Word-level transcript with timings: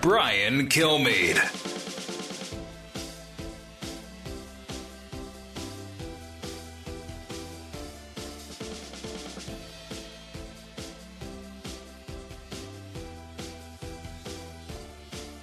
Brian 0.00 0.66
Kilmeade. 0.68 1.36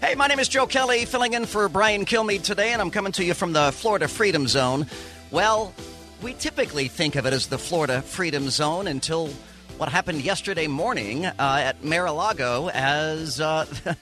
Hey, 0.02 0.16
my 0.16 0.26
name 0.26 0.40
is 0.40 0.48
Joe 0.48 0.66
Kelly, 0.66 1.06
filling 1.06 1.34
in 1.34 1.46
for 1.46 1.70
Brian 1.70 2.06
Kilmeade 2.06 2.42
today, 2.42 2.74
and 2.74 2.82
I'm 2.82 2.90
coming 2.90 3.12
to 3.12 3.24
you 3.24 3.36
from 3.36 3.54
the 3.54 3.72
Florida 3.72 4.08
Freedom 4.08 4.48
Zone. 4.48 4.88
Well, 5.30 5.72
we 6.24 6.34
typically 6.34 6.88
think 6.88 7.16
of 7.16 7.28
it 7.28 7.34
as 7.34 7.46
the 7.46 7.60
Florida 7.60 8.02
Freedom 8.02 8.50
Zone 8.50 8.88
until 8.88 9.28
what 9.78 9.90
happened 9.90 10.24
yesterday 10.24 10.66
morning 10.66 11.28
uh, 11.28 11.34
at 11.38 11.84
Mar-a-Lago 11.84 12.72
as 12.74 13.40
uh, 13.40 13.68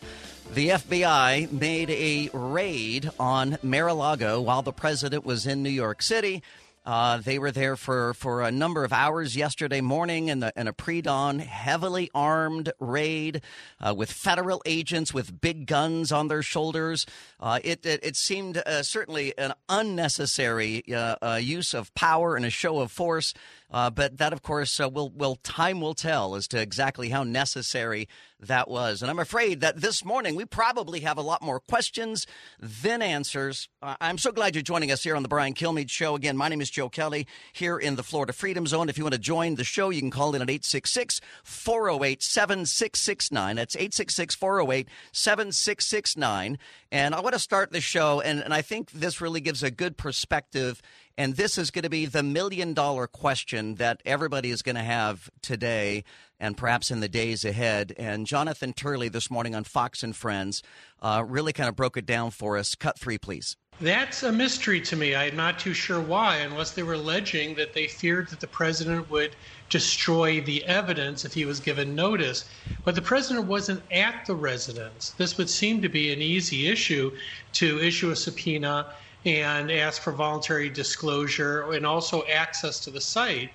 the 0.54 0.70
FBI 0.70 1.52
made 1.52 1.90
a 1.90 2.30
raid 2.34 3.10
on 3.20 3.58
Mar-a-Lago 3.62 4.40
while 4.42 4.62
the 4.62 4.72
president 4.72 5.26
was 5.26 5.46
in 5.46 5.64
New 5.64 5.70
York 5.70 6.02
City. 6.02 6.44
Uh, 6.86 7.18
they 7.18 7.40
were 7.40 7.52
there 7.52 7.76
for, 7.76 8.14
for 8.14 8.44
a 8.44 8.52
number 8.52 8.84
of 8.84 8.94
hours 8.94 9.36
yesterday 9.36 9.82
morning 9.82 10.28
in, 10.28 10.40
the, 10.40 10.54
in 10.56 10.68
a 10.68 10.74
pre 10.74 11.02
dawn, 11.02 11.40
heavily 11.40 12.12
armed 12.14 12.72
raid 12.80 13.42
uh, 13.82 13.94
with 13.94 14.12
federal 14.12 14.62
agents 14.66 15.12
with 15.12 15.42
big 15.42 15.66
guns 15.66 16.12
on 16.12 16.28
their 16.28 16.44
shoulders. 16.44 17.08
Uh, 17.40 17.60
it, 17.64 17.84
it, 17.86 18.00
it, 18.04 18.16
seemed 18.16 18.58
uh, 18.58 18.84
certainly 18.84 19.36
an 19.38 19.54
unnecessary 19.68 20.84
uh, 20.94 21.16
uh, 21.22 21.40
use 21.42 21.74
of 21.74 21.94
power 21.96 22.36
and 22.36 22.46
a 22.46 22.52
show 22.52 22.80
of 22.80 22.92
force. 22.92 23.34
But 23.72 24.18
that, 24.18 24.34
of 24.34 24.42
course, 24.42 24.80
will, 24.80 25.10
will 25.10 25.36
time 25.38 25.82
will 25.82 25.94
tell 25.94 26.36
as 26.36 26.48
to 26.50 26.62
exactly 26.62 27.10
how 27.10 27.24
necessary 27.24 28.08
that 28.40 28.70
was. 28.70 29.02
And 29.02 29.10
I'm 29.10 29.20
afraid 29.20 29.62
that 29.62 29.82
this 29.82 30.04
morning 30.04 30.36
we 30.36 30.46
probably 30.46 31.02
have 31.02 31.18
a 31.18 31.22
lot 31.22 31.42
more 31.42 31.60
questions 31.60 32.28
than 32.60 33.02
answers. 33.02 33.70
Uh, 33.82 33.96
I'm 34.02 34.18
so 34.18 34.32
glad 34.32 34.56
you're 34.56 34.62
joining 34.62 34.92
us 34.92 35.04
here 35.04 35.16
on 35.16 35.24
the 35.24 35.30
Brian 35.30 35.54
Kilmeade 35.54 35.90
Show. 35.90 36.16
Again, 36.16 36.38
my 36.38 36.50
name 36.50 36.62
is 36.62 36.70
Joe 36.70 36.90
Kelly 36.90 37.28
here 37.54 37.78
in 37.78 37.96
the 37.96 38.04
Florida 38.04 38.34
Freedom 38.34 38.68
Zone. 38.68 38.90
If 38.90 38.98
you 38.98 39.04
want 39.04 39.14
to 39.14 39.20
join 39.20 39.56
the 39.56 39.64
show, 39.64 39.90
you 39.90 40.02
can 40.02 40.12
call 40.12 40.36
in 40.36 40.42
at 40.42 40.50
866 40.50 41.22
408 41.44 42.22
7669. 42.22 43.56
That's 43.56 43.76
866 43.76 44.36
408 44.36 44.88
7669. 45.12 46.58
And 46.92 47.16
I 47.16 47.20
want 47.20 47.34
to 47.34 47.40
start 47.40 47.72
the 47.72 47.82
show, 47.82 48.22
and, 48.22 48.42
and 48.42 48.54
I 48.54 48.62
think 48.62 48.92
this 48.92 49.22
really 49.22 49.42
gives 49.42 49.64
a 49.64 49.72
good 49.72 49.98
perspective 49.98 50.82
and 51.18 51.36
this 51.36 51.58
is 51.58 51.72
going 51.72 51.84
to 51.84 51.90
be 51.90 52.06
the 52.06 52.24
million 52.24 52.74
dollar 52.74 53.08
question 53.08 53.76
that 53.76 54.02
everybody 54.06 54.52
is 54.52 54.62
going 54.62 54.76
to 54.76 54.84
have 54.84 55.30
today 55.42 56.04
and 56.40 56.58
perhaps 56.58 56.92
in 56.92 57.00
the 57.00 57.08
days 57.08 57.46
ahead. 57.46 57.94
And 57.98 58.28
Jonathan 58.28 58.74
Turley 58.74 59.08
this 59.08 59.32
morning 59.32 59.56
on 59.56 59.64
Fox 59.64 60.04
and 60.04 60.16
Friends 60.16 60.62
uh, 61.02 61.24
really 61.26 61.54
kind 61.54 61.70
of 61.70 61.76
broke 61.76 61.96
it 61.98 62.06
down 62.06 62.32
for 62.32 62.58
us. 62.58 62.76
Cut 62.76 63.00
three, 63.00 63.18
please. 63.18 63.56
That's 63.82 64.24
a 64.24 64.32
mystery 64.32 64.80
to 64.82 64.96
me. 64.96 65.16
I'm 65.16 65.36
not 65.36 65.60
too 65.60 65.74
sure 65.74 66.00
why, 66.00 66.38
unless 66.38 66.72
they 66.72 66.84
were 66.84 66.94
alleging 66.94 67.56
that 67.56 67.74
they 67.74 67.88
feared 67.88 68.30
that 68.30 68.40
the 68.40 68.48
president 68.48 69.10
would 69.10 69.36
destroy 69.70 70.40
the 70.40 70.64
evidence 70.66 71.26
if 71.26 71.34
he 71.34 71.44
was 71.44 71.60
given 71.60 71.94
notice. 71.94 72.46
But 72.86 72.96
the 72.96 73.02
president 73.02 73.48
wasn't 73.48 73.82
at 73.92 74.26
the 74.26 74.36
residence. 74.36 75.10
This 75.12 75.38
would 75.38 75.50
seem 75.50 75.82
to 75.82 75.90
be 75.90 76.14
an 76.14 76.22
easy 76.22 76.68
issue 76.68 77.12
to 77.54 77.82
issue 77.82 78.12
a 78.12 78.16
subpoena 78.16 78.94
and 79.26 79.72
ask 79.72 80.02
for 80.02 80.12
voluntary 80.12 80.70
disclosure 80.70 81.72
and 81.72 81.86
also 81.86 82.24
access 82.28 82.80
to 82.82 82.92
the 82.92 83.02
site. 83.02 83.50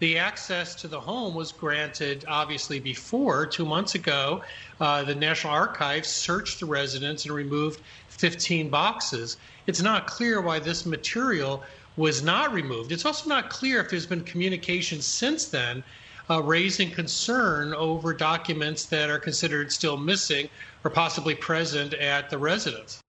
The 0.00 0.18
access 0.18 0.74
to 0.76 0.88
the 0.88 1.00
home 1.00 1.34
was 1.34 1.50
granted 1.52 2.24
obviously 2.28 2.78
before, 2.78 3.46
two 3.46 3.64
months 3.64 3.94
ago. 3.94 4.42
Uh, 4.80 5.02
the 5.04 5.14
National 5.14 5.54
Archives 5.54 6.08
searched 6.08 6.60
the 6.60 6.66
residence 6.66 7.24
and 7.24 7.34
removed 7.34 7.80
15 8.08 8.68
boxes. 8.68 9.38
It's 9.66 9.80
not 9.80 10.06
clear 10.06 10.40
why 10.42 10.58
this 10.58 10.84
material 10.84 11.62
was 11.96 12.22
not 12.22 12.52
removed. 12.52 12.92
It's 12.92 13.06
also 13.06 13.28
not 13.28 13.50
clear 13.50 13.80
if 13.80 13.88
there's 13.88 14.06
been 14.06 14.24
communication 14.24 15.00
since 15.00 15.46
then 15.46 15.84
uh, 16.28 16.42
raising 16.42 16.90
concern 16.90 17.72
over 17.74 18.12
documents 18.12 18.86
that 18.86 19.10
are 19.10 19.18
considered 19.18 19.72
still 19.72 19.96
missing 19.96 20.48
or 20.82 20.90
possibly 20.90 21.34
present 21.34 21.94
at 21.94 22.30
the 22.30 22.38
residence. 22.38 23.03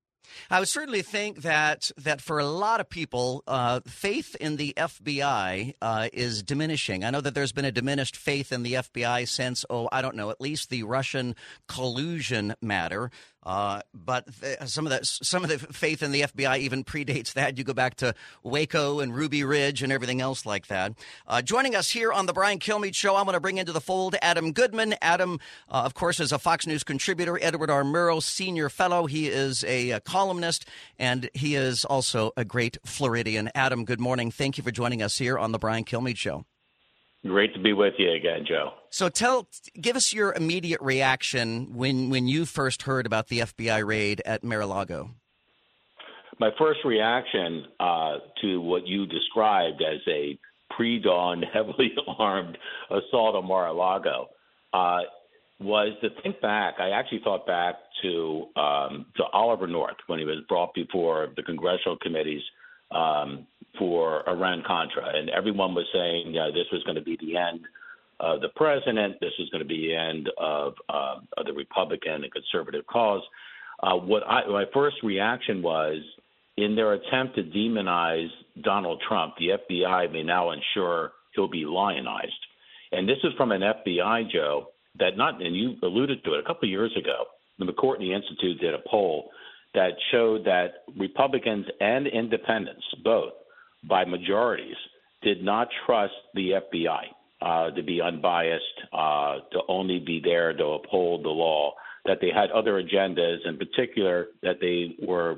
I 0.50 0.60
would 0.60 0.70
certainly 0.70 1.02
think 1.02 1.42
that 1.42 1.92
that 1.98 2.22
for 2.22 2.40
a 2.40 2.46
lot 2.46 2.80
of 2.80 2.90
people, 2.90 3.44
uh, 3.48 3.80
faith 3.88 4.36
in 4.40 4.58
the 4.58 4.74
FBI 4.78 5.74
uh, 5.82 6.10
is 6.14 6.44
diminishing. 6.44 7.04
I 7.04 7.10
know 7.10 7.22
that 7.22 7.34
there's 7.34 7.52
been 7.52 7.66
a 7.66 7.72
diminished 7.72 8.16
faith 8.16 8.52
in 8.52 8.64
the 8.64 8.74
FBI 8.74 9.28
since, 9.28 9.66
oh, 9.70 9.90
I 9.92 10.02
don't 10.02 10.16
know, 10.16 10.30
at 10.30 10.40
least 10.40 10.70
the 10.70 10.84
Russian 10.84 11.36
collusion 11.68 12.56
matter. 12.62 13.12
Uh, 13.46 13.82
but 13.94 14.28
th- 14.42 14.58
some 14.66 14.88
of 14.88 14.92
the 14.92 15.06
some 15.06 15.44
of 15.44 15.50
the 15.50 15.60
faith 15.60 16.02
in 16.02 16.12
the 16.12 16.22
FBI 16.22 16.60
even 16.60 16.84
predates 16.84 17.34
that. 17.34 17.58
You 17.58 17.64
go 17.64 17.74
back 17.74 17.96
to 17.98 18.16
Waco 18.44 19.00
and 19.00 19.16
Ruby 19.16 19.44
Ridge 19.44 19.84
and 19.84 19.92
everything 19.92 20.20
else 20.20 20.46
like 20.46 20.68
that. 20.68 20.94
Uh, 21.28 21.42
joining 21.42 21.76
us 21.76 21.90
here 21.90 22.12
on 22.12 22.26
the 22.26 22.34
Brian 22.34 22.60
Kilmeade 22.60 22.96
Show, 22.96 23.16
I'm 23.16 23.26
going 23.26 23.34
to 23.34 23.40
bring 23.40 23.58
into 23.58 23.72
the 23.72 23.82
fold 23.82 24.16
Adam 24.22 24.52
Goodman. 24.52 24.96
Adam, 25.02 25.40
uh, 25.70 25.84
of 25.86 25.94
course, 25.94 26.20
is 26.20 26.32
a 26.32 26.40
Fox 26.40 26.66
News 26.66 26.84
contributor. 26.84 27.38
Edward 27.42 27.70
R. 27.70 27.84
Murrow 27.84 28.22
Senior 28.22 28.70
Fellow. 28.70 29.06
He 29.06 29.28
is 29.28 29.64
a, 29.66 29.92
a 29.92 30.00
columnist 30.00 30.66
and 30.98 31.30
he 31.34 31.56
is 31.56 31.86
also 31.86 32.32
a 32.36 32.44
great 32.44 32.78
Floridian. 32.86 33.52
Adam, 33.54 33.86
good 33.86 34.00
morning. 34.00 34.32
Thank 34.32 34.58
you 34.58 34.64
for 34.64 34.72
joining 34.72 35.02
us 35.02 35.18
here 35.18 35.38
on 35.38 35.52
the 35.52 35.60
Brian 35.60 35.84
Kilmeade 35.84 36.18
Show. 36.18 36.46
Great 37.25 37.53
to 37.56 37.59
be 37.59 37.74
with 37.74 37.96
you 37.97 38.12
again, 38.12 38.46
Joe. 38.47 38.74
So 38.91 39.09
tell, 39.09 39.47
give 39.80 39.96
us 39.96 40.13
your 40.13 40.34
immediate 40.34 40.81
reaction 40.81 41.74
when 41.74 42.12
when 42.12 42.28
you 42.28 42.46
first 42.46 42.84
heard 42.84 43.08
about 43.08 43.30
the 43.30 43.40
FBI 43.40 43.86
raid 43.86 44.22
at 44.25 44.44
Mar-a-Lago. 44.44 45.09
My 46.40 46.52
first 46.59 46.81
reaction 46.85 47.66
uh, 47.80 48.18
to 48.41 48.62
what 48.62 48.85
you 48.85 49.08
described 49.08 49.81
as 49.81 50.02
a 50.08 50.38
pre-dawn, 50.75 51.41
heavily 51.53 51.96
armed 52.19 52.58
assault 52.91 53.35
on 53.35 53.47
Mar-a-Lago 53.47 54.30
uh, 54.74 55.00
was 55.59 55.94
to 56.02 56.09
think 56.22 56.41
back. 56.41 56.75
I 56.80 56.91
actually 56.91 57.22
thought 57.24 57.47
back 57.47 57.75
to 58.03 58.46
um, 58.56 59.08
to 59.18 59.24
Oliver 59.34 59.66
North 59.66 59.97
when 60.06 60.19
he 60.19 60.25
was 60.25 60.44
brought 60.47 60.75
before 60.75 61.30
the 61.35 61.41
congressional 61.41 61.97
committees 61.97 62.44
um, 62.91 63.47
for 63.78 64.28
Iran 64.29 64.63
Contra, 64.66 65.03
and 65.16 65.29
everyone 65.29 65.75
was 65.75 65.85
saying 65.94 66.34
yeah, 66.34 66.50
this 66.53 66.68
was 66.72 66.84
going 66.84 66.96
to 66.96 67.01
be 67.01 67.18
the 67.19 67.38
end 67.38 67.62
of 68.19 68.41
the 68.41 68.50
president. 68.56 69.18
This 69.19 69.34
was 69.38 69.50
going 69.50 69.63
to 69.63 69.68
be 69.68 69.88
the 69.88 69.96
end 69.96 70.29
of, 70.38 70.73
uh, 70.90 71.16
of 71.38 71.46
the 71.46 71.53
Republican 71.53 72.23
and 72.23 72.31
conservative 72.31 72.85
cause. 72.88 73.22
Uh, 73.84 73.96
what 73.96 74.23
I, 74.28 74.47
my 74.47 74.66
first 74.73 74.97
reaction 75.03 75.62
was, 75.62 75.97
in 76.57 76.75
their 76.75 76.94
attempt 76.94 77.35
to 77.35 77.44
demonize 77.44 78.29
Donald 78.62 79.03
Trump, 79.07 79.34
the 79.38 79.50
FBI 79.69 80.12
may 80.12 80.23
now 80.23 80.52
ensure 80.52 81.12
he'll 81.35 81.50
be 81.50 81.66
lionized. 81.66 82.31
And 82.94 83.09
this 83.09 83.17
is 83.23 83.34
from 83.35 83.52
an 83.52 83.62
FBI, 83.62 84.31
Joe, 84.31 84.69
that 84.97 85.17
not, 85.17 85.41
and 85.41 85.56
you 85.56 85.75
alluded 85.84 86.23
to 86.23 86.35
it 86.35 86.40
a 86.40 86.44
couple 86.44 86.67
of 86.67 86.69
years 86.69 86.96
ago. 86.97 87.25
The 87.59 87.66
McCourtney 87.66 88.16
Institute 88.16 88.62
did 88.62 88.73
a 88.73 88.79
poll 88.90 89.29
that 89.75 89.91
showed 90.12 90.46
that 90.46 90.84
Republicans 90.97 91.66
and 91.79 92.08
independents, 92.08 92.84
both 93.03 93.34
by 93.88 94.05
majorities, 94.05 94.76
did 95.22 95.44
not 95.44 95.67
trust 95.85 96.14
the 96.34 96.52
FBI 96.52 97.03
uh, 97.41 97.72
to 97.72 97.84
be 97.84 98.02
unbiased, 98.02 98.64
uh, 98.94 99.35
to 99.52 99.59
only 99.67 100.00
be 100.00 100.22
there 100.23 100.53
to 100.53 100.66
uphold 100.66 101.23
the 101.23 101.29
law, 101.29 101.73
that 102.05 102.20
they 102.22 102.29
had 102.34 102.52
other 102.52 102.82
agendas, 102.82 103.38
in 103.46 103.58
particular, 103.58 104.28
that 104.41 104.59
they 104.61 104.96
were 105.05 105.38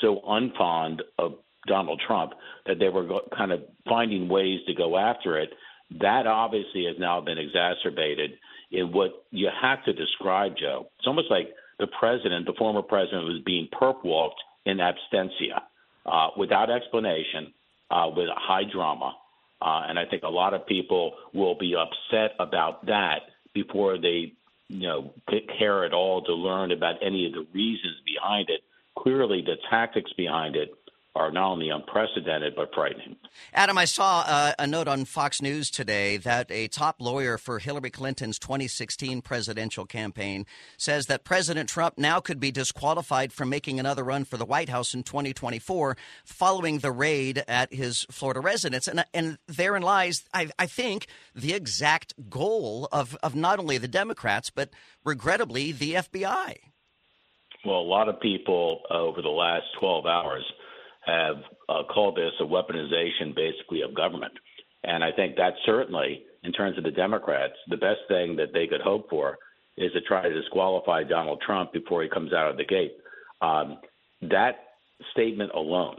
so 0.00 0.20
unfond 0.28 1.00
of 1.18 1.34
Donald 1.66 2.00
Trump 2.06 2.32
that 2.66 2.78
they 2.78 2.88
were 2.88 3.04
go- 3.04 3.28
kind 3.36 3.52
of 3.52 3.62
finding 3.88 4.28
ways 4.28 4.60
to 4.66 4.74
go 4.74 4.96
after 4.96 5.38
it. 5.38 5.50
That 6.00 6.26
obviously 6.26 6.84
has 6.86 6.96
now 6.98 7.20
been 7.20 7.38
exacerbated 7.38 8.32
in 8.70 8.92
what 8.92 9.24
you 9.30 9.48
have 9.62 9.84
to 9.84 9.92
describe, 9.92 10.56
Joe. 10.56 10.88
It's 10.98 11.06
almost 11.06 11.30
like 11.30 11.48
the 11.78 11.86
president, 11.86 12.46
the 12.46 12.54
former 12.54 12.82
president, 12.82 13.24
was 13.24 13.40
being 13.44 13.68
perp 13.72 14.04
walked 14.04 14.40
in 14.64 14.78
absentia 14.78 15.62
uh, 16.06 16.28
without 16.36 16.70
explanation, 16.70 17.52
uh, 17.90 18.10
with 18.14 18.28
high 18.34 18.64
drama. 18.64 19.16
Uh, 19.60 19.82
and 19.88 19.98
I 19.98 20.04
think 20.04 20.22
a 20.22 20.28
lot 20.28 20.54
of 20.54 20.66
people 20.66 21.14
will 21.32 21.54
be 21.54 21.74
upset 21.74 22.32
about 22.38 22.86
that 22.86 23.20
before 23.54 23.98
they, 23.98 24.32
you 24.68 24.88
know, 24.88 25.14
care 25.58 25.84
at 25.84 25.92
all 25.94 26.22
to 26.22 26.34
learn 26.34 26.72
about 26.72 26.96
any 27.02 27.26
of 27.26 27.32
the 27.32 27.46
reasons 27.52 27.96
behind 28.04 28.50
it. 28.50 28.60
clearly 28.96 29.42
the 29.42 29.56
tactics 29.70 30.12
behind 30.16 30.56
it 30.56 30.70
are 31.14 31.30
not 31.30 31.52
only 31.52 31.70
unprecedented 31.70 32.54
but 32.56 32.74
frightening. 32.74 33.16
Adam, 33.52 33.78
I 33.78 33.84
saw 33.84 34.24
uh, 34.26 34.52
a 34.58 34.66
note 34.66 34.88
on 34.88 35.04
Fox 35.04 35.40
News 35.40 35.70
today 35.70 36.16
that 36.18 36.50
a 36.50 36.68
top 36.68 36.96
lawyer 37.00 37.38
for 37.38 37.58
Hillary 37.60 37.90
Clinton's 37.90 38.38
2016 38.38 39.22
presidential 39.22 39.86
campaign 39.86 40.44
says 40.76 41.06
that 41.06 41.24
President 41.24 41.68
Trump 41.68 41.98
now 41.98 42.18
could 42.18 42.40
be 42.40 42.50
disqualified 42.50 43.32
from 43.32 43.48
making 43.48 43.78
another 43.78 44.02
run 44.02 44.24
for 44.24 44.36
the 44.36 44.44
White 44.44 44.68
House 44.68 44.92
in 44.92 45.04
2024 45.04 45.96
following 46.24 46.78
the 46.78 46.90
raid 46.92 47.44
at 47.46 47.72
his 47.72 48.06
Florida 48.10 48.40
residence. 48.40 48.88
And, 48.88 49.04
and 49.14 49.38
therein 49.46 49.82
lies, 49.82 50.24
I, 50.34 50.50
I 50.58 50.66
think, 50.66 51.06
the 51.34 51.54
exact 51.54 52.14
goal 52.28 52.88
of, 52.90 53.16
of 53.22 53.36
not 53.36 53.60
only 53.60 53.78
the 53.78 53.88
Democrats, 53.88 54.50
but 54.50 54.70
regrettably, 55.04 55.70
the 55.70 55.94
FBI. 55.94 56.56
Well, 57.64 57.78
a 57.78 57.80
lot 57.80 58.08
of 58.08 58.20
people 58.20 58.82
uh, 58.90 58.94
over 58.94 59.22
the 59.22 59.28
last 59.28 59.64
12 59.78 60.06
hours 60.06 60.44
have 61.06 61.36
uh, 61.68 61.82
called 61.92 62.16
this 62.16 62.32
a 62.40 62.44
weaponization, 62.44 63.34
basically, 63.34 63.82
of 63.82 63.94
government. 63.94 64.32
And 64.82 65.02
I 65.02 65.12
think 65.12 65.36
that 65.36 65.54
certainly, 65.64 66.22
in 66.42 66.52
terms 66.52 66.76
of 66.78 66.84
the 66.84 66.90
Democrats, 66.90 67.54
the 67.68 67.76
best 67.76 68.00
thing 68.08 68.36
that 68.36 68.52
they 68.52 68.66
could 68.66 68.82
hope 68.82 69.08
for 69.08 69.38
is 69.76 69.92
to 69.92 70.00
try 70.02 70.28
to 70.28 70.40
disqualify 70.40 71.02
Donald 71.04 71.42
Trump 71.44 71.72
before 71.72 72.02
he 72.02 72.08
comes 72.08 72.32
out 72.32 72.50
of 72.50 72.56
the 72.56 72.64
gate. 72.64 72.92
Um, 73.40 73.78
that 74.22 74.56
statement 75.12 75.52
alone 75.54 75.98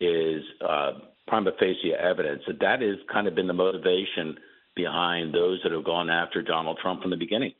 is 0.00 0.42
uh, 0.60 0.92
prima 1.26 1.52
facie 1.58 1.94
evidence 1.94 2.42
that 2.46 2.60
that 2.60 2.82
has 2.82 2.96
kind 3.10 3.26
of 3.26 3.34
been 3.34 3.46
the 3.46 3.54
motivation 3.54 4.36
behind 4.76 5.32
those 5.32 5.60
that 5.62 5.72
have 5.72 5.84
gone 5.84 6.10
after 6.10 6.42
Donald 6.42 6.78
Trump 6.82 7.00
from 7.00 7.10
the 7.10 7.16
beginning. 7.16 7.52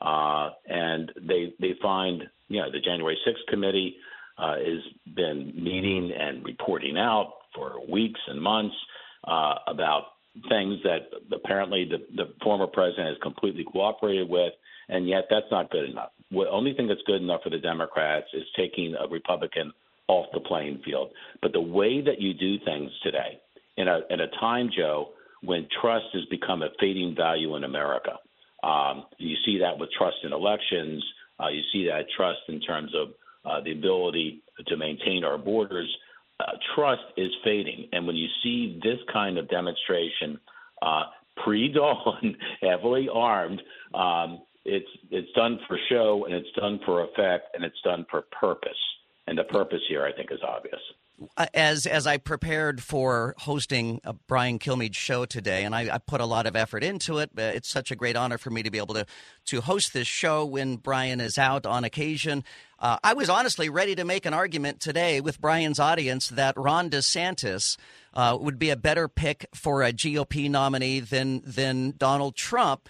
Uh, 0.00 0.50
and 0.66 1.12
they 1.28 1.52
they 1.60 1.74
find, 1.80 2.24
you 2.48 2.60
know, 2.60 2.72
the 2.72 2.80
January 2.80 3.16
6th 3.26 3.48
committee 3.48 3.96
uh, 4.38 4.56
has 4.56 5.14
been 5.14 5.52
meeting 5.54 6.12
and 6.18 6.44
reporting 6.44 6.96
out 6.96 7.34
for 7.54 7.74
weeks 7.90 8.20
and 8.28 8.40
months 8.40 8.74
uh, 9.26 9.54
about 9.66 10.04
things 10.48 10.78
that 10.84 11.10
apparently 11.34 11.84
the, 11.84 11.98
the 12.16 12.32
former 12.42 12.66
president 12.66 13.08
has 13.08 13.16
completely 13.22 13.64
cooperated 13.64 14.28
with, 14.28 14.52
and 14.88 15.06
yet 15.08 15.24
that's 15.30 15.46
not 15.50 15.70
good 15.70 15.88
enough. 15.90 16.10
The 16.30 16.48
only 16.50 16.72
thing 16.72 16.88
that's 16.88 17.02
good 17.06 17.20
enough 17.20 17.42
for 17.42 17.50
the 17.50 17.58
Democrats 17.58 18.26
is 18.32 18.44
taking 18.56 18.94
a 18.94 19.06
Republican 19.08 19.72
off 20.08 20.26
the 20.32 20.40
playing 20.40 20.80
field. 20.84 21.10
But 21.40 21.52
the 21.52 21.60
way 21.60 22.00
that 22.00 22.20
you 22.20 22.34
do 22.34 22.58
things 22.64 22.90
today, 23.02 23.40
in 23.76 23.88
a 23.88 24.00
in 24.10 24.20
a 24.20 24.28
time, 24.40 24.70
Joe, 24.74 25.10
when 25.42 25.68
trust 25.80 26.06
has 26.14 26.24
become 26.30 26.62
a 26.62 26.68
fading 26.80 27.14
value 27.16 27.56
in 27.56 27.64
America, 27.64 28.18
um, 28.62 29.04
you 29.18 29.36
see 29.44 29.58
that 29.58 29.78
with 29.78 29.90
trust 29.96 30.16
in 30.24 30.32
elections. 30.32 31.04
Uh, 31.40 31.48
you 31.48 31.62
see 31.72 31.86
that 31.86 32.06
trust 32.16 32.40
in 32.48 32.60
terms 32.60 32.92
of 32.94 33.08
uh, 33.44 33.60
the 33.60 33.72
ability 33.72 34.42
to 34.66 34.76
maintain 34.76 35.24
our 35.24 35.38
borders. 35.38 35.88
Uh, 36.40 36.52
trust 36.74 37.02
is 37.16 37.30
fading. 37.44 37.88
And 37.92 38.06
when 38.06 38.16
you 38.16 38.28
see 38.42 38.80
this 38.82 38.98
kind 39.12 39.38
of 39.38 39.48
demonstration, 39.48 40.38
uh, 40.80 41.04
pre 41.42 41.72
dawn, 41.72 42.36
heavily 42.60 43.08
armed, 43.12 43.62
um, 43.94 44.42
it's, 44.64 44.88
it's 45.10 45.30
done 45.32 45.58
for 45.66 45.78
show 45.88 46.24
and 46.24 46.34
it's 46.34 46.50
done 46.56 46.80
for 46.84 47.02
effect 47.02 47.54
and 47.54 47.64
it's 47.64 47.80
done 47.82 48.06
for 48.10 48.22
purpose. 48.40 48.70
And 49.26 49.38
the 49.38 49.44
purpose 49.44 49.80
here, 49.88 50.04
I 50.04 50.12
think, 50.12 50.30
is 50.32 50.40
obvious. 50.46 50.80
Uh, 51.36 51.46
as 51.54 51.86
as 51.86 52.06
I 52.06 52.16
prepared 52.16 52.82
for 52.82 53.34
hosting 53.38 54.00
a 54.04 54.12
Brian 54.12 54.58
Kilmeade 54.58 54.94
show 54.94 55.24
today, 55.24 55.64
and 55.64 55.74
I, 55.74 55.94
I, 55.94 55.98
put 55.98 56.20
a 56.20 56.26
lot 56.26 56.46
of 56.46 56.56
effort 56.56 56.82
into 56.82 57.18
it. 57.18 57.30
It's 57.36 57.68
such 57.68 57.90
a 57.90 57.96
great 57.96 58.16
honor 58.16 58.38
for 58.38 58.50
me 58.50 58.62
to 58.62 58.70
be 58.70 58.78
able 58.78 58.94
to 58.94 59.06
to 59.46 59.60
host 59.60 59.92
this 59.92 60.06
show 60.06 60.44
when 60.44 60.76
Brian 60.76 61.20
is 61.20 61.38
out 61.38 61.66
on 61.66 61.84
occasion. 61.84 62.44
Uh, 62.82 62.98
I 63.04 63.12
was 63.12 63.30
honestly 63.30 63.68
ready 63.68 63.94
to 63.94 64.04
make 64.04 64.26
an 64.26 64.34
argument 64.34 64.80
today 64.80 65.20
with 65.20 65.40
Brian's 65.40 65.78
audience 65.78 66.28
that 66.30 66.56
Ron 66.56 66.90
DeSantis 66.90 67.76
uh, 68.12 68.36
would 68.40 68.58
be 68.58 68.70
a 68.70 68.76
better 68.76 69.06
pick 69.06 69.46
for 69.54 69.84
a 69.84 69.92
GOP 69.92 70.50
nominee 70.50 70.98
than 70.98 71.42
than 71.46 71.94
Donald 71.96 72.34
Trump 72.34 72.88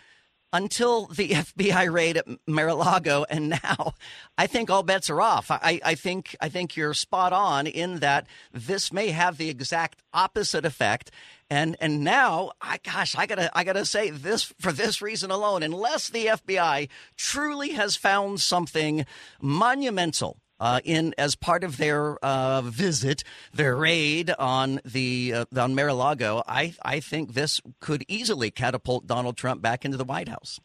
until 0.53 1.07
the 1.07 1.31
FBI 1.31 1.93
raid 1.93 2.17
at 2.19 2.27
Mar-a-Lago, 2.47 3.25
and 3.31 3.49
now 3.49 3.95
I 4.37 4.47
think 4.47 4.71
all 4.71 4.83
bets 4.83 5.11
are 5.11 5.21
off. 5.21 5.51
I, 5.51 5.81
I, 5.85 5.95
think 5.95 6.37
I 6.41 6.49
think 6.49 6.77
you're 6.77 6.95
spot 6.95 7.33
on 7.33 7.67
in 7.67 8.01
that 8.01 8.27
this 8.53 8.93
may 8.93 9.09
have 9.09 9.39
the 9.39 9.49
exact 9.49 10.03
opposite 10.13 10.65
effect. 10.65 11.11
And 11.51 11.77
and 11.81 12.03
now, 12.03 12.53
I 12.63 12.79
gosh, 12.83 13.15
I 13.15 13.27
gotta 13.27 13.51
I 13.55 13.63
gotta 13.63 13.85
say 13.85 14.09
this 14.09 14.45
for 14.59 14.73
this 14.73 15.03
reason 15.03 15.31
alone. 15.31 15.63
Unless 15.63 16.09
the 16.09 16.27
FBI 16.27 16.89
truly 17.17 17.73
has 17.73 17.95
found 17.95 18.41
something 18.41 19.05
monumental 19.39 20.39
uh, 20.63 20.79
in 20.85 21.13
as 21.19 21.35
part 21.35 21.65
of 21.65 21.77
their 21.77 22.25
uh, 22.25 22.63
visit, 22.63 23.25
their 23.53 23.75
raid 23.77 24.31
on 24.39 24.81
the 24.85 25.35
uh, 25.35 25.61
on 25.61 25.75
Mar-a-Lago. 25.75 26.45
I 26.47 26.75
I 26.85 27.01
think 27.01 27.35
this 27.35 27.61
could 27.81 28.05
easily 28.07 28.53
catapult 28.53 29.09
Donald 29.09 29.37
Trump 29.37 29.61
back 29.61 29.85
into 29.85 29.97
the 29.97 30.05
White 30.05 30.29
House. 30.29 30.61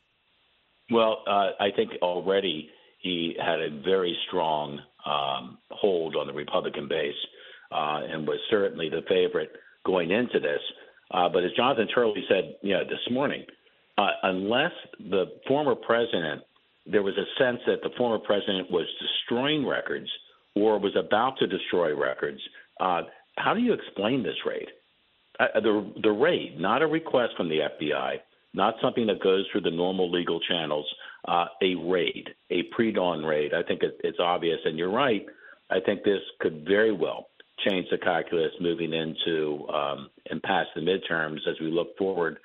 Well, 0.91 1.23
uh, 1.27 1.49
I 1.59 1.71
think 1.75 1.93
already 2.03 2.69
he 2.99 3.35
had 3.43 3.59
a 3.59 3.81
very 3.83 4.15
strong 4.27 4.79
um, 5.03 5.57
hold 5.71 6.15
on 6.15 6.27
the 6.27 6.33
Republican 6.33 6.87
base 6.87 7.15
uh, 7.71 8.01
and 8.07 8.27
was 8.27 8.39
certainly 8.51 8.89
the 8.89 9.01
favorite 9.09 9.51
going 9.83 10.11
into 10.11 10.39
this. 10.39 10.61
Uh, 11.09 11.27
but 11.27 11.43
as 11.43 11.51
Jonathan 11.57 11.87
Turley 11.93 12.23
said, 12.29 12.55
you 12.61 12.73
know, 12.73 12.83
this 12.83 12.99
morning, 13.09 13.45
unless 14.23 14.71
the 14.99 15.25
former 15.47 15.73
president 15.73 16.43
there 16.89 17.03
was 17.03 17.17
a 17.17 17.41
sense 17.41 17.59
that 17.67 17.81
the 17.83 17.95
former 17.97 18.19
president 18.19 18.71
was 18.71 18.85
destroying 19.01 19.65
records 19.65 20.09
or 20.55 20.79
was 20.79 20.95
about 20.95 21.37
to 21.39 21.47
destroy 21.47 21.95
records. 21.95 22.39
Uh, 22.79 23.01
how 23.37 23.53
do 23.53 23.59
you 23.59 23.73
explain 23.73 24.23
this 24.23 24.35
raid? 24.45 24.67
Uh, 25.39 25.59
the 25.59 25.93
the 26.01 26.11
raid, 26.11 26.59
not 26.59 26.81
a 26.81 26.87
request 26.87 27.33
from 27.37 27.49
the 27.49 27.59
FBI, 27.59 28.17
not 28.53 28.75
something 28.81 29.05
that 29.07 29.21
goes 29.21 29.45
through 29.51 29.61
the 29.61 29.71
normal 29.71 30.11
legal 30.11 30.39
channels. 30.39 30.85
Uh, 31.27 31.45
a 31.61 31.75
raid, 31.75 32.29
a 32.49 32.63
pre-dawn 32.75 33.23
raid. 33.23 33.53
I 33.53 33.61
think 33.61 33.83
it, 33.83 33.99
it's 34.03 34.19
obvious, 34.19 34.59
and 34.65 34.77
you're 34.77 34.91
right. 34.91 35.25
I 35.69 35.79
think 35.85 36.03
this 36.03 36.21
could 36.39 36.65
very 36.65 36.93
well 36.93 37.27
change 37.67 37.87
the 37.91 37.97
calculus 37.97 38.51
moving 38.61 38.93
into 38.93 39.67
um, 39.67 40.09
and 40.29 40.41
past 40.41 40.69
the 40.75 40.81
midterms 40.81 41.39
as 41.49 41.59
we 41.59 41.69
look 41.69 41.97
forward 41.97 42.37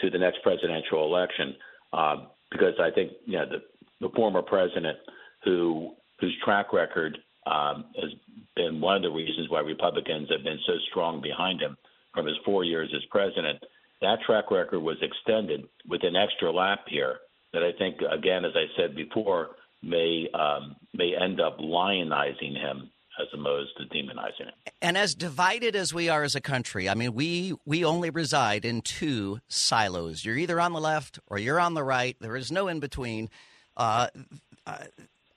to 0.00 0.10
the 0.10 0.18
next 0.18 0.42
presidential 0.42 1.04
election. 1.04 1.56
Uh, 1.92 2.16
because 2.50 2.74
I 2.80 2.90
think 2.90 3.12
you 3.26 3.38
know 3.38 3.46
the 3.46 3.62
the 4.00 4.08
former 4.14 4.42
president, 4.42 4.98
who 5.44 5.94
whose 6.20 6.36
track 6.44 6.72
record 6.72 7.18
um, 7.46 7.86
has 8.00 8.10
been 8.56 8.80
one 8.80 8.96
of 8.96 9.02
the 9.02 9.10
reasons 9.10 9.48
why 9.48 9.60
Republicans 9.60 10.28
have 10.30 10.42
been 10.42 10.58
so 10.66 10.72
strong 10.90 11.20
behind 11.20 11.60
him 11.60 11.76
from 12.12 12.26
his 12.26 12.36
four 12.44 12.64
years 12.64 12.92
as 12.94 13.04
president. 13.10 13.62
That 14.00 14.18
track 14.26 14.50
record 14.50 14.80
was 14.80 14.96
extended 15.02 15.64
with 15.88 16.02
an 16.04 16.16
extra 16.16 16.52
lap 16.52 16.80
here 16.88 17.16
that 17.52 17.62
I 17.62 17.72
think, 17.78 17.96
again, 18.00 18.44
as 18.44 18.52
I 18.54 18.66
said 18.76 18.94
before, 18.94 19.50
may 19.82 20.28
um, 20.34 20.76
may 20.94 21.12
end 21.20 21.40
up 21.40 21.58
lionizing 21.58 22.54
him 22.54 22.90
as 23.20 23.26
opposed 23.32 23.70
to 23.76 23.84
demonizing 23.84 24.46
him. 24.46 24.72
And 24.80 24.96
as 24.96 25.14
divided 25.14 25.74
as 25.74 25.92
we 25.92 26.08
are 26.08 26.22
as 26.22 26.34
a 26.34 26.40
country, 26.40 26.88
I 26.88 26.94
mean, 26.94 27.14
we 27.14 27.54
we 27.64 27.84
only 27.84 28.10
reside 28.10 28.64
in 28.64 28.82
two 28.82 29.40
silos. 29.48 30.24
You're 30.24 30.36
either 30.38 30.60
on 30.60 30.72
the 30.72 30.80
left 30.80 31.18
or 31.26 31.38
you're 31.38 31.60
on 31.60 31.74
the 31.74 31.84
right. 31.84 32.16
There 32.20 32.36
is 32.36 32.52
no 32.52 32.68
in 32.68 32.80
between. 32.80 33.30
Uh, 33.78 34.08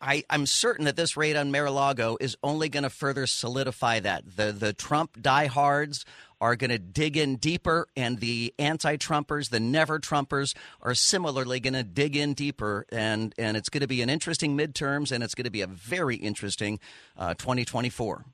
I, 0.01 0.23
am 0.29 0.47
certain 0.47 0.85
that 0.85 0.95
this 0.95 1.15
raid 1.15 1.35
on 1.35 1.51
Mar-a-Lago 1.51 2.17
is 2.19 2.35
only 2.41 2.69
going 2.69 2.83
to 2.83 2.89
further 2.89 3.27
solidify 3.27 3.99
that. 3.99 4.23
The 4.35 4.51
the 4.51 4.73
Trump 4.73 5.21
diehards 5.21 6.05
are 6.41 6.55
going 6.55 6.71
to 6.71 6.79
dig 6.79 7.15
in 7.15 7.35
deeper, 7.35 7.87
and 7.95 8.19
the 8.19 8.51
anti-Trumpers, 8.57 9.51
the 9.51 9.59
never-Trumpers, 9.59 10.55
are 10.81 10.95
similarly 10.95 11.59
going 11.59 11.75
to 11.75 11.83
dig 11.83 12.15
in 12.15 12.33
deeper, 12.33 12.87
and 12.91 13.35
and 13.37 13.55
it's 13.55 13.69
going 13.69 13.81
to 13.81 13.87
be 13.87 14.01
an 14.01 14.09
interesting 14.09 14.57
midterms, 14.57 15.11
and 15.11 15.23
it's 15.23 15.35
going 15.35 15.45
to 15.45 15.51
be 15.51 15.61
a 15.61 15.67
very 15.67 16.15
interesting 16.15 16.79
uh, 17.17 17.35
2024. 17.35 18.25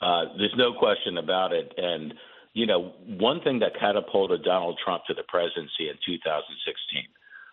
Uh, 0.00 0.24
there's 0.36 0.54
no 0.56 0.72
question 0.76 1.18
about 1.18 1.52
it, 1.52 1.72
and 1.76 2.14
you 2.52 2.66
know 2.66 2.92
one 3.06 3.40
thing 3.42 3.60
that 3.60 3.78
catapulted 3.78 4.42
Donald 4.42 4.76
Trump 4.84 5.04
to 5.06 5.14
the 5.14 5.22
presidency 5.28 5.88
in 5.88 5.94
2016 6.04 7.04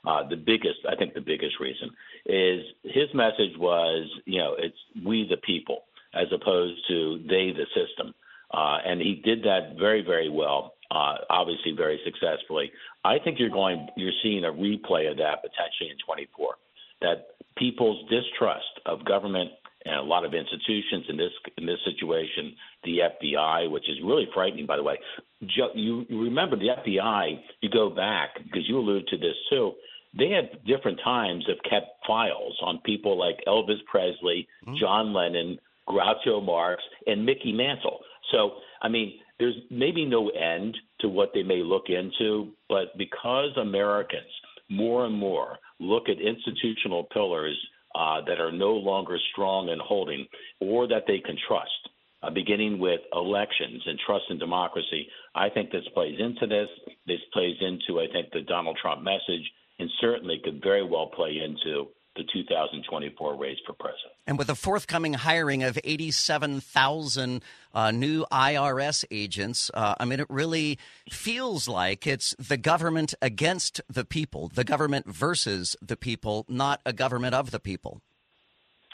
uh, 0.05 0.27
the 0.27 0.35
biggest, 0.35 0.79
I 0.89 0.95
think, 0.95 1.13
the 1.13 1.21
biggest 1.21 1.59
reason 1.59 1.89
is 2.25 2.63
his 2.83 3.13
message 3.13 3.57
was, 3.57 4.09
you 4.25 4.39
know, 4.39 4.55
it's 4.57 4.77
we 5.05 5.27
the 5.29 5.37
people 5.37 5.83
as 6.13 6.27
opposed 6.33 6.79
to 6.87 7.21
they 7.27 7.51
the 7.51 7.65
system, 7.75 8.13
uh, 8.51 8.77
and 8.85 9.01
he 9.01 9.21
did 9.23 9.43
that 9.43 9.75
very, 9.77 10.01
very 10.01 10.29
well. 10.29 10.73
Uh, 10.89 11.17
obviously, 11.29 11.71
very 11.77 11.99
successfully. 12.03 12.71
I 13.05 13.19
think 13.19 13.37
you're 13.37 13.49
going, 13.49 13.87
you're 13.95 14.11
seeing 14.23 14.43
a 14.43 14.51
replay 14.51 15.09
of 15.11 15.17
that 15.17 15.43
potentially 15.43 15.91
in 15.91 15.97
24. 16.03 16.55
That 17.01 17.27
people's 17.57 18.09
distrust 18.09 18.65
of 18.87 19.05
government 19.05 19.51
and 19.85 19.95
a 19.95 20.01
lot 20.01 20.25
of 20.25 20.33
institutions 20.33 21.05
in 21.09 21.17
this 21.17 21.31
in 21.57 21.65
this 21.65 21.77
situation, 21.85 22.55
the 22.83 22.99
FBI, 22.99 23.69
which 23.69 23.87
is 23.87 23.97
really 24.03 24.27
frightening, 24.33 24.65
by 24.65 24.77
the 24.77 24.83
way. 24.83 24.97
You, 25.39 26.05
you 26.09 26.23
remember 26.23 26.55
the 26.57 26.69
FBI? 26.69 27.39
You 27.61 27.69
go 27.69 27.89
back 27.89 28.35
because 28.43 28.67
you 28.67 28.77
alluded 28.77 29.07
to 29.09 29.17
this 29.17 29.35
too 29.49 29.73
they 30.17 30.33
at 30.33 30.65
different 30.65 30.99
times 31.03 31.45
have 31.47 31.61
kept 31.69 32.05
files 32.05 32.57
on 32.61 32.79
people 32.79 33.17
like 33.17 33.43
Elvis 33.47 33.83
Presley, 33.85 34.47
mm-hmm. 34.65 34.75
John 34.79 35.13
Lennon, 35.13 35.59
Groucho 35.87 36.43
Marx, 36.43 36.81
and 37.07 37.25
Mickey 37.25 37.51
Mantle. 37.51 37.99
So, 38.31 38.53
I 38.81 38.89
mean, 38.89 39.19
there's 39.39 39.55
maybe 39.69 40.05
no 40.05 40.29
end 40.29 40.77
to 40.99 41.09
what 41.09 41.31
they 41.33 41.43
may 41.43 41.63
look 41.63 41.85
into, 41.89 42.51
but 42.67 42.97
because 42.97 43.55
Americans 43.57 44.29
more 44.69 45.05
and 45.05 45.15
more 45.15 45.57
look 45.79 46.09
at 46.09 46.19
institutional 46.19 47.05
pillars 47.05 47.57
uh, 47.95 48.21
that 48.27 48.39
are 48.39 48.51
no 48.51 48.71
longer 48.73 49.17
strong 49.31 49.69
and 49.69 49.81
holding 49.81 50.27
or 50.59 50.87
that 50.87 51.05
they 51.07 51.19
can 51.19 51.37
trust, 51.47 51.89
uh, 52.21 52.29
beginning 52.29 52.77
with 52.79 52.99
elections 53.13 53.81
and 53.85 53.97
trust 54.05 54.25
in 54.29 54.37
democracy. 54.37 55.07
I 55.33 55.49
think 55.49 55.71
this 55.71 55.87
plays 55.93 56.19
into 56.19 56.45
this. 56.45 56.67
This 57.07 57.19
plays 57.33 57.55
into, 57.61 57.99
I 57.99 58.07
think, 58.11 58.31
the 58.31 58.41
Donald 58.41 58.77
Trump 58.79 59.01
message, 59.01 59.49
and 59.79 59.89
certainly 60.00 60.39
could 60.43 60.62
very 60.62 60.83
well 60.83 61.07
play 61.07 61.39
into 61.43 61.88
the 62.15 62.24
2024 62.33 63.36
race 63.36 63.57
for 63.65 63.74
president. 63.74 64.12
And 64.27 64.38
with 64.38 64.48
the 64.48 64.55
forthcoming 64.55 65.13
hiring 65.13 65.63
of 65.63 65.79
87,000 65.83 67.41
uh, 67.74 67.91
new 67.91 68.25
IRS 68.31 69.05
agents, 69.09 69.71
uh, 69.74 69.95
I 70.00 70.05
mean, 70.05 70.19
it 70.19 70.29
really 70.29 70.77
feels 71.09 71.67
like 71.67 72.05
it's 72.05 72.36
the 72.38 72.57
government 72.57 73.13
against 73.21 73.79
the 73.89 74.03
people, 74.03 74.51
the 74.53 74.63
government 74.63 75.07
versus 75.07 75.75
the 75.81 75.95
people, 75.95 76.45
not 76.50 76.81
a 76.86 76.93
government 76.93 77.36
of 77.36 77.51
the 77.51 77.59
people. 77.59 78.01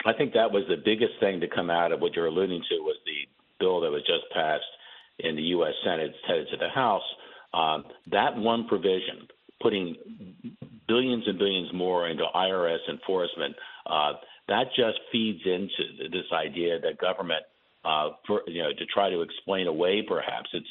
I 0.04 0.12
think 0.12 0.34
that 0.34 0.52
was 0.52 0.64
the 0.68 0.76
biggest 0.76 1.14
thing 1.18 1.40
to 1.40 1.48
come 1.48 1.70
out 1.70 1.90
of 1.90 2.00
what 2.00 2.14
you're 2.14 2.26
alluding 2.26 2.62
to 2.68 2.76
was 2.76 2.96
the 3.04 3.28
bill 3.58 3.80
that 3.80 3.90
was 3.90 4.02
just 4.02 4.30
passed 4.32 4.64
in 5.18 5.34
the 5.34 5.42
U.S. 5.42 5.72
Senate, 5.82 6.14
headed 6.26 6.48
to 6.50 6.56
the 6.58 6.68
House. 6.68 7.02
Um, 7.52 7.84
that 8.10 8.36
one 8.36 8.68
provision, 8.68 9.26
putting 9.60 9.96
billions 10.88 11.24
and 11.26 11.38
billions 11.38 11.72
more 11.72 12.08
into 12.08 12.24
IRS 12.34 12.78
enforcement, 12.88 13.54
uh, 13.86 14.12
that 14.48 14.66
just 14.76 14.98
feeds 15.10 15.40
into 15.44 16.08
this 16.10 16.26
idea 16.32 16.78
that 16.80 16.98
government, 16.98 17.42
uh, 17.84 18.10
for, 18.26 18.42
you 18.46 18.62
know, 18.62 18.70
to 18.70 18.86
try 18.86 19.10
to 19.10 19.22
explain 19.22 19.66
away 19.66 20.02
perhaps 20.06 20.48
its 20.52 20.66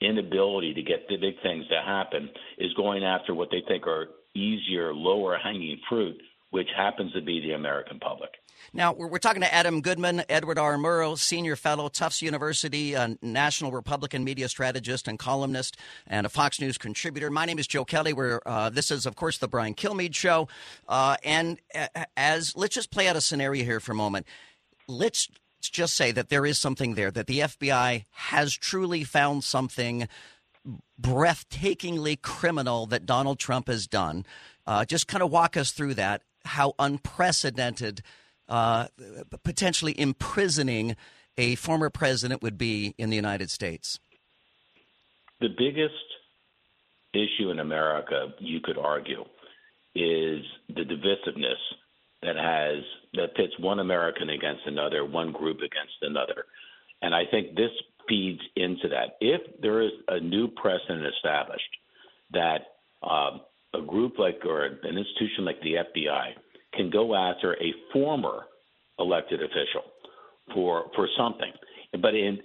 inability 0.00 0.74
to 0.74 0.82
get 0.82 1.06
the 1.08 1.16
big 1.16 1.34
things 1.42 1.66
to 1.68 1.80
happen, 1.84 2.30
is 2.58 2.72
going 2.74 3.04
after 3.04 3.34
what 3.34 3.48
they 3.50 3.62
think 3.66 3.86
are 3.86 4.08
easier, 4.34 4.94
lower 4.94 5.36
hanging 5.42 5.78
fruit, 5.88 6.20
which 6.50 6.68
happens 6.76 7.12
to 7.12 7.20
be 7.20 7.40
the 7.40 7.52
American 7.52 7.98
public. 7.98 8.30
Now, 8.72 8.92
we're, 8.92 9.06
we're, 9.06 9.18
talking 9.18 9.42
to 9.42 9.52
Adam 9.52 9.80
Goodman, 9.80 10.22
Edward 10.28 10.58
R. 10.58 10.76
Murrow, 10.76 11.18
Senior 11.18 11.56
Fellow, 11.56 11.88
Tufts 11.88 12.22
University, 12.22 12.94
a 12.94 13.16
National 13.22 13.72
Republican 13.72 14.22
media 14.22 14.48
strategist 14.48 15.08
and 15.08 15.18
columnist, 15.18 15.76
and 16.06 16.26
a 16.26 16.28
Fox 16.28 16.60
News 16.60 16.76
contributor. 16.76 17.30
My 17.30 17.46
name 17.46 17.58
is 17.58 17.66
Joe 17.66 17.84
Kelly. 17.84 18.12
We're, 18.12 18.40
uh, 18.44 18.70
this 18.70 18.90
is, 18.90 19.06
of 19.06 19.16
course, 19.16 19.38
the 19.38 19.48
Brian 19.48 19.74
Kilmeade 19.74 20.14
Show. 20.14 20.48
Uh, 20.88 21.16
and 21.24 21.58
as 22.16 22.56
let's 22.56 22.74
just 22.74 22.90
play 22.90 23.08
out 23.08 23.16
a 23.16 23.20
scenario 23.20 23.64
here 23.64 23.80
for 23.80 23.92
a 23.92 23.96
moment. 23.96 24.26
Let's 24.86 25.28
just 25.60 25.94
say 25.94 26.10
that 26.12 26.28
there 26.28 26.46
is 26.46 26.58
something 26.58 26.94
there, 26.94 27.10
that 27.10 27.26
the 27.26 27.40
FBI 27.40 28.04
has 28.12 28.54
truly 28.54 29.04
found 29.04 29.44
something 29.44 30.08
breathtakingly 31.00 32.20
criminal 32.20 32.86
that 32.86 33.06
Donald 33.06 33.38
Trump 33.38 33.68
has 33.68 33.86
done. 33.86 34.24
Uh, 34.66 34.84
just 34.84 35.08
kind 35.08 35.22
of 35.22 35.30
walk 35.30 35.56
us 35.56 35.72
through 35.72 35.94
that, 35.94 36.22
how 36.50 36.74
unprecedented– 36.78 38.02
uh, 38.50 38.88
potentially 39.44 39.98
imprisoning 39.98 40.96
a 41.38 41.54
former 41.54 41.88
president 41.88 42.42
would 42.42 42.58
be 42.58 42.94
in 42.98 43.08
the 43.08 43.16
United 43.16 43.50
States? 43.50 43.98
The 45.40 45.48
biggest 45.56 45.94
issue 47.14 47.50
in 47.50 47.60
America, 47.60 48.34
you 48.40 48.60
could 48.60 48.76
argue, 48.76 49.24
is 49.94 50.44
the 50.68 50.82
divisiveness 50.82 51.60
that 52.22 52.36
has 52.36 52.84
that 53.14 53.34
pits 53.34 53.58
one 53.58 53.78
American 53.78 54.28
against 54.28 54.62
another, 54.66 55.04
one 55.04 55.32
group 55.32 55.58
against 55.58 55.94
another. 56.02 56.44
And 57.00 57.14
I 57.14 57.22
think 57.30 57.56
this 57.56 57.70
feeds 58.08 58.40
into 58.56 58.88
that. 58.88 59.16
If 59.20 59.40
there 59.62 59.80
is 59.80 59.92
a 60.08 60.20
new 60.20 60.48
precedent 60.48 61.06
established 61.06 61.70
that 62.32 62.58
uh, 63.02 63.38
a 63.74 63.82
group 63.82 64.18
like 64.18 64.40
or 64.44 64.64
an 64.64 64.98
institution 64.98 65.44
like 65.44 65.60
the 65.62 65.74
FBI 65.74 66.32
can 66.74 66.90
go 66.90 67.14
after 67.14 67.54
a 67.54 67.74
former 67.92 68.42
elected 68.98 69.40
official 69.42 69.84
for 70.54 70.86
for 70.94 71.08
something, 71.16 71.52
but 72.00 72.14
in 72.14 72.38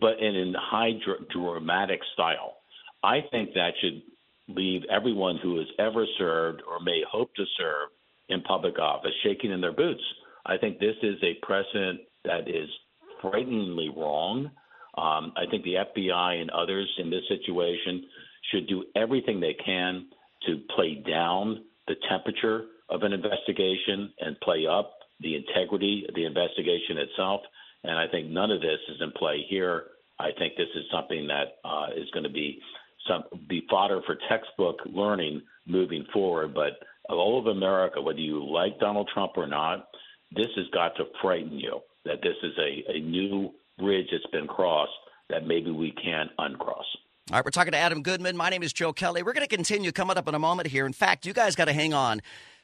but 0.00 0.18
in, 0.20 0.34
in 0.34 0.54
high 0.58 0.92
dr- 1.04 1.28
dramatic 1.30 2.00
style. 2.14 2.56
I 3.02 3.20
think 3.30 3.52
that 3.54 3.72
should 3.80 4.02
leave 4.48 4.82
everyone 4.90 5.38
who 5.42 5.58
has 5.58 5.66
ever 5.78 6.06
served 6.18 6.62
or 6.68 6.80
may 6.80 7.02
hope 7.10 7.34
to 7.34 7.44
serve 7.58 7.88
in 8.28 8.40
public 8.42 8.78
office 8.78 9.12
shaking 9.22 9.52
in 9.52 9.60
their 9.60 9.72
boots. 9.72 10.02
I 10.46 10.56
think 10.56 10.78
this 10.78 10.96
is 11.02 11.16
a 11.22 11.34
precedent 11.46 12.00
that 12.24 12.48
is 12.48 12.68
frighteningly 13.20 13.90
wrong. 13.94 14.50
Um, 14.96 15.32
I 15.36 15.44
think 15.50 15.64
the 15.64 15.74
FBI 15.74 16.40
and 16.40 16.50
others 16.50 16.88
in 16.98 17.10
this 17.10 17.22
situation 17.28 18.04
should 18.50 18.66
do 18.68 18.84
everything 18.96 19.40
they 19.40 19.56
can 19.64 20.06
to 20.46 20.60
play 20.74 21.02
down 21.06 21.64
the 21.86 21.94
temperature 22.08 22.64
of 22.88 23.02
an 23.02 23.12
investigation 23.12 24.12
and 24.20 24.38
play 24.40 24.66
up 24.66 24.92
the 25.20 25.36
integrity 25.36 26.04
of 26.08 26.14
the 26.14 26.24
investigation 26.24 26.98
itself. 26.98 27.40
And 27.82 27.98
I 27.98 28.06
think 28.08 28.28
none 28.28 28.50
of 28.50 28.60
this 28.60 28.80
is 28.88 29.00
in 29.00 29.12
play 29.12 29.44
here. 29.48 29.84
I 30.18 30.30
think 30.38 30.54
this 30.56 30.68
is 30.74 30.84
something 30.92 31.26
that 31.28 31.56
uh, 31.64 31.88
is 31.96 32.08
going 32.12 32.24
to 32.24 32.30
be 32.30 32.60
some 33.08 33.24
be 33.48 33.66
fodder 33.68 34.00
for 34.06 34.16
textbook 34.28 34.78
learning 34.86 35.42
moving 35.66 36.06
forward. 36.12 36.54
But 36.54 36.78
all 37.08 37.38
of 37.38 37.46
America, 37.46 38.00
whether 38.00 38.18
you 38.18 38.44
like 38.44 38.78
Donald 38.80 39.10
Trump 39.12 39.32
or 39.36 39.46
not, 39.46 39.88
this 40.34 40.48
has 40.56 40.66
got 40.72 40.96
to 40.96 41.04
frighten 41.20 41.58
you 41.58 41.80
that 42.04 42.22
this 42.22 42.36
is 42.42 42.52
a, 42.58 42.92
a 42.96 43.00
new 43.00 43.50
bridge 43.78 44.06
that's 44.10 44.26
been 44.32 44.46
crossed 44.46 44.92
that 45.30 45.46
maybe 45.46 45.70
we 45.70 45.92
can't 45.92 46.30
uncross. 46.38 46.84
All 47.30 47.38
right, 47.38 47.44
we're 47.44 47.52
talking 47.52 47.72
to 47.72 47.78
Adam 47.78 48.02
Goodman. 48.02 48.36
My 48.36 48.50
name 48.50 48.62
is 48.62 48.70
Joe 48.70 48.92
Kelly. 48.92 49.22
We're 49.22 49.32
going 49.32 49.48
to 49.48 49.56
continue 49.56 49.92
coming 49.92 50.18
up 50.18 50.28
in 50.28 50.34
a 50.34 50.38
moment 50.38 50.68
here. 50.68 50.84
In 50.84 50.92
fact, 50.92 51.24
you 51.24 51.32
guys 51.32 51.56
got 51.56 51.64
to 51.64 51.72
hang 51.72 51.94
on. 51.94 52.20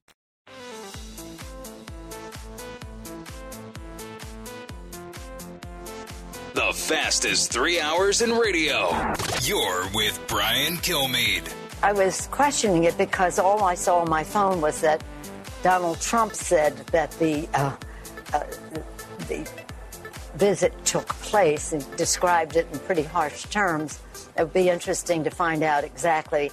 The 6.71 6.77
fastest 6.77 7.51
three 7.51 7.81
hours 7.81 8.21
in 8.21 8.31
radio. 8.31 8.91
You're 9.41 9.89
with 9.93 10.17
Brian 10.29 10.77
Kilmeade. 10.77 11.53
I 11.83 11.91
was 11.91 12.27
questioning 12.27 12.85
it 12.85 12.97
because 12.97 13.39
all 13.39 13.65
I 13.65 13.75
saw 13.75 13.97
on 13.97 14.09
my 14.09 14.23
phone 14.23 14.61
was 14.61 14.79
that 14.79 15.03
Donald 15.63 15.99
Trump 15.99 16.33
said 16.33 16.77
that 16.93 17.11
the 17.19 17.45
uh, 17.53 17.75
uh, 18.31 18.43
the 19.27 19.45
visit 20.35 20.73
took 20.85 21.09
place 21.09 21.73
and 21.73 21.85
described 21.97 22.55
it 22.55 22.67
in 22.71 22.79
pretty 22.79 23.03
harsh 23.03 23.43
terms. 23.47 23.99
It 24.37 24.43
would 24.43 24.53
be 24.53 24.69
interesting 24.69 25.25
to 25.25 25.29
find 25.29 25.63
out 25.63 25.83
exactly 25.83 26.51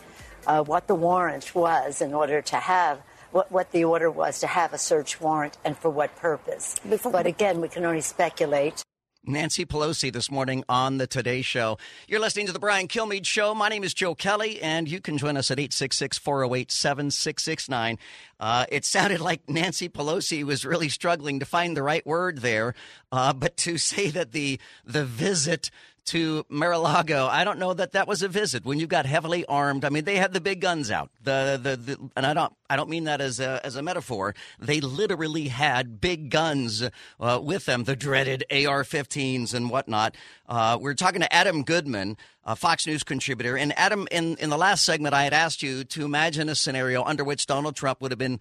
uh, 0.48 0.64
what 0.64 0.88
the 0.88 0.96
warrant 0.96 1.54
was 1.54 2.00
in 2.00 2.12
order 2.12 2.42
to 2.42 2.56
have 2.56 2.98
what, 3.30 3.52
what 3.52 3.70
the 3.70 3.84
order 3.84 4.10
was 4.10 4.40
to 4.40 4.48
have 4.48 4.72
a 4.72 4.78
search 4.78 5.20
warrant 5.20 5.58
and 5.64 5.78
for 5.78 5.90
what 5.90 6.16
purpose. 6.16 6.74
But 7.04 7.26
again, 7.26 7.60
we 7.60 7.68
can 7.68 7.84
only 7.84 8.00
speculate. 8.00 8.82
Nancy 9.28 9.66
Pelosi 9.66 10.10
this 10.10 10.30
morning 10.30 10.64
on 10.68 10.96
the 10.96 11.06
Today 11.06 11.42
Show. 11.42 11.76
You're 12.08 12.20
listening 12.20 12.46
to 12.46 12.52
the 12.52 12.58
Brian 12.58 12.88
Kilmeade 12.88 13.26
Show. 13.26 13.54
My 13.54 13.68
name 13.68 13.84
is 13.84 13.92
Joe 13.92 14.14
Kelly, 14.14 14.60
and 14.62 14.88
you 14.88 15.00
can 15.00 15.18
join 15.18 15.36
us 15.36 15.50
at 15.50 15.60
866 15.60 16.16
408 16.16 16.72
7669. 16.72 17.98
Uh, 18.40 18.64
it 18.70 18.86
sounded 18.86 19.20
like 19.20 19.48
Nancy 19.48 19.88
Pelosi 19.88 20.42
was 20.44 20.64
really 20.64 20.88
struggling 20.88 21.40
to 21.40 21.46
find 21.46 21.76
the 21.76 21.82
right 21.82 22.06
word 22.06 22.38
there, 22.38 22.74
uh, 23.12 23.34
but 23.34 23.56
to 23.58 23.76
say 23.88 24.08
that 24.10 24.32
the 24.32 24.58
the 24.84 25.04
visit 25.04 25.70
to 26.08 26.44
Mar-a-Lago. 26.48 27.26
I 27.26 27.44
don't 27.44 27.58
know 27.58 27.74
that 27.74 27.92
that 27.92 28.08
was 28.08 28.22
a 28.22 28.28
visit 28.28 28.64
when 28.64 28.78
you 28.80 28.86
got 28.86 29.06
heavily 29.06 29.44
armed. 29.46 29.84
I 29.84 29.90
mean, 29.90 30.04
they 30.04 30.16
had 30.16 30.32
the 30.32 30.40
big 30.40 30.60
guns 30.60 30.90
out. 30.90 31.10
The, 31.22 31.58
the, 31.62 31.76
the 31.76 32.10
and 32.16 32.24
I 32.24 32.34
don't 32.34 32.52
I 32.70 32.76
don't 32.76 32.90
mean 32.90 33.04
that 33.04 33.20
as 33.20 33.40
a 33.40 33.60
as 33.64 33.76
a 33.76 33.82
metaphor. 33.82 34.34
They 34.58 34.80
literally 34.80 35.48
had 35.48 36.00
big 36.00 36.30
guns 36.30 36.82
uh, 37.20 37.40
with 37.42 37.66
them, 37.66 37.84
the 37.84 37.96
dreaded 37.96 38.44
AR-15s 38.50 39.54
and 39.54 39.70
whatnot. 39.70 40.16
Uh, 40.48 40.78
we're 40.80 40.94
talking 40.94 41.20
to 41.20 41.32
Adam 41.32 41.62
Goodman, 41.62 42.16
a 42.44 42.56
Fox 42.56 42.86
News 42.86 43.02
contributor, 43.04 43.56
and 43.56 43.76
Adam. 43.78 44.08
In 44.10 44.36
in 44.36 44.50
the 44.50 44.58
last 44.58 44.84
segment, 44.84 45.14
I 45.14 45.24
had 45.24 45.32
asked 45.32 45.62
you 45.62 45.84
to 45.84 46.04
imagine 46.04 46.48
a 46.48 46.54
scenario 46.54 47.04
under 47.04 47.24
which 47.24 47.46
Donald 47.46 47.76
Trump 47.76 48.00
would 48.00 48.10
have 48.10 48.18
been 48.18 48.40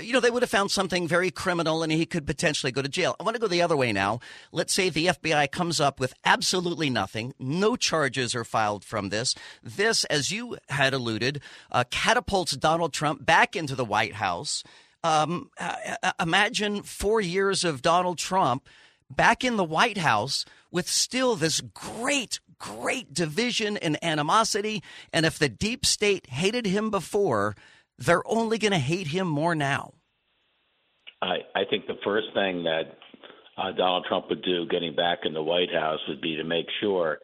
you 0.00 0.12
know, 0.12 0.20
they 0.20 0.30
would 0.30 0.42
have 0.42 0.50
found 0.50 0.70
something 0.70 1.06
very 1.06 1.30
criminal 1.30 1.82
and 1.82 1.92
he 1.92 2.06
could 2.06 2.26
potentially 2.26 2.72
go 2.72 2.82
to 2.82 2.88
jail. 2.88 3.16
I 3.18 3.22
want 3.22 3.36
to 3.36 3.40
go 3.40 3.46
the 3.46 3.62
other 3.62 3.76
way 3.76 3.92
now. 3.92 4.20
Let's 4.52 4.72
say 4.72 4.88
the 4.88 5.06
FBI 5.06 5.50
comes 5.50 5.80
up 5.80 6.00
with 6.00 6.14
absolutely 6.24 6.90
nothing, 6.90 7.34
no 7.38 7.76
charges 7.76 8.34
are 8.34 8.44
filed 8.44 8.84
from 8.84 9.10
this. 9.10 9.34
This, 9.62 10.04
as 10.04 10.30
you 10.30 10.58
had 10.68 10.94
alluded, 10.94 11.40
uh, 11.70 11.84
catapults 11.90 12.56
Donald 12.56 12.92
Trump 12.92 13.24
back 13.24 13.56
into 13.56 13.74
the 13.74 13.84
White 13.84 14.14
House. 14.14 14.62
Um, 15.04 15.50
uh, 15.60 15.76
uh 16.02 16.12
imagine 16.20 16.82
four 16.82 17.20
years 17.20 17.64
of 17.64 17.82
Donald 17.82 18.18
Trump 18.18 18.66
back 19.08 19.44
in 19.44 19.56
the 19.56 19.64
White 19.64 19.98
House 19.98 20.44
with 20.70 20.88
still 20.88 21.36
this 21.36 21.60
great, 21.60 22.40
great 22.58 23.12
division 23.12 23.76
and 23.76 24.02
animosity. 24.02 24.82
And 25.12 25.26
if 25.26 25.38
the 25.38 25.48
deep 25.48 25.84
state 25.84 26.28
hated 26.28 26.66
him 26.66 26.90
before, 26.90 27.56
they're 27.98 28.26
only 28.26 28.58
going 28.58 28.72
to 28.72 28.78
hate 28.78 29.08
him 29.08 29.26
more 29.26 29.54
now. 29.54 29.94
I, 31.22 31.38
I 31.54 31.64
think 31.68 31.86
the 31.86 31.98
first 32.04 32.26
thing 32.34 32.64
that 32.64 32.98
uh, 33.56 33.72
Donald 33.72 34.04
Trump 34.08 34.26
would 34.28 34.42
do 34.42 34.66
getting 34.66 34.94
back 34.94 35.20
in 35.24 35.32
the 35.32 35.42
White 35.42 35.72
House 35.72 36.00
would 36.08 36.20
be 36.20 36.36
to 36.36 36.44
make 36.44 36.66
sure 36.80 37.18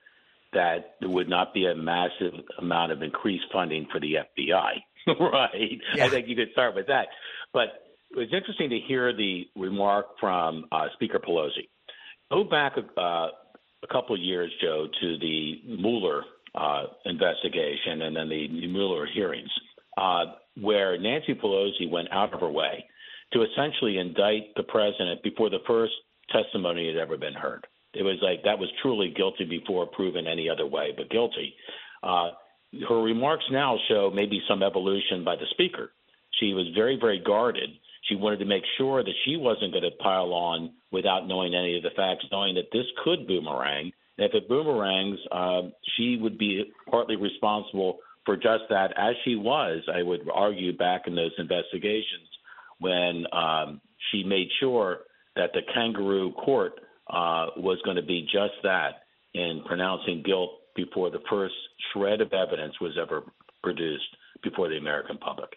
that 0.53 0.97
there 1.01 1.09
would 1.09 1.29
not 1.29 1.55
be 1.55 1.67
a 1.67 1.75
massive 1.75 2.35
amount 2.59 2.93
of 2.93 3.03
increased 3.03 3.45
funding 3.53 3.87
for 3.91 4.01
the 4.01 4.15
FBI. 4.15 4.83
right? 5.21 5.81
Yeah. 5.95 6.05
I 6.05 6.09
think 6.09 6.29
you 6.29 6.37
could 6.37 6.53
start 6.53 6.75
with 6.75 6.87
that. 6.87 7.09
But 7.53 7.69
it 8.11 8.19
was 8.19 8.29
interesting 8.33 8.71
to 8.71 8.79
hear 8.79 9.15
the 9.15 9.45
remark 9.57 10.07
from 10.21 10.67
uh, 10.71 10.89
Speaker 10.95 11.19
Pelosi. 11.19 11.69
Go 12.31 12.45
back 12.45 12.75
uh, 12.77 13.29
a 13.83 13.93
couple 13.93 14.15
of 14.15 14.21
years, 14.21 14.53
Joe, 14.61 14.87
to 15.01 15.19
the 15.19 15.61
Mueller 15.67 16.23
uh, 16.55 16.85
investigation 17.05 18.03
and 18.03 18.17
then 18.17 18.29
the 18.29 18.49
Mueller 18.69 19.07
hearings. 19.07 19.51
Uh, 19.97 20.25
where 20.61 20.99
Nancy 20.99 21.35
Pelosi 21.35 21.91
went 21.91 22.09
out 22.12 22.33
of 22.35 22.41
her 22.41 22.51
way 22.51 22.85
to 23.33 23.43
essentially 23.43 23.99
indict 23.99 24.55
the 24.57 24.62
president 24.62 25.23
before 25.23 25.51
the 25.51 25.61
first 25.67 25.93
testimony 26.31 26.87
had 26.87 26.97
ever 26.97 27.17
been 27.17 27.35
heard. 27.35 27.67
It 27.95 28.03
was 28.03 28.17
like 28.23 28.43
that 28.45 28.59
was 28.59 28.69
truly 28.81 29.12
guilty 29.15 29.45
before 29.45 29.87
proven 29.87 30.27
any 30.27 30.49
other 30.49 30.67
way 30.67 30.93
but 30.97 31.11
guilty. 31.11 31.55
Uh, 32.03 32.31
her 32.89 33.03
remarks 33.03 33.45
now 33.51 33.79
show 33.89 34.11
maybe 34.15 34.43
some 34.49 34.62
evolution 34.62 35.25
by 35.25 35.37
the 35.37 35.47
speaker. 35.51 35.91
She 36.41 36.55
was 36.55 36.67
very, 36.75 36.99
very 36.99 37.23
guarded. 37.25 37.71
She 38.02 38.16
wanted 38.16 38.38
to 38.38 38.44
make 38.44 38.64
sure 38.76 39.02
that 39.02 39.14
she 39.25 39.37
wasn't 39.37 39.73
going 39.73 39.85
to 39.85 39.97
pile 40.02 40.32
on 40.32 40.73
without 40.90 41.28
knowing 41.28 41.54
any 41.54 41.76
of 41.76 41.82
the 41.82 41.90
facts, 41.90 42.25
knowing 42.32 42.54
that 42.56 42.71
this 42.73 42.87
could 43.04 43.26
boomerang. 43.26 43.92
And 44.18 44.26
if 44.26 44.35
it 44.35 44.49
boomerangs, 44.49 45.18
uh, 45.30 45.62
she 45.97 46.18
would 46.21 46.37
be 46.37 46.73
partly 46.90 47.16
responsible 47.16 47.99
for 48.25 48.37
just 48.37 48.64
that, 48.70 48.92
as 48.96 49.14
she 49.24 49.37
was, 49.37 49.83
I 49.92 50.03
would 50.03 50.29
argue, 50.33 50.77
back 50.77 51.03
in 51.07 51.14
those 51.14 51.33
investigations 51.38 52.29
when 52.79 53.24
um, 53.33 53.81
she 54.11 54.24
made 54.24 54.48
sure 54.61 55.00
that 55.37 55.50
the 55.53 55.62
kangaroo 55.72 56.33
court 56.33 56.81
uh, 57.09 57.46
was 57.57 57.79
going 57.85 57.96
to 57.96 58.03
be 58.03 58.22
just 58.22 58.55
that 58.62 59.03
in 59.35 59.62
pronouncing 59.66 60.22
guilt 60.24 60.50
before 60.77 61.11
the 61.11 61.22
first 61.31 61.55
shred 61.92 62.20
of 62.20 62.33
evidence 62.33 62.74
was 62.81 62.98
ever 63.00 63.22
produced 63.62 64.16
before 64.42 64.68
the 64.68 64.77
American 64.77 65.18
public. 65.18 65.50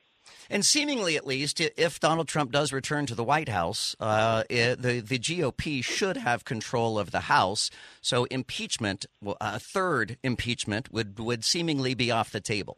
And 0.50 0.66
seemingly, 0.66 1.16
at 1.16 1.26
least, 1.26 1.60
if 1.60 2.00
Donald 2.00 2.28
Trump 2.28 2.52
does 2.52 2.72
return 2.72 3.06
to 3.08 3.16
the 3.16 3.24
White 3.24 3.50
House, 3.50 3.96
uh, 4.00 4.44
it, 4.50 4.82
the 4.82 5.00
the 5.00 5.20
GOP 5.20 5.84
should 5.84 6.18
have 6.18 6.46
control 6.46 7.00
of 7.00 7.12
the 7.12 7.22
House. 7.22 7.72
So 8.02 8.26
impeachment, 8.26 9.06
a 9.42 9.60
third 9.60 10.18
impeachment, 10.24 10.92
would 10.92 11.20
would 11.20 11.44
seemingly 11.44 11.94
be 11.94 12.12
off 12.12 12.32
the 12.32 12.42
table. 12.42 12.78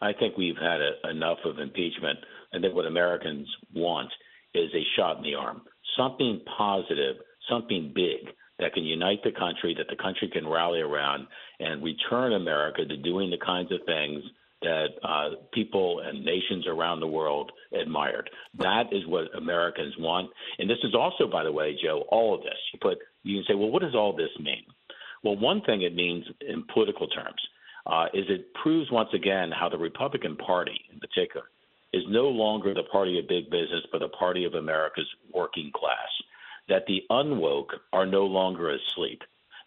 I 0.00 0.12
think 0.12 0.36
we've 0.36 0.56
had 0.56 0.80
a, 0.80 1.10
enough 1.10 1.38
of 1.44 1.58
impeachment. 1.58 2.18
I 2.52 2.60
think 2.60 2.74
what 2.74 2.86
Americans 2.86 3.48
want 3.74 4.10
is 4.54 4.70
a 4.74 4.84
shot 4.96 5.16
in 5.16 5.22
the 5.22 5.34
arm, 5.34 5.62
something 5.96 6.40
positive, 6.56 7.16
something 7.48 7.92
big 7.94 8.32
that 8.58 8.72
can 8.72 8.84
unite 8.84 9.22
the 9.24 9.32
country, 9.32 9.74
that 9.76 9.88
the 9.88 10.00
country 10.00 10.28
can 10.32 10.46
rally 10.46 10.80
around, 10.80 11.26
and 11.58 11.82
return 11.82 12.34
America 12.34 12.84
to 12.84 12.96
doing 12.98 13.30
the 13.30 13.44
kinds 13.44 13.72
of 13.72 13.80
things 13.86 14.22
that 14.64 14.88
uh, 15.02 15.28
people 15.52 16.00
and 16.04 16.24
nations 16.24 16.66
around 16.66 17.00
the 17.00 17.06
world 17.06 17.52
admired. 17.78 18.28
That 18.58 18.92
is 18.92 19.06
what 19.06 19.34
Americans 19.36 19.94
want. 19.98 20.30
And 20.58 20.68
this 20.68 20.78
is 20.82 20.94
also, 20.94 21.26
by 21.30 21.44
the 21.44 21.52
way, 21.52 21.76
Joe, 21.82 22.04
all 22.08 22.34
of 22.34 22.42
this. 22.42 22.58
You 22.72 22.78
put 22.80 22.98
you 23.22 23.38
can 23.38 23.44
say, 23.48 23.54
well, 23.54 23.70
what 23.70 23.82
does 23.82 23.94
all 23.94 24.14
this 24.14 24.30
mean? 24.38 24.64
Well, 25.22 25.36
one 25.36 25.62
thing 25.62 25.82
it 25.82 25.94
means 25.94 26.24
in 26.40 26.64
political 26.72 27.08
terms 27.08 27.40
uh, 27.86 28.06
is 28.12 28.24
it 28.28 28.52
proves 28.54 28.90
once 28.90 29.10
again 29.14 29.50
how 29.50 29.68
the 29.68 29.78
Republican 29.78 30.36
Party, 30.36 30.78
in 30.92 31.00
particular, 31.00 31.46
is 31.92 32.02
no 32.08 32.24
longer 32.24 32.74
the 32.74 32.82
party 32.90 33.18
of 33.18 33.28
big 33.28 33.50
business, 33.50 33.86
but 33.92 34.00
the 34.00 34.08
party 34.08 34.44
of 34.44 34.54
America's 34.54 35.08
working 35.32 35.70
class. 35.74 36.08
That 36.68 36.86
the 36.86 37.02
unwoke 37.10 37.70
are 37.92 38.06
no 38.06 38.24
longer 38.24 38.74
asleep. 38.74 39.22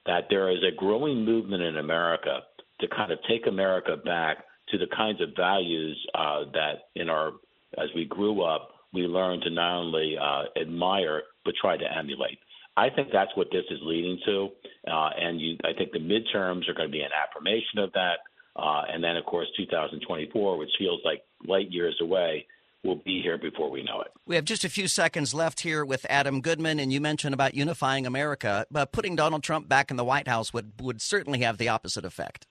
That 0.06 0.28
there 0.30 0.52
is 0.52 0.64
a 0.64 0.76
growing 0.76 1.24
movement 1.26 1.64
in 1.64 1.78
America 1.78 2.42
to 2.82 2.88
kind 2.88 3.12
of 3.12 3.20
take 3.30 3.48
America 3.48 3.98
back 3.98 4.46
to 4.70 4.78
the 4.78 4.88
kinds 4.96 5.22
of 5.22 5.30
values 5.36 5.98
uh, 6.16 6.46
that 6.54 6.90
in 6.96 7.10
our 7.10 7.32
as 7.78 7.90
we 7.96 8.06
grew 8.06 8.44
up 8.44 8.72
we 8.94 9.02
learned 9.02 9.44
to 9.44 9.50
not 9.50 9.80
only 9.80 10.16
uh, 10.18 10.44
admire 10.60 11.24
but 11.46 11.54
try 11.60 11.78
to 11.78 11.86
emulate. 11.98 12.40
I 12.76 12.90
think 12.90 13.10
that's 13.12 13.36
what 13.36 13.48
this 13.52 13.66
is 13.72 13.80
leading 13.82 14.20
to, 14.26 14.50
uh, 14.88 15.10
and 15.20 15.42
you, 15.42 15.58
I 15.64 15.74
think 15.74 15.92
the 15.92 16.00
midterms 16.00 16.70
are 16.70 16.76
going 16.76 16.88
to 16.88 16.92
be 16.92 17.02
an 17.02 17.10
affirmation 17.12 17.80
of 17.80 17.92
that. 17.94 18.18
Uh, 18.56 18.84
and 18.92 19.04
then, 19.04 19.16
of 19.18 19.26
course, 19.26 19.48
2024, 19.58 20.58
which 20.58 20.70
feels 20.78 21.00
like 21.04 21.24
light 21.48 21.72
years 21.72 21.96
away, 22.02 22.46
will 22.84 22.96
be 22.96 23.22
here 23.22 23.38
before 23.38 23.70
we 23.70 23.84
know 23.84 24.02
it. 24.02 24.12
We 24.26 24.36
have 24.36 24.46
just 24.46 24.64
a 24.64 24.70
few 24.70 24.88
seconds 24.88 25.34
left 25.34 25.62
here 25.62 25.84
with 25.84 26.06
Adam 26.10 26.42
Goodman, 26.42 26.80
and 26.80 26.94
you 26.94 27.02
mentioned 27.02 27.34
about 27.34 27.56
unifying 27.56 28.06
America, 28.06 28.66
but 28.70 28.92
putting 28.92 29.16
Donald 29.16 29.44
Trump 29.44 29.68
back 29.68 29.90
in 29.90 29.98
the 29.98 30.04
White 30.04 30.28
House 30.28 30.54
would 30.54 30.74
would 30.80 31.02
certainly 31.02 31.40
have 31.40 31.58
the 31.58 31.70
opposite 31.70 32.06
effect. 32.06 32.46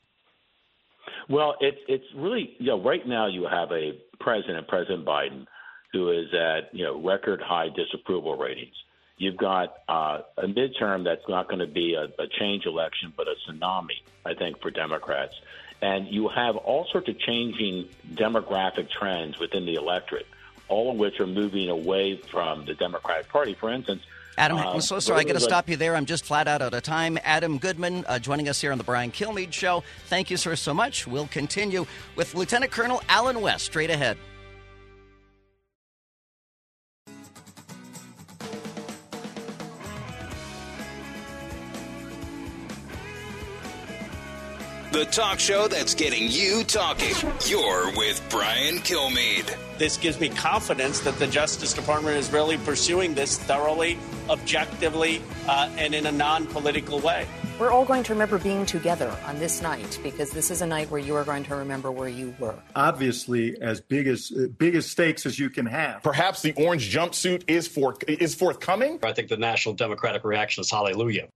Well, 1.29 1.57
it's 1.61 1.79
it's 1.89 2.05
really 2.15 2.55
you 2.59 2.67
know 2.67 2.81
right 2.81 3.07
now 3.07 3.27
you 3.27 3.47
have 3.47 3.73
a 3.73 3.99
president, 4.21 4.69
President 4.69 5.05
Biden, 5.05 5.47
who 5.93 6.11
is 6.11 6.33
at 6.35 6.75
you 6.75 6.85
know 6.85 7.01
record 7.01 7.41
high 7.41 7.69
disapproval 7.69 8.37
ratings. 8.37 8.75
You've 9.19 9.37
got 9.37 9.79
uh, 9.89 10.21
a 10.37 10.47
midterm 10.47 11.05
that's 11.05 11.27
not 11.27 11.49
going 11.49 11.61
to 11.61 11.67
be 11.67 11.95
a, 11.95 12.05
a 12.23 12.27
change 12.39 12.67
election, 12.67 13.15
but 13.17 13.27
a 13.29 13.35
tsunami, 13.49 14.03
I 14.27 14.35
think, 14.35 14.61
for 14.61 14.71
Democrats. 14.71 15.35
And 15.81 16.07
you 16.09 16.29
have 16.29 16.57
all 16.57 16.87
sorts 16.93 17.09
of 17.09 17.19
changing 17.19 17.89
demographic 18.13 18.91
trends 18.91 19.39
within 19.39 19.65
the 19.65 19.75
electorate, 19.75 20.27
all 20.69 20.91
of 20.91 20.99
which 20.99 21.19
are 21.19 21.27
moving 21.27 21.71
away 21.71 22.17
from 22.17 22.67
the 22.67 22.75
Democratic 22.75 23.29
Party. 23.31 23.55
For 23.55 23.71
instance, 23.71 24.03
Adam, 24.39 24.59
I'm 24.59 24.81
so 24.81 24.99
sorry. 24.99 25.21
I 25.21 25.25
got 25.25 25.35
to 25.35 25.41
stop 25.41 25.69
you 25.69 25.77
there. 25.77 25.97
I'm 25.97 26.07
just 26.07 26.25
flat 26.25 26.47
out 26.47 26.61
out 26.61 26.75
of 26.75 26.83
time. 26.83 27.19
Adam 27.25 27.59
Goodman 27.59 28.05
uh, 28.07 28.19
joining 28.19 28.49
us 28.49 28.61
here 28.61 28.73
on 28.73 28.79
the 28.79 28.85
Brian 28.85 29.11
Kilmeade 29.11 29.53
Show. 29.53 29.83
Thank 30.09 30.31
you, 30.31 30.37
sir, 30.37 30.57
so 30.57 30.75
much. 30.75 31.07
We'll 31.07 31.29
continue 31.29 31.87
with 32.17 32.35
Lieutenant 32.35 32.71
Colonel 32.71 33.03
Allen 33.09 33.41
West 33.41 33.65
straight 33.65 33.91
ahead. 33.91 34.19
The 44.93 45.05
talk 45.05 45.39
show 45.39 45.69
that's 45.69 45.95
getting 45.95 46.31
you 46.31 46.65
talking. 46.65 47.15
You're 47.47 47.95
with 47.99 48.25
Brian 48.31 48.77
Kilmeade. 48.77 49.55
This 49.77 49.99
gives 49.99 50.19
me 50.19 50.31
confidence 50.31 51.01
that 51.01 51.19
the 51.19 51.27
Justice 51.27 51.75
Department 51.75 52.17
is 52.17 52.33
really 52.33 52.57
pursuing 52.57 53.13
this 53.13 53.37
thoroughly, 53.39 53.99
objectively, 54.29 55.23
uh, 55.49 55.69
and 55.77 55.95
in 55.95 56.07
a 56.07 56.13
non 56.13 56.47
political 56.47 56.99
way. 57.01 57.27
we're 57.59 57.71
all 57.71 57.85
going 57.85 58.03
to 58.03 58.13
remember 58.13 58.39
being 58.39 58.67
together 58.67 59.15
on 59.27 59.39
this 59.39 59.63
night 59.63 59.99
because 60.03 60.31
this 60.31 60.51
is 60.51 60.63
a 60.63 60.67
night 60.67 60.91
where 60.91 61.01
you 61.01 61.15
are 61.15 61.25
going 61.25 61.45
to 61.45 61.57
remember 61.57 61.91
where 61.91 62.09
you 62.09 62.35
were. 62.39 62.55
Obviously, 62.75 63.61
as 63.61 63.81
big 63.81 64.07
as 64.07 64.33
uh, 64.33 64.47
big 64.59 64.75
as 64.75 64.91
stakes 64.91 65.27
as 65.27 65.39
you 65.39 65.51
can 65.51 65.67
have. 65.67 66.03
Perhaps 66.03 66.43
the 66.43 66.53
orange 66.55 66.93
jumpsuit 66.93 67.45
is 67.49 67.67
for 67.69 67.97
is 68.09 68.35
forthcoming. 68.35 68.99
I 69.03 69.13
think 69.13 69.29
the 69.29 69.37
national 69.37 69.75
democratic 69.75 70.25
reaction 70.25 70.61
is 70.63 70.71
hallelujah. 70.71 71.29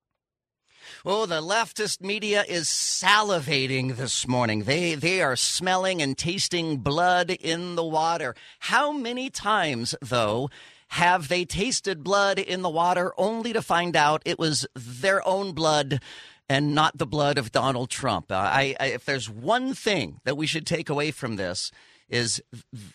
Oh, 1.04 1.24
the 1.24 1.40
leftist 1.40 2.02
media 2.02 2.44
is 2.46 2.66
salivating 2.66 3.96
this 3.96 4.28
morning. 4.28 4.64
They 4.64 4.94
they 4.94 5.22
are 5.22 5.34
smelling 5.34 6.02
and 6.02 6.16
tasting 6.16 6.76
blood 6.78 7.30
in 7.30 7.74
the 7.74 7.84
water. 7.84 8.34
How 8.58 8.92
many 8.92 9.30
times 9.30 9.94
though 10.02 10.50
have 10.90 11.28
they 11.28 11.44
tasted 11.44 12.02
blood 12.02 12.38
in 12.38 12.62
the 12.62 12.68
water 12.68 13.12
only 13.16 13.52
to 13.52 13.62
find 13.62 13.94
out 13.94 14.22
it 14.24 14.38
was 14.38 14.66
their 14.74 15.26
own 15.26 15.52
blood 15.52 16.02
and 16.48 16.74
not 16.74 16.98
the 16.98 17.06
blood 17.06 17.38
of 17.38 17.52
Donald 17.52 17.90
Trump? 17.90 18.32
Uh, 18.32 18.34
I, 18.34 18.74
I, 18.80 18.86
if 18.86 19.04
there's 19.04 19.30
one 19.30 19.72
thing 19.72 20.20
that 20.24 20.36
we 20.36 20.46
should 20.46 20.66
take 20.66 20.90
away 20.90 21.12
from 21.12 21.36
this 21.36 21.70
is 22.08 22.42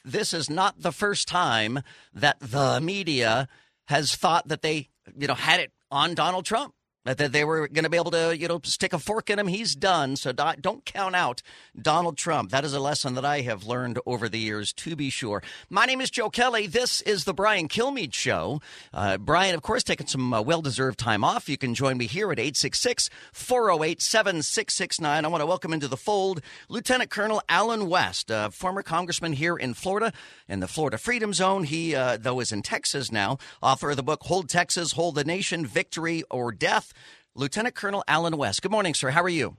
this 0.04 0.34
is 0.34 0.50
not 0.50 0.82
the 0.82 0.92
first 0.92 1.28
time 1.30 1.80
that 2.14 2.38
the 2.42 2.82
media 2.82 3.48
has 3.86 4.14
thought 4.14 4.50
that 4.50 4.62
they 4.62 4.90
you 5.18 5.28
know 5.28 5.34
had 5.34 5.62
it 5.62 5.72
on 5.90 6.16
Donald 6.16 6.44
Trump 6.44 6.74
that 7.06 7.32
they 7.32 7.46
were 7.46 7.68
going 7.68 7.84
to 7.84 7.90
be 7.90 7.98
able 7.98 8.12
to, 8.12 8.36
you 8.36 8.48
know, 8.48 8.60
stick 8.64 8.92
a 8.92 9.00
fork 9.00 9.30
in 9.30 9.38
him. 9.38 9.48
He's 9.48 9.76
done. 9.76 10.16
So 10.16 10.32
don't 10.34 10.84
count 10.86 11.16
out 11.16 11.42
Donald 11.80 12.18
Trump. 12.18 12.50
That 12.50 12.66
is 12.66 12.74
a 12.74 12.80
lesson 12.80 13.14
that 13.14 13.24
I 13.24 13.42
have 13.42 13.66
learned 13.66 14.00
over 14.06 14.28
the 14.28 14.40
years, 14.40 14.74
to 14.74 14.96
be 14.96 15.10
sure. 15.10 15.44
My 15.70 15.86
name 15.86 16.02
is 16.02 16.10
Joe 16.10 16.30
Kelly. 16.30 16.66
This 16.66 17.02
is 17.02 17.26
the 17.26 17.34
Brian 17.34 17.68
Kilmeade 17.68 18.14
Show. 18.14 18.60
Uh, 18.92 19.18
Brian, 19.18 19.54
of 19.54 19.62
course, 19.62 19.84
taking 19.84 20.08
some 20.08 20.34
uh, 20.34 20.42
well 20.42 20.62
deserved 20.62 20.98
time 20.98 21.24
off. 21.24 21.48
You 21.48 21.58
can 21.58 21.76
join 21.76 21.98
me 21.98 22.08
here 22.08 22.32
at 22.32 22.40
866 22.40 23.10
408 23.32 24.02
7669. 24.02 25.26
I 25.26 25.28
want 25.28 25.42
to 25.42 25.46
welcome 25.46 25.74
into 25.74 25.88
the 25.88 25.98
fold 25.98 26.42
Lieutenant 26.70 27.12
Colonel 27.12 27.42
Allen 27.48 27.88
West, 27.88 28.32
uh, 28.32 28.50
former 28.50 28.82
congressman 28.82 29.34
here 29.34 29.56
in 29.56 29.76
Florida 29.76 30.12
in 30.50 30.60
the 30.60 30.68
Florida 30.68 30.98
Freedom 30.98 31.34
Zone. 31.34 31.66
He, 31.66 31.94
uh, 31.94 32.18
though, 32.18 32.40
is 32.40 32.52
in 32.52 32.64
Texas 32.64 33.12
now, 33.12 33.38
author 33.62 33.92
of 33.92 33.98
the 33.98 34.04
book 34.04 34.24
Hold 34.24 34.50
Texas, 34.50 34.94
Hold 34.94 35.16
the 35.16 35.24
Nation, 35.24 35.66
Victory 35.66 36.24
or 36.32 36.52
Death. 36.52 36.94
Lieutenant 37.36 37.76
Colonel 37.76 38.04
Allen 38.08 38.38
West. 38.38 38.62
Good 38.62 38.72
morning, 38.72 38.94
sir. 38.94 39.10
How 39.10 39.24
are 39.24 39.30
you? 39.30 39.58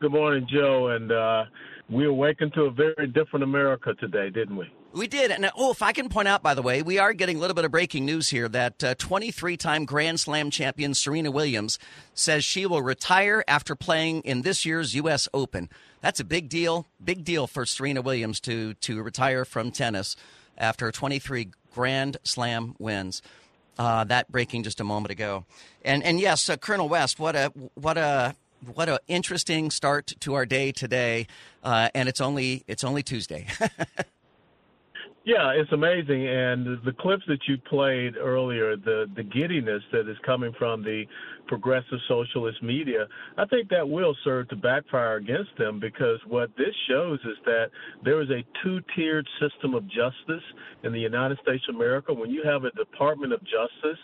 Good 0.00 0.12
morning, 0.12 0.46
Joe. 0.50 0.88
And 0.88 1.12
uh, 1.12 1.44
we 1.90 2.06
awakened 2.06 2.54
to 2.54 2.62
a 2.62 2.70
very 2.70 3.06
different 3.06 3.42
America 3.42 3.92
today, 3.94 4.30
didn't 4.30 4.56
we? 4.56 4.72
We 4.92 5.06
did. 5.06 5.30
And 5.30 5.48
oh, 5.56 5.70
if 5.70 5.82
I 5.82 5.92
can 5.92 6.08
point 6.08 6.26
out, 6.26 6.42
by 6.42 6.54
the 6.54 6.62
way, 6.62 6.82
we 6.82 6.98
are 6.98 7.12
getting 7.12 7.36
a 7.36 7.40
little 7.40 7.54
bit 7.54 7.64
of 7.64 7.70
breaking 7.70 8.06
news 8.06 8.28
here 8.28 8.48
that 8.48 8.98
23 8.98 9.52
uh, 9.52 9.56
time 9.56 9.84
Grand 9.84 10.18
Slam 10.18 10.50
champion 10.50 10.94
Serena 10.94 11.30
Williams 11.30 11.78
says 12.12 12.44
she 12.44 12.66
will 12.66 12.82
retire 12.82 13.44
after 13.46 13.76
playing 13.76 14.22
in 14.22 14.42
this 14.42 14.64
year's 14.64 14.94
U.S. 14.94 15.28
Open. 15.32 15.68
That's 16.00 16.18
a 16.18 16.24
big 16.24 16.48
deal. 16.48 16.86
Big 17.02 17.22
deal 17.22 17.46
for 17.46 17.64
Serena 17.66 18.02
Williams 18.02 18.40
to, 18.40 18.74
to 18.74 19.02
retire 19.02 19.44
from 19.44 19.70
tennis 19.70 20.16
after 20.58 20.90
23 20.90 21.50
Grand 21.72 22.16
Slam 22.24 22.74
wins. 22.78 23.22
Uh, 23.78 24.04
that 24.04 24.30
breaking 24.30 24.62
just 24.62 24.80
a 24.80 24.84
moment 24.84 25.10
ago, 25.10 25.44
and 25.84 26.02
and 26.02 26.20
yes, 26.20 26.48
uh, 26.48 26.56
Colonel 26.56 26.88
West, 26.88 27.18
what 27.18 27.34
a 27.34 27.52
what 27.74 27.96
a 27.96 28.34
what 28.74 28.88
a 28.88 29.00
interesting 29.08 29.70
start 29.70 30.12
to 30.20 30.34
our 30.34 30.44
day 30.44 30.70
today, 30.72 31.26
uh, 31.64 31.88
and 31.94 32.08
it's 32.08 32.20
only 32.20 32.64
it's 32.66 32.84
only 32.84 33.02
Tuesday. 33.02 33.46
Yeah, 35.22 35.50
it's 35.50 35.70
amazing, 35.70 36.26
and 36.26 36.82
the 36.82 36.94
clips 36.98 37.24
that 37.28 37.40
you 37.46 37.58
played 37.58 38.16
earlier, 38.16 38.74
the 38.74 39.04
the 39.14 39.22
giddiness 39.22 39.82
that 39.92 40.08
is 40.08 40.16
coming 40.24 40.52
from 40.58 40.82
the 40.82 41.04
progressive 41.50 41.98
socialist 42.06 42.62
media, 42.62 43.08
I 43.36 43.44
think 43.44 43.68
that 43.70 43.86
will 43.86 44.16
serve 44.22 44.48
to 44.50 44.56
backfire 44.56 45.16
against 45.16 45.50
them 45.58 45.80
because 45.80 46.20
what 46.28 46.48
this 46.56 46.72
shows 46.88 47.18
is 47.24 47.36
that 47.44 47.70
there 48.04 48.22
is 48.22 48.30
a 48.30 48.44
two-tiered 48.62 49.26
system 49.40 49.74
of 49.74 49.84
justice 49.88 50.44
in 50.84 50.92
the 50.92 51.00
United 51.00 51.38
States 51.42 51.64
of 51.68 51.74
America. 51.74 52.14
When 52.14 52.30
you 52.30 52.44
have 52.44 52.62
a 52.62 52.70
Department 52.70 53.32
of 53.32 53.40
Justice 53.40 53.98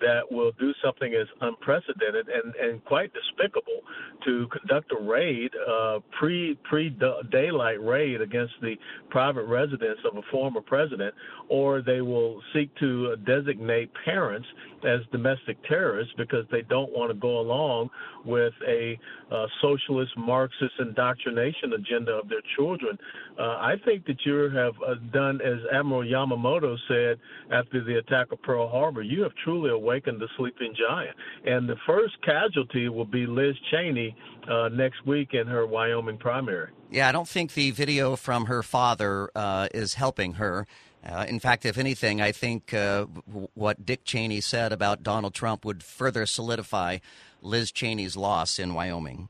that 0.00 0.20
will 0.30 0.52
do 0.60 0.72
something 0.82 1.12
as 1.12 1.26
unprecedented 1.40 2.28
and, 2.28 2.54
and 2.54 2.84
quite 2.84 3.10
despicable 3.12 3.80
to 4.24 4.46
conduct 4.56 4.92
a 4.92 5.02
raid, 5.02 5.50
uh, 5.68 5.98
pre 6.16 6.56
pre 6.62 6.96
daylight 7.32 7.82
raid 7.82 8.20
against 8.20 8.54
the 8.62 8.76
private 9.10 9.46
residence 9.46 9.98
of 10.08 10.16
a 10.16 10.22
former 10.30 10.60
president, 10.60 11.12
or 11.48 11.82
they 11.82 12.00
will 12.00 12.40
seek 12.54 12.72
to 12.76 13.16
designate 13.26 13.90
parents 14.04 14.46
as 14.84 15.00
domestic 15.10 15.56
terrorists 15.64 16.12
because 16.16 16.44
they 16.52 16.62
don't 16.62 16.91
want 16.92 17.10
to 17.10 17.18
go 17.18 17.40
along 17.40 17.90
with 18.24 18.52
a 18.66 18.98
uh, 19.30 19.46
socialist 19.60 20.12
Marxist 20.16 20.72
indoctrination 20.78 21.72
agenda 21.74 22.12
of 22.12 22.28
their 22.28 22.42
children. 22.56 22.98
Uh, 23.38 23.42
I 23.42 23.74
think 23.84 24.06
that 24.06 24.16
you 24.24 24.50
have 24.50 24.74
uh, 24.86 24.94
done, 25.12 25.40
as 25.40 25.58
Admiral 25.72 26.02
Yamamoto 26.02 26.76
said 26.88 27.18
after 27.52 27.82
the 27.82 27.98
attack 27.98 28.32
of 28.32 28.42
Pearl 28.42 28.68
Harbor, 28.68 29.02
you 29.02 29.22
have 29.22 29.32
truly 29.44 29.70
awakened 29.70 30.20
the 30.20 30.28
sleeping 30.36 30.74
giant. 30.78 31.16
And 31.44 31.68
the 31.68 31.76
first 31.86 32.14
casualty 32.22 32.88
will 32.88 33.04
be 33.04 33.26
Liz 33.26 33.54
Cheney 33.70 34.14
uh, 34.48 34.68
next 34.68 35.06
week 35.06 35.30
in 35.32 35.46
her 35.46 35.66
Wyoming 35.66 36.18
primary. 36.18 36.70
Yeah, 36.90 37.08
I 37.08 37.12
don't 37.12 37.28
think 37.28 37.54
the 37.54 37.70
video 37.70 38.16
from 38.16 38.46
her 38.46 38.62
father 38.62 39.30
uh, 39.34 39.68
is 39.72 39.94
helping 39.94 40.34
her. 40.34 40.66
Uh, 41.04 41.24
in 41.28 41.40
fact, 41.40 41.66
if 41.66 41.78
anything, 41.78 42.20
I 42.20 42.30
think 42.32 42.72
uh, 42.72 43.06
what 43.54 43.84
Dick 43.84 44.04
Cheney 44.04 44.40
said 44.40 44.72
about 44.72 45.02
Donald 45.02 45.34
Trump 45.34 45.64
would 45.64 45.82
further 45.82 46.26
solidify 46.26 46.98
Liz 47.40 47.72
Cheney's 47.72 48.16
loss 48.16 48.58
in 48.58 48.72
Wyoming. 48.72 49.28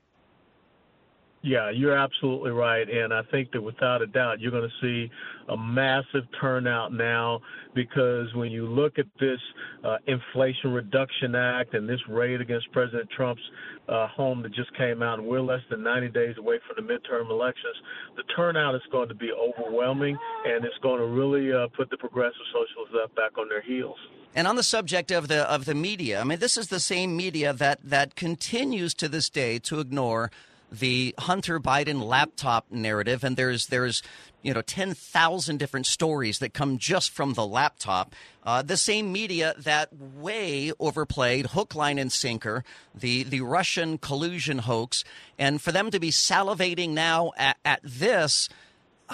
Yeah, 1.42 1.70
you're 1.70 1.96
absolutely 1.96 2.52
right. 2.52 2.88
And 2.88 3.12
I 3.12 3.22
think 3.32 3.50
that 3.50 3.60
without 3.60 4.00
a 4.00 4.06
doubt, 4.06 4.40
you're 4.40 4.52
going 4.52 4.68
to 4.68 4.80
see 4.80 5.10
a 5.48 5.56
massive 5.56 6.22
turnout 6.40 6.92
now 6.92 7.40
because 7.74 8.32
when 8.34 8.52
you 8.52 8.66
look 8.66 8.98
at 8.98 9.06
this 9.18 9.40
uh, 9.82 9.96
Inflation 10.06 10.72
Reduction 10.72 11.34
Act 11.34 11.74
and 11.74 11.88
this 11.88 11.98
raid 12.08 12.40
against 12.40 12.70
President 12.70 13.08
Trump's 13.16 13.42
uh, 13.88 14.06
home 14.06 14.42
that 14.42 14.54
just 14.54 14.72
came 14.76 15.02
out, 15.02 15.18
and 15.18 15.26
we're 15.26 15.40
less 15.40 15.62
than 15.68 15.82
90 15.82 16.10
days 16.10 16.36
away 16.38 16.60
from 16.66 16.86
the 16.86 16.92
midterm 16.92 17.28
elections, 17.28 17.74
the 18.16 18.22
turnout 18.36 18.76
is 18.76 18.82
going 18.92 19.08
to 19.08 19.14
be 19.14 19.30
overwhelming 19.32 20.16
and 20.46 20.64
it's 20.64 20.78
going 20.80 21.00
to 21.00 21.06
really 21.06 21.52
uh, 21.52 21.66
put 21.76 21.90
the 21.90 21.96
progressive 21.96 22.36
socialists 22.52 23.16
back 23.16 23.36
on 23.36 23.48
their 23.48 23.62
heels. 23.62 23.98
And 24.34 24.46
on 24.46 24.54
the 24.54 24.62
subject 24.62 25.10
of 25.10 25.28
the 25.28 25.50
of 25.50 25.64
the 25.64 25.74
media, 25.74 26.20
I 26.20 26.24
mean, 26.24 26.38
this 26.38 26.56
is 26.56 26.68
the 26.68 26.80
same 26.80 27.16
media 27.16 27.52
that 27.52 27.80
that 27.82 28.14
continues 28.14 28.94
to 28.94 29.08
this 29.08 29.28
day 29.28 29.58
to 29.60 29.80
ignore 29.80 30.30
the 30.72 31.14
Hunter 31.18 31.60
Biden 31.60 32.02
laptop 32.02 32.66
narrative, 32.70 33.22
and 33.22 33.36
there's 33.36 33.66
there's 33.66 34.02
you 34.42 34.54
know 34.54 34.62
ten 34.62 34.94
thousand 34.94 35.58
different 35.58 35.86
stories 35.86 36.38
that 36.38 36.54
come 36.54 36.78
just 36.78 37.10
from 37.10 37.34
the 37.34 37.46
laptop. 37.46 38.14
Uh, 38.44 38.62
the 38.62 38.76
same 38.76 39.12
media 39.12 39.54
that 39.58 39.94
way 39.94 40.72
overplayed 40.80 41.48
hook, 41.48 41.74
line, 41.74 41.98
and 41.98 42.10
sinker 42.10 42.64
the 42.94 43.22
the 43.22 43.42
Russian 43.42 43.98
collusion 43.98 44.58
hoax, 44.58 45.04
and 45.38 45.60
for 45.60 45.72
them 45.72 45.90
to 45.90 46.00
be 46.00 46.10
salivating 46.10 46.90
now 46.90 47.32
at, 47.36 47.58
at 47.64 47.80
this. 47.84 48.48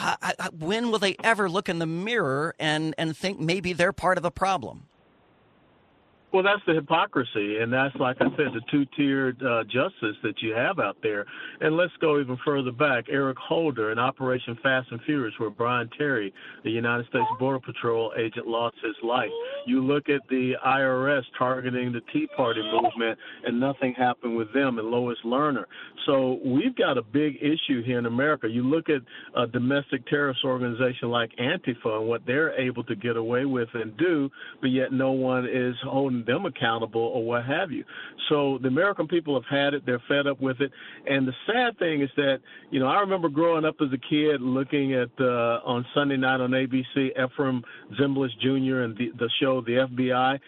Uh, 0.01 0.33
when 0.57 0.93
will 0.93 1.01
they 1.01 1.17
ever 1.25 1.51
look 1.51 1.69
in 1.69 1.81
the 1.81 1.87
mirror 1.87 2.55
and, 2.61 2.95
and 2.99 3.17
think 3.17 3.41
maybe 3.41 3.73
they're 3.73 3.93
part 3.93 4.17
of 4.17 4.23
the 4.23 4.31
problem? 4.31 4.87
Well, 6.31 6.43
that's 6.43 6.61
the 6.67 6.75
hypocrisy, 6.75 7.57
and 7.59 7.73
that's 7.73 7.95
like 7.97 8.19
I 8.21 8.29
said, 8.37 8.53
the 8.53 8.61
two-tiered 8.71 9.43
uh, 9.43 9.65
justice 9.65 10.17
that 10.23 10.35
you 10.43 10.53
have 10.53 10.79
out 10.79 10.99
there. 11.03 11.25
And 11.63 11.75
let's 11.75 11.93
go 12.03 12.21
even 12.21 12.37
further 12.45 12.71
back. 12.71 13.07
Eric 13.11 13.39
Holder 13.39 13.93
in 13.93 13.99
Operation 13.99 14.59
Fast 14.63 14.89
and 14.91 15.01
Furious, 15.07 15.33
where 15.39 15.49
Brian 15.49 15.89
Terry, 15.97 16.35
the 16.65 16.71
United 16.71 17.07
States 17.07 17.25
Border 17.39 17.61
Patrol 17.61 18.13
agent, 18.19 18.47
lost 18.47 18.77
his 18.85 18.95
life. 19.03 19.31
You 19.67 19.83
look 19.83 20.11
at 20.11 20.21
the 20.29 20.53
IRS 20.67 21.23
targeting 21.39 21.93
the 21.93 22.03
Tea 22.13 22.29
Party 22.37 22.61
movement, 22.61 23.19
and 23.47 23.59
nothing 23.59 23.95
happened 23.95 24.37
with 24.37 24.53
them 24.53 24.79
and 24.79 24.89
Lois 24.89 25.19
Lerner. 25.25 25.65
So 26.05 26.41
we've 26.45 26.77
got 26.77 26.99
a 26.99 27.03
big 27.03 27.37
issue 27.37 27.83
here 27.83 27.99
in 27.99 28.07
America. 28.07 28.49
You 28.49 28.65
look 28.65 28.91
at 28.91 29.01
a 29.35 29.47
domestic 29.47 30.07
terrorist 30.09 30.41
organization 30.45 31.09
like 31.09 31.31
Antifa 31.41 32.01
and 32.01 32.09
what 32.09 32.23
they're 32.27 32.59
able 32.61 32.85
to 32.85 32.95
get 32.95 33.17
away 33.17 33.47
with 33.47 33.69
and 33.73 33.97
do, 33.97 34.29
but 34.61 34.69
yet 34.69 34.93
no 34.93 35.13
one 35.13 35.47
is 35.47 35.75
holding 35.83 36.18
holding 36.19 36.33
them 36.33 36.47
accountable 36.47 37.01
or 37.01 37.25
what 37.25 37.45
have 37.45 37.71
you. 37.71 37.85
So 38.29 38.59
the 38.61 38.69
American 38.69 39.07
people 39.09 39.35
have 39.35 39.49
had 39.49 39.75
it; 39.75 39.85
they're 39.87 40.03
fed 40.09 40.27
up 40.27 40.41
with 40.41 40.61
it. 40.61 40.71
And 41.07 41.27
the 41.27 41.33
sad 41.47 41.79
thing 41.79 42.03
is 42.03 42.11
that 42.17 42.39
you 42.71 42.81
know 42.81 42.87
I 42.87 43.01
remember 43.01 43.29
growing 43.29 43.65
up 43.65 43.77
as 43.81 43.89
a 43.93 43.99
kid 43.99 44.41
looking 44.41 44.95
at 44.95 45.11
uh, 45.21 45.61
on 45.65 45.85
Sunday 45.95 46.17
night 46.17 46.41
on 46.41 46.51
ABC 46.51 47.17
Efrem 47.19 47.63
Zimbalist 48.01 48.39
Jr. 48.41 48.83
and 48.83 48.97
the, 48.97 49.11
the 49.19 49.31
show 49.41 49.61
The 49.61 49.87
FBI. 49.89 50.39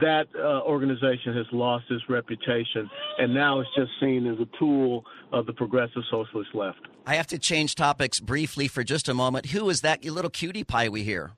That 0.00 0.26
uh, 0.36 0.62
organization 0.62 1.34
has 1.34 1.46
lost 1.52 1.84
its 1.90 2.02
reputation, 2.08 2.88
and 3.18 3.34
now 3.34 3.60
it's 3.60 3.70
just 3.76 3.90
seen 4.00 4.26
as 4.26 4.38
a 4.40 4.58
tool 4.58 5.04
of 5.32 5.46
the 5.46 5.52
progressive 5.52 6.02
socialist 6.10 6.50
left. 6.54 6.80
I 7.06 7.14
have 7.14 7.26
to 7.28 7.38
change 7.38 7.74
topics 7.74 8.20
briefly 8.20 8.68
for 8.68 8.84
just 8.84 9.08
a 9.08 9.14
moment. 9.14 9.46
Who 9.46 9.70
is 9.70 9.80
that 9.80 10.04
little 10.04 10.30
cutie 10.30 10.64
pie 10.64 10.88
we 10.88 11.04
hear? 11.04 11.32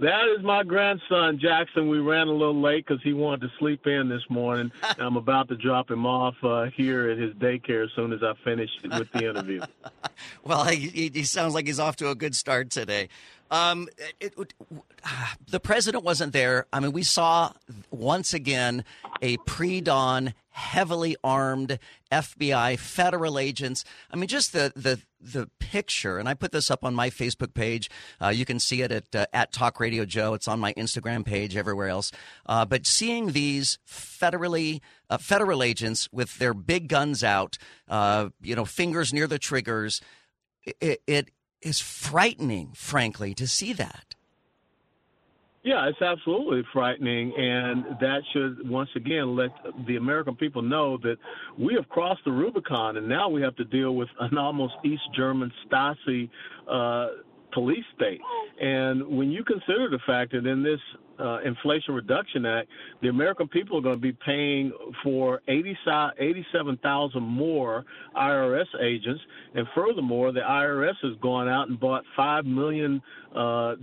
That 0.00 0.34
is 0.34 0.42
my 0.42 0.62
grandson, 0.62 1.38
Jackson. 1.38 1.90
We 1.90 1.98
ran 1.98 2.28
a 2.28 2.32
little 2.32 2.58
late 2.58 2.86
because 2.86 3.02
he 3.02 3.12
wanted 3.12 3.42
to 3.42 3.48
sleep 3.58 3.86
in 3.86 4.08
this 4.08 4.22
morning. 4.30 4.72
I'm 4.98 5.18
about 5.18 5.48
to 5.48 5.56
drop 5.56 5.90
him 5.90 6.06
off 6.06 6.36
uh, 6.42 6.64
here 6.74 7.10
at 7.10 7.18
his 7.18 7.34
daycare 7.34 7.84
as 7.84 7.90
soon 7.94 8.14
as 8.14 8.22
I 8.22 8.32
finish 8.42 8.70
with 8.82 9.12
the 9.12 9.28
interview. 9.28 9.60
well, 10.44 10.64
he, 10.64 11.10
he, 11.12 11.24
sounds 11.24 11.52
like 11.52 11.66
he's 11.66 11.78
off 11.78 11.96
to 11.96 12.08
a 12.08 12.14
good 12.14 12.34
start 12.34 12.70
today. 12.70 13.10
Um, 13.50 13.88
it, 14.20 14.32
it, 14.38 14.54
the 15.50 15.60
president 15.60 16.02
wasn't 16.02 16.32
there. 16.32 16.66
I 16.72 16.80
mean, 16.80 16.92
we 16.92 17.02
saw 17.02 17.52
once 17.90 18.32
again 18.32 18.84
a 19.20 19.36
pre 19.38 19.82
dawn, 19.82 20.32
heavily 20.60 21.16
armed 21.24 21.78
FBI 22.12 22.78
federal 22.78 23.38
agents. 23.38 23.84
I 24.10 24.16
mean, 24.16 24.28
just 24.28 24.52
the, 24.52 24.72
the, 24.76 25.00
the 25.18 25.48
picture, 25.58 26.18
and 26.18 26.28
I 26.28 26.34
put 26.34 26.52
this 26.52 26.70
up 26.70 26.84
on 26.84 26.94
my 26.94 27.08
Facebook 27.08 27.54
page. 27.54 27.90
Uh, 28.20 28.28
you 28.28 28.44
can 28.44 28.60
see 28.60 28.82
it 28.82 28.92
at, 28.92 29.14
uh, 29.14 29.26
at 29.32 29.52
Talk 29.52 29.80
Radio 29.80 30.04
Joe. 30.04 30.34
It's 30.34 30.46
on 30.46 30.60
my 30.60 30.74
Instagram 30.74 31.24
page, 31.24 31.56
everywhere 31.56 31.88
else. 31.88 32.12
Uh, 32.44 32.64
but 32.66 32.86
seeing 32.86 33.32
these 33.32 33.78
federally, 33.88 34.80
uh, 35.08 35.18
federal 35.18 35.62
agents 35.62 36.08
with 36.12 36.38
their 36.38 36.54
big 36.54 36.88
guns 36.88 37.24
out, 37.24 37.56
uh, 37.88 38.28
you 38.42 38.54
know, 38.54 38.66
fingers 38.66 39.12
near 39.12 39.26
the 39.26 39.38
triggers, 39.38 40.02
it, 40.80 41.00
it 41.06 41.30
is 41.62 41.80
frightening, 41.80 42.72
frankly, 42.74 43.34
to 43.34 43.46
see 43.46 43.72
that. 43.72 44.09
Yeah, 45.62 45.86
it's 45.88 46.00
absolutely 46.00 46.62
frightening, 46.72 47.34
and 47.36 47.84
that 48.00 48.20
should 48.32 48.66
once 48.68 48.88
again 48.96 49.36
let 49.36 49.50
the 49.86 49.96
American 49.96 50.34
people 50.34 50.62
know 50.62 50.96
that 51.02 51.16
we 51.58 51.74
have 51.74 51.86
crossed 51.90 52.24
the 52.24 52.32
Rubicon, 52.32 52.96
and 52.96 53.06
now 53.06 53.28
we 53.28 53.42
have 53.42 53.54
to 53.56 53.64
deal 53.64 53.94
with 53.94 54.08
an 54.20 54.38
almost 54.38 54.72
East 54.86 55.02
German 55.14 55.52
Stasi 55.66 56.30
uh, 56.70 57.08
police 57.52 57.84
state. 57.94 58.20
And 58.58 59.06
when 59.06 59.30
you 59.30 59.44
consider 59.44 59.90
the 59.90 59.98
fact 60.06 60.32
that 60.32 60.46
in 60.46 60.62
this 60.62 60.80
uh, 61.20 61.38
Inflation 61.44 61.94
Reduction 61.94 62.46
Act, 62.46 62.68
the 63.02 63.08
American 63.08 63.48
people 63.48 63.78
are 63.78 63.80
going 63.80 63.96
to 63.96 64.00
be 64.00 64.16
paying 64.24 64.72
for 65.02 65.40
80, 65.48 65.76
87,000 66.18 67.22
more 67.22 67.84
IRS 68.16 68.66
agents. 68.82 69.20
And 69.54 69.66
furthermore, 69.74 70.32
the 70.32 70.40
IRS 70.40 70.94
has 71.02 71.12
gone 71.20 71.48
out 71.48 71.68
and 71.68 71.78
bought 71.78 72.04
$5 72.18 72.44
million 72.44 73.02
uh, 73.34 73.74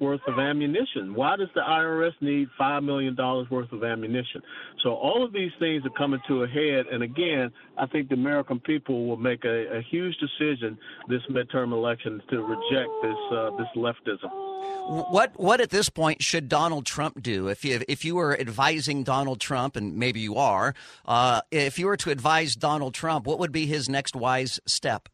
worth 0.00 0.20
of 0.26 0.38
ammunition. 0.38 1.14
Why 1.14 1.36
does 1.36 1.48
the 1.54 1.60
IRS 1.60 2.12
need 2.20 2.48
$5 2.58 2.84
million 2.84 3.16
worth 3.50 3.72
of 3.72 3.84
ammunition? 3.84 4.42
So 4.82 4.94
all 4.94 5.24
of 5.24 5.32
these 5.32 5.52
things 5.58 5.84
are 5.84 5.98
coming 5.98 6.20
to 6.28 6.42
a 6.42 6.48
head. 6.48 6.86
And 6.92 7.02
again, 7.02 7.50
I 7.78 7.86
think 7.86 8.08
the 8.08 8.14
American 8.14 8.60
people 8.60 9.06
will 9.06 9.16
make 9.16 9.44
a, 9.44 9.78
a 9.78 9.82
huge 9.90 10.16
decision 10.18 10.78
this 11.08 11.22
midterm 11.30 11.72
election 11.72 12.22
to 12.30 12.42
reject 12.42 12.90
this, 13.02 13.16
uh, 13.32 13.50
this 13.56 13.68
leftism. 13.76 14.49
What 14.90 15.38
what 15.38 15.60
at 15.60 15.70
this 15.70 15.88
point 15.88 16.22
should 16.22 16.48
Donald 16.48 16.84
Trump 16.84 17.22
do 17.22 17.48
if 17.48 17.64
you 17.64 17.80
if 17.88 18.04
you 18.04 18.16
were 18.16 18.38
advising 18.38 19.04
Donald 19.04 19.40
Trump 19.40 19.76
and 19.76 19.96
maybe 19.96 20.20
you 20.20 20.36
are 20.36 20.74
uh, 21.04 21.42
if 21.50 21.78
you 21.78 21.86
were 21.86 21.96
to 21.98 22.10
advise 22.10 22.56
Donald 22.56 22.92
Trump 22.92 23.26
what 23.26 23.38
would 23.38 23.52
be 23.52 23.66
his 23.66 23.88
next 23.88 24.16
wise 24.16 24.58
step? 24.66 25.08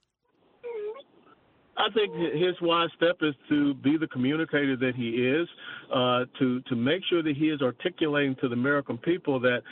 I 1.79 1.91
think 1.93 2.15
his 2.35 2.55
wise 2.63 2.89
step 2.97 3.19
is 3.21 3.35
to 3.51 3.75
be 3.75 3.99
the 3.99 4.07
communicator 4.07 4.77
that 4.77 4.95
he 4.97 5.11
is, 5.11 5.47
uh, 5.95 6.25
to 6.39 6.61
to 6.63 6.75
make 6.75 7.03
sure 7.09 7.23
that 7.23 7.37
he 7.37 7.51
is 7.51 7.61
articulating 7.61 8.35
to 8.37 8.49
the 8.49 8.55
American 8.55 8.97
people 8.97 9.39
that 9.41 9.63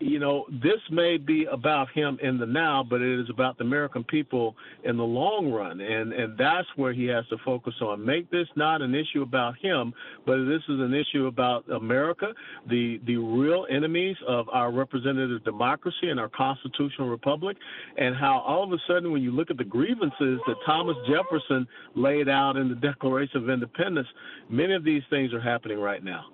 you 0.00 0.18
know, 0.18 0.46
this 0.50 0.80
may 0.90 1.16
be 1.16 1.46
about 1.50 1.88
him 1.90 2.18
in 2.22 2.38
the 2.38 2.46
now, 2.46 2.84
but 2.88 3.00
it 3.00 3.20
is 3.20 3.28
about 3.30 3.58
the 3.58 3.64
American 3.64 4.04
people 4.04 4.54
in 4.84 4.96
the 4.96 5.02
long 5.04 5.50
run. 5.50 5.80
And, 5.80 6.12
and 6.12 6.38
that's 6.38 6.68
where 6.76 6.92
he 6.92 7.06
has 7.06 7.26
to 7.28 7.36
focus 7.44 7.74
on. 7.80 8.04
Make 8.04 8.30
this 8.30 8.46
not 8.56 8.80
an 8.80 8.94
issue 8.94 9.22
about 9.22 9.56
him, 9.58 9.92
but 10.24 10.44
this 10.44 10.62
is 10.68 10.80
an 10.80 10.94
issue 10.94 11.26
about 11.26 11.68
America, 11.70 12.32
the, 12.68 13.00
the 13.06 13.16
real 13.16 13.66
enemies 13.70 14.16
of 14.26 14.48
our 14.50 14.70
representative 14.70 15.42
democracy 15.44 16.08
and 16.08 16.20
our 16.20 16.28
constitutional 16.28 17.08
republic, 17.08 17.56
and 17.96 18.14
how 18.14 18.38
all 18.46 18.62
of 18.64 18.72
a 18.72 18.78
sudden, 18.86 19.10
when 19.10 19.22
you 19.22 19.32
look 19.32 19.50
at 19.50 19.56
the 19.56 19.64
grievances 19.64 20.40
that 20.46 20.56
Thomas 20.64 20.96
Jefferson 21.08 21.66
laid 21.94 22.28
out 22.28 22.56
in 22.56 22.68
the 22.68 22.76
Declaration 22.76 23.42
of 23.42 23.50
Independence, 23.50 24.08
many 24.48 24.74
of 24.74 24.84
these 24.84 25.02
things 25.10 25.32
are 25.32 25.40
happening 25.40 25.78
right 25.78 26.04
now. 26.04 26.26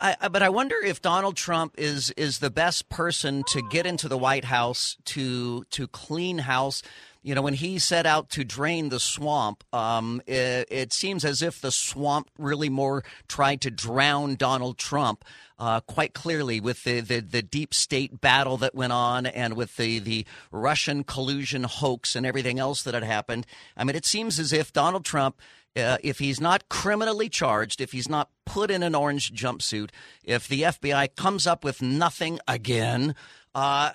I, 0.00 0.28
but 0.28 0.42
I 0.42 0.48
wonder 0.48 0.76
if 0.82 1.00
Donald 1.00 1.36
Trump 1.36 1.74
is 1.78 2.10
is 2.12 2.38
the 2.38 2.50
best 2.50 2.88
person 2.88 3.42
to 3.48 3.62
get 3.62 3.86
into 3.86 4.08
the 4.08 4.18
White 4.18 4.44
House 4.44 4.96
to 5.06 5.64
to 5.70 5.86
clean 5.86 6.38
house. 6.38 6.82
You 7.22 7.34
know, 7.34 7.42
when 7.42 7.54
he 7.54 7.80
set 7.80 8.06
out 8.06 8.30
to 8.30 8.44
drain 8.44 8.88
the 8.88 9.00
swamp, 9.00 9.64
um, 9.74 10.22
it, 10.28 10.68
it, 10.70 10.92
seems 10.92 11.24
as 11.24 11.42
if 11.42 11.60
the 11.60 11.72
swamp 11.72 12.30
really 12.38 12.68
more 12.68 13.02
tried 13.26 13.62
to 13.62 13.70
drown 13.70 14.36
Donald 14.36 14.78
Trump. 14.78 15.24
Uh, 15.58 15.80
quite 15.80 16.12
clearly, 16.12 16.60
with 16.60 16.84
the, 16.84 17.00
the, 17.00 17.18
the 17.18 17.42
deep 17.42 17.72
state 17.72 18.20
battle 18.20 18.58
that 18.58 18.74
went 18.74 18.92
on, 18.92 19.24
and 19.26 19.54
with 19.54 19.76
the 19.76 19.98
the 19.98 20.26
Russian 20.52 21.02
collusion 21.02 21.64
hoax 21.64 22.14
and 22.14 22.26
everything 22.26 22.58
else 22.58 22.82
that 22.82 22.94
had 22.94 23.02
happened. 23.02 23.46
I 23.76 23.82
mean, 23.82 23.96
it 23.96 24.04
seems 24.04 24.38
as 24.38 24.52
if 24.52 24.72
Donald 24.72 25.04
Trump 25.04 25.40
uh, 25.76 25.98
if 26.02 26.18
he's 26.18 26.40
not 26.40 26.68
criminally 26.68 27.28
charged, 27.28 27.80
if 27.80 27.92
he's 27.92 28.08
not 28.08 28.30
put 28.44 28.70
in 28.70 28.82
an 28.82 28.94
orange 28.94 29.32
jumpsuit, 29.32 29.90
if 30.24 30.48
the 30.48 30.62
FBI 30.62 31.14
comes 31.16 31.46
up 31.46 31.64
with 31.64 31.82
nothing 31.82 32.38
again, 32.48 33.14
uh, 33.54 33.92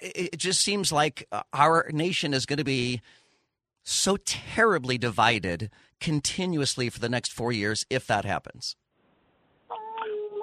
it, 0.00 0.36
just 0.38 0.60
seems 0.60 0.92
like 0.92 1.26
uh, 1.32 1.42
our 1.52 1.90
nation 1.92 2.34
is 2.34 2.46
going 2.46 2.58
to 2.58 2.64
be 2.64 3.00
so 3.82 4.16
terribly 4.18 4.98
divided 4.98 5.70
continuously 6.00 6.88
for 6.88 7.00
the 7.00 7.08
next 7.08 7.32
four 7.32 7.52
years 7.52 7.84
if 7.90 8.06
that 8.06 8.24
happens. 8.24 8.76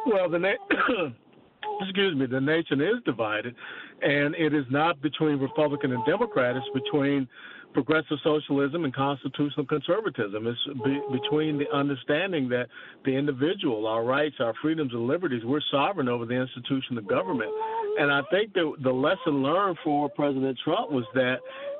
Well, 0.05 0.29
the 0.29 0.39
na- 0.39 1.09
excuse 1.81 2.15
me, 2.15 2.25
the 2.25 2.41
nation 2.41 2.81
is 2.81 2.95
divided, 3.05 3.55
and 4.01 4.35
it 4.35 4.53
is 4.53 4.65
not 4.69 5.01
between 5.01 5.39
Republican 5.39 5.91
and 5.91 6.05
Democrat. 6.05 6.55
It's 6.55 6.65
between 6.73 7.27
progressive 7.77 8.17
socialism 8.23 8.85
and 8.85 8.95
constitutional 8.95 9.63
conservatism. 9.63 10.47
It's 10.47 10.57
be, 10.83 10.99
between 11.11 11.59
the 11.59 11.69
understanding 11.71 12.49
that 12.49 12.69
the 13.05 13.11
individual, 13.11 13.85
our 13.85 14.03
rights, 14.03 14.37
our 14.39 14.55
freedoms 14.63 14.93
and 14.93 15.05
liberties, 15.05 15.43
we're 15.45 15.61
sovereign 15.69 16.09
over 16.09 16.25
the 16.25 16.33
institution 16.33 16.97
of 16.97 17.07
government. 17.07 17.51
And 17.99 18.11
I 18.11 18.21
think 18.31 18.53
that 18.53 18.77
the 18.81 18.91
lesson 18.91 19.43
learned 19.43 19.77
for 19.83 20.09
President 20.09 20.57
Trump 20.63 20.89
was 20.89 21.05
that, 21.13 21.35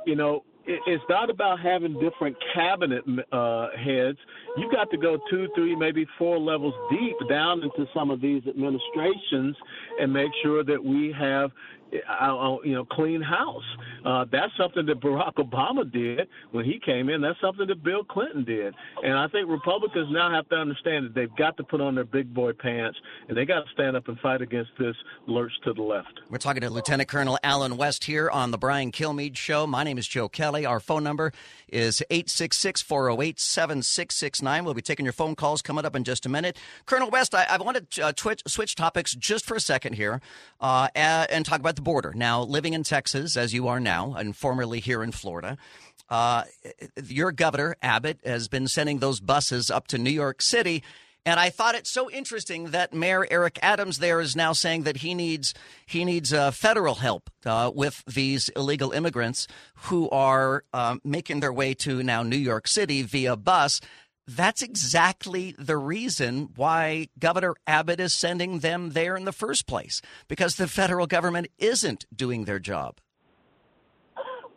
you 0.06 0.16
know, 0.16 0.44
it's 0.68 1.04
not 1.10 1.30
about 1.30 1.62
having 1.62 1.94
different 2.00 2.36
cabinet 2.54 3.04
uh, 3.32 3.70
heads. 3.76 4.18
You've 4.58 4.72
got 4.72 4.92
to 4.92 4.98
go 4.98 5.18
two, 5.30 5.48
three, 5.56 5.76
maybe 5.76 6.06
four 6.20 6.38
levels 6.38 6.74
deep 6.92 7.16
down 7.30 7.64
into 7.64 7.90
some 7.94 8.12
of 8.12 8.22
these 8.22 8.44
administrations 8.46 9.56
and 10.00 10.12
make 10.12 10.30
sure 10.44 10.64
that 10.64 10.84
we 10.84 11.16
have 11.18 11.52
you 11.92 12.74
know, 12.74 12.86
clean 12.86 13.22
house. 13.22 13.64
Uh, 14.06 14.26
that's 14.32 14.52
something 14.58 14.86
that 14.86 15.00
Barack 15.00 15.34
Obama 15.38 15.90
did 15.92 16.28
when 16.52 16.66
he 16.66 16.80
came 16.84 17.10
in. 17.10 17.22
That's 17.22 17.40
something 17.42 17.68
that 17.68 17.84
Bill 17.84 18.04
Clinton 18.04 18.44
did. 18.44 18.74
And 19.04 19.14
I 19.18 19.28
think 19.28 19.50
Republicans 19.50 20.08
now 20.12 20.32
have 20.32 20.48
to 20.50 20.56
understand 20.56 21.06
that 21.06 21.16
they've 21.16 21.36
got 21.36 21.58
to 21.58 21.64
put 21.64 21.82
on 21.82 21.96
their 21.96 22.04
big 22.04 22.34
boy 22.34 22.54
pants 22.54 22.98
and 23.28 23.38
they 23.38 23.46
got 23.46 23.66
to 23.66 23.72
stand 23.74 23.96
up 23.96 24.08
and 24.08 24.20
fight 24.20 24.42
against 24.42 24.72
this 24.80 24.96
lurch 25.28 25.52
to 25.64 25.74
the 25.74 25.82
left. 25.82 26.20
We're 26.30 26.38
talking 26.38 26.62
to 26.62 26.70
Lieutenant 26.70 27.10
Colonel 27.10 27.38
Allen 27.44 27.78
West 27.78 28.06
here 28.06 28.30
on 28.30 28.52
the 28.52 28.58
Brian 28.58 28.92
Kilmeade 28.92 29.38
Show. 29.38 29.68
My 29.68 29.84
name 29.84 29.98
is 29.98 30.08
Joe 30.08 30.30
Kelly. 30.30 30.66
Our 30.66 30.80
phone 30.80 31.04
number 31.04 31.32
is 31.70 32.02
866 32.10 32.82
408 32.82 33.40
7669. 33.40 34.66
We'll 34.66 34.74
be 34.74 34.82
taking 34.82 35.06
your 35.06 35.14
phone 35.14 35.36
calls 35.36 35.62
coming 35.62 35.86
up 35.86 35.96
in 35.96 36.04
just 36.04 36.26
a 36.26 36.30
minute. 36.30 36.58
Colonel 36.86 37.10
West, 37.10 37.34
I, 37.34 37.46
I 37.50 37.58
want 37.58 37.90
to 37.92 38.02
uh, 38.02 38.12
twitch, 38.16 38.44
switch 38.48 38.76
topics 38.76 39.14
just 39.16 39.46
for 39.46 39.56
a 39.56 39.60
second 39.60 39.94
here 39.94 40.22
uh, 40.60 40.88
and 40.96 41.46
talk 41.46 41.60
about 41.60 41.77
the 41.78 41.82
border. 41.82 42.12
Now, 42.14 42.44
living 42.44 42.74
in 42.74 42.84
Texas, 42.84 43.38
as 43.38 43.54
you 43.54 43.68
are 43.70 43.80
now, 43.80 44.14
and 44.16 44.36
formerly 44.36 44.82
here 44.82 45.02
in 45.02 45.14
Florida, 45.14 45.58
uh, 46.10 46.44
your 47.06 47.32
governor, 47.32 47.78
Abbott, 47.82 48.20
has 48.26 48.48
been 48.48 48.68
sending 48.68 49.00
those 49.00 49.20
buses 49.20 49.72
up 49.72 49.88
to 49.88 49.98
New 49.98 50.12
York 50.12 50.42
City. 50.42 50.84
And 51.26 51.42
I 51.42 51.50
thought 51.50 51.76
it 51.76 51.86
so 51.88 52.10
interesting 52.10 52.72
that 52.72 52.94
Mayor 52.94 53.28
Eric 53.30 53.60
Adams 53.62 53.98
there 53.98 54.22
is 54.22 54.34
now 54.34 54.54
saying 54.54 54.84
that 54.84 54.98
he 54.98 55.14
needs 55.14 55.54
he 55.86 56.06
needs 56.06 56.32
uh, 56.32 56.52
federal 56.52 56.96
help 56.96 57.30
uh, 57.46 57.70
with 57.74 58.02
these 58.06 58.48
illegal 58.50 58.92
immigrants 58.92 59.46
who 59.76 60.10
are 60.10 60.64
uh, 60.72 60.96
making 61.04 61.42
their 61.42 61.52
way 61.52 61.74
to 61.74 62.02
now 62.02 62.24
New 62.24 62.38
York 62.38 62.66
City 62.66 63.02
via 63.02 63.36
bus 63.36 63.82
that's 64.28 64.62
exactly 64.62 65.56
the 65.58 65.78
reason 65.78 66.50
why 66.56 67.08
Governor 67.18 67.56
Abbott 67.66 68.00
is 68.00 68.14
sending 68.14 68.60
them 68.60 68.92
there 68.92 69.16
in 69.16 69.26
the 69.26 69.32
first 69.32 69.68
place, 69.68 70.02
because 70.28 70.56
the 70.56 70.68
federal 70.68 71.08
government 71.08 71.48
isn't 71.58 72.06
doing 72.14 72.46
their 72.46 72.60
job. 72.60 72.98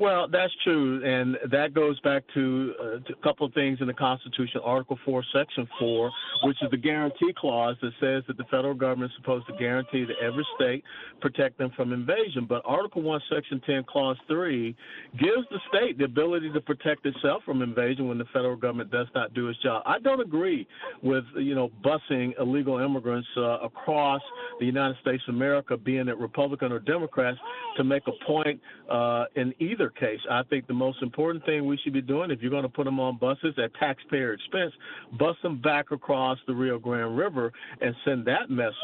Well, 0.01 0.29
that's 0.29 0.53
true, 0.65 1.05
and 1.05 1.37
that 1.51 1.75
goes 1.75 2.01
back 2.01 2.23
to, 2.33 2.75
uh, 2.81 2.85
to, 3.07 3.13
a 3.13 3.23
couple 3.23 3.47
of 3.47 3.53
things 3.53 3.83
in 3.83 3.87
the 3.87 3.93
Constitution, 3.93 4.63
Article 4.65 4.99
4, 5.05 5.23
Section 5.31 5.69
4, 5.79 6.11
which 6.45 6.57
is 6.63 6.71
the 6.71 6.79
guarantee 6.79 7.35
clause 7.37 7.77
that 7.83 7.93
says 8.01 8.23
that 8.27 8.39
the 8.39 8.45
federal 8.45 8.73
government 8.73 9.13
is 9.13 9.17
supposed 9.21 9.47
to 9.49 9.53
guarantee 9.59 10.07
that 10.07 10.17
every 10.25 10.47
state 10.57 10.83
protect 11.21 11.59
them 11.59 11.71
from 11.77 11.93
invasion. 11.93 12.47
But 12.49 12.63
Article 12.65 13.03
1, 13.03 13.21
Section 13.31 13.61
10, 13.67 13.85
Clause 13.91 14.17
3 14.27 14.75
gives 15.19 15.47
the 15.51 15.61
state 15.69 15.99
the 15.99 16.05
ability 16.05 16.51
to 16.51 16.63
protect 16.63 17.05
itself 17.05 17.43
from 17.45 17.61
invasion 17.61 18.09
when 18.09 18.17
the 18.17 18.25
federal 18.33 18.57
government 18.57 18.91
does 18.91 19.09
not 19.15 19.35
do 19.35 19.49
its 19.49 19.63
job. 19.63 19.83
I 19.85 19.99
don't 19.99 20.23
agree 20.23 20.67
with, 21.03 21.25
you 21.37 21.55
know, 21.55 21.71
busing 21.85 22.33
illegal 22.41 22.79
immigrants 22.79 23.29
uh, 23.37 23.59
across 23.59 24.23
the 24.61 24.65
United 24.65 24.97
States 25.03 25.23
of 25.29 25.35
America, 25.35 25.77
being 25.77 26.09
it 26.09 26.17
Republican 26.17 26.73
or 26.73 26.79
Democrats, 26.79 27.37
to 27.77 27.85
make 27.85 28.05
a 28.07 28.25
point 28.25 28.59
uh, 28.91 29.27
in 29.37 29.53
either 29.59 29.90
case. 29.91 30.21
I 30.31 30.43
think 30.45 30.67
the 30.67 30.75
most 30.75 31.03
important 31.03 31.45
thing 31.45 31.67
we 31.67 31.79
should 31.83 31.93
be 31.93 32.03
doing, 32.03 32.31
if 32.31 32.41
you're 32.41 32.51
going 32.51 32.63
to 32.63 32.69
put 32.69 32.85
them 32.85 33.01
on 33.01 33.19
buses 33.19 33.55
at 33.63 33.75
taxpayer 33.75 34.33
expense, 34.33 34.73
bus 35.19 35.37
them 35.43 35.61
back 35.61 35.91
across 35.91 36.39
the 36.47 36.55
Rio 36.55 36.79
Grande 36.79 37.17
River 37.17 37.53
and 37.81 37.95
send 38.05 38.27
that 38.27 38.51
message. 38.51 38.75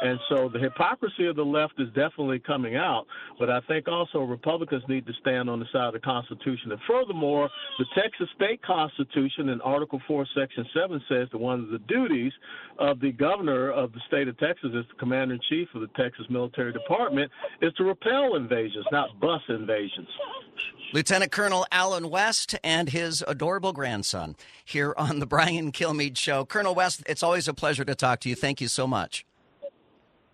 And 0.00 0.18
so 0.28 0.48
the 0.48 0.58
hypocrisy 0.58 1.26
of 1.26 1.36
the 1.36 1.44
left 1.44 1.74
is 1.78 1.88
definitely 1.88 2.38
coming 2.38 2.76
out, 2.76 3.06
but 3.38 3.50
I 3.50 3.60
think 3.62 3.88
also 3.88 4.20
Republicans 4.20 4.84
need 4.88 5.06
to 5.06 5.12
stand 5.20 5.50
on 5.50 5.58
the 5.58 5.66
side 5.72 5.88
of 5.88 5.92
the 5.92 6.00
Constitution. 6.00 6.70
And 6.70 6.80
furthermore, 6.86 7.50
the 7.78 7.86
Texas 7.94 8.28
State 8.36 8.62
Constitution 8.62 9.48
in 9.48 9.60
Article 9.60 10.00
4, 10.06 10.26
Section 10.36 10.66
7 10.72 11.02
says 11.08 11.28
that 11.32 11.38
one 11.38 11.60
of 11.60 11.70
the 11.70 11.80
duties 11.80 12.32
of 12.78 13.00
the 13.00 13.12
governor 13.12 13.70
of 13.70 13.92
the 13.92 14.00
state 14.06 14.28
of 14.28 14.38
Texas 14.38 14.70
as 14.76 14.84
the 14.88 14.98
commander 14.98 15.34
in 15.34 15.40
chief 15.48 15.68
of 15.74 15.80
the 15.80 15.88
Texas 15.88 16.26
Military 16.30 16.72
Department 16.72 17.30
is 17.60 17.72
to 17.74 17.84
repel 17.84 18.36
invasions, 18.36 18.86
not 18.92 19.18
bus 19.20 19.42
invasions. 19.48 20.08
Lieutenant 20.92 21.32
Colonel 21.32 21.66
Allen 21.70 22.08
West 22.08 22.56
and 22.64 22.88
his 22.88 23.22
adorable 23.26 23.72
grandson 23.72 24.36
here 24.64 24.94
on 24.96 25.18
the 25.18 25.26
Brian 25.26 25.72
Kilmeade 25.72 26.16
Show. 26.16 26.44
Colonel 26.44 26.74
West, 26.74 27.02
it's 27.06 27.22
always 27.22 27.48
a 27.48 27.54
pleasure 27.54 27.84
to 27.84 27.94
talk 27.94 28.20
to 28.20 28.28
you. 28.28 28.34
Thank 28.34 28.60
you 28.60 28.68
so 28.68 28.86
much. 28.86 29.26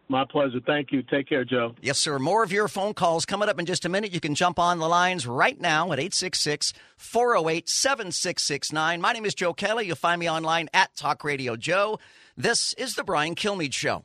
My 0.08 0.24
pleasure. 0.24 0.60
Thank 0.64 0.92
you. 0.92 1.02
Take 1.02 1.28
care, 1.28 1.44
Joe. 1.44 1.74
Yes, 1.80 1.98
sir. 1.98 2.18
More 2.18 2.42
of 2.42 2.52
your 2.52 2.68
phone 2.68 2.94
calls 2.94 3.24
coming 3.24 3.48
up 3.48 3.58
in 3.58 3.66
just 3.66 3.84
a 3.84 3.88
minute. 3.88 4.12
You 4.12 4.20
can 4.20 4.34
jump 4.34 4.58
on 4.58 4.78
the 4.78 4.88
lines 4.88 5.26
right 5.26 5.58
now 5.58 5.92
at 5.92 5.98
866 5.98 6.72
408 6.96 7.68
7669. 7.68 9.00
My 9.00 9.12
name 9.12 9.24
is 9.24 9.34
Joe 9.34 9.54
Kelly. 9.54 9.86
You'll 9.86 9.96
find 9.96 10.20
me 10.20 10.28
online 10.30 10.68
at 10.74 10.94
Talk 10.94 11.24
Radio 11.24 11.56
Joe. 11.56 11.98
This 12.36 12.74
is 12.74 12.94
the 12.94 13.04
Brian 13.04 13.34
Kilmeade 13.34 13.72
Show. 13.72 14.04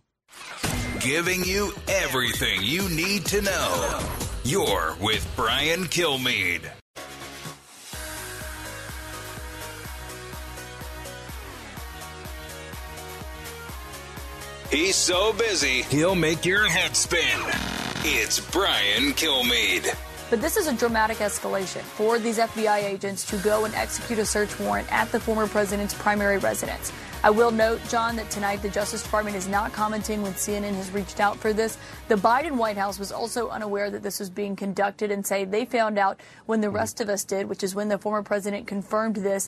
Giving 1.01 1.43
you 1.43 1.71
everything 1.88 2.62
you 2.62 2.88
need 2.89 3.25
to 3.25 3.41
know. 3.41 3.99
You're 4.43 4.95
with 5.01 5.27
Brian 5.35 5.85
Kilmeade. 5.85 6.69
He's 14.69 14.95
so 14.95 15.34
busy, 15.34 15.82
he'll 15.82 16.13
make 16.13 16.45
your 16.45 16.69
head 16.69 16.95
spin. 16.95 17.39
It's 18.03 18.39
Brian 18.51 19.13
Kilmeade. 19.13 19.97
But 20.29 20.41
this 20.41 20.58
is 20.58 20.67
a 20.67 20.73
dramatic 20.73 21.17
escalation 21.17 21.82
for 21.82 22.19
these 22.19 22.38
FBI 22.38 22.84
agents 22.84 23.25
to 23.32 23.38
go 23.38 23.65
and 23.65 23.73
execute 23.73 24.19
a 24.19 24.25
search 24.27 24.60
warrant 24.60 24.88
at 24.93 25.12
the 25.12 25.19
former 25.19 25.47
president's 25.47 25.95
primary 25.95 26.38
residence. 26.38 26.91
I 27.23 27.32
will 27.32 27.49
note, 27.49 27.82
John, 27.89 28.15
that 28.17 28.29
tonight 28.29 28.62
the 28.62 28.69
Justice 28.69 29.01
Department 29.01 29.36
is 29.36 29.47
not 29.47 29.73
commenting 29.73 30.21
when 30.21 30.34
CNN 30.34 30.75
has 30.75 30.91
reached 30.91 31.19
out 31.19 31.38
for 31.38 31.51
this. 31.51 31.79
The 32.08 32.15
Biden 32.15 32.51
White 32.51 32.77
House 32.77 32.99
was 32.99 33.12
also 33.12 33.49
unaware 33.49 33.89
that 33.89 34.03
this 34.03 34.19
was 34.19 34.29
being 34.29 34.55
conducted 34.55 35.10
and 35.10 35.25
say 35.25 35.45
they 35.45 35.65
found 35.65 35.97
out 35.97 36.21
when 36.45 36.62
the 36.62 36.69
rest 36.69 37.01
of 37.01 37.10
us 37.10 37.23
did, 37.23 37.49
which 37.49 37.63
is 37.63 37.73
when 37.73 37.89
the 37.89 37.97
former 37.97 38.21
president 38.21 38.67
confirmed 38.67 39.15
this. 39.15 39.47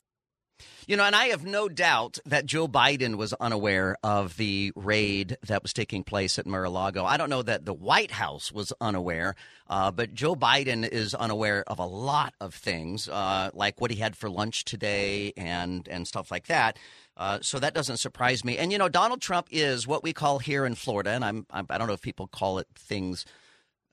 You 0.92 0.98
know, 0.98 1.06
and 1.06 1.16
I 1.16 1.28
have 1.28 1.46
no 1.46 1.70
doubt 1.70 2.20
that 2.26 2.46
Joe 2.46 2.68
Biden 2.68 3.16
was 3.16 3.32
unaware 3.32 3.96
of 4.04 4.36
the 4.36 4.74
raid 4.76 5.38
that 5.48 5.64
was 5.64 5.72
taking 5.72 6.04
place 6.04 6.38
at 6.38 6.46
Mar-a-Lago. 6.46 7.06
I 7.06 7.16
don't 7.16 7.30
know 7.30 7.44
that 7.44 7.64
the 7.64 7.74
White 7.74 8.12
House 8.12 8.52
was 8.52 8.74
unaware, 8.82 9.36
uh, 9.70 9.92
but 9.92 10.14
Joe 10.14 10.36
Biden 10.36 10.86
is 10.86 11.16
unaware 11.16 11.64
of 11.66 11.80
a 11.80 11.86
lot 11.86 12.34
of 12.42 12.54
things, 12.54 13.08
uh, 13.08 13.52
like 13.54 13.80
what 13.80 13.90
he 13.90 14.02
had 14.02 14.18
for 14.18 14.30
lunch 14.30 14.66
today 14.66 15.32
and 15.38 15.88
and 15.88 16.06
stuff 16.06 16.30
like 16.30 16.48
that. 16.48 16.78
Uh, 17.16 17.40
so 17.42 17.58
that 17.58 17.74
doesn't 17.74 17.96
surprise 17.96 18.44
me. 18.44 18.58
And 18.58 18.74
you 18.74 18.78
know, 18.78 18.90
Donald 18.90 19.22
Trump 19.22 19.48
is 19.50 19.88
what 19.88 20.04
we 20.04 20.12
call 20.12 20.40
here 20.40 20.66
in 20.66 20.76
Florida, 20.76 21.12
and 21.12 21.24
I'm, 21.24 21.46
I'm 21.52 21.68
I 21.70 21.78
don't 21.78 21.88
know 21.88 21.94
if 21.94 22.02
people 22.02 22.28
call 22.28 22.60
it 22.60 22.68
things 22.76 23.26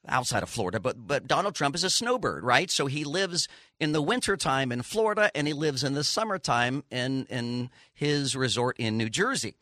outside 0.06 0.42
of 0.42 0.48
Florida, 0.48 0.80
but 0.80 1.06
but 1.06 1.26
Donald 1.26 1.54
Trump 1.54 1.74
is 1.74 1.84
a 1.84 1.90
snowbird, 1.90 2.44
right? 2.44 2.70
So 2.70 2.87
he 2.87 3.04
lives 3.04 3.48
in 3.80 3.92
the 3.92 4.02
wintertime 4.02 4.72
in 4.72 4.82
Florida 4.82 5.30
and 5.34 5.46
he 5.46 5.52
lives 5.52 5.82
in 5.84 5.94
the 5.94 6.04
summertime 6.04 6.84
in 6.90 7.26
in 7.26 7.70
his 7.92 8.37
resort 8.37 8.76
in 8.78 8.96
New 8.96 9.08
Jersey. 9.11 9.56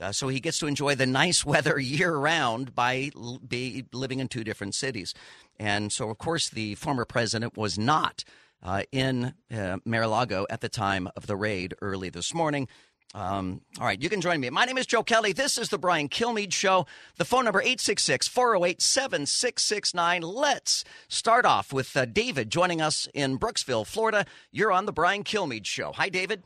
Uh, 0.00 0.10
so 0.10 0.28
he 0.28 0.40
gets 0.40 0.58
to 0.58 0.66
enjoy 0.66 0.94
the 0.94 1.06
nice 1.06 1.44
weather 1.46 1.78
year 1.78 2.16
round 2.16 2.74
by 2.74 3.10
l- 3.14 3.38
be 3.46 3.84
living 3.92 4.18
in 4.20 4.28
two 4.28 4.44
different 4.44 4.74
cities. 4.74 5.14
And 5.58 5.92
so, 5.92 6.10
of 6.10 6.18
course, 6.18 6.48
the 6.48 6.74
former 6.74 7.04
president 7.04 7.56
was 7.56 7.78
not 7.78 8.24
uh, 8.62 8.82
in 8.90 9.34
uh, 9.54 9.78
Mar-a-Lago 9.84 10.46
at 10.50 10.60
the 10.60 10.68
time 10.68 11.08
of 11.16 11.26
the 11.26 11.36
raid 11.36 11.74
early 11.80 12.10
this 12.10 12.34
morning. 12.34 12.68
Um, 13.14 13.60
all 13.78 13.84
right, 13.86 14.00
you 14.00 14.08
can 14.08 14.22
join 14.22 14.40
me. 14.40 14.48
My 14.48 14.64
name 14.64 14.78
is 14.78 14.86
Joe 14.86 15.02
Kelly. 15.02 15.32
This 15.32 15.58
is 15.58 15.68
the 15.68 15.76
Brian 15.76 16.08
Kilmeade 16.08 16.52
Show. 16.52 16.86
The 17.18 17.26
phone 17.26 17.44
number 17.44 17.60
866-408-7669. 17.62 20.22
Let's 20.22 20.82
start 21.08 21.44
off 21.44 21.74
with 21.74 21.96
uh, 21.96 22.04
David 22.06 22.50
joining 22.50 22.80
us 22.80 23.06
in 23.12 23.38
Brooksville, 23.38 23.86
Florida. 23.86 24.24
You're 24.50 24.72
on 24.72 24.86
the 24.86 24.92
Brian 24.92 25.24
Kilmeade 25.24 25.66
Show. 25.66 25.92
Hi, 25.92 26.08
David. 26.08 26.42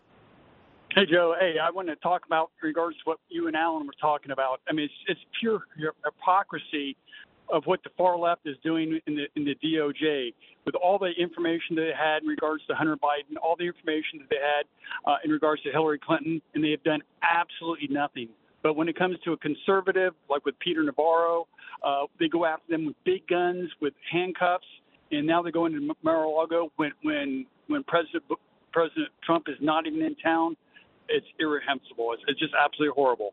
Hey, 0.93 1.07
Joe. 1.07 1.37
Hey, 1.39 1.55
I 1.63 1.71
want 1.71 1.87
to 1.89 1.97
talk 1.97 2.23
about 2.27 2.51
in 2.61 2.67
regards 2.67 2.97
to 2.97 3.03
what 3.05 3.19
you 3.29 3.47
and 3.47 3.55
Alan 3.55 3.87
were 3.87 3.93
talking 4.01 4.33
about. 4.33 4.61
I 4.69 4.73
mean, 4.73 4.87
it's, 4.87 4.95
it's 5.07 5.21
pure 5.39 5.61
hypocrisy 6.05 6.97
of 7.51 7.65
what 7.67 7.83
the 7.85 7.91
far 7.97 8.19
left 8.19 8.43
is 8.47 8.57
doing 8.63 9.01
in 9.07 9.17
the 9.17 9.27
in 9.37 9.45
the 9.45 9.55
DOJ 9.63 10.35
with 10.65 10.75
all 10.75 10.99
the 10.99 11.13
information 11.19 11.77
that 11.77 11.83
they 11.83 11.93
had 11.97 12.23
in 12.23 12.29
regards 12.29 12.65
to 12.67 12.75
Hunter 12.75 12.97
Biden, 12.97 13.37
all 13.43 13.57
the 13.57 13.67
information 13.67 14.19
that 14.19 14.29
they 14.31 14.37
had 14.37 14.67
uh, 15.11 15.17
in 15.25 15.31
regards 15.31 15.63
to 15.63 15.71
Hillary 15.71 15.99
Clinton, 15.99 16.43
and 16.55 16.65
they 16.65 16.71
have 16.71 16.83
done 16.83 17.01
absolutely 17.23 17.89
nothing. 17.89 18.29
But 18.63 18.75
when 18.75 18.89
it 18.89 18.99
comes 18.99 19.17
to 19.25 19.33
a 19.33 19.37
conservative, 19.37 20.15
like 20.29 20.45
with 20.45 20.59
Peter 20.59 20.83
Navarro, 20.83 21.47
uh, 21.85 22.07
they 22.19 22.29
go 22.29 22.45
after 22.45 22.65
them 22.69 22.87
with 22.87 22.97
big 23.05 23.27
guns, 23.29 23.71
with 23.81 23.95
handcuffs, 24.11 24.67
and 25.13 25.27
now 25.27 25.41
they're 25.41 25.53
going 25.53 25.73
to 25.73 25.95
Mar-a-Lago 26.03 26.73
when 26.77 26.93
when 27.03 27.47
when 27.69 27.85
President 27.85 28.25
President 28.73 29.09
Trump 29.25 29.47
is 29.49 29.57
not 29.61 29.87
even 29.87 30.03
in 30.03 30.17
town. 30.17 30.57
It's 31.09 31.27
irreprehensible. 31.39 32.13
It's, 32.15 32.23
it's 32.27 32.41
just 32.41 32.55
absolutely 32.59 32.95
horrible. 32.97 33.33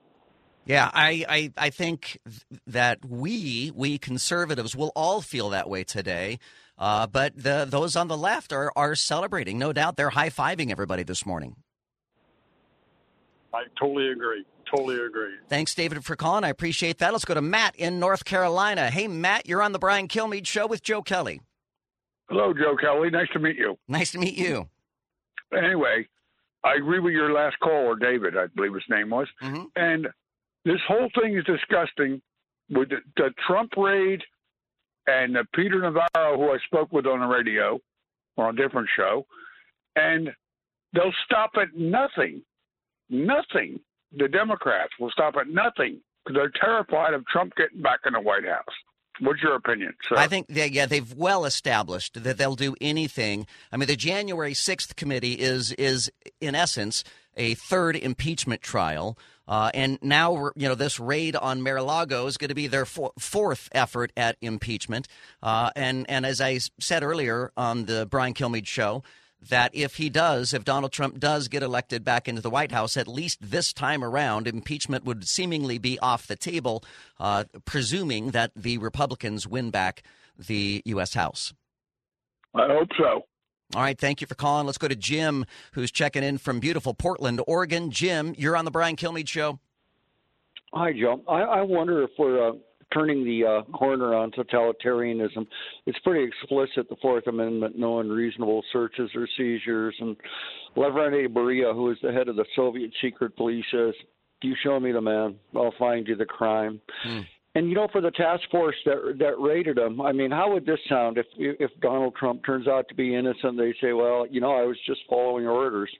Yeah, 0.66 0.90
I, 0.94 1.26
I, 1.28 1.52
I 1.58 1.70
think 1.70 2.20
that 2.68 3.04
we, 3.06 3.72
we 3.76 3.98
conservatives, 3.98 4.76
will 4.76 4.92
all 4.96 5.22
feel 5.22 5.50
that 5.50 5.70
way 5.70 5.84
today. 5.84 6.40
Uh, 6.78 7.06
but 7.06 7.34
the, 7.36 7.66
those 7.70 7.96
on 7.96 8.08
the 8.08 8.18
left 8.18 8.54
are, 8.54 8.72
are 8.76 8.96
celebrating. 8.96 9.60
No 9.60 9.74
doubt 9.74 9.98
they're 9.98 10.10
high 10.10 10.30
fiving 10.30 10.72
everybody 10.72 11.04
this 11.04 11.26
morning. 11.26 11.56
I 13.54 13.64
totally 13.80 14.10
agree. 14.10 14.46
Totally 14.74 14.96
agree. 14.96 15.36
Thanks, 15.50 15.76
David, 15.76 16.04
for 16.04 16.16
calling. 16.16 16.44
I 16.44 16.50
appreciate 16.50 16.98
that. 16.98 17.12
Let's 17.12 17.26
go 17.26 17.36
to 17.36 17.42
Matt 17.42 17.76
in 17.76 18.00
North 18.00 18.26
Carolina. 18.26 18.90
Hey, 18.90 19.08
Matt, 19.08 19.46
you're 19.46 19.62
on 19.62 19.72
the 19.72 19.80
Brian 19.80 20.08
Kilmeade 20.08 20.48
Show 20.48 20.66
with 20.66 20.82
Joe 20.82 21.04
Kelly. 21.04 21.42
Hello, 22.30 22.54
Joe 22.54 22.76
Kelly. 22.76 23.12
Nice 23.12 23.28
to 23.34 23.40
meet 23.40 23.58
you. 23.58 23.78
Nice 23.88 24.14
to 24.14 24.18
meet 24.18 24.36
you. 24.36 24.70
Anyway, 25.56 26.08
I 26.64 26.74
agree 26.76 27.00
with 27.00 27.14
your 27.14 27.32
last 27.32 27.60
caller, 27.60 27.96
David, 27.96 28.36
I 28.36 28.48
believe 28.56 28.74
his 28.74 28.84
name 28.90 29.12
was. 29.12 29.28
Mm-hmm. 29.44 29.64
And 29.76 30.08
this 30.66 30.80
whole 30.88 31.10
thing 31.20 31.38
is 31.38 31.44
disgusting 31.46 32.22
with 32.70 32.90
the, 32.90 32.98
the 33.18 33.30
Trump 33.48 33.72
raid 33.78 34.22
and 35.08 35.38
uh, 35.38 35.44
Peter 35.54 35.82
Navarro, 35.82 36.38
who 36.38 36.52
I 36.52 36.58
spoke 36.66 36.92
with 36.92 37.06
on 37.06 37.20
the 37.20 37.26
radio 37.26 37.80
or 38.38 38.48
on 38.48 38.58
a 38.58 38.62
different 38.62 38.88
show, 38.96 39.26
and 39.96 40.30
they'll 40.94 41.14
stop 41.26 41.52
at 41.62 41.76
nothing. 41.76 42.42
Nothing. 43.10 43.80
The 44.18 44.28
Democrats 44.28 44.94
will 45.00 45.12
stop 45.12 45.36
at 45.40 45.48
nothing 45.48 46.00
because 46.24 46.36
they're 46.36 46.62
terrified 46.62 47.14
of 47.14 47.26
Trump 47.28 47.54
getting 47.58 47.82
back 47.82 48.00
in 48.06 48.14
the 48.14 48.22
White 48.22 48.46
House. 48.46 48.64
What's 49.20 49.42
your 49.44 49.56
opinion, 49.56 49.94
sir? 50.08 50.16
I 50.18 50.28
think, 50.28 50.48
they, 50.48 50.68
yeah, 50.70 50.86
they've 50.86 51.14
well 51.14 51.46
established 51.46 52.24
that 52.24 52.38
they'll 52.38 52.56
do 52.56 52.76
anything. 52.82 53.46
I 53.72 53.78
mean, 53.78 53.88
the 53.88 53.96
January 53.96 54.54
6th 54.54 54.96
committee 54.96 55.34
is, 55.34 55.72
is 55.74 56.12
in 56.42 56.56
essence, 56.56 57.04
a 57.36 57.54
third 57.56 57.96
impeachment 57.96 58.62
trial. 58.62 59.18
Uh, 59.48 59.70
and 59.74 60.00
now, 60.02 60.52
you 60.56 60.68
know, 60.68 60.76
this 60.76 61.00
raid 61.00 61.36
on 61.36 61.62
Mar-a-Lago 61.62 62.28
is 62.28 62.38
going 62.38 62.50
to 62.50 62.56
be 62.56 62.68
their 62.68 62.86
fourth 62.86 63.70
effort 63.74 64.12
at 64.16 64.38
impeachment. 64.42 65.08
Uh, 65.42 65.70
and 65.76 66.10
and 66.10 66.26
as 66.26 66.40
I 66.40 66.60
said 66.80 67.04
earlier 67.04 67.52
on 67.58 67.86
the 67.86 68.08
Brian 68.10 68.34
Kilmeade 68.34 68.68
show, 68.68 69.04
that 69.50 69.74
if 69.74 69.96
he 69.96 70.10
does, 70.10 70.54
if 70.54 70.64
Donald 70.64 70.92
Trump 70.92 71.20
does 71.20 71.48
get 71.48 71.64
elected 71.64 72.04
back 72.04 72.28
into 72.28 72.42
the 72.42 72.50
White 72.50 72.72
House, 72.72 72.98
at 72.98 73.08
least 73.08 73.40
this 73.42 73.74
time 73.74 74.04
around, 74.04 74.48
impeachment 74.48 75.06
would 75.06 75.28
seemingly 75.28 75.78
be 75.78 76.00
off 76.00 76.28
the 76.28 76.36
table, 76.36 76.84
uh, 77.20 77.46
presuming 77.66 78.32
that 78.32 78.52
the 78.56 78.78
Republicans 78.78 79.48
win 79.48 79.70
back 79.70 80.04
the 80.38 80.82
U.S. 80.86 81.14
House. 81.14 81.54
I 82.56 82.68
hope 82.68 82.90
so. 82.98 83.26
All 83.76 83.82
right, 83.82 83.98
thank 83.98 84.22
you 84.22 84.28
for 84.28 84.36
calling. 84.36 84.66
Let's 84.66 84.78
go 84.78 84.88
to 84.88 84.96
Jim, 84.96 85.46
who's 85.72 85.92
checking 85.92 86.24
in 86.24 86.38
from 86.38 86.60
beautiful 86.60 86.94
Portland, 86.94 87.42
Oregon. 87.48 87.90
Jim, 87.90 88.36
you're 88.38 88.56
on 88.56 88.66
the 88.66 88.72
Brian 88.72 88.96
Kilmeade 88.96 89.28
Show. 89.28 89.60
Hi, 90.74 90.92
Joe. 90.94 91.24
I, 91.28 91.42
I 91.42 91.62
wonder 91.62 92.04
if 92.04 92.12
we're 92.18 92.50
uh, 92.50 92.54
turning 92.94 93.24
the 93.24 93.46
uh, 93.46 93.78
corner 93.78 94.14
on 94.14 94.32
totalitarianism. 94.32 95.48
It's 95.86 96.00
pretty 96.00 96.26
explicit, 96.26 96.90
the 96.90 96.96
Fourth 97.02 97.28
Amendment, 97.28 97.78
no 97.78 98.00
unreasonable 98.00 98.64
searches 98.72 99.10
or 99.16 99.28
seizures. 99.38 99.96
And 100.00 100.16
Lavrentiy 100.78 101.28
Beria, 101.28 101.74
who 101.74 101.92
is 101.92 101.98
the 102.02 102.12
head 102.12 102.28
of 102.28 102.36
the 102.36 102.46
Soviet 102.56 102.92
secret 103.02 103.36
police, 103.36 103.66
says, 103.72 103.94
"You 104.42 104.56
show 104.64 104.80
me 104.80 104.92
the 104.92 105.02
man, 105.02 105.40
I'll 105.56 105.74
find 105.78 106.08
you 106.08 106.16
the 106.16 106.26
crime." 106.26 106.82
Hmm. 107.04 107.22
And 107.56 107.70
you 107.70 107.76
know, 107.76 107.88
for 107.92 108.02
the 108.02 108.12
task 108.12 108.44
force 108.50 108.76
that 108.86 109.16
that 109.20 109.40
raided 109.40 109.78
him, 109.78 110.02
I 110.02 110.12
mean, 110.12 110.32
how 110.32 110.52
would 110.52 110.66
this 110.66 110.80
sound 110.90 111.20
if 111.20 111.28
if 111.38 111.70
Donald 111.82 112.16
Trump 112.16 112.44
turns 112.44 112.68
out 112.68 112.88
to 112.90 112.96
be 112.96 113.16
innocent? 113.16 113.58
They 113.58 113.74
say, 113.80 113.94
"Well, 113.94 114.26
you 114.28 114.42
know, 114.42 114.52
I 114.52 114.64
was 114.64 114.78
just 114.88 115.02
following 115.08 115.46
orders." 115.46 115.92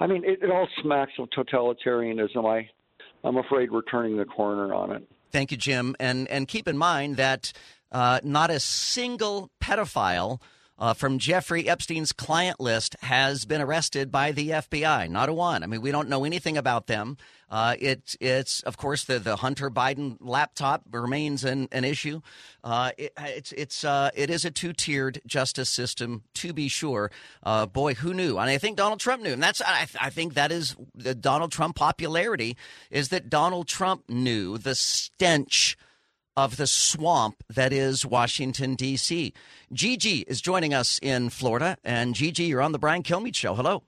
I 0.00 0.06
mean, 0.06 0.22
it, 0.24 0.42
it 0.42 0.50
all 0.50 0.68
smacks 0.82 1.12
of 1.18 1.30
totalitarianism. 1.30 2.44
I, 2.44 2.68
I'm 3.24 3.38
afraid 3.38 3.70
we're 3.70 3.82
turning 3.82 4.18
the 4.18 4.26
corner 4.26 4.74
on 4.74 4.92
it. 4.92 5.08
Thank 5.30 5.50
you, 5.50 5.56
Jim. 5.56 5.96
And 5.98 6.28
and 6.28 6.48
keep 6.48 6.68
in 6.68 6.78
mind 6.78 7.16
that 7.16 7.52
uh, 7.92 8.20
not 8.22 8.50
a 8.50 8.60
single 8.60 9.50
pedophile 9.60 10.40
uh, 10.78 10.94
from 10.94 11.18
Jeffrey 11.18 11.68
Epstein's 11.68 12.12
client 12.12 12.60
list 12.60 12.96
has 13.02 13.44
been 13.44 13.60
arrested 13.60 14.12
by 14.12 14.32
the 14.32 14.50
FBI. 14.50 15.08
Not 15.08 15.28
a 15.28 15.32
one. 15.32 15.62
I 15.62 15.66
mean, 15.66 15.80
we 15.80 15.90
don't 15.90 16.08
know 16.08 16.24
anything 16.24 16.56
about 16.56 16.86
them. 16.86 17.16
Uh, 17.50 17.74
it, 17.78 18.14
it's 18.20 18.60
of 18.62 18.76
course 18.76 19.04
the 19.04 19.18
the 19.18 19.36
Hunter 19.36 19.70
Biden 19.70 20.18
laptop 20.20 20.82
remains 20.90 21.44
an, 21.44 21.68
an 21.72 21.84
issue. 21.84 22.20
Uh, 22.62 22.90
it, 22.98 23.12
it's 23.18 23.52
it's 23.52 23.84
uh, 23.84 24.10
it 24.14 24.28
is 24.28 24.44
a 24.44 24.50
two 24.50 24.74
tiered 24.74 25.22
justice 25.26 25.70
system 25.70 26.24
to 26.34 26.52
be 26.52 26.68
sure. 26.68 27.10
Uh, 27.42 27.64
boy, 27.64 27.94
who 27.94 28.12
knew? 28.12 28.38
And 28.38 28.50
I 28.50 28.58
think 28.58 28.76
Donald 28.76 29.00
Trump 29.00 29.22
knew, 29.22 29.32
and 29.32 29.42
that's 29.42 29.62
I, 29.62 29.86
I 29.98 30.10
think 30.10 30.34
that 30.34 30.52
is 30.52 30.76
the 30.94 31.14
Donald 31.14 31.50
Trump 31.50 31.76
popularity 31.76 32.56
is 32.90 33.08
that 33.08 33.30
Donald 33.30 33.66
Trump 33.66 34.08
knew 34.10 34.58
the 34.58 34.74
stench 34.74 35.76
of 36.38 36.56
the 36.56 36.68
swamp 36.68 37.42
that 37.48 37.72
is 37.72 38.06
Washington, 38.06 38.76
D.C. 38.76 39.32
Gigi 39.72 40.18
is 40.28 40.40
joining 40.40 40.72
us 40.72 41.00
in 41.02 41.30
Florida. 41.30 41.76
And 41.82 42.14
Gigi, 42.14 42.44
you're 42.44 42.62
on 42.62 42.70
the 42.70 42.78
Brian 42.78 43.02
Kilmeade 43.02 43.34
Show. 43.34 43.56
Hello. 43.56 43.82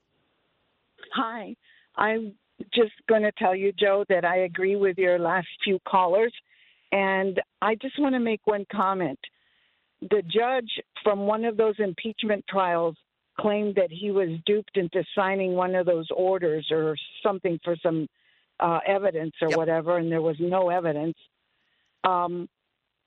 Hi. 1.14 1.55
I'm 1.94 2.32
just 2.74 2.90
going 3.09 3.22
to 3.22 3.30
tell 3.38 3.55
you, 3.55 3.72
Joe, 3.78 4.05
that 4.09 4.24
I 4.24 4.38
agree 4.38 4.74
with 4.74 4.98
your 4.98 5.20
last 5.20 5.46
few 5.62 5.78
callers. 5.86 6.34
And 6.90 7.40
I 7.62 7.76
just 7.76 8.01
want 8.01 8.16
to 8.16 8.18
make 8.18 8.40
one 8.46 8.66
comment. 8.72 9.20
The 10.01 10.22
judge 10.22 10.70
from 11.05 11.20
one 11.20 11.44
of 11.44 11.57
those 11.57 11.76
impeachment 11.78 12.44
trials 12.48 12.96
claimed 13.38 13.76
that 13.76 13.92
he 13.92 14.11
was 14.11 14.28
duped 14.44 14.76
into 14.76 15.05
signing 15.14 15.53
one 15.55 15.76
of 15.76 15.86
those 15.86 16.09
orders 16.11 16.66
or 16.72 16.96
something 17.22 17.61
for 17.62 17.76
some 17.80 18.09
uh, 18.59 18.80
evidence 18.84 19.34
or 19.40 19.51
whatever, 19.57 19.98
and 19.98 20.11
there 20.11 20.20
was 20.20 20.36
no 20.40 20.68
evidence. 20.68 21.14
Um, 22.05 22.48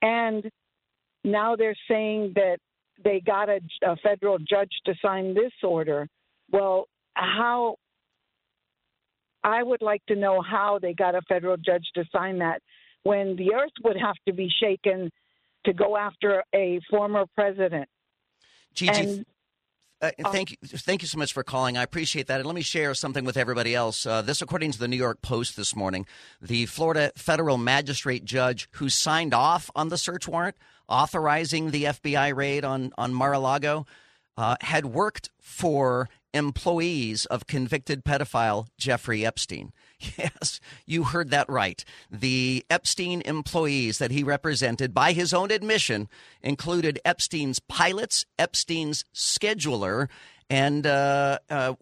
and 0.01 0.49
now 1.23 1.55
they're 1.55 1.75
saying 1.89 2.33
that 2.35 2.57
they 3.03 3.21
got 3.25 3.49
a, 3.49 3.59
a 3.83 3.95
federal 3.97 4.37
judge 4.37 4.71
to 4.85 4.93
sign 5.01 5.33
this 5.33 5.51
order. 5.63 6.07
Well, 6.51 6.87
how? 7.15 7.77
I 9.43 9.61
would 9.61 9.81
like 9.81 10.05
to 10.07 10.15
know 10.15 10.41
how 10.41 10.79
they 10.79 10.93
got 10.93 11.15
a 11.15 11.21
federal 11.23 11.57
judge 11.57 11.85
to 11.95 12.05
sign 12.11 12.39
that 12.39 12.61
when 13.03 13.35
the 13.35 13.53
earth 13.53 13.73
would 13.83 13.97
have 13.97 14.15
to 14.25 14.33
be 14.33 14.49
shaken 14.61 15.09
to 15.65 15.73
go 15.73 15.97
after 15.97 16.43
a 16.55 16.79
former 16.89 17.25
president. 17.35 17.87
Gigi, 18.73 18.91
And- 18.91 19.25
uh, 20.01 20.11
thank 20.31 20.51
you, 20.51 20.57
thank 20.63 21.01
you 21.01 21.07
so 21.07 21.17
much 21.17 21.33
for 21.33 21.43
calling. 21.43 21.77
I 21.77 21.83
appreciate 21.83 22.27
that. 22.27 22.39
And 22.39 22.45
let 22.45 22.55
me 22.55 22.61
share 22.61 22.93
something 22.93 23.23
with 23.23 23.37
everybody 23.37 23.73
else. 23.73 24.05
Uh, 24.05 24.21
this, 24.21 24.41
according 24.41 24.71
to 24.71 24.79
the 24.79 24.87
New 24.87 24.97
York 24.97 25.21
Post 25.21 25.55
this 25.55 25.75
morning, 25.75 26.05
the 26.41 26.65
Florida 26.65 27.11
federal 27.15 27.57
magistrate 27.57 28.25
judge 28.25 28.67
who 28.73 28.89
signed 28.89 29.33
off 29.33 29.71
on 29.75 29.89
the 29.89 29.97
search 29.97 30.27
warrant 30.27 30.55
authorizing 30.89 31.71
the 31.71 31.85
FBI 31.85 32.35
raid 32.35 32.65
on 32.65 32.91
on 32.97 33.13
Mar-a-Lago 33.13 33.85
uh, 34.37 34.55
had 34.61 34.85
worked 34.85 35.29
for 35.39 36.09
employees 36.33 37.25
of 37.25 37.47
convicted 37.47 38.03
pedophile 38.03 38.67
Jeffrey 38.77 39.25
Epstein. 39.25 39.71
Yes, 40.17 40.59
you 40.85 41.05
heard 41.05 41.29
that 41.29 41.49
right. 41.49 41.83
The 42.11 42.65
Epstein 42.69 43.21
employees 43.21 43.99
that 43.99 44.11
he 44.11 44.23
represented, 44.23 44.93
by 44.93 45.13
his 45.13 45.33
own 45.33 45.49
admission, 45.49 46.09
included 46.41 46.99
Epstein's 47.05 47.59
pilots, 47.59 48.25
Epstein's 48.37 49.05
scheduler, 49.13 50.09
and 50.49 50.85
uh, 50.85 51.39
uh, 51.49 51.73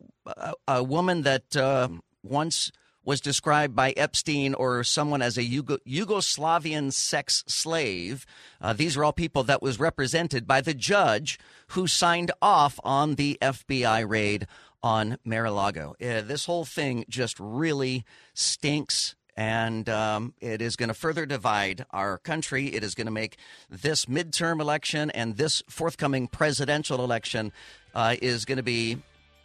a, 0.68 0.84
woman 0.84 1.24
that 1.24 1.56
uh, 1.56 1.90
once 2.24 2.72
was 3.04 3.20
described 3.20 3.76
by 3.76 3.92
Epstein 3.92 4.54
or 4.54 4.84
someone 4.84 5.22
as 5.22 5.38
a 5.38 5.44
Yugo- 5.44 5.80
Yugoslavian 5.88 6.94
sex 6.94 7.44
slave. 7.48 8.26
Uh, 8.62 8.74
these 8.74 8.96
are 8.96 9.04
all 9.04 9.14
people 9.14 9.44
that 9.44 9.62
was 9.62 9.80
represented 9.80 10.46
by 10.46 10.62
the 10.62 10.74
judge 10.74 11.40
who 11.70 11.88
signed 11.88 12.32
off 12.42 12.80
on 12.84 13.16
the 13.16 13.38
FBI 13.42 14.08
raid 14.08 14.46
on 14.84 15.18
Mar-a-Lago. 15.24 15.96
Uh, 16.02 16.22
this 16.22 16.46
whole 16.46 16.66
thing 16.66 17.06
just 17.10 17.40
really 17.40 18.06
stinks. 18.34 19.16
And 19.38 19.88
um, 19.88 20.34
it 20.42 20.62
is 20.62 20.76
going 20.76 20.90
to 20.90 20.94
further 20.94 21.26
divide 21.26 21.86
our 21.92 22.18
country. 22.18 22.68
It 22.68 22.84
is 22.84 22.96
going 22.96 23.08
to 23.08 23.12
make 23.12 23.38
this 23.70 24.06
midterm 24.06 24.60
election 24.60 25.10
and 25.12 25.38
this 25.38 25.64
forthcoming 25.70 26.28
presidential 26.28 27.04
election 27.04 27.54
uh, 27.96 28.18
is 28.22 28.44
going 28.44 28.58
to 28.58 28.64
be 28.64 28.98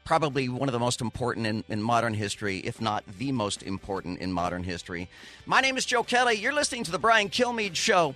probably 0.04 0.48
one 0.48 0.68
of 0.68 0.72
the 0.72 0.78
most 0.78 1.00
important 1.00 1.46
in, 1.46 1.64
in 1.68 1.82
modern 1.82 2.14
history, 2.14 2.58
if 2.58 2.80
not 2.80 3.04
the 3.18 3.32
most 3.32 3.62
important 3.62 4.18
in 4.20 4.32
modern 4.32 4.64
history. 4.64 5.08
My 5.46 5.60
name 5.60 5.76
is 5.76 5.84
Joe 5.84 6.02
Kelly. 6.02 6.34
You're 6.34 6.52
listening 6.52 6.84
to 6.84 6.90
The 6.90 6.98
Brian 6.98 7.28
Kilmeade 7.28 7.74
Show. 7.74 8.14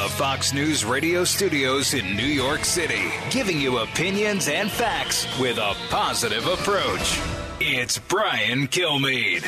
The 0.00 0.08
Fox 0.08 0.54
News 0.54 0.82
radio 0.82 1.24
studios 1.24 1.92
in 1.92 2.16
New 2.16 2.22
York 2.22 2.64
City, 2.64 3.12
giving 3.28 3.60
you 3.60 3.80
opinions 3.80 4.48
and 4.48 4.70
facts 4.70 5.26
with 5.38 5.58
a 5.58 5.74
positive 5.90 6.46
approach. 6.46 7.20
It's 7.60 7.98
Brian 7.98 8.66
Kilmeade. 8.66 9.44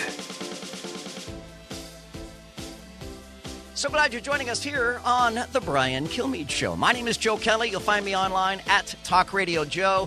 So 3.75 3.89
glad 3.89 4.13
you're 4.13 4.21
joining 4.21 4.51
us 4.51 4.63
here 4.63 5.01
on 5.07 5.39
The 5.53 5.61
Brian 5.63 6.07
Kilmeade 6.07 6.51
Show. 6.51 6.77
My 6.77 6.93
name 6.93 7.09
is 7.09 7.17
Joe 7.17 7.39
Kelly. 7.39 7.71
You'll 7.71 7.81
find 7.81 8.05
me 8.05 8.15
online 8.15 8.61
at 8.67 8.95
Talk 9.05 9.33
Radio 9.33 9.65
Joe. 9.65 10.07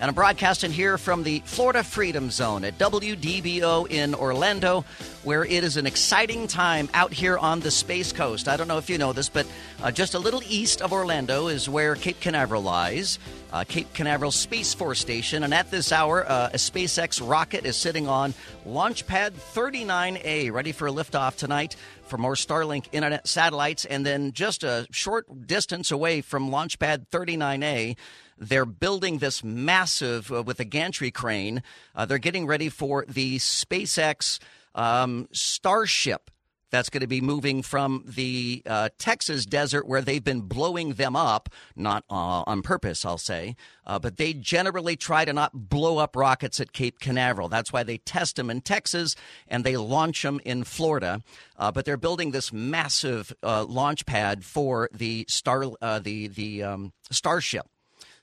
And 0.00 0.08
I'm 0.08 0.14
broadcasting 0.14 0.70
here 0.70 0.96
from 0.96 1.24
the 1.24 1.42
Florida 1.44 1.84
Freedom 1.84 2.30
Zone 2.30 2.64
at 2.64 2.78
WDBO 2.78 3.90
in 3.90 4.14
Orlando, 4.14 4.86
where 5.24 5.44
it 5.44 5.62
is 5.62 5.76
an 5.76 5.86
exciting 5.86 6.46
time 6.46 6.88
out 6.94 7.12
here 7.12 7.36
on 7.36 7.60
the 7.60 7.70
Space 7.70 8.10
Coast. 8.10 8.48
I 8.48 8.56
don't 8.56 8.66
know 8.66 8.78
if 8.78 8.88
you 8.88 8.96
know 8.96 9.12
this, 9.12 9.28
but 9.28 9.46
uh, 9.82 9.90
just 9.90 10.14
a 10.14 10.18
little 10.18 10.42
east 10.48 10.80
of 10.80 10.94
Orlando 10.94 11.48
is 11.48 11.68
where 11.68 11.96
Cape 11.96 12.18
Canaveral 12.18 12.62
lies. 12.62 13.18
Uh, 13.52 13.64
Cape 13.64 13.92
Canaveral 13.92 14.30
Space 14.30 14.72
Force 14.72 15.00
Station. 15.00 15.42
And 15.42 15.52
at 15.52 15.70
this 15.70 15.92
hour, 15.92 16.24
uh, 16.26 16.48
a 16.54 16.56
SpaceX 16.56 17.20
rocket 17.28 17.66
is 17.66 17.76
sitting 17.76 18.08
on 18.08 18.32
Launch 18.64 19.06
Pad 19.06 19.34
39A, 19.34 20.50
ready 20.50 20.72
for 20.72 20.86
a 20.86 20.92
liftoff 20.92 21.36
tonight 21.36 21.76
for 22.04 22.16
more 22.16 22.36
Starlink 22.36 22.86
internet 22.92 23.28
satellites. 23.28 23.84
And 23.84 24.06
then 24.06 24.32
just 24.32 24.64
a 24.64 24.86
short 24.92 25.46
distance 25.46 25.90
away 25.90 26.22
from 26.22 26.50
Launch 26.50 26.78
Pad 26.78 27.10
39A, 27.10 27.96
they're 28.40 28.64
building 28.64 29.18
this 29.18 29.44
massive, 29.44 30.32
uh, 30.32 30.42
with 30.42 30.58
a 30.58 30.64
gantry 30.64 31.10
crane, 31.10 31.62
uh, 31.94 32.06
they're 32.06 32.18
getting 32.18 32.46
ready 32.46 32.68
for 32.68 33.04
the 33.06 33.38
SpaceX 33.38 34.40
um, 34.74 35.28
Starship 35.32 36.30
that's 36.70 36.88
going 36.88 37.00
to 37.00 37.06
be 37.06 37.20
moving 37.20 37.62
from 37.62 38.04
the 38.06 38.62
uh, 38.64 38.88
Texas 38.98 39.44
desert 39.44 39.86
where 39.86 40.00
they've 40.00 40.22
been 40.22 40.42
blowing 40.42 40.94
them 40.94 41.16
up, 41.16 41.48
not 41.76 42.04
uh, 42.08 42.44
on 42.46 42.62
purpose, 42.62 43.04
I'll 43.04 43.18
say, 43.18 43.56
uh, 43.86 43.98
but 43.98 44.16
they 44.16 44.32
generally 44.32 44.96
try 44.96 45.24
to 45.24 45.32
not 45.32 45.68
blow 45.68 45.98
up 45.98 46.16
rockets 46.16 46.60
at 46.60 46.72
Cape 46.72 47.00
Canaveral. 47.00 47.48
That's 47.48 47.72
why 47.72 47.82
they 47.82 47.98
test 47.98 48.36
them 48.36 48.50
in 48.50 48.60
Texas 48.60 49.16
and 49.48 49.64
they 49.64 49.76
launch 49.76 50.22
them 50.22 50.40
in 50.44 50.64
Florida. 50.64 51.22
Uh, 51.56 51.72
but 51.72 51.84
they're 51.84 51.96
building 51.96 52.30
this 52.30 52.52
massive 52.52 53.34
uh, 53.42 53.64
launch 53.64 54.06
pad 54.06 54.44
for 54.44 54.88
the 54.92 55.26
star, 55.28 55.64
uh, 55.82 55.98
the 55.98 56.28
the 56.28 56.62
um, 56.62 56.92
Starship. 57.10 57.66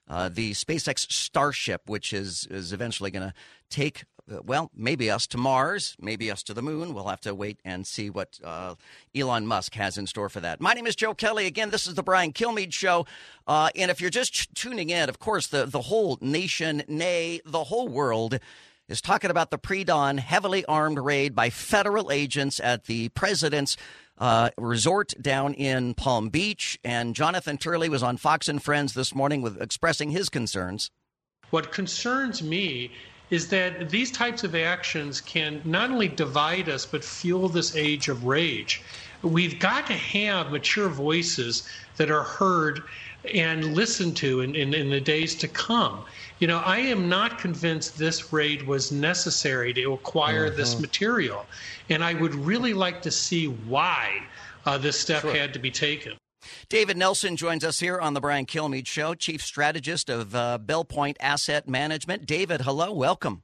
Uh, 0.07 0.29
the 0.29 0.51
SpaceX 0.51 1.11
Starship, 1.11 1.81
which 1.87 2.13
is 2.13 2.47
is 2.49 2.73
eventually 2.73 3.11
going 3.11 3.27
to 3.27 3.33
take 3.69 4.05
well, 4.45 4.71
maybe 4.75 5.09
us 5.09 5.25
to 5.27 5.37
Mars, 5.37 5.95
maybe 5.99 6.29
us 6.29 6.43
to 6.43 6.53
the 6.53 6.61
moon. 6.61 6.93
We'll 6.93 7.07
have 7.07 7.21
to 7.21 7.33
wait 7.33 7.59
and 7.63 7.87
see 7.87 8.09
what 8.09 8.39
uh, 8.43 8.75
Elon 9.15 9.47
Musk 9.47 9.73
has 9.75 9.97
in 9.97 10.07
store 10.07 10.29
for 10.29 10.39
that. 10.41 10.59
My 10.59 10.73
name 10.73 10.85
is 10.85 10.95
Joe 10.95 11.13
Kelly. 11.13 11.45
Again, 11.45 11.69
this 11.69 11.87
is 11.87 11.95
the 11.95 12.03
Brian 12.03 12.33
Kilmeade 12.33 12.73
Show. 12.73 13.05
Uh, 13.47 13.69
and 13.75 13.89
if 13.89 14.01
you're 14.01 14.09
just 14.09 14.53
tuning 14.53 14.89
in, 14.89 15.07
of 15.07 15.19
course, 15.19 15.47
the, 15.47 15.65
the 15.65 15.81
whole 15.81 16.17
nation, 16.19 16.83
nay, 16.87 17.39
the 17.45 17.65
whole 17.65 17.87
world, 17.87 18.39
is 18.89 19.01
talking 19.01 19.31
about 19.31 19.51
the 19.51 19.57
pre 19.57 19.83
dawn 19.83 20.17
heavily 20.17 20.65
armed 20.65 20.99
raid 20.99 21.35
by 21.35 21.49
federal 21.49 22.11
agents 22.11 22.59
at 22.59 22.85
the 22.85 23.09
president's 23.09 23.77
uh, 24.17 24.49
resort 24.57 25.13
down 25.21 25.53
in 25.53 25.93
Palm 25.93 26.29
Beach. 26.29 26.79
And 26.83 27.15
Jonathan 27.15 27.57
Turley 27.57 27.89
was 27.89 28.03
on 28.03 28.17
Fox 28.17 28.47
and 28.47 28.61
Friends 28.61 28.93
this 28.93 29.13
morning 29.13 29.41
with 29.41 29.61
expressing 29.61 30.11
his 30.11 30.29
concerns. 30.29 30.91
What 31.49 31.71
concerns 31.71 32.43
me 32.43 32.91
is 33.29 33.49
that 33.49 33.89
these 33.89 34.11
types 34.11 34.43
of 34.43 34.55
actions 34.55 35.19
can 35.19 35.61
not 35.65 35.91
only 35.91 36.07
divide 36.07 36.69
us, 36.69 36.85
but 36.85 37.03
fuel 37.03 37.49
this 37.49 37.75
age 37.75 38.07
of 38.07 38.25
rage. 38.25 38.81
We've 39.21 39.59
got 39.59 39.87
to 39.87 39.93
have 39.93 40.51
mature 40.51 40.89
voices 40.89 41.67
that 41.97 42.09
are 42.11 42.23
heard 42.23 42.83
and 43.33 43.73
listened 43.75 44.15
to 44.17 44.41
in, 44.41 44.55
in, 44.55 44.73
in, 44.73 44.89
the 44.89 45.01
days 45.01 45.35
to 45.35 45.47
come. 45.47 46.03
You 46.39 46.47
know, 46.47 46.59
I 46.59 46.77
am 46.79 47.09
not 47.09 47.39
convinced 47.39 47.97
this 47.97 48.31
raid 48.31 48.65
was 48.65 48.91
necessary 48.91 49.73
to 49.73 49.93
acquire 49.93 50.47
mm-hmm. 50.47 50.57
this 50.57 50.79
material. 50.79 51.45
And 51.89 52.03
I 52.03 52.13
would 52.13 52.35
really 52.35 52.73
like 52.73 53.01
to 53.03 53.11
see 53.11 53.47
why 53.47 54.21
uh, 54.65 54.77
this 54.77 54.99
step 54.99 55.21
sure. 55.21 55.33
had 55.33 55.53
to 55.53 55.59
be 55.59 55.71
taken. 55.71 56.13
David 56.69 56.97
Nelson 56.97 57.35
joins 57.35 57.63
us 57.63 57.79
here 57.79 57.99
on 57.99 58.13
the 58.13 58.21
Brian 58.21 58.45
Kilmeade 58.45 58.87
Show, 58.87 59.15
Chief 59.15 59.41
Strategist 59.41 60.09
of 60.09 60.35
uh, 60.35 60.59
Belpointe 60.63 61.17
Asset 61.19 61.67
Management. 61.67 62.25
David, 62.25 62.61
hello, 62.61 62.91
welcome. 62.91 63.43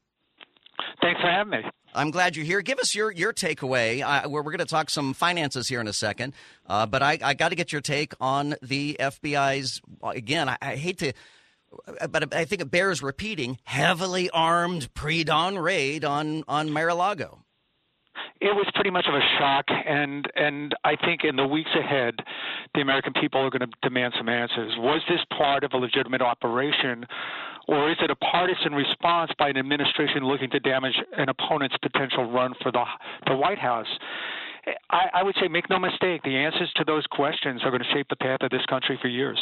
Thanks 1.02 1.22
for 1.22 1.28
having 1.28 1.52
me. 1.52 1.70
I'm 1.96 2.12
glad 2.12 2.36
you're 2.36 2.46
here. 2.46 2.62
Give 2.62 2.80
us 2.80 2.96
your 2.96 3.12
your 3.12 3.34
takeaway. 3.34 4.02
Uh, 4.02 4.30
we're, 4.30 4.42
we're 4.42 4.52
going 4.52 4.60
to 4.60 4.66
talk 4.66 4.90
some 4.90 5.14
finances 5.14 5.68
here 5.68 5.82
in 5.82 5.88
a 5.88 5.94
second, 5.94 6.34
uh, 6.68 6.86
but 6.86 7.02
I, 7.02 7.18
I 7.22 7.34
got 7.34 7.50
to 7.50 7.56
get 7.56 7.72
your 7.72 7.82
take 7.82 8.14
on 8.20 8.56
the 8.62 8.98
FBI's. 9.00 9.82
Again, 10.04 10.50
I, 10.50 10.58
I 10.62 10.76
hate 10.76 11.00
to, 11.00 11.14
but 12.10 12.34
I 12.34 12.46
think 12.46 12.62
it 12.62 12.72
bears 12.72 13.02
repeating. 13.02 13.60
Heavily 13.64 14.30
armed 14.30 14.94
pre-dawn 14.94 15.58
raid 15.58 16.04
on 16.06 16.44
on 16.48 16.72
Mar-a-Lago 16.72 17.44
it 18.42 18.54
was 18.54 18.68
pretty 18.76 18.90
much 18.90 19.06
of 19.08 19.16
a 19.16 19.22
shock, 19.40 19.66
and 19.70 20.30
and 20.36 20.76
I 20.84 20.96
think 20.96 21.24
in 21.24 21.38
the 21.38 21.48
weeks 21.48 21.70
ahead, 21.80 22.16
the 22.76 22.82
American 22.82 23.14
people 23.14 23.42
are 23.42 23.50
going 23.50 23.62
to 23.62 23.72
demand 23.82 24.14
some 24.18 24.28
answers. 24.28 24.74
Was 24.78 25.02
this 25.08 25.22
part 25.38 25.64
of 25.64 25.72
a 25.74 25.78
legitimate 25.78 26.22
operation, 26.22 27.06
or 27.68 27.90
is 27.90 27.98
it 28.02 28.12
a 28.12 28.16
partisan 28.16 28.74
response 28.74 29.32
by 29.38 29.50
an 29.50 29.58
administration 29.58 30.24
looking 30.24 30.50
to 30.52 30.60
damage 30.60 30.96
an 31.18 31.30
opponent's 31.30 31.76
potential 31.82 32.32
run 32.32 32.54
for 32.62 32.72
the 32.72 32.84
the 33.28 33.36
White 33.36 33.60
House? 33.60 33.88
I, 34.90 35.10
I 35.16 35.24
would 35.24 35.36
say, 35.42 35.48
make 35.48 35.70
no 35.70 35.78
mistake, 35.78 36.24
the 36.24 36.38
answers 36.38 36.72
to 36.78 36.86
those 36.86 37.06
questions 37.08 37.62
are 37.64 37.70
going 37.70 37.82
to 37.82 37.94
shape 37.94 38.08
the 38.10 38.16
path 38.16 38.40
of 38.42 38.50
this 38.50 38.66
country 38.68 38.98
for 39.02 39.10
years. 39.10 39.38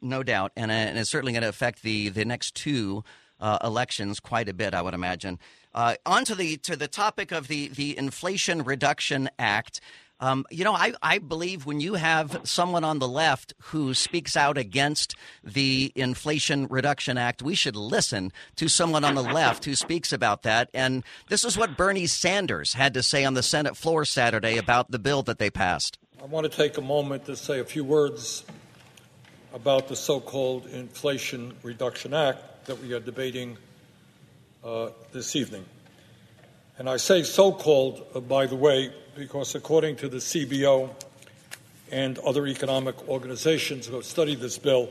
No 0.00 0.22
doubt, 0.22 0.52
and, 0.56 0.70
uh, 0.70 0.74
and 0.74 0.98
it's 0.98 1.10
certainly 1.10 1.32
going 1.32 1.42
to 1.42 1.48
affect 1.48 1.82
the 1.82 2.08
the 2.08 2.24
next 2.24 2.54
two 2.54 3.04
uh, 3.40 3.58
elections 3.62 4.20
quite 4.20 4.48
a 4.48 4.54
bit, 4.54 4.72
I 4.74 4.80
would 4.80 4.94
imagine. 4.94 5.38
Uh, 5.74 5.96
on 6.06 6.24
to 6.24 6.34
the 6.34 6.56
to 6.58 6.76
the 6.76 6.88
topic 6.88 7.32
of 7.32 7.48
the 7.48 7.68
the 7.68 7.98
Inflation 7.98 8.62
Reduction 8.62 9.28
Act. 9.38 9.80
Um, 10.24 10.46
you 10.50 10.64
know, 10.64 10.72
I, 10.72 10.94
I 11.02 11.18
believe 11.18 11.66
when 11.66 11.80
you 11.80 11.94
have 11.94 12.40
someone 12.44 12.82
on 12.82 12.98
the 12.98 13.06
left 13.06 13.52
who 13.64 13.92
speaks 13.92 14.38
out 14.38 14.56
against 14.56 15.14
the 15.42 15.92
Inflation 15.94 16.66
Reduction 16.68 17.18
Act, 17.18 17.42
we 17.42 17.54
should 17.54 17.76
listen 17.76 18.32
to 18.56 18.66
someone 18.66 19.04
on 19.04 19.16
the 19.16 19.22
left 19.22 19.66
who 19.66 19.74
speaks 19.74 20.14
about 20.14 20.42
that. 20.44 20.70
And 20.72 21.04
this 21.28 21.44
is 21.44 21.58
what 21.58 21.76
Bernie 21.76 22.06
Sanders 22.06 22.72
had 22.72 22.94
to 22.94 23.02
say 23.02 23.26
on 23.26 23.34
the 23.34 23.42
Senate 23.42 23.76
floor 23.76 24.06
Saturday 24.06 24.56
about 24.56 24.90
the 24.90 24.98
bill 24.98 25.22
that 25.24 25.38
they 25.38 25.50
passed. 25.50 25.98
I 26.22 26.24
want 26.24 26.50
to 26.50 26.56
take 26.56 26.78
a 26.78 26.80
moment 26.80 27.26
to 27.26 27.36
say 27.36 27.60
a 27.60 27.64
few 27.64 27.84
words 27.84 28.44
about 29.52 29.88
the 29.88 29.96
so 29.96 30.20
called 30.20 30.64
Inflation 30.68 31.52
Reduction 31.62 32.14
Act 32.14 32.64
that 32.64 32.80
we 32.80 32.94
are 32.94 33.00
debating 33.00 33.58
uh, 34.64 34.88
this 35.12 35.36
evening. 35.36 35.66
And 36.76 36.88
I 36.88 36.96
say 36.96 37.22
so 37.22 37.52
called, 37.52 38.04
uh, 38.14 38.20
by 38.20 38.46
the 38.46 38.56
way, 38.56 38.92
because 39.14 39.54
according 39.54 39.96
to 39.96 40.08
the 40.08 40.16
CBO 40.16 40.90
and 41.92 42.18
other 42.18 42.46
economic 42.48 43.08
organizations 43.08 43.86
who 43.86 43.94
have 43.94 44.04
studied 44.04 44.40
this 44.40 44.58
bill, 44.58 44.90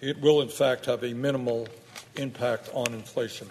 it 0.00 0.20
will 0.20 0.42
in 0.42 0.48
fact 0.48 0.86
have 0.86 1.02
a 1.02 1.12
minimal 1.12 1.66
impact 2.14 2.70
on 2.72 2.94
inflation. 2.94 3.48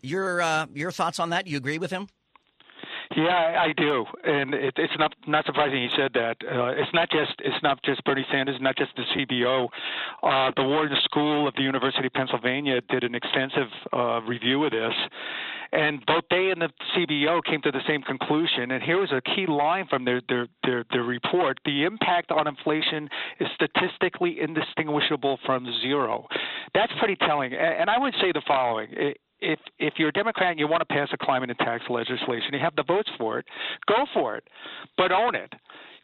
Your 0.00 0.40
uh, 0.40 0.66
your 0.74 0.90
thoughts 0.90 1.18
on 1.18 1.30
that? 1.30 1.46
You 1.46 1.58
agree 1.58 1.78
with 1.78 1.90
him? 1.90 2.08
Yeah, 3.16 3.62
I, 3.62 3.72
do, 3.76 4.04
and 4.24 4.54
it, 4.54 4.74
it's 4.76 4.92
not 4.98 5.14
not 5.26 5.46
surprising 5.46 5.82
he 5.82 5.88
said 5.96 6.12
that. 6.14 6.36
Uh, 6.42 6.70
it's 6.70 6.92
not 6.92 7.10
just 7.10 7.34
it's 7.38 7.62
not 7.62 7.80
just 7.84 8.02
Bernie 8.04 8.26
Sanders, 8.30 8.56
not 8.60 8.76
just 8.76 8.90
the 8.96 9.04
CBO. 9.14 9.68
Uh, 10.22 10.50
the 10.56 10.64
Wharton 10.64 10.96
School 11.04 11.46
of 11.46 11.54
the 11.54 11.62
University 11.62 12.08
of 12.08 12.12
Pennsylvania 12.12 12.80
did 12.90 13.04
an 13.04 13.14
extensive 13.14 13.68
uh, 13.92 14.20
review 14.22 14.64
of 14.64 14.72
this, 14.72 14.94
and 15.70 16.04
both 16.06 16.24
they 16.28 16.50
and 16.50 16.60
the 16.60 16.70
CBO 16.96 17.40
came 17.44 17.62
to 17.62 17.70
the 17.70 17.82
same 17.86 18.02
conclusion. 18.02 18.72
And 18.72 18.82
here 18.82 18.98
was 18.98 19.12
a 19.12 19.20
key 19.20 19.46
line 19.46 19.86
from 19.88 20.04
their 20.04 20.20
their 20.28 20.48
their, 20.64 20.84
their 20.90 21.04
report: 21.04 21.58
the 21.64 21.84
impact 21.84 22.32
on 22.32 22.48
inflation 22.48 23.08
is 23.38 23.46
statistically 23.54 24.40
indistinguishable 24.40 25.38
from 25.46 25.66
zero. 25.82 26.26
That's 26.74 26.92
pretty 26.98 27.16
telling. 27.16 27.52
And, 27.52 27.82
and 27.82 27.90
I 27.90 27.98
would 27.98 28.14
say 28.20 28.32
the 28.32 28.42
following: 28.44 28.88
if 29.44 29.58
if 29.78 29.94
you're 29.98 30.08
a 30.08 30.12
Democrat 30.12 30.50
and 30.50 30.58
you 30.58 30.66
want 30.66 30.80
to 30.80 30.92
pass 30.92 31.08
a 31.12 31.18
climate 31.18 31.50
and 31.50 31.58
tax 31.58 31.84
legislation, 31.88 32.52
you 32.52 32.60
have 32.60 32.74
the 32.76 32.84
votes 32.84 33.10
for 33.18 33.38
it, 33.38 33.46
go 33.86 34.06
for 34.12 34.36
it, 34.36 34.44
but 34.96 35.12
own 35.12 35.34
it. 35.34 35.52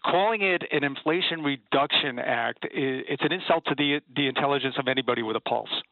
Calling 0.05 0.43
it 0.43 0.63
an 0.73 0.83
Inflation 0.83 1.43
Reduction 1.43 2.19
Act, 2.19 2.67
it's 2.71 3.23
an 3.23 3.33
insult 3.33 3.65
to 3.67 3.75
the 3.77 4.01
the 4.15 4.29
intelligence 4.29 4.77
of 4.79 4.89
anybody 4.89 5.23
with 5.23 5.37
a 5.37 5.41
pulse. 5.41 5.83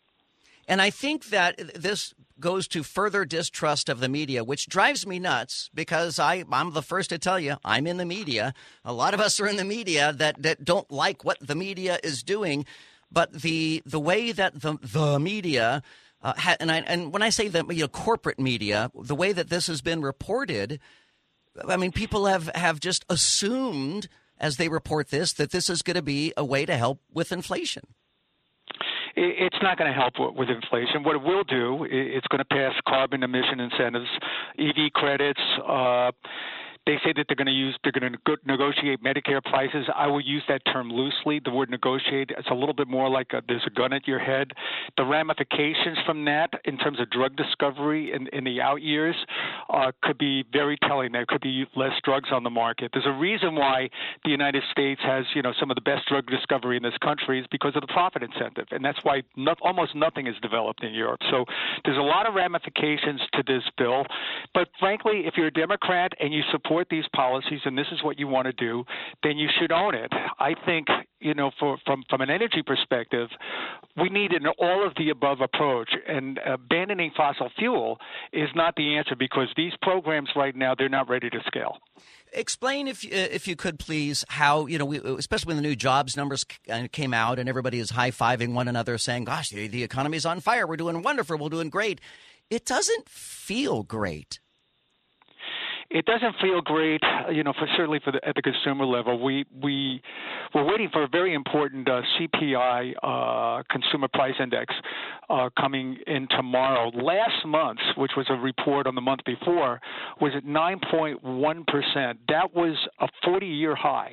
And 0.69 0.83
I 0.83 0.91
think 0.91 1.27
that 1.27 1.57
this 1.75 2.13
goes 2.39 2.69
to 2.69 2.83
further 2.83 3.25
distrust 3.25 3.89
of 3.89 4.01
the 4.01 4.09
media, 4.09 4.45
which 4.45 4.69
drives 4.69 5.07
me 5.07 5.19
nuts 5.19 5.71
because 5.75 6.19
I, 6.19 6.45
I'm 6.53 6.73
the 6.73 6.83
first 6.83 7.11
to 7.11 7.19
tell 7.19 7.41
you 7.41 7.57
I'm 7.65 7.87
in 7.87 7.97
the 7.97 8.05
media. 8.05 8.53
A 8.85 8.93
lot 8.93 9.15
of 9.15 9.21
us 9.21 9.41
are 9.41 9.49
in 9.49 9.57
the 9.57 9.65
media 9.65 10.13
that, 10.13 10.43
that 10.43 10.65
don't 10.65 10.91
like 10.91 11.25
what 11.25 11.39
the 11.41 11.55
media 11.55 11.99
is 12.05 12.23
doing. 12.23 12.67
But 13.11 13.33
the 13.33 13.83
the 13.87 13.99
way 13.99 14.33
that 14.33 14.61
the 14.61 14.77
the 14.83 15.19
media 15.19 15.83
uh, 16.23 16.35
and 16.59 16.71
I, 16.71 16.79
and 16.79 17.13
when 17.13 17.23
I 17.23 17.31
say 17.31 17.49
that, 17.49 17.73
you 17.73 17.83
know, 17.83 17.89
corporate 17.89 18.39
media, 18.39 18.91
the 18.95 19.15
way 19.15 19.33
that 19.33 19.51
this 19.51 19.67
has 19.69 19.81
been 19.81 20.03
reported, 20.03 20.81
I 21.69 21.77
mean, 21.77 21.93
people 21.93 22.27
have, 22.27 22.51
have 22.55 22.81
just 22.81 23.05
assumed 23.09 24.09
as 24.41 24.57
they 24.57 24.69
report 24.69 25.09
this 25.09 25.33
that 25.35 25.51
this 25.51 25.69
is 25.71 25.83
going 25.83 25.97
to 25.97 26.03
be 26.03 26.33
a 26.37 26.45
way 26.45 26.65
to 26.67 26.77
help 26.77 27.01
with 27.13 27.33
inflation. 27.33 27.83
It's 29.21 29.57
not 29.63 29.79
going 29.79 29.93
to 29.93 29.99
help 29.99 30.15
with 30.37 30.49
inflation. 30.49 31.03
What 31.03 31.17
it 31.17 31.23
will 31.23 31.43
do, 31.43 31.85
it's 31.91 32.27
going 32.29 32.39
to 32.39 32.45
pass 32.45 32.73
carbon 32.87 33.25
emission 33.25 33.59
incentives, 33.59 34.07
EV 34.59 34.93
credits. 34.93 35.41
Uh, 35.67 36.13
they 36.89 36.97
say 37.05 37.13
that 37.15 37.27
they're 37.29 37.37
going 37.37 37.47
to 37.47 37.53
use 37.53 37.77
they're 37.83 37.93
going 37.93 38.11
to 38.11 38.37
negotiate 38.47 39.05
Medicare 39.05 39.43
prices. 39.45 39.87
I 39.95 40.07
will 40.07 40.23
use 40.23 40.43
that 40.49 40.63
term 40.73 40.91
loosely. 40.91 41.39
The 41.45 41.51
word 41.51 41.69
negotiate 41.69 42.31
it's 42.31 42.49
a 42.51 42.55
little 42.55 42.75
bit 42.75 42.89
more 42.89 43.11
like 43.11 43.27
a, 43.35 43.43
there's 43.47 43.63
a 43.67 43.71
gun 43.71 43.93
at 43.93 44.09
your 44.09 44.19
head. 44.19 44.53
The 44.97 45.05
ramifications 45.05 45.99
from 46.07 46.25
that 46.25 46.49
in 46.65 46.79
terms 46.79 46.99
of 46.99 47.11
drug 47.11 47.37
discovery 47.37 48.13
in, 48.15 48.27
in 48.29 48.45
the 48.45 48.63
out 48.63 48.81
years 48.81 49.15
uh, 49.69 49.93
could 50.03 50.17
be 50.17 50.45
very 50.51 50.79
telling. 50.89 51.13
There 51.13 51.27
could 51.27 51.43
be 51.43 51.67
less 51.77 51.93
drugs 52.05 52.31
on 52.33 52.43
the 52.43 52.51
market. 52.51 52.91
There's 52.95 53.07
a 53.07 53.13
reason 53.13 53.55
why 53.55 53.91
the 54.25 54.31
United 54.31 54.63
States 54.73 55.03
has 55.05 55.27
you 55.35 55.43
know 55.43 55.53
some 55.61 55.71
of 55.71 55.75
the 55.75 55.83
best 55.83 56.09
drug 56.09 56.27
discovery 56.27 56.79
in 56.79 56.83
this 56.83 56.97
country 57.03 57.39
is 57.39 57.47
because 57.51 57.77
of 57.77 57.83
the 57.83 57.93
profit 57.93 58.23
incentive, 58.23 58.67
and 58.71 58.83
that's 58.83 58.99
why 59.03 59.21
not, 59.37 59.59
almost 59.61 59.95
nothing 59.95 60.27
is 60.27 60.37
developed 60.41 60.83
in 60.83 60.95
Europe. 60.95 61.21
So 61.31 61.45
there's 61.85 61.99
a 61.99 62.01
lot 62.01 62.27
of 62.27 62.33
ramifications 62.33 63.21
to 63.35 63.43
this 63.47 63.63
bill. 63.77 64.07
But 64.55 64.69
frankly, 64.81 65.25
if 65.27 65.35
you're 65.37 65.49
a 65.49 65.53
Democrat 65.53 66.13
and 66.19 66.33
you 66.33 66.43
support 66.51 66.78
support 66.79 66.89
these 66.91 67.09
policies 67.15 67.61
and 67.65 67.77
this 67.77 67.87
is 67.93 68.03
what 68.03 68.19
you 68.19 68.29
want 68.29 68.47
to 68.47 68.53
do, 68.53 68.85
then 69.23 69.37
you 69.37 69.49
should 69.59 69.73
own 69.73 69.95
it. 69.95 70.13
I 70.39 70.55
think, 70.67 70.87
you 71.21 71.35
know, 71.35 71.51
for, 71.59 71.79
from, 71.85 72.05
from 72.09 72.21
an 72.21 72.31
energy 72.31 72.63
perspective, 72.65 73.29
we 73.97 74.09
need 74.09 74.33
an 74.33 74.47
all 74.59 74.87
of 74.87 74.95
the 74.97 75.11
above 75.11 75.41
approach. 75.41 75.91
And 76.07 76.39
abandoning 76.47 77.13
fossil 77.17 77.51
fuel 77.59 77.99
is 78.33 78.49
not 78.55 78.75
the 78.77 78.97
answer 78.97 79.17
because 79.19 79.49
these 79.57 79.73
programs 79.83 80.31
right 80.37 80.55
now, 80.55 80.75
they're 80.77 80.89
not 80.89 81.09
ready 81.09 81.31
to 81.31 81.39
scale. 81.47 81.79
Explain, 82.33 82.89
if 82.89 83.05
uh, 83.05 83.09
if 83.11 83.49
you 83.49 83.57
could, 83.57 83.79
please, 83.79 84.23
how 84.29 84.67
you 84.67 84.77
know, 84.77 84.85
we, 84.85 84.99
especially 84.99 85.49
when 85.49 85.57
the 85.57 85.63
new 85.63 85.75
jobs 85.75 86.15
numbers 86.15 86.45
uh, 86.71 86.87
came 86.93 87.15
out 87.15 87.39
and 87.39 87.49
everybody 87.49 87.79
is 87.79 87.89
high 87.89 88.11
fiving 88.11 88.53
one 88.53 88.69
another, 88.69 88.99
saying, 88.99 89.25
"Gosh, 89.25 89.49
the, 89.49 89.67
the 89.67 89.83
economy's 89.83 90.27
on 90.27 90.41
fire. 90.41 90.67
We're 90.67 90.77
doing 90.77 91.01
wonderful. 91.01 91.39
We're 91.39 91.49
doing 91.49 91.71
great." 91.71 92.03
It 92.51 92.67
doesn't 92.67 93.09
feel 93.09 93.83
great 93.83 94.41
it 95.91 96.05
doesn't 96.05 96.35
feel 96.43 96.61
great, 96.61 97.01
you 97.33 97.43
know, 97.43 97.55
for 97.59 97.67
certainly 97.77 97.99
for 98.05 98.13
the, 98.13 98.27
at 98.27 98.35
the 98.35 98.43
consumer 98.43 98.85
level. 98.85 99.23
We 99.23 99.47
we 99.63 100.03
we're 100.55 100.65
waiting 100.65 100.91
for 100.93 101.03
a 101.05 101.09
very 101.09 101.33
important 101.33 101.89
uh, 101.89 102.03
CPI 102.19 102.93
uh, 103.03 103.63
consumer 103.71 104.09
price 104.13 104.35
index 104.39 104.75
uh, 105.31 105.49
coming 105.59 105.97
in 106.07 106.29
tomorrow. 106.37 106.91
Last 106.91 107.47
month, 107.47 107.79
which 107.97 108.13
was 108.19 108.27
a 108.29 108.35
report 108.35 108.87
on 108.87 108.95
the 108.95 109.01
month 109.01 109.21
before, 109.25 109.81
was 110.21 110.33
at 110.37 110.45
9.1 110.45 111.67
percent. 111.67 112.19
That 112.29 112.55
was 112.55 112.77
a 113.01 113.09
40-year 113.27 113.75
high. 113.75 114.13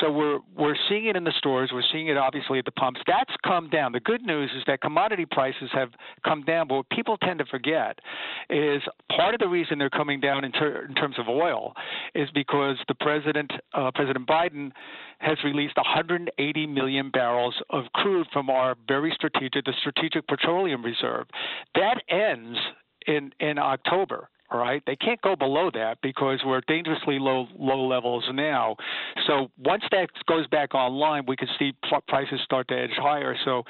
So 0.00 0.10
we're 0.10 0.38
we're 0.56 0.76
seeing 0.88 1.06
it 1.06 1.16
in 1.16 1.24
the 1.24 1.32
stores. 1.36 1.70
We're 1.74 1.82
seeing 1.92 2.08
it 2.08 2.16
obviously 2.16 2.58
at 2.58 2.64
the 2.64 2.72
pumps. 2.72 3.00
That's 3.06 3.32
come 3.44 3.68
down. 3.68 3.92
The 3.92 4.00
good 4.00 4.22
news 4.22 4.50
is 4.56 4.62
that 4.66 4.80
commodity 4.80 5.26
prices 5.30 5.68
have 5.74 5.90
come 6.24 6.42
down. 6.42 6.68
But 6.68 6.76
what 6.76 6.90
people 6.90 7.18
tend 7.18 7.38
to 7.40 7.44
forget 7.46 7.98
is 8.48 8.80
part 9.14 9.34
of 9.34 9.40
the 9.40 9.48
reason 9.48 9.78
they're 9.78 9.90
coming 9.90 10.20
down 10.20 10.44
in, 10.44 10.52
ter- 10.52 10.86
in 10.86 10.94
terms 11.02 11.18
of 11.18 11.28
oil 11.28 11.74
is 12.14 12.28
because 12.32 12.76
the 12.88 12.94
president, 12.94 13.50
uh, 13.74 13.90
President 13.94 14.26
Biden, 14.26 14.70
has 15.18 15.36
released 15.44 15.76
180 15.76 16.66
million 16.66 17.10
barrels 17.10 17.54
of 17.70 17.84
crude 17.94 18.26
from 18.32 18.48
our 18.50 18.76
very 18.86 19.12
strategic, 19.14 19.64
the 19.64 19.72
Strategic 19.80 20.26
Petroleum 20.28 20.84
Reserve. 20.84 21.26
That 21.74 22.02
ends 22.08 22.58
in 23.06 23.32
in 23.40 23.58
October. 23.58 24.28
All 24.50 24.58
right, 24.58 24.82
they 24.86 24.96
can't 24.96 25.20
go 25.22 25.34
below 25.34 25.70
that 25.72 25.96
because 26.02 26.40
we're 26.44 26.60
dangerously 26.68 27.18
low 27.18 27.46
low 27.58 27.86
levels 27.86 28.24
now. 28.34 28.76
So 29.26 29.48
once 29.58 29.82
that 29.92 30.08
goes 30.28 30.46
back 30.48 30.74
online, 30.74 31.24
we 31.26 31.36
could 31.36 31.48
see 31.58 31.72
prices 32.06 32.40
start 32.44 32.68
to 32.68 32.74
edge 32.78 32.90
higher. 32.96 33.34
So, 33.46 33.62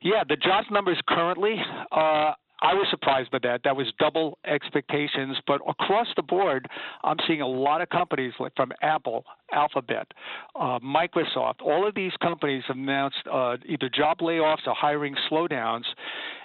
yeah, 0.00 0.22
the 0.28 0.36
jobs 0.36 0.68
numbers 0.70 1.00
currently. 1.08 1.56
Uh, 1.90 2.32
I 2.60 2.74
was 2.74 2.86
surprised 2.90 3.30
by 3.30 3.38
that. 3.44 3.60
That 3.64 3.76
was 3.76 3.86
double 3.98 4.38
expectations. 4.44 5.36
But 5.46 5.60
across 5.68 6.08
the 6.16 6.22
board, 6.22 6.66
I'm 7.04 7.16
seeing 7.26 7.40
a 7.40 7.46
lot 7.46 7.80
of 7.80 7.88
companies 7.88 8.32
like 8.40 8.52
from 8.56 8.72
Apple, 8.82 9.24
Alphabet, 9.52 10.08
uh, 10.58 10.78
Microsoft. 10.80 11.62
All 11.62 11.86
of 11.86 11.94
these 11.94 12.12
companies 12.20 12.64
have 12.68 12.76
announced 12.76 13.22
uh, 13.32 13.56
either 13.66 13.88
job 13.88 14.18
layoffs 14.18 14.66
or 14.66 14.74
hiring 14.74 15.14
slowdowns. 15.30 15.84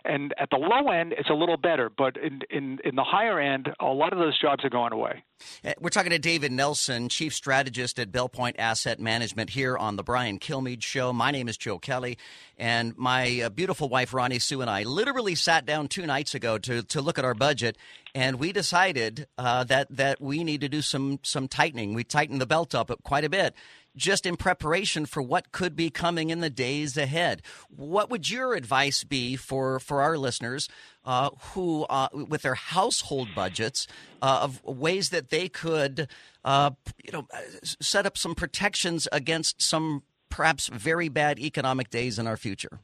And 0.05 0.33
at 0.37 0.49
the 0.49 0.57
low 0.57 0.91
end, 0.91 1.13
it's 1.17 1.29
a 1.29 1.33
little 1.33 1.55
better, 1.55 1.89
but 1.89 2.17
in, 2.17 2.41
in, 2.49 2.79
in 2.83 2.95
the 2.95 3.05
higher 3.05 3.39
end, 3.39 3.69
a 3.79 3.85
lot 3.85 4.11
of 4.11 4.19
those 4.19 4.37
jobs 4.39 4.65
are 4.65 4.69
going 4.69 4.91
away. 4.91 5.23
Uh, 5.63 5.71
we're 5.79 5.89
talking 5.89 6.11
to 6.11 6.19
David 6.19 6.51
Nelson, 6.51 7.07
Chief 7.07 7.33
Strategist 7.33 7.99
at 7.99 8.11
Belpointe 8.11 8.55
Asset 8.59 8.99
Management, 8.99 9.51
here 9.51 9.77
on 9.77 9.95
the 9.95 10.03
Brian 10.03 10.39
Kilmeade 10.39 10.83
Show. 10.83 11.13
My 11.13 11.31
name 11.31 11.47
is 11.47 11.55
Joe 11.55 11.79
Kelly, 11.79 12.17
and 12.57 12.97
my 12.97 13.41
uh, 13.41 13.49
beautiful 13.49 13.87
wife, 13.87 14.13
Ronnie 14.13 14.39
Sue, 14.39 14.59
and 14.59 14.69
I 14.69 14.83
literally 14.83 15.35
sat 15.35 15.65
down 15.65 15.87
two 15.87 16.02
nights 16.07 16.35
ago 16.35 16.57
to, 16.59 16.83
to 16.83 17.01
look 17.01 17.17
at 17.17 17.25
our 17.25 17.33
budget, 17.33 17.77
and 18.13 18.39
we 18.39 18.51
decided 18.51 19.27
uh, 19.37 19.63
that, 19.65 19.87
that 19.89 20.21
we 20.21 20.43
need 20.43 20.61
to 20.61 20.69
do 20.69 20.81
some, 20.81 21.19
some 21.23 21.47
tightening. 21.47 21.93
We 21.93 22.03
tightened 22.03 22.41
the 22.41 22.45
belt 22.45 22.75
up 22.75 22.91
quite 23.03 23.23
a 23.23 23.29
bit 23.29 23.55
just 23.95 24.25
in 24.25 24.35
preparation 24.35 25.05
for 25.05 25.21
what 25.21 25.51
could 25.51 25.75
be 25.75 25.89
coming 25.89 26.29
in 26.29 26.39
the 26.39 26.49
days 26.49 26.97
ahead. 26.97 27.41
What 27.69 28.09
would 28.09 28.29
your 28.29 28.55
advice 28.55 29.03
be 29.03 29.35
for, 29.35 29.79
for 29.79 30.01
our 30.01 30.17
listeners 30.17 30.67
uh, 31.05 31.29
who, 31.51 31.83
uh, 31.83 32.09
with 32.11 32.41
their 32.41 32.55
household 32.55 33.29
budgets, 33.35 33.87
uh, 34.21 34.39
of 34.43 34.63
ways 34.63 35.09
that 35.09 35.29
they 35.29 35.49
could, 35.49 36.07
uh, 36.43 36.71
you 37.03 37.11
know, 37.11 37.27
set 37.63 38.05
up 38.05 38.17
some 38.17 38.35
protections 38.35 39.07
against 39.11 39.61
some 39.61 40.03
perhaps 40.29 40.67
very 40.67 41.09
bad 41.09 41.39
economic 41.39 41.89
days 41.89 42.17
in 42.17 42.27
our 42.27 42.37
future? 42.37 42.79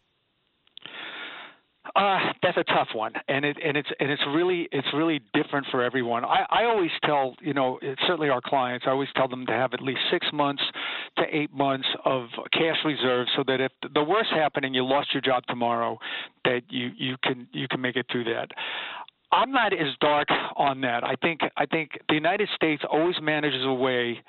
Uh, 1.95 2.19
that's 2.43 2.57
a 2.57 2.63
tough 2.65 2.89
one, 2.93 3.13
and 3.27 3.45
it 3.45 3.57
and 3.63 3.75
it's 3.75 3.89
and 3.99 4.11
it's 4.11 4.21
really 4.33 4.67
it's 4.71 4.87
really 4.93 5.21
different 5.33 5.65
for 5.71 5.83
everyone. 5.83 6.23
I, 6.23 6.45
I 6.49 6.63
always 6.65 6.91
tell 7.03 7.35
you 7.41 7.53
know 7.53 7.79
certainly 8.07 8.29
our 8.29 8.41
clients 8.43 8.85
I 8.87 8.91
always 8.91 9.09
tell 9.15 9.27
them 9.27 9.45
to 9.47 9.51
have 9.51 9.73
at 9.73 9.81
least 9.81 9.99
six 10.11 10.27
months 10.31 10.61
to 11.17 11.23
eight 11.31 11.53
months 11.53 11.87
of 12.05 12.27
cash 12.53 12.77
reserves 12.85 13.29
so 13.35 13.43
that 13.47 13.59
if 13.61 13.71
the 13.93 14.03
worst 14.03 14.29
happening 14.31 14.73
you 14.73 14.85
lost 14.85 15.13
your 15.13 15.21
job 15.21 15.43
tomorrow 15.47 15.97
that 16.45 16.61
you 16.69 16.91
you 16.97 17.15
can 17.23 17.47
you 17.53 17.67
can 17.67 17.81
make 17.81 17.95
it 17.95 18.05
through 18.11 18.25
that. 18.25 18.49
I'm 19.31 19.51
not 19.51 19.73
as 19.73 19.95
dark 20.01 20.27
on 20.55 20.81
that. 20.81 21.03
I 21.03 21.15
think 21.21 21.41
I 21.55 21.65
think 21.65 21.91
the 22.07 22.15
United 22.15 22.49
States 22.55 22.83
always 22.89 23.15
manages 23.21 23.63
a 23.63 23.73
way 23.73 24.21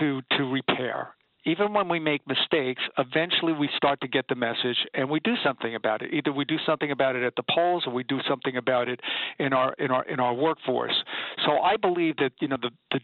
to 0.00 0.22
to 0.36 0.44
repair 0.44 1.14
even 1.44 1.72
when 1.72 1.88
we 1.88 1.98
make 1.98 2.26
mistakes, 2.26 2.82
eventually 2.98 3.52
we 3.52 3.68
start 3.76 4.00
to 4.00 4.08
get 4.08 4.26
the 4.28 4.34
message 4.34 4.78
and 4.94 5.08
we 5.08 5.20
do 5.20 5.34
something 5.44 5.74
about 5.74 6.02
it. 6.02 6.12
Either 6.12 6.32
we 6.32 6.44
do 6.44 6.56
something 6.66 6.90
about 6.90 7.16
it 7.16 7.22
at 7.22 7.36
the 7.36 7.44
polls 7.54 7.84
or 7.86 7.92
we 7.92 8.02
do 8.04 8.20
something 8.28 8.56
about 8.56 8.88
it 8.88 9.00
in 9.38 9.52
our 9.52 9.74
in 9.74 9.90
our 9.90 10.04
in 10.04 10.20
our 10.20 10.34
workforce. 10.34 10.94
So 11.44 11.58
I 11.58 11.76
believe 11.76 12.16
that 12.16 12.32
you 12.40 12.48
know 12.48 12.58
the 12.60 12.70
the 12.90 13.00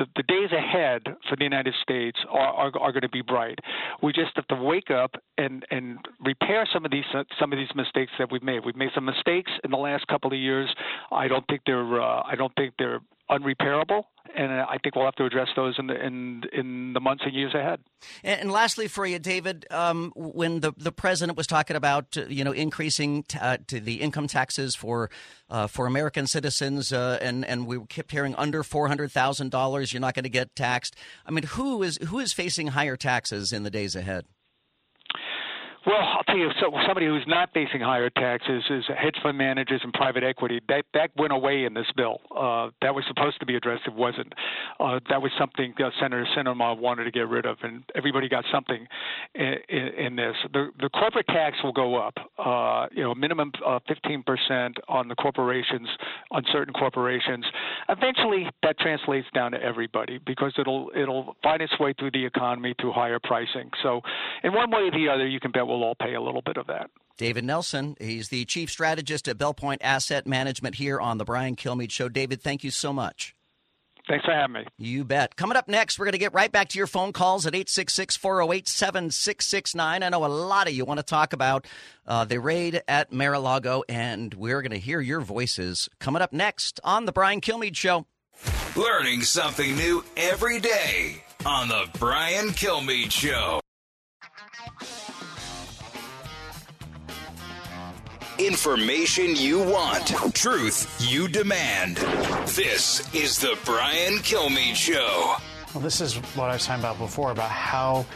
the, 0.00 0.06
the, 0.16 0.22
days 0.22 0.50
ahead 0.50 1.02
for 1.28 1.36
the 1.36 1.44
United 1.44 1.74
States 1.82 2.18
are, 2.30 2.38
are, 2.38 2.72
are, 2.80 2.90
going 2.90 3.02
to 3.02 3.08
be 3.10 3.20
bright. 3.20 3.58
We 4.02 4.14
just 4.14 4.30
have 4.36 4.46
to 4.48 4.54
wake 4.54 4.90
up 4.90 5.14
and, 5.36 5.66
and 5.70 5.98
repair 6.24 6.66
some 6.72 6.86
of 6.86 6.90
these 6.90 7.04
some 7.38 7.52
of 7.52 7.58
these 7.58 7.68
mistakes 7.74 8.10
that 8.18 8.32
we've 8.32 8.42
made. 8.42 8.64
We've 8.64 8.76
made 8.76 8.90
some 8.94 9.04
mistakes 9.04 9.50
in 9.62 9.70
the 9.70 9.76
last 9.76 10.06
couple 10.06 10.32
of 10.32 10.38
years. 10.38 10.74
I 11.12 11.28
don't 11.28 11.46
think 11.48 11.62
they're 11.66 12.00
uh, 12.00 12.22
I 12.24 12.34
don't 12.34 12.52
think 12.56 12.74
they're 12.78 13.00
unrepairable, 13.30 14.04
and 14.36 14.52
I 14.52 14.76
think 14.82 14.96
we'll 14.96 15.04
have 15.04 15.14
to 15.16 15.24
address 15.24 15.48
those 15.54 15.76
in 15.78 15.86
the 15.86 15.94
in 16.04 16.42
in 16.52 16.92
the 16.92 17.00
months 17.00 17.22
and 17.24 17.34
years 17.34 17.54
ahead. 17.54 17.80
And, 18.24 18.40
and 18.42 18.52
lastly, 18.52 18.88
for 18.88 19.06
you, 19.06 19.18
David, 19.18 19.66
um, 19.70 20.12
when 20.16 20.60
the 20.60 20.72
the 20.76 20.92
president 20.92 21.36
was 21.36 21.46
talking 21.46 21.76
about 21.76 22.16
you 22.28 22.44
know 22.44 22.52
increasing 22.52 23.22
t- 23.24 23.38
uh, 23.38 23.58
to 23.68 23.80
the 23.80 24.00
income 24.00 24.26
taxes 24.26 24.74
for 24.74 25.10
uh, 25.48 25.66
for 25.66 25.86
American 25.86 26.26
citizens, 26.26 26.92
uh, 26.92 27.18
and 27.22 27.44
and 27.44 27.66
we 27.66 27.78
kept 27.86 28.10
hearing 28.10 28.34
under 28.36 28.62
four 28.62 28.88
hundred 28.88 29.12
thousand 29.12 29.50
dollars, 29.50 29.92
you're 29.92 30.00
not 30.00 30.14
going 30.14 30.24
to 30.24 30.28
get 30.28 30.54
taxed. 30.56 30.96
I 31.24 31.30
mean, 31.30 31.44
who 31.44 31.82
is 31.82 31.98
who 32.08 32.18
is 32.18 32.32
facing 32.32 32.68
higher 32.68 32.96
taxes 32.96 33.52
in 33.52 33.62
the 33.62 33.70
days 33.70 33.94
ahead? 33.94 34.26
Well, 35.86 35.96
I'll 35.96 36.22
tell 36.24 36.36
you, 36.36 36.50
so 36.60 36.70
somebody 36.86 37.06
who's 37.06 37.24
not 37.26 37.54
facing 37.54 37.80
higher 37.80 38.10
taxes 38.10 38.62
is 38.68 38.84
hedge 38.86 39.16
fund 39.22 39.38
managers 39.38 39.80
and 39.82 39.92
private 39.94 40.22
equity. 40.22 40.60
That 40.68 40.84
that 40.92 41.10
went 41.16 41.32
away 41.32 41.64
in 41.64 41.72
this 41.72 41.86
bill. 41.96 42.20
Uh, 42.30 42.68
that 42.82 42.94
was 42.94 43.02
supposed 43.08 43.40
to 43.40 43.46
be 43.46 43.56
addressed. 43.56 43.84
It 43.86 43.94
wasn't. 43.94 44.30
Uh, 44.78 45.00
that 45.08 45.22
was 45.22 45.30
something 45.38 45.72
uh, 45.82 45.88
Senator 45.98 46.26
Sinema 46.36 46.78
wanted 46.78 47.04
to 47.04 47.10
get 47.10 47.28
rid 47.28 47.46
of, 47.46 47.56
and 47.62 47.82
everybody 47.94 48.28
got 48.28 48.44
something 48.52 48.86
in, 49.34 49.54
in, 49.70 49.86
in 49.86 50.16
this. 50.16 50.36
The 50.52 50.68
the 50.80 50.90
corporate 50.90 51.26
tax 51.28 51.56
will 51.64 51.72
go 51.72 51.96
up. 51.96 52.14
Uh, 52.38 52.86
you 52.92 53.02
know, 53.02 53.14
minimum 53.14 53.50
uh, 53.66 53.78
15% 53.88 54.74
on 54.88 55.08
the 55.08 55.14
corporations, 55.14 55.88
on 56.30 56.42
certain 56.52 56.74
corporations. 56.74 57.44
Eventually, 57.88 58.50
that 58.62 58.78
translates 58.78 59.26
down 59.34 59.52
to 59.52 59.62
everybody 59.62 60.18
because 60.26 60.52
it'll 60.58 60.90
it'll 60.94 61.36
find 61.42 61.62
its 61.62 61.72
way 61.80 61.94
through 61.98 62.10
the 62.10 62.26
economy 62.26 62.74
through 62.78 62.92
higher 62.92 63.18
pricing. 63.18 63.70
So, 63.82 64.02
in 64.44 64.52
one 64.52 64.70
way 64.70 64.82
or 64.82 64.90
the 64.90 65.08
other, 65.08 65.26
you 65.26 65.40
can 65.40 65.50
bet 65.50 65.69
we'll 65.70 65.84
all 65.84 65.94
pay 65.94 66.14
a 66.14 66.20
little 66.20 66.42
bit 66.42 66.56
of 66.56 66.66
that. 66.66 66.90
David 67.16 67.44
Nelson, 67.44 67.96
he's 68.00 68.28
the 68.28 68.44
chief 68.44 68.70
strategist 68.70 69.28
at 69.28 69.38
Belpointe 69.38 69.78
Asset 69.80 70.26
Management 70.26 70.74
here 70.76 71.00
on 71.00 71.18
the 71.18 71.24
Brian 71.24 71.54
Kilmeade 71.54 71.90
Show. 71.90 72.08
David, 72.08 72.42
thank 72.42 72.64
you 72.64 72.70
so 72.70 72.92
much. 72.92 73.34
Thanks 74.08 74.24
for 74.24 74.32
having 74.32 74.54
me. 74.54 74.66
You 74.76 75.04
bet. 75.04 75.36
Coming 75.36 75.56
up 75.56 75.68
next, 75.68 75.98
we're 75.98 76.06
going 76.06 76.12
to 76.12 76.18
get 76.18 76.34
right 76.34 76.50
back 76.50 76.68
to 76.70 76.78
your 76.78 76.88
phone 76.88 77.12
calls 77.12 77.46
at 77.46 77.54
866 77.54 78.16
408 78.16 78.66
7669. 78.66 80.02
I 80.02 80.08
know 80.08 80.24
a 80.24 80.26
lot 80.26 80.66
of 80.66 80.72
you 80.72 80.84
want 80.84 80.98
to 80.98 81.04
talk 81.04 81.32
about 81.32 81.66
uh, 82.06 82.24
the 82.24 82.40
raid 82.40 82.82
at 82.88 83.12
Mar 83.12 83.34
a 83.34 83.38
Lago, 83.38 83.84
and 83.88 84.34
we're 84.34 84.62
going 84.62 84.72
to 84.72 84.78
hear 84.78 85.00
your 85.00 85.20
voices 85.20 85.88
coming 86.00 86.22
up 86.22 86.32
next 86.32 86.80
on 86.82 87.04
The 87.04 87.12
Brian 87.12 87.40
Kilmeade 87.40 87.76
Show. 87.76 88.06
Learning 88.74 89.22
something 89.22 89.76
new 89.76 90.02
every 90.16 90.58
day 90.58 91.22
on 91.46 91.68
The 91.68 91.88
Brian 91.98 92.48
Kilmeade 92.48 93.12
Show. 93.12 93.60
Information 98.40 99.36
you 99.36 99.58
want, 99.58 100.14
truth 100.34 100.96
you 100.98 101.28
demand. 101.28 101.98
This 102.48 103.06
is 103.14 103.38
the 103.38 103.58
Brian 103.66 104.14
Kilmeade 104.20 104.74
Show. 104.76 105.34
Well, 105.74 105.82
this 105.82 106.00
is 106.00 106.16
what 106.34 106.48
I 106.48 106.54
was 106.54 106.64
talking 106.64 106.80
about 106.80 106.96
before 106.96 107.32
about 107.32 107.50
how 107.50 108.06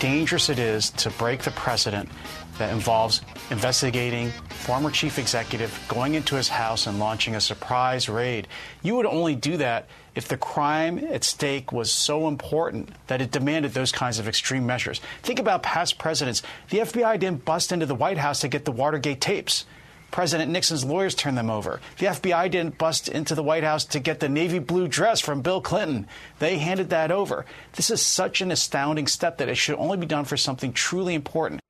dangerous 0.00 0.48
it 0.48 0.58
is 0.58 0.88
to 0.92 1.10
break 1.10 1.42
the 1.42 1.50
precedent 1.50 2.08
that 2.56 2.72
involves 2.72 3.20
investigating 3.50 4.30
former 4.48 4.90
chief 4.90 5.18
executive 5.18 5.78
going 5.86 6.14
into 6.14 6.34
his 6.34 6.48
house 6.48 6.86
and 6.86 6.98
launching 6.98 7.34
a 7.34 7.40
surprise 7.40 8.08
raid. 8.08 8.48
You 8.82 8.96
would 8.96 9.06
only 9.06 9.34
do 9.34 9.58
that 9.58 9.88
if 10.14 10.28
the 10.28 10.36
crime 10.36 10.98
at 10.98 11.24
stake 11.24 11.72
was 11.72 11.90
so 11.90 12.28
important 12.28 12.90
that 13.08 13.20
it 13.20 13.30
demanded 13.30 13.72
those 13.72 13.92
kinds 13.92 14.18
of 14.18 14.28
extreme 14.28 14.66
measures. 14.66 15.00
Think 15.22 15.38
about 15.38 15.62
past 15.62 15.98
presidents. 15.98 16.42
The 16.70 16.78
FBI 16.78 17.18
didn't 17.18 17.44
bust 17.44 17.72
into 17.72 17.86
the 17.86 17.94
White 17.94 18.18
House 18.18 18.40
to 18.40 18.48
get 18.48 18.64
the 18.64 18.72
Watergate 18.72 19.20
tapes. 19.20 19.64
President 20.10 20.52
Nixon's 20.52 20.84
lawyers 20.84 21.16
turned 21.16 21.36
them 21.36 21.50
over. 21.50 21.80
The 21.98 22.06
FBI 22.06 22.48
didn't 22.48 22.78
bust 22.78 23.08
into 23.08 23.34
the 23.34 23.42
White 23.42 23.64
House 23.64 23.84
to 23.86 23.98
get 23.98 24.20
the 24.20 24.28
navy 24.28 24.60
blue 24.60 24.86
dress 24.86 25.18
from 25.18 25.42
Bill 25.42 25.60
Clinton. 25.60 26.06
They 26.38 26.58
handed 26.58 26.90
that 26.90 27.10
over. 27.10 27.44
This 27.72 27.90
is 27.90 28.00
such 28.00 28.40
an 28.40 28.52
astounding 28.52 29.08
step 29.08 29.38
that 29.38 29.48
it 29.48 29.56
should 29.56 29.76
only 29.76 29.96
be 29.96 30.06
done 30.06 30.24
for 30.24 30.36
something 30.36 30.72
truly 30.72 31.14
important. 31.14 31.60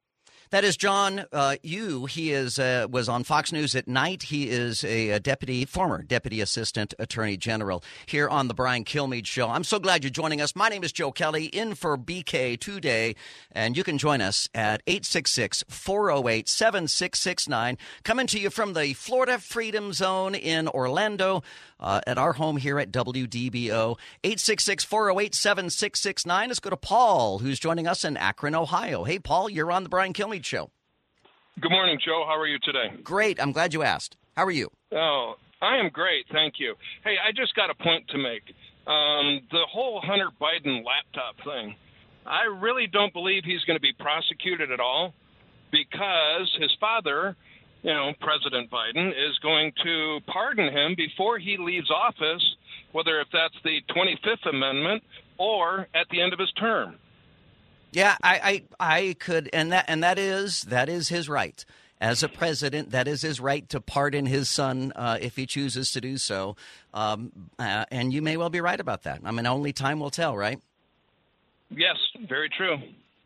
That 0.50 0.62
is 0.62 0.76
John 0.76 1.24
uh, 1.32 1.56
Yoo. 1.62 2.04
He 2.06 2.32
is 2.32 2.58
uh, 2.58 2.86
was 2.90 3.08
on 3.08 3.24
Fox 3.24 3.50
News 3.50 3.74
at 3.74 3.88
night. 3.88 4.24
He 4.24 4.48
is 4.48 4.84
a, 4.84 5.10
a, 5.10 5.20
deputy, 5.20 5.64
former 5.64 6.02
deputy 6.02 6.40
assistant 6.40 6.94
attorney 6.98 7.36
general 7.36 7.82
here 8.06 8.28
on 8.28 8.48
the 8.48 8.54
Brian 8.54 8.84
Kilmeade 8.84 9.26
Show. 9.26 9.48
I'm 9.48 9.64
so 9.64 9.78
glad 9.78 10.04
you're 10.04 10.10
joining 10.10 10.40
us. 10.40 10.54
My 10.54 10.68
name 10.68 10.84
is 10.84 10.92
Joe 10.92 11.12
Kelly, 11.12 11.46
in 11.46 11.74
for 11.74 11.96
BK 11.96 12.60
today, 12.60 13.16
and 13.52 13.76
you 13.76 13.82
can 13.82 13.98
join 13.98 14.20
us 14.20 14.48
at 14.54 14.82
866 14.86 15.64
408 15.68 16.48
7669. 16.48 17.78
Coming 18.02 18.26
to 18.26 18.38
you 18.38 18.50
from 18.50 18.74
the 18.74 18.92
Florida 18.92 19.38
Freedom 19.38 19.92
Zone 19.92 20.34
in 20.34 20.68
Orlando 20.68 21.42
uh, 21.84 22.00
at 22.06 22.18
our 22.18 22.32
home 22.32 22.56
here 22.56 22.80
at 22.80 22.90
WDBO. 22.90 23.96
866 24.24 24.84
408 24.84 25.34
7669. 25.34 26.48
Let's 26.48 26.58
go 26.58 26.70
to 26.70 26.76
Paul, 26.76 27.38
who's 27.38 27.60
joining 27.60 27.86
us 27.86 28.04
in 28.04 28.16
Akron, 28.16 28.54
Ohio. 28.54 29.04
Hey, 29.04 29.18
Paul, 29.18 29.50
you're 29.50 29.70
on 29.70 29.84
the 29.84 29.88
Brian 29.88 30.12
Kilmeade 30.12 30.44
Show. 30.44 30.70
Good 31.60 31.70
morning, 31.70 32.00
Joe. 32.04 32.24
How 32.26 32.36
are 32.38 32.48
you 32.48 32.58
today? 32.62 32.90
Great. 33.04 33.40
I'm 33.40 33.52
glad 33.52 33.74
you 33.74 33.82
asked. 33.82 34.16
How 34.36 34.44
are 34.44 34.50
you? 34.50 34.70
Oh, 34.90 35.34
I 35.62 35.76
am 35.76 35.90
great. 35.90 36.24
Thank 36.32 36.54
you. 36.58 36.74
Hey, 37.04 37.14
I 37.24 37.30
just 37.30 37.54
got 37.54 37.70
a 37.70 37.74
point 37.74 38.08
to 38.08 38.18
make. 38.18 38.42
Um, 38.86 39.40
the 39.50 39.64
whole 39.70 40.00
Hunter 40.00 40.30
Biden 40.40 40.82
laptop 40.84 41.36
thing, 41.44 41.76
I 42.26 42.44
really 42.60 42.86
don't 42.86 43.12
believe 43.12 43.44
he's 43.44 43.62
going 43.64 43.76
to 43.76 43.80
be 43.80 43.92
prosecuted 43.98 44.72
at 44.72 44.80
all 44.80 45.14
because 45.70 46.54
his 46.60 46.74
father 46.80 47.36
you 47.84 47.92
know, 47.92 48.12
President 48.20 48.70
Biden 48.70 49.10
is 49.10 49.38
going 49.42 49.70
to 49.84 50.18
pardon 50.26 50.72
him 50.72 50.94
before 50.96 51.38
he 51.38 51.58
leaves 51.58 51.90
office, 51.90 52.42
whether 52.92 53.20
if 53.20 53.28
that's 53.30 53.54
the 53.62 53.82
25th 53.94 54.48
Amendment 54.48 55.02
or 55.36 55.86
at 55.94 56.08
the 56.10 56.22
end 56.22 56.32
of 56.32 56.38
his 56.38 56.50
term. 56.52 56.96
Yeah, 57.92 58.16
I, 58.22 58.62
I, 58.80 58.98
I 58.98 59.16
could, 59.20 59.50
and 59.52 59.70
that, 59.72 59.84
and 59.86 60.02
that 60.02 60.18
is 60.18 60.62
that 60.62 60.88
is 60.88 61.10
his 61.10 61.28
right 61.28 61.62
as 62.00 62.22
a 62.22 62.28
president. 62.28 62.90
That 62.90 63.06
is 63.06 63.20
his 63.20 63.38
right 63.38 63.68
to 63.68 63.80
pardon 63.80 64.26
his 64.26 64.48
son 64.48 64.92
uh, 64.96 65.18
if 65.20 65.36
he 65.36 65.44
chooses 65.44 65.92
to 65.92 66.00
do 66.00 66.16
so. 66.16 66.56
Um, 66.94 67.50
uh, 67.58 67.84
and 67.92 68.12
you 68.12 68.22
may 68.22 68.36
well 68.36 68.50
be 68.50 68.60
right 68.60 68.80
about 68.80 69.02
that. 69.02 69.20
I 69.24 69.30
mean, 69.30 69.46
only 69.46 69.72
time 69.72 70.00
will 70.00 70.10
tell, 70.10 70.36
right? 70.36 70.58
Yes, 71.70 71.96
very 72.26 72.48
true. 72.48 72.78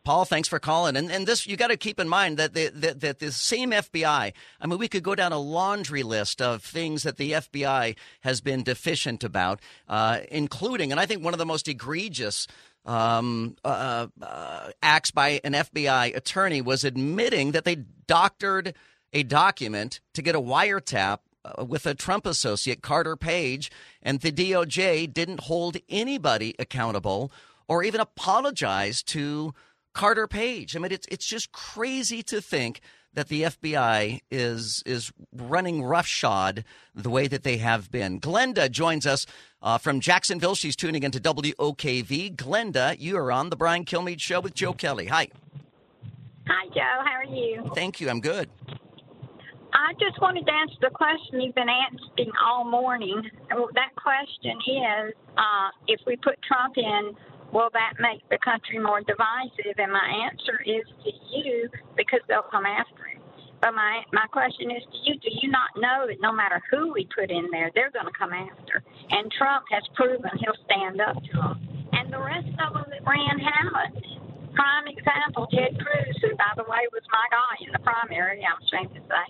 Paul, 0.03 0.25
thanks 0.25 0.47
for 0.47 0.59
calling. 0.59 0.95
And 0.95 1.11
and 1.11 1.27
this 1.27 1.45
you 1.45 1.57
got 1.57 1.67
to 1.67 1.77
keep 1.77 1.99
in 1.99 2.07
mind 2.07 2.37
that 2.37 2.53
the, 2.53 2.69
that 2.69 2.99
that 3.01 3.19
the 3.19 3.31
same 3.31 3.71
FBI. 3.71 4.33
I 4.61 4.67
mean, 4.67 4.79
we 4.79 4.87
could 4.87 5.03
go 5.03 5.15
down 5.15 5.33
a 5.33 5.39
laundry 5.39 6.03
list 6.03 6.41
of 6.41 6.63
things 6.63 7.03
that 7.03 7.17
the 7.17 7.33
FBI 7.33 7.95
has 8.21 8.41
been 8.41 8.63
deficient 8.63 9.23
about, 9.23 9.59
uh, 9.87 10.19
including, 10.31 10.91
and 10.91 10.99
I 10.99 11.05
think 11.05 11.23
one 11.23 11.33
of 11.33 11.37
the 11.37 11.45
most 11.45 11.67
egregious 11.67 12.47
um, 12.85 13.55
uh, 13.63 14.07
uh, 14.21 14.71
acts 14.81 15.11
by 15.11 15.41
an 15.43 15.53
FBI 15.53 16.15
attorney 16.15 16.61
was 16.61 16.83
admitting 16.83 17.51
that 17.51 17.65
they 17.65 17.75
doctored 18.07 18.73
a 19.13 19.23
document 19.23 19.99
to 20.13 20.21
get 20.21 20.35
a 20.35 20.41
wiretap 20.41 21.19
uh, 21.45 21.63
with 21.63 21.85
a 21.85 21.95
Trump 21.95 22.25
associate, 22.25 22.81
Carter 22.81 23.15
Page, 23.15 23.71
and 24.01 24.21
the 24.21 24.31
DOJ 24.31 25.11
didn't 25.13 25.41
hold 25.41 25.77
anybody 25.87 26.55
accountable 26.59 27.31
or 27.67 27.83
even 27.83 28.01
apologize 28.01 29.03
to 29.03 29.53
Carter 29.99 30.27
Page. 30.27 30.77
I 30.77 30.79
mean, 30.79 30.93
it's 30.93 31.05
it's 31.11 31.25
just 31.25 31.51
crazy 31.51 32.23
to 32.23 32.39
think 32.39 32.79
that 33.15 33.27
the 33.27 33.41
FBI 33.41 34.21
is 34.31 34.81
is 34.85 35.11
running 35.33 35.83
roughshod 35.83 36.63
the 36.95 37.09
way 37.09 37.27
that 37.27 37.43
they 37.43 37.57
have 37.57 37.91
been. 37.91 38.21
Glenda 38.21 38.71
joins 38.71 39.05
us 39.05 39.25
uh, 39.61 39.77
from 39.77 39.99
Jacksonville. 39.99 40.55
She's 40.55 40.77
tuning 40.77 41.03
into 41.03 41.19
WOKV. 41.19 42.37
Glenda, 42.37 42.97
you 42.97 43.17
are 43.17 43.29
on 43.29 43.49
the 43.49 43.57
Brian 43.57 43.83
Kilmeade 43.83 44.21
Show 44.21 44.39
with 44.39 44.53
Joe 44.53 44.71
Kelly. 44.71 45.07
Hi. 45.07 45.27
Hi, 46.47 46.67
Joe. 46.73 47.03
How 47.03 47.17
are 47.17 47.25
you? 47.25 47.69
Thank 47.75 47.99
you. 47.99 48.09
I'm 48.09 48.21
good. 48.21 48.49
I 49.73 49.91
just 49.99 50.21
wanted 50.21 50.45
to 50.45 50.53
answer 50.53 50.75
the 50.79 50.91
question 50.91 51.41
you've 51.41 51.55
been 51.55 51.67
asking 51.67 52.31
all 52.41 52.63
morning. 52.63 53.21
That 53.49 53.95
question 54.01 54.55
is 54.65 55.13
uh, 55.37 55.69
if 55.89 55.99
we 56.07 56.15
put 56.15 56.41
Trump 56.41 56.77
in, 56.77 57.15
will 57.51 57.69
that 57.73 57.93
make 57.99 58.21
the 58.29 58.37
country 58.43 58.79
more 58.79 59.01
divisive? 59.01 59.77
And 59.77 59.91
my 59.91 60.29
answer 60.29 60.61
is 60.65 60.85
to 61.03 61.11
you 61.35 61.69
because 61.97 62.21
they'll 62.27 62.49
come 62.49 62.65
after 62.65 63.05
him. 63.05 63.21
But 63.61 63.75
my, 63.75 64.03
my 64.13 64.25
question 64.31 64.71
is 64.71 64.83
to 64.87 64.97
you 65.03 65.19
do 65.19 65.29
you 65.41 65.51
not 65.51 65.75
know 65.75 66.07
that 66.07 66.21
no 66.21 66.31
matter 66.31 66.61
who 66.71 66.93
we 66.93 67.07
put 67.11 67.29
in 67.29 67.47
there, 67.51 67.71
they're 67.75 67.91
going 67.91 68.07
to 68.07 68.17
come 68.17 68.31
after? 68.31 68.83
And 69.11 69.31
Trump 69.35 69.65
has 69.71 69.83
proven 69.95 70.31
he'll 70.39 70.59
stand 70.63 71.01
up 71.01 71.19
to 71.19 71.33
them. 71.35 71.57
And 71.91 72.13
the 72.13 72.23
rest 72.23 72.47
of 72.55 72.73
them 72.73 72.87
that 72.87 73.03
ran 73.03 73.35
haven't. 73.35 73.99
Prime 74.55 74.87
example, 74.87 75.47
Ted 75.51 75.75
Cruz, 75.75 76.15
who, 76.23 76.35
by 76.35 76.51
the 76.55 76.63
way, 76.63 76.87
was 76.91 77.03
my 77.11 77.25
guy 77.31 77.55
in 77.65 77.71
the 77.71 77.79
primary, 77.79 78.43
I'm 78.43 78.59
ashamed 78.63 78.95
to 78.95 79.03
say. 79.07 79.25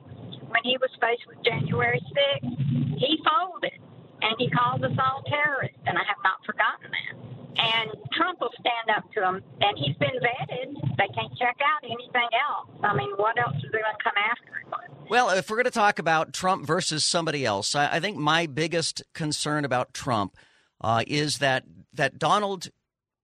When 0.47 0.63
he 0.63 0.78
was 0.78 0.89
faced 1.01 1.26
with 1.28 1.41
January 1.43 2.01
6th, 2.01 2.97
he 2.97 3.17
folded 3.26 3.78
and 4.22 4.36
he 4.38 4.49
called 4.49 4.84
us 4.84 4.97
all 4.99 5.24
terrorists, 5.28 5.80
and 5.86 5.97
I 5.97 6.03
have 6.03 6.17
not 6.24 6.43
forgotten 6.45 6.91
that 6.91 7.30
and 7.59 7.91
Trump 8.13 8.39
will 8.39 8.51
stand 8.59 8.97
up 8.97 9.11
to 9.13 9.24
him. 9.24 9.43
And 9.61 9.78
he's 9.78 9.95
been 9.97 10.09
vetted. 10.09 10.97
They 10.97 11.07
can't 11.13 11.38
check 11.38 11.57
out 11.61 11.84
anything 11.84 12.30
else. 12.47 12.70
I 12.84 12.95
mean, 12.95 13.11
what 13.17 13.38
else 13.38 13.55
are 13.55 13.72
they 13.72 13.80
going 13.80 13.95
to 13.97 14.03
come 14.03 14.13
after 14.17 14.59
him? 14.59 15.07
Well, 15.09 15.30
if 15.32 15.49
we're 15.49 15.57
going 15.57 15.65
to 15.65 15.72
talk 15.72 15.99
about 15.99 16.34
Trump 16.34 16.65
versus 16.65 17.03
somebody 17.03 17.45
else, 17.45 17.76
I, 17.76 17.95
I 17.95 17.99
think 17.99 18.17
my 18.17 18.45
biggest 18.45 19.01
concern 19.13 19.65
about 19.65 19.93
Trump 19.93 20.38
uh, 20.82 21.03
is 21.07 21.39
that 21.39 21.63
that 21.93 22.20
Donald, 22.20 22.70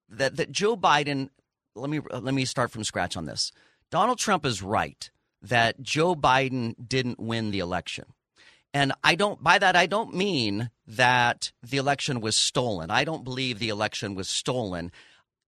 that 0.10 0.36
that 0.38 0.52
Joe 0.52 0.76
Biden. 0.76 1.30
Let 1.76 1.90
me 1.90 2.00
let 2.10 2.34
me 2.34 2.46
start 2.46 2.72
from 2.72 2.84
scratch 2.84 3.18
on 3.18 3.26
this. 3.26 3.52
Donald 3.92 4.18
Trump 4.18 4.46
is 4.46 4.62
right 4.62 5.10
that 5.42 5.82
Joe 5.82 6.16
Biden 6.16 6.74
didn't 6.88 7.20
win 7.20 7.52
the 7.52 7.60
election. 7.60 8.06
And 8.76 8.92
I 9.06 9.16
don't, 9.16 9.42
by 9.42 9.58
that, 9.58 9.78
I 9.78 9.86
don't 9.86 10.14
mean 10.14 10.70
that 10.86 11.54
the 11.64 11.78
election 11.78 12.20
was 12.20 12.36
stolen. 12.36 12.92
I 12.92 13.06
don't 13.06 13.24
believe 13.24 13.58
the 13.58 13.70
election 13.70 14.16
was 14.16 14.28
stolen. 14.28 14.92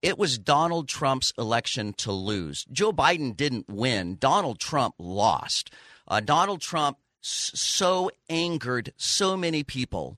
It 0.01 0.17
was 0.17 0.38
Donald 0.38 0.88
Trump's 0.88 1.34
election 1.38 1.91
to 1.95 2.13
lose. 2.13 2.63
Joe 2.71 2.93
Biden 2.93 3.36
didn't 3.36 3.67
win. 3.67 4.15
Donald 4.17 4.59
Trump 4.59 4.95
lost. 4.97 5.73
Uh, 6.07 6.21
Donald 6.21 6.61
Trump 6.61 6.99
so 7.19 8.09
angered 8.30 8.93
so 8.95 9.36
many 9.36 9.61
people 9.61 10.17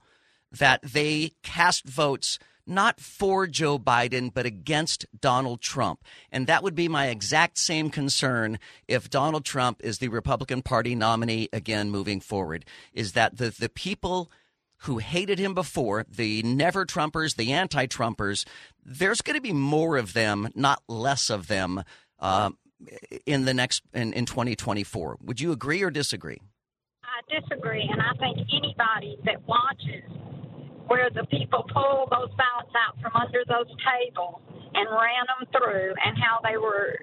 that 0.52 0.80
they 0.84 1.32
cast 1.42 1.88
votes 1.88 2.38
not 2.70 3.00
for 3.00 3.48
Joe 3.48 3.80
Biden, 3.80 4.32
but 4.34 4.46
against 4.46 5.06
Donald 5.20 5.62
Trump. 5.62 6.04
And 6.32 6.48
that 6.48 6.64
would 6.64 6.76
be 6.76 6.88
my 6.88 7.08
exact 7.08 7.58
same 7.58 7.90
concern 7.90 8.60
if 8.88 9.10
Donald 9.10 9.44
Trump 9.44 9.82
is 9.84 9.98
the 9.98 10.08
Republican 10.08 10.62
Party 10.62 10.96
nominee 10.96 11.50
again 11.52 11.90
moving 11.90 12.20
forward, 12.22 12.66
is 12.94 13.14
that 13.14 13.38
the, 13.38 13.50
the 13.50 13.70
people 13.70 14.32
who 14.84 15.00
hated 15.00 15.40
him 15.40 15.54
before, 15.54 16.06
the 16.10 16.42
never 16.44 16.86
Trumpers, 16.86 17.36
the 17.36 17.52
anti 17.52 17.88
Trumpers, 17.88 18.46
there's 18.86 19.22
going 19.22 19.36
to 19.36 19.42
be 19.42 19.52
more 19.52 19.98
of 19.98 20.14
them, 20.14 20.50
not 20.56 20.82
less 20.88 21.30
of 21.30 21.48
them, 21.48 21.84
uh, 22.20 22.52
in 23.26 23.46
the 23.46 23.54
next 23.54 23.84
in, 23.94 24.14
in 24.14 24.26
2024. 24.26 25.18
Would 25.22 25.42
you 25.42 25.52
agree 25.52 25.84
or 25.84 25.92
disagree? 25.92 26.40
I 27.04 27.42
disagree, 27.42 27.90
and 27.92 28.02
I 28.02 28.14
think 28.18 28.48
anybody 28.56 29.18
that 29.26 29.46
watches 29.48 30.04
where 30.90 31.10
the 31.14 31.26
people 31.30 31.64
pulled 31.72 32.10
those 32.10 32.34
ballots 32.36 32.74
out 32.74 32.98
from 33.02 33.14
under 33.16 33.46
those 33.48 33.70
tables 33.86 34.42
and 34.74 34.90
ran 34.90 35.26
them 35.30 35.48
through, 35.54 35.94
and 36.06 36.18
how 36.18 36.38
they 36.44 36.58
were, 36.58 36.98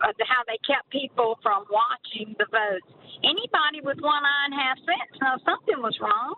uh, 0.00 0.12
how 0.28 0.42
they 0.46 0.58
kept 0.66 0.88
people 0.90 1.38
from 1.42 1.64
watching 1.68 2.34
the 2.38 2.46
votes. 2.50 2.88
Anybody 3.24 3.80
with 3.82 3.98
one 4.00 4.22
eye 4.24 4.44
and 4.46 4.54
half 4.54 4.78
sense 4.78 5.20
knows 5.20 5.40
something 5.44 5.82
was 5.82 5.96
wrong. 6.00 6.34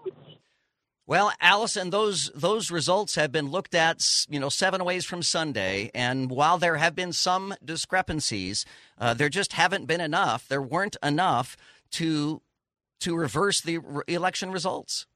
Well, 1.07 1.33
Allison, 1.41 1.91
those 1.91 2.31
those 2.35 2.71
results 2.71 3.15
have 3.17 3.31
been 3.31 3.51
looked 3.51 3.75
at, 3.75 4.03
you 4.29 4.41
know, 4.41 4.49
seven 4.49 4.85
ways 4.85 5.05
from 5.05 5.23
Sunday, 5.23 5.91
and 5.95 6.31
while 6.31 6.57
there 6.57 6.77
have 6.77 6.95
been 6.95 7.13
some 7.13 7.55
discrepancies, 7.63 8.65
uh, 8.99 9.13
there 9.13 9.29
just 9.29 9.53
haven't 9.53 9.87
been 9.87 10.01
enough. 10.01 10.49
There 10.49 10.63
weren't 10.63 10.97
enough 11.03 11.57
to 11.93 12.41
to 13.01 13.15
reverse 13.15 13.61
the 13.61 13.81
election 14.09 14.51
results. 14.51 15.07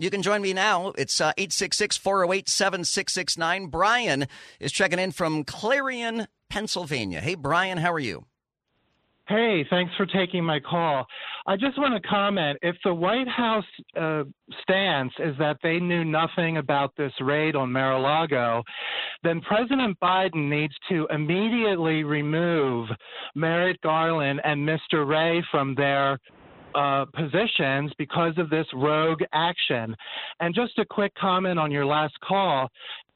You 0.00 0.08
can 0.08 0.22
join 0.22 0.40
me 0.40 0.54
now. 0.54 0.94
It's 0.96 1.20
uh, 1.20 1.34
866 1.36 1.98
408 1.98 2.48
7669. 2.48 3.66
Brian 3.66 4.26
is 4.58 4.72
checking 4.72 4.98
in 4.98 5.12
from 5.12 5.44
Clarion, 5.44 6.26
Pennsylvania. 6.48 7.20
Hey, 7.20 7.34
Brian, 7.34 7.76
how 7.76 7.92
are 7.92 7.98
you? 7.98 8.24
Hey, 9.28 9.64
thanks 9.68 9.92
for 9.98 10.06
taking 10.06 10.42
my 10.42 10.58
call. 10.58 11.06
I 11.46 11.56
just 11.56 11.78
want 11.78 12.02
to 12.02 12.08
comment 12.08 12.58
if 12.62 12.76
the 12.82 12.94
White 12.94 13.28
House 13.28 13.64
uh, 13.94 14.24
stance 14.62 15.12
is 15.18 15.36
that 15.38 15.58
they 15.62 15.78
knew 15.78 16.02
nothing 16.02 16.56
about 16.56 16.96
this 16.96 17.12
raid 17.20 17.54
on 17.54 17.70
Mar 17.70 17.92
a 17.92 18.00
Lago, 18.00 18.62
then 19.22 19.42
President 19.42 20.00
Biden 20.00 20.48
needs 20.48 20.74
to 20.88 21.06
immediately 21.10 22.04
remove 22.04 22.88
Merrick 23.34 23.80
Garland 23.82 24.40
and 24.44 24.66
Mr. 24.66 25.06
Wray 25.06 25.44
from 25.50 25.74
their 25.74 26.18
uh, 26.74 27.04
positions 27.06 27.92
because 27.98 28.34
of 28.38 28.50
this 28.50 28.66
rogue 28.74 29.22
action. 29.32 29.94
And 30.40 30.54
just 30.54 30.78
a 30.78 30.84
quick 30.84 31.12
comment 31.14 31.58
on 31.58 31.70
your 31.70 31.86
last 31.86 32.14
call. 32.20 32.70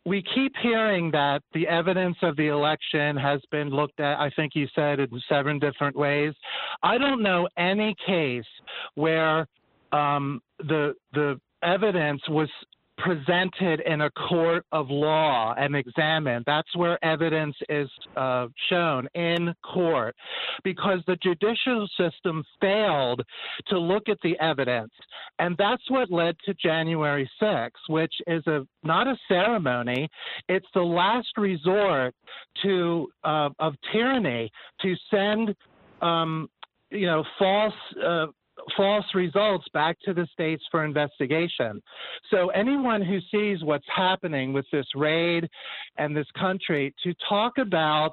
we 0.07 0.23
keep 0.35 0.53
hearing 0.63 1.11
that 1.13 1.41
the 1.55 1.67
evidence 1.67 2.17
of 2.23 2.37
the 2.37 2.49
election 2.49 3.17
has 3.17 3.41
been 3.51 3.71
looked 3.71 4.01
at, 4.01 4.21
I 4.21 4.31
think 4.37 4.53
you 4.55 4.67
said, 4.75 5.01
in 5.01 5.09
seven 5.29 5.59
different 5.59 5.97
ways. 5.97 6.35
I 6.83 6.99
don't 6.99 7.23
know 7.23 7.49
any 7.57 7.95
case 8.07 8.45
where 8.97 9.47
um, 9.93 10.43
the 10.59 10.95
the 11.13 11.41
evidence 11.63 12.21
was 12.29 12.51
presented 12.99 13.81
in 13.81 14.03
a 14.03 14.11
court 14.11 14.65
of 14.73 14.89
law 14.91 15.55
and 15.59 15.75
examined. 15.75 16.45
That's 16.47 16.75
where 16.77 17.03
evidence 17.05 17.57
is 17.69 17.89
uh, 18.17 18.47
shown 18.69 19.09
in 19.15 19.55
court 19.63 20.15
because 20.63 21.01
the 21.07 21.17
judicial 21.17 21.89
system 21.99 22.45
failed 22.61 23.23
to 23.69 23.79
look 23.79 24.09
at 24.09 24.19
the 24.23 24.39
evidence. 24.41 24.93
And 25.39 25.57
that's 25.59 25.83
what 25.91 26.11
led 26.11 26.37
to 26.45 26.55
January 26.55 27.29
6th, 27.43 27.71
which 27.89 28.15
is 28.27 28.47
a 28.47 28.67
not 28.83 29.07
a 29.07 29.17
ceremony, 29.29 30.09
it's 30.49 30.67
the 30.75 30.83
last 30.83 31.29
resort 31.37 32.15
to 32.63 33.09
uh, 33.25 33.49
of 33.59 33.75
tyranny 33.93 34.51
to 34.83 34.95
send 35.11 35.55
um, 36.03 36.49
you 36.91 37.07
know 37.07 37.25
false 37.39 37.75
uh, 38.05 38.27
false 38.77 39.07
results 39.15 39.67
back 39.73 39.97
to 40.05 40.15
the 40.15 40.27
states 40.33 40.63
for 40.71 40.85
investigation. 40.85 41.83
So 42.31 42.49
anyone 42.51 43.03
who 43.03 43.19
sees 43.31 43.63
what's 43.65 43.87
happening 43.95 44.53
with 44.53 44.67
this 44.73 44.87
raid 44.95 45.49
and 45.99 46.17
this 46.17 46.27
country 46.39 46.95
to 47.05 47.15
talk 47.29 47.59
about 47.59 48.13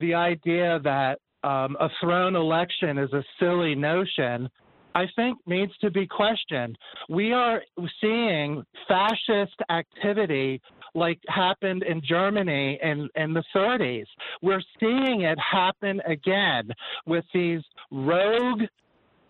the 0.00 0.14
idea 0.14 0.80
that 0.84 1.18
um, 1.44 1.76
a 1.80 1.88
thrown 2.00 2.36
election 2.36 2.98
is 2.98 3.12
a 3.12 3.24
silly 3.38 3.74
notion. 3.74 4.48
I 4.94 5.06
think 5.16 5.38
needs 5.46 5.72
to 5.80 5.90
be 5.90 6.06
questioned. 6.06 6.76
We 7.08 7.32
are 7.32 7.62
seeing 8.00 8.62
fascist 8.86 9.56
activity 9.70 10.60
like 10.94 11.18
happened 11.28 11.82
in 11.82 12.02
Germany 12.04 12.78
in, 12.82 13.08
in 13.16 13.32
the 13.32 13.42
30s. 13.54 14.04
We're 14.42 14.62
seeing 14.78 15.22
it 15.22 15.38
happen 15.38 16.00
again 16.06 16.70
with 17.06 17.24
these 17.32 17.62
rogue 17.90 18.62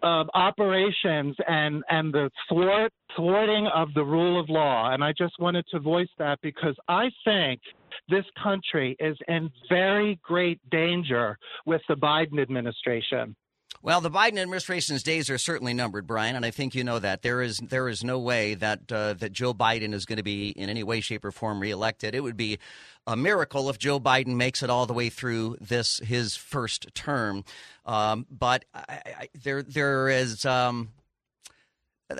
of 0.02 0.28
operations 0.34 1.36
and 1.46 1.82
and 1.90 2.12
the 2.12 2.30
thwart, 2.48 2.92
thwarting 3.16 3.66
of 3.68 3.92
the 3.94 4.04
rule 4.04 4.40
of 4.40 4.48
law. 4.48 4.92
And 4.92 5.02
I 5.02 5.12
just 5.16 5.34
wanted 5.38 5.64
to 5.70 5.80
voice 5.80 6.08
that 6.18 6.38
because 6.42 6.76
I 6.88 7.10
think 7.24 7.60
this 8.08 8.24
country 8.42 8.96
is 8.98 9.16
in 9.28 9.50
very 9.68 10.18
great 10.22 10.60
danger 10.70 11.38
with 11.66 11.82
the 11.88 11.94
Biden 11.94 12.40
administration. 12.40 13.36
Well, 13.84 14.00
the 14.00 14.12
Biden 14.12 14.38
administration's 14.38 15.02
days 15.02 15.28
are 15.28 15.38
certainly 15.38 15.74
numbered, 15.74 16.06
Brian, 16.06 16.36
and 16.36 16.46
I 16.46 16.52
think 16.52 16.76
you 16.76 16.84
know 16.84 17.00
that. 17.00 17.22
There 17.22 17.42
is 17.42 17.58
there 17.58 17.88
is 17.88 18.04
no 18.04 18.20
way 18.20 18.54
that 18.54 18.92
uh, 18.92 19.14
that 19.14 19.32
Joe 19.32 19.52
Biden 19.52 19.92
is 19.92 20.06
going 20.06 20.18
to 20.18 20.22
be 20.22 20.50
in 20.50 20.70
any 20.70 20.84
way, 20.84 21.00
shape, 21.00 21.24
or 21.24 21.32
form 21.32 21.58
reelected. 21.58 22.14
It 22.14 22.20
would 22.20 22.36
be 22.36 22.60
a 23.08 23.16
miracle 23.16 23.68
if 23.70 23.80
Joe 23.80 23.98
Biden 23.98 24.36
makes 24.36 24.62
it 24.62 24.70
all 24.70 24.86
the 24.86 24.92
way 24.92 25.08
through 25.08 25.56
this 25.60 25.98
his 25.98 26.36
first 26.36 26.94
term. 26.94 27.44
Um, 27.84 28.24
but 28.30 28.64
I, 28.72 29.00
I, 29.04 29.28
there 29.42 29.64
there 29.64 30.08
is. 30.08 30.46
Um, 30.46 30.90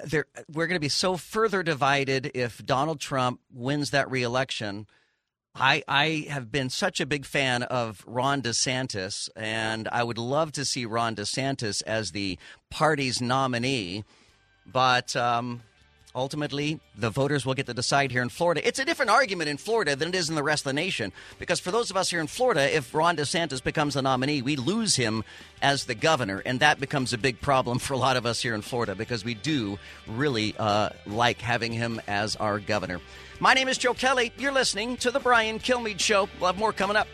there, 0.05 0.25
we're 0.53 0.67
going 0.67 0.77
to 0.77 0.81
be 0.81 0.89
so 0.89 1.17
further 1.17 1.63
divided 1.63 2.33
if 2.35 2.65
Donald 2.65 2.99
Trump 2.99 3.41
wins 3.53 3.91
that 3.91 4.11
reelection 4.11 4.89
I, 5.55 5.83
I 5.87 6.27
have 6.31 6.51
been 6.51 6.71
such 6.71 7.01
a 7.01 7.07
big 7.07 7.27
fan 7.27 7.63
of 7.63 8.03
Ron 8.07 8.43
DeSantis, 8.43 9.29
and 9.37 9.87
I 9.93 10.03
would 10.03 10.19
love 10.19 10.53
to 10.53 10.65
see 10.65 10.87
Ron 10.87 11.15
DeSantis 11.15 11.83
as 11.87 12.13
the 12.13 12.39
party's 12.71 13.21
nominee. 13.21 14.05
But 14.65 15.15
um, 15.15 15.63
ultimately, 16.15 16.81
the 16.97 17.11
voters 17.11 17.47
will 17.47 17.55
get 17.55 17.67
to 17.67 17.75
decide 17.75 18.11
here 18.11 18.23
in 18.23 18.29
Florida. 18.29 18.67
It's 18.67 18.79
a 18.79 18.85
different 18.85 19.11
argument 19.11 19.51
in 19.51 19.57
Florida 19.57 19.97
than 19.97 20.09
it 20.09 20.15
is 20.15 20.29
in 20.29 20.35
the 20.35 20.43
rest 20.43 20.63
of 20.63 20.71
the 20.71 20.75
nation. 20.75 21.13
Because 21.39 21.61
for 21.61 21.71
those 21.71 21.91
of 21.91 21.97
us 21.97 22.11
here 22.11 22.21
in 22.21 22.27
Florida, 22.27 22.75
if 22.75 22.95
Ron 22.95 23.17
DeSantis 23.17 23.63
becomes 23.63 23.95
the 23.95 24.03
nominee, 24.03 24.43
we 24.43 24.57
lose 24.57 24.97
him 24.97 25.25
as 25.61 25.85
the 25.85 25.95
governor. 25.95 26.43
And 26.45 26.61
that 26.61 26.81
becomes 26.81 27.13
a 27.13 27.19
big 27.19 27.41
problem 27.41 27.79
for 27.79 27.95
a 27.95 27.99
lot 27.99 28.17
of 28.17 28.27
us 28.27 28.43
here 28.43 28.55
in 28.55 28.63
Florida 28.63 28.95
because 28.95 29.25
we 29.25 29.35
do 29.35 29.79
really 30.07 30.55
uh, 30.59 30.91
like 31.07 31.41
having 31.41 31.73
him 31.73 32.01
as 32.07 32.37
our 32.37 32.59
governor. 32.59 33.01
My 33.41 33.55
name 33.55 33.69
is 33.69 33.79
Joe 33.79 33.95
Kelly. 33.95 34.33
You're 34.39 34.53
listening 34.53 34.97
to 34.99 35.11
The 35.11 35.21
Brian 35.21 35.59
Kilmeade 35.59 36.01
Show. 36.01 36.29
We'll 36.39 36.53
have 36.53 36.59
more 36.59 36.73
coming 36.73 36.97
up. 36.97 37.09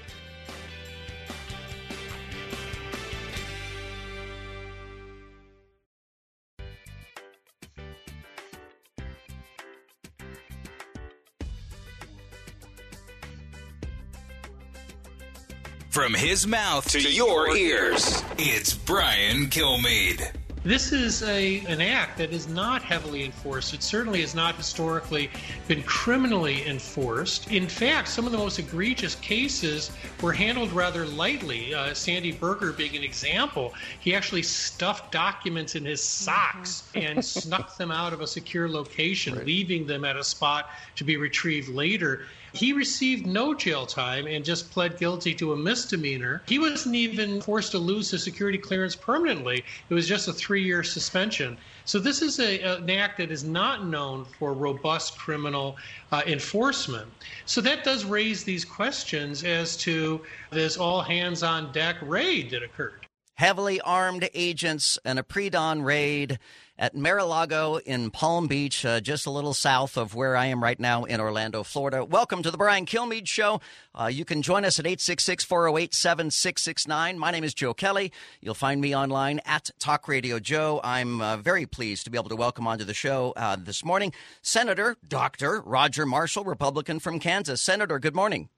From 16.09 16.15
his 16.15 16.47
mouth 16.47 16.91
to, 16.93 17.01
to 17.01 17.13
your 17.13 17.55
ears, 17.55 18.25
it's 18.39 18.73
Brian 18.73 19.49
Kilmeade. 19.49 20.33
This 20.65 20.91
is 20.91 21.23
a 21.23 21.59
an 21.67 21.83
act 21.83 22.17
that 22.17 22.33
is 22.33 22.49
not 22.49 22.83
heavily 22.83 23.25
enforced. 23.25 23.75
It 23.75 23.83
certainly 23.83 24.23
has 24.23 24.35
not 24.35 24.55
historically 24.55 25.31
been 25.67 25.83
criminally 25.83 26.67
enforced. 26.67 27.53
In 27.53 27.69
fact, 27.69 28.09
some 28.09 28.25
of 28.25 28.33
the 28.33 28.39
most 28.39 28.59
egregious 28.59 29.17
cases 29.17 29.91
were 30.23 30.33
handled 30.33 30.73
rather 30.73 31.05
lightly. 31.05 31.75
Uh, 31.75 31.93
Sandy 31.93 32.33
Berger 32.33 32.73
being 32.73 32.97
an 32.97 33.05
example, 33.05 33.75
he 34.01 34.15
actually 34.15 34.43
stuffed 34.43 35.13
documents 35.13 35.75
in 35.75 35.85
his 35.85 36.03
socks 36.03 36.85
mm-hmm. 36.95 37.07
and 37.07 37.25
snuck 37.25 37.77
them 37.77 37.91
out 37.91 38.15
of 38.15 38.23
a 38.23 38.27
secure 38.27 38.67
location, 38.67 39.35
right. 39.37 39.45
leaving 39.45 39.87
them 39.87 40.07
at 40.07 40.17
a 40.17 40.25
spot 40.25 40.71
to 40.97 41.05
be 41.05 41.19
retrieved 41.19 41.69
later. 41.69 42.23
He 42.53 42.73
received 42.73 43.27
no 43.27 43.55
jail 43.55 43.87
time 43.87 44.27
and 44.27 44.45
just 44.45 44.71
pled 44.71 44.99
guilty 44.99 45.35
to 45.35 45.53
a 45.53 45.57
misdemeanor. 45.57 46.43
He 46.47 46.59
wasn't 46.59 46.95
even 46.95 47.41
forced 47.41 47.73
to 47.73 47.79
lose 47.79 48.11
his 48.11 48.23
security 48.23 48.59
clearance 48.59 48.97
permanently. 48.97 49.65
It 49.89 49.95
was 49.95 50.09
just 50.09 50.29
a 50.29 50.33
three 50.33 50.63
year 50.63 50.83
suspension. 50.83 51.57
So, 51.85 51.99
this 51.99 52.21
is 52.23 52.39
a, 52.39 52.61
an 52.61 52.91
act 52.91 53.19
that 53.19 53.31
is 53.31 53.45
not 53.45 53.87
known 53.87 54.27
for 54.39 54.53
robust 54.53 55.19
criminal 55.19 55.77
uh, 56.13 56.23
enforcement. 56.27 57.11
So, 57.47 57.61
that 57.63 57.85
does 57.85 58.05
raise 58.05 58.45
these 58.45 58.65
questions 58.65 59.45
as 59.45 59.77
to 59.79 60.21
this 60.51 60.77
all 60.77 61.01
hands 61.03 61.43
on 61.43 61.73
deck 61.73 61.97
raid 62.03 62.51
that 62.51 62.63
occurred. 62.63 63.07
Heavily 63.35 63.81
armed 63.81 64.29
agents 64.35 64.99
and 65.05 65.19
a 65.19 65.23
pre 65.23 65.49
dawn 65.49 65.83
raid 65.83 66.39
at 66.79 66.95
Mar-a-Lago 66.95 67.79
in 67.79 68.11
Palm 68.11 68.47
Beach, 68.47 68.85
uh, 68.85 69.01
just 69.01 69.27
a 69.27 69.31
little 69.31 69.53
south 69.53 69.97
of 69.97 70.15
where 70.15 70.37
I 70.37 70.47
am 70.47 70.63
right 70.63 70.79
now 70.79 71.05
in 71.05 71.21
Orlando, 71.21 71.65
Florida. 71.65 72.05
Welcome 72.05 72.43
to 72.45 72.51
the 72.51 72.57
Brian 72.57 72.87
Kilmeade 72.87 73.27
Show. 73.27 73.61
Uh, 73.99 74.07
you 74.07 74.25
can 74.25 74.43
join 74.43 74.65
us 74.65 74.79
at 74.79 74.87
866 74.87 75.45
408 75.45 75.93
7669. 75.93 77.19
My 77.19 77.31
name 77.33 77.43
is 77.43 77.53
Joe 77.53 77.75
Kelly. 77.75 78.13
You'll 78.41 78.55
find 78.55 78.81
me 78.81 78.95
online 78.95 79.41
at 79.45 79.71
Talk 79.81 80.07
Radio 80.07 80.39
Joe. 80.39 80.81
I'm 80.85 81.21
uh, 81.21 81.39
very 81.39 81.67
pleased 81.67 82.05
to 82.05 82.11
be 82.11 82.19
able 82.19 82.29
to 82.29 82.37
welcome 82.37 82.67
onto 82.69 82.85
the 82.85 82.95
show 82.95 83.33
uh, 83.37 83.57
this 83.57 83.85
morning 83.85 84.13
Senator 84.41 84.97
Dr. 85.07 85.61
Roger 85.63 86.07
Marshall, 86.07 86.45
Republican 86.45 87.01
from 87.01 87.19
Kansas. 87.19 87.61
Senator, 87.61 87.99
good 87.99 88.15
morning. 88.15 88.49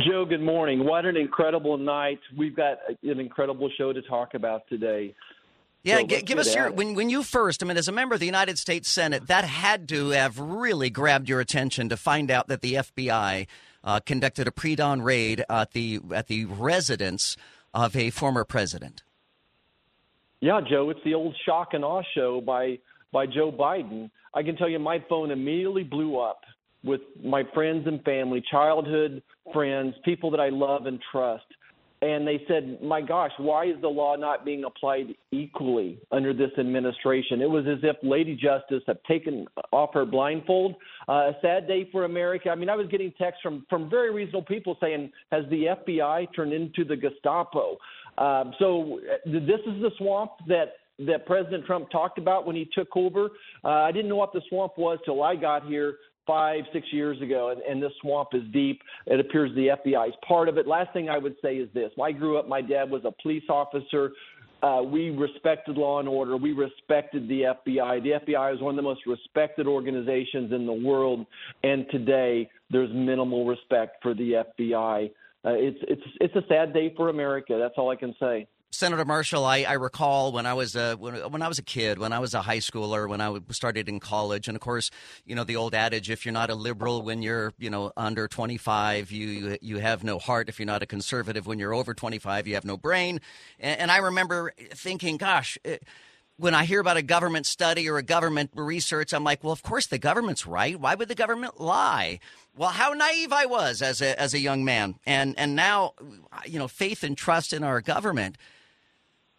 Joe, 0.00 0.24
good 0.24 0.40
morning. 0.40 0.84
What 0.84 1.04
an 1.04 1.16
incredible 1.16 1.76
night. 1.76 2.20
We've 2.36 2.56
got 2.56 2.78
an 3.02 3.20
incredible 3.20 3.70
show 3.76 3.92
to 3.92 4.02
talk 4.02 4.34
about 4.34 4.68
today. 4.68 5.14
Yeah, 5.82 5.98
so 5.98 6.06
g- 6.06 6.22
give 6.22 6.38
us 6.38 6.54
your 6.54 6.70
when 6.70 6.94
when 6.94 7.10
you 7.10 7.22
first. 7.22 7.62
I 7.62 7.66
mean, 7.66 7.76
as 7.76 7.88
a 7.88 7.92
member 7.92 8.14
of 8.14 8.20
the 8.20 8.26
United 8.26 8.58
States 8.58 8.88
Senate, 8.88 9.26
that 9.26 9.44
had 9.44 9.88
to 9.88 10.10
have 10.10 10.38
really 10.38 10.90
grabbed 10.90 11.28
your 11.28 11.40
attention 11.40 11.88
to 11.88 11.96
find 11.96 12.30
out 12.30 12.48
that 12.48 12.60
the 12.60 12.74
FBI 12.74 13.46
uh, 13.82 14.00
conducted 14.00 14.46
a 14.46 14.52
pre-dawn 14.52 15.02
raid 15.02 15.44
at 15.50 15.72
the 15.72 16.00
at 16.14 16.28
the 16.28 16.44
residence 16.44 17.36
of 17.74 17.96
a 17.96 18.10
former 18.10 18.44
president. 18.44 19.02
Yeah, 20.40 20.60
Joe, 20.68 20.90
it's 20.90 21.02
the 21.04 21.14
old 21.14 21.36
shock 21.46 21.68
and 21.72 21.84
awe 21.84 22.02
show 22.14 22.40
by 22.40 22.78
by 23.12 23.26
Joe 23.26 23.50
Biden. 23.50 24.10
I 24.34 24.42
can 24.42 24.56
tell 24.56 24.68
you, 24.68 24.78
my 24.78 25.04
phone 25.08 25.30
immediately 25.30 25.82
blew 25.82 26.18
up 26.18 26.42
with 26.84 27.00
my 27.22 27.44
friends 27.54 27.86
and 27.86 28.02
family, 28.04 28.42
childhood 28.50 29.22
friends, 29.52 29.94
people 30.04 30.30
that 30.30 30.40
I 30.40 30.48
love 30.48 30.86
and 30.86 31.00
trust 31.10 31.44
and 32.02 32.26
they 32.26 32.44
said, 32.48 32.82
"My 32.82 33.00
gosh, 33.00 33.30
why 33.38 33.66
is 33.66 33.80
the 33.80 33.88
law 33.88 34.16
not 34.16 34.44
being 34.44 34.64
applied 34.64 35.14
equally 35.30 36.00
under 36.10 36.34
this 36.34 36.50
administration?" 36.58 37.40
It 37.40 37.48
was 37.48 37.64
as 37.66 37.78
if 37.84 37.96
Lady 38.02 38.34
Justice 38.34 38.82
had 38.86 39.02
taken 39.04 39.46
off 39.72 39.94
her 39.94 40.04
blindfold. 40.04 40.74
Uh, 41.08 41.30
a 41.30 41.36
sad 41.40 41.68
day 41.68 41.88
for 41.92 42.04
America. 42.04 42.50
I 42.50 42.56
mean, 42.56 42.68
I 42.68 42.74
was 42.74 42.88
getting 42.88 43.12
texts 43.12 43.40
from 43.40 43.64
from 43.70 43.88
very 43.88 44.12
reasonable 44.12 44.42
people 44.42 44.76
saying, 44.80 45.12
"Has 45.30 45.44
the 45.48 45.68
FBI 45.68 46.26
turned 46.34 46.52
into 46.52 46.84
the 46.84 46.96
Gestapo?" 46.96 47.78
Um, 48.18 48.52
so 48.58 48.98
uh, 48.98 49.16
this 49.24 49.60
is 49.66 49.80
the 49.80 49.92
swamp 49.96 50.32
that 50.48 50.74
that 50.98 51.24
President 51.24 51.64
Trump 51.66 51.90
talked 51.90 52.18
about 52.18 52.46
when 52.46 52.56
he 52.56 52.68
took 52.74 52.96
over. 52.96 53.30
Uh, 53.64 53.68
I 53.68 53.92
didn't 53.92 54.08
know 54.08 54.16
what 54.16 54.32
the 54.32 54.42
swamp 54.48 54.72
was 54.76 54.98
till 55.04 55.22
I 55.22 55.36
got 55.36 55.66
here 55.66 55.96
five, 56.26 56.64
six 56.72 56.86
years 56.92 57.20
ago, 57.20 57.50
and, 57.50 57.60
and 57.62 57.82
this 57.82 57.92
swamp 58.00 58.28
is 58.32 58.42
deep. 58.52 58.80
It 59.06 59.20
appears 59.20 59.50
the 59.54 59.76
FBI 59.84 60.08
is 60.08 60.14
part 60.26 60.48
of 60.48 60.58
it. 60.58 60.66
Last 60.66 60.92
thing 60.92 61.08
I 61.08 61.18
would 61.18 61.36
say 61.42 61.56
is 61.56 61.68
this 61.74 61.90
I 62.02 62.12
grew 62.12 62.38
up, 62.38 62.48
my 62.48 62.60
dad 62.60 62.90
was 62.90 63.02
a 63.04 63.12
police 63.22 63.44
officer 63.48 64.12
uh, 64.62 64.80
we 64.80 65.10
respected 65.10 65.76
law 65.76 65.98
and 65.98 66.08
order. 66.08 66.36
We 66.36 66.52
respected 66.52 67.28
the 67.28 67.54
FBI. 67.66 68.02
The 68.02 68.34
FBI 68.34 68.54
is 68.54 68.60
one 68.60 68.74
of 68.74 68.76
the 68.76 68.82
most 68.82 69.00
respected 69.06 69.66
organizations 69.66 70.52
in 70.52 70.66
the 70.66 70.72
world, 70.72 71.26
and 71.64 71.84
today 71.90 72.48
there's 72.70 72.90
minimal 72.94 73.44
respect 73.44 73.96
for 74.02 74.14
the 74.14 74.44
FBI. 74.60 75.10
Uh, 75.44 75.50
it's 75.54 75.78
it's 75.88 76.02
it's 76.20 76.36
a 76.36 76.46
sad 76.48 76.72
day 76.72 76.94
for 76.96 77.08
America. 77.08 77.58
That's 77.58 77.74
all 77.76 77.90
I 77.90 77.96
can 77.96 78.14
say. 78.20 78.46
Senator 78.74 79.04
Marshall, 79.04 79.44
I, 79.44 79.64
I 79.64 79.74
recall 79.74 80.32
when 80.32 80.46
I 80.46 80.54
was 80.54 80.74
a 80.74 80.94
when, 80.94 81.14
when, 81.30 81.42
I 81.42 81.48
was 81.48 81.58
a 81.58 81.62
kid, 81.62 81.98
when 81.98 82.10
I 82.10 82.18
was 82.20 82.32
a 82.32 82.40
high 82.40 82.58
schooler, 82.58 83.06
when 83.06 83.20
I 83.20 83.38
started 83.50 83.86
in 83.86 84.00
college, 84.00 84.48
and 84.48 84.56
of 84.56 84.62
course, 84.62 84.90
you 85.26 85.34
know 85.34 85.44
the 85.44 85.56
old 85.56 85.74
adage: 85.74 86.08
if 86.08 86.24
you're 86.24 86.32
not 86.32 86.48
a 86.48 86.54
liberal 86.54 87.02
when 87.02 87.20
you're 87.20 87.52
you 87.58 87.68
know 87.68 87.92
under 87.98 88.26
25, 88.26 89.12
you 89.12 89.58
you 89.60 89.78
have 89.78 90.02
no 90.02 90.18
heart. 90.18 90.48
If 90.48 90.58
you're 90.58 90.66
not 90.66 90.82
a 90.82 90.86
conservative 90.86 91.46
when 91.46 91.58
you're 91.58 91.74
over 91.74 91.92
25, 91.92 92.46
you 92.48 92.54
have 92.54 92.64
no 92.64 92.78
brain. 92.78 93.20
And, 93.60 93.80
and 93.80 93.90
I 93.90 93.98
remember 93.98 94.52
thinking, 94.74 95.18
gosh. 95.18 95.58
It, 95.64 95.84
when 96.38 96.54
I 96.54 96.64
hear 96.64 96.80
about 96.80 96.96
a 96.96 97.02
government 97.02 97.46
study 97.46 97.88
or 97.88 97.98
a 97.98 98.02
government 98.02 98.50
research, 98.54 99.12
I'm 99.12 99.22
like, 99.22 99.44
well, 99.44 99.52
of 99.52 99.62
course 99.62 99.86
the 99.86 99.98
government's 99.98 100.46
right. 100.46 100.80
Why 100.80 100.94
would 100.94 101.08
the 101.08 101.14
government 101.14 101.60
lie? 101.60 102.18
Well, 102.56 102.70
how 102.70 102.94
naive 102.94 103.32
I 103.32 103.46
was 103.46 103.82
as 103.82 104.00
a 104.00 104.18
as 104.18 104.32
a 104.32 104.40
young 104.40 104.64
man, 104.64 104.96
and 105.06 105.38
and 105.38 105.54
now, 105.54 105.92
you 106.46 106.58
know, 106.58 106.68
faith 106.68 107.04
and 107.04 107.16
trust 107.16 107.52
in 107.52 107.62
our 107.62 107.82
government 107.82 108.38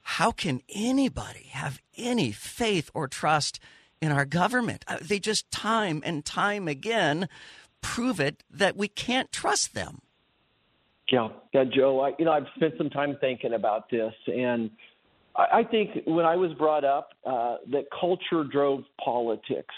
how 0.04 0.32
can 0.32 0.62
anybody 0.74 1.48
have 1.52 1.82
any 1.98 2.32
faith 2.32 2.92
or 2.94 3.08
trust 3.08 3.60
in 4.02 4.12
our 4.12 4.26
government? 4.26 4.86
Uh, 4.88 4.98
they 5.02 5.20
just 5.20 5.50
time 5.50 6.02
and 6.06 6.24
time 6.26 6.68
again 6.68 7.28
prove 7.82 8.20
it 8.20 8.44
that 8.50 8.76
we 8.76 8.88
can't 8.88 9.32
trust 9.32 9.74
them. 9.74 10.00
Yeah, 11.12 11.30
yeah, 11.54 11.66
Joe. 11.66 12.00
I, 12.02 12.12
you 12.18 12.26
know, 12.26 12.32
I've 12.32 12.48
spent 12.56 12.74
some 12.78 12.90
time 12.90 13.18
thinking 13.20 13.54
about 13.54 13.90
this, 13.90 14.14
and 14.28 14.72
I, 15.36 15.60
I 15.60 15.64
think 15.64 15.92
when 16.06 16.26
I 16.26 16.36
was 16.36 16.52
brought 16.54 16.84
up, 16.86 17.10
uh, 17.26 17.58
that 17.72 17.86
culture 18.00 18.44
drove 18.44 18.84
politics. 19.04 19.76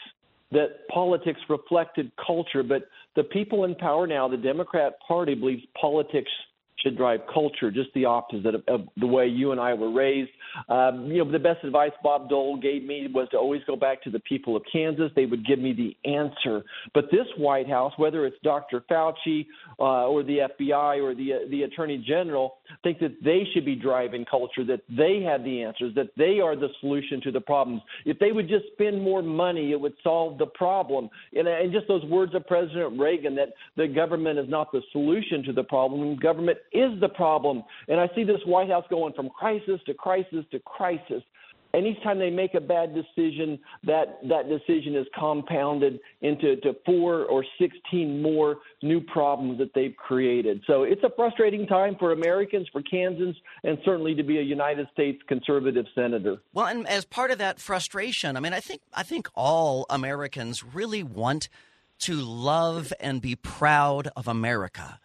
That 0.52 0.88
politics 0.94 1.40
reflected 1.50 2.12
culture, 2.26 2.64
but 2.64 2.84
the 3.16 3.24
people 3.24 3.66
in 3.66 3.76
power 3.76 4.06
now, 4.06 4.28
the 4.28 4.38
Democrat 4.38 4.94
Party, 5.06 5.34
believes 5.34 5.64
politics 5.80 6.30
should 6.80 6.98
drive 6.98 7.22
culture, 7.34 7.72
just 7.72 7.90
the 7.94 8.06
opposite 8.06 8.56
of, 8.56 8.64
of 8.68 8.88
the 8.98 9.08
way 9.08 9.28
you 9.28 9.52
and 9.52 9.60
I 9.60 9.74
were 9.74 9.92
raised. 9.92 10.32
Um, 10.70 11.08
you 11.08 11.24
know, 11.24 11.32
the 11.32 11.40
best 11.40 11.64
advice 11.64 11.92
Bob 12.04 12.30
Dole 12.30 12.58
gave 12.58 12.84
me 12.84 13.08
was 13.14 13.28
to 13.32 13.38
always 13.38 13.62
go 13.66 13.76
back 13.76 14.04
to 14.04 14.10
the 14.10 14.20
people 14.20 14.56
of 14.56 14.64
Kansas. 14.72 15.12
They 15.16 15.26
would 15.26 15.46
give 15.46 15.60
me 15.60 15.74
the 15.74 16.10
answer. 16.10 16.64
But 16.94 17.06
this 17.12 17.28
White 17.38 17.70
House, 17.70 17.94
whether 17.98 18.26
it's 18.26 18.38
Dr. 18.44 18.84
Fauci 18.90 19.46
uh, 19.80 20.08
or 20.08 20.24
the 20.24 20.50
FBI 20.60 21.02
or 21.02 21.16
the 21.16 21.34
uh, 21.34 21.38
the 21.50 21.64
Attorney 21.64 22.04
General, 22.06 22.58
think 22.84 23.00
that 23.00 23.16
they 23.24 23.44
should 23.54 23.66
be 23.66 23.76
driving 23.76 24.26
culture, 24.26 24.64
that 24.66 24.82
they 24.90 25.22
have 25.22 25.44
the 25.44 25.64
answers, 25.64 25.94
that 25.96 26.10
they 26.18 26.40
are 26.40 26.56
the 26.56 26.70
solution 26.80 27.22
to 27.22 27.32
the 27.32 27.42
problems. 27.42 27.82
If 28.06 28.20
they 28.20 28.32
would 28.32 28.48
just 28.48 28.66
spend 28.74 29.02
more 29.02 29.22
money, 29.22 29.72
it 29.72 29.80
would 29.80 29.94
solve 30.04 30.38
the 30.38 30.46
problem. 30.46 31.10
And, 31.34 31.48
and 31.48 31.72
just 31.72 31.88
those 31.88 32.04
words 32.06 32.36
of 32.36 32.46
President 32.48 33.00
Reagan 33.00 33.36
that 33.36 33.50
the 33.78 33.88
government 33.88 34.40
is 34.40 34.50
not 34.50 34.72
the 34.72 34.82
solution 34.92 35.44
to 35.44 35.54
the 35.54 35.64
problem, 35.64 36.16
government 36.18 36.58
is 36.72 37.00
the 37.00 37.10
problem. 37.10 37.64
And 37.88 38.00
I 38.00 38.10
see 38.16 38.24
this 38.24 38.42
White 38.46 38.70
House 38.70 38.86
going 38.90 39.14
from 39.14 39.30
crisis 39.30 39.80
to 39.86 39.94
crisis 39.94 40.46
to 40.52 40.60
crisis. 40.60 41.24
And 41.76 41.86
each 41.86 42.02
time 42.04 42.20
they 42.20 42.30
make 42.30 42.54
a 42.54 42.62
bad 42.62 42.96
decision, 42.96 43.60
that, 43.84 44.20
that 44.30 44.48
decision 44.48 44.96
is 44.96 45.06
compounded 45.14 46.00
into 46.22 46.56
to 46.62 46.74
four 46.86 47.26
or 47.26 47.44
16 47.60 48.22
more 48.22 48.60
new 48.82 49.02
problems 49.02 49.58
that 49.58 49.74
they've 49.76 49.96
created. 49.98 50.62
So 50.68 50.84
it's 50.84 51.04
a 51.04 51.10
frustrating 51.18 51.68
time 51.68 51.98
for 52.00 52.14
Americans, 52.14 52.70
for 52.72 52.82
Kansans, 52.82 53.36
and 53.66 53.78
certainly 53.84 54.16
to 54.16 54.24
be 54.24 54.40
a 54.40 54.42
United 54.42 54.88
States 54.94 55.22
conservative 55.28 55.86
senator. 55.94 56.38
Well, 56.54 56.68
and 56.68 56.88
as 56.88 57.04
part 57.04 57.32
of 57.32 57.40
that 57.40 57.60
frustration, 57.60 58.38
I 58.38 58.40
mean, 58.40 58.54
I 58.54 58.62
think 58.62 58.80
I 58.94 59.04
think 59.04 59.28
all 59.36 59.86
Americans 59.90 60.64
really 60.64 61.04
want 61.04 61.50
to 62.00 62.14
love 62.14 62.94
and 63.02 63.22
be 63.22 63.36
proud 63.36 64.08
of 64.16 64.30
America 64.30 65.00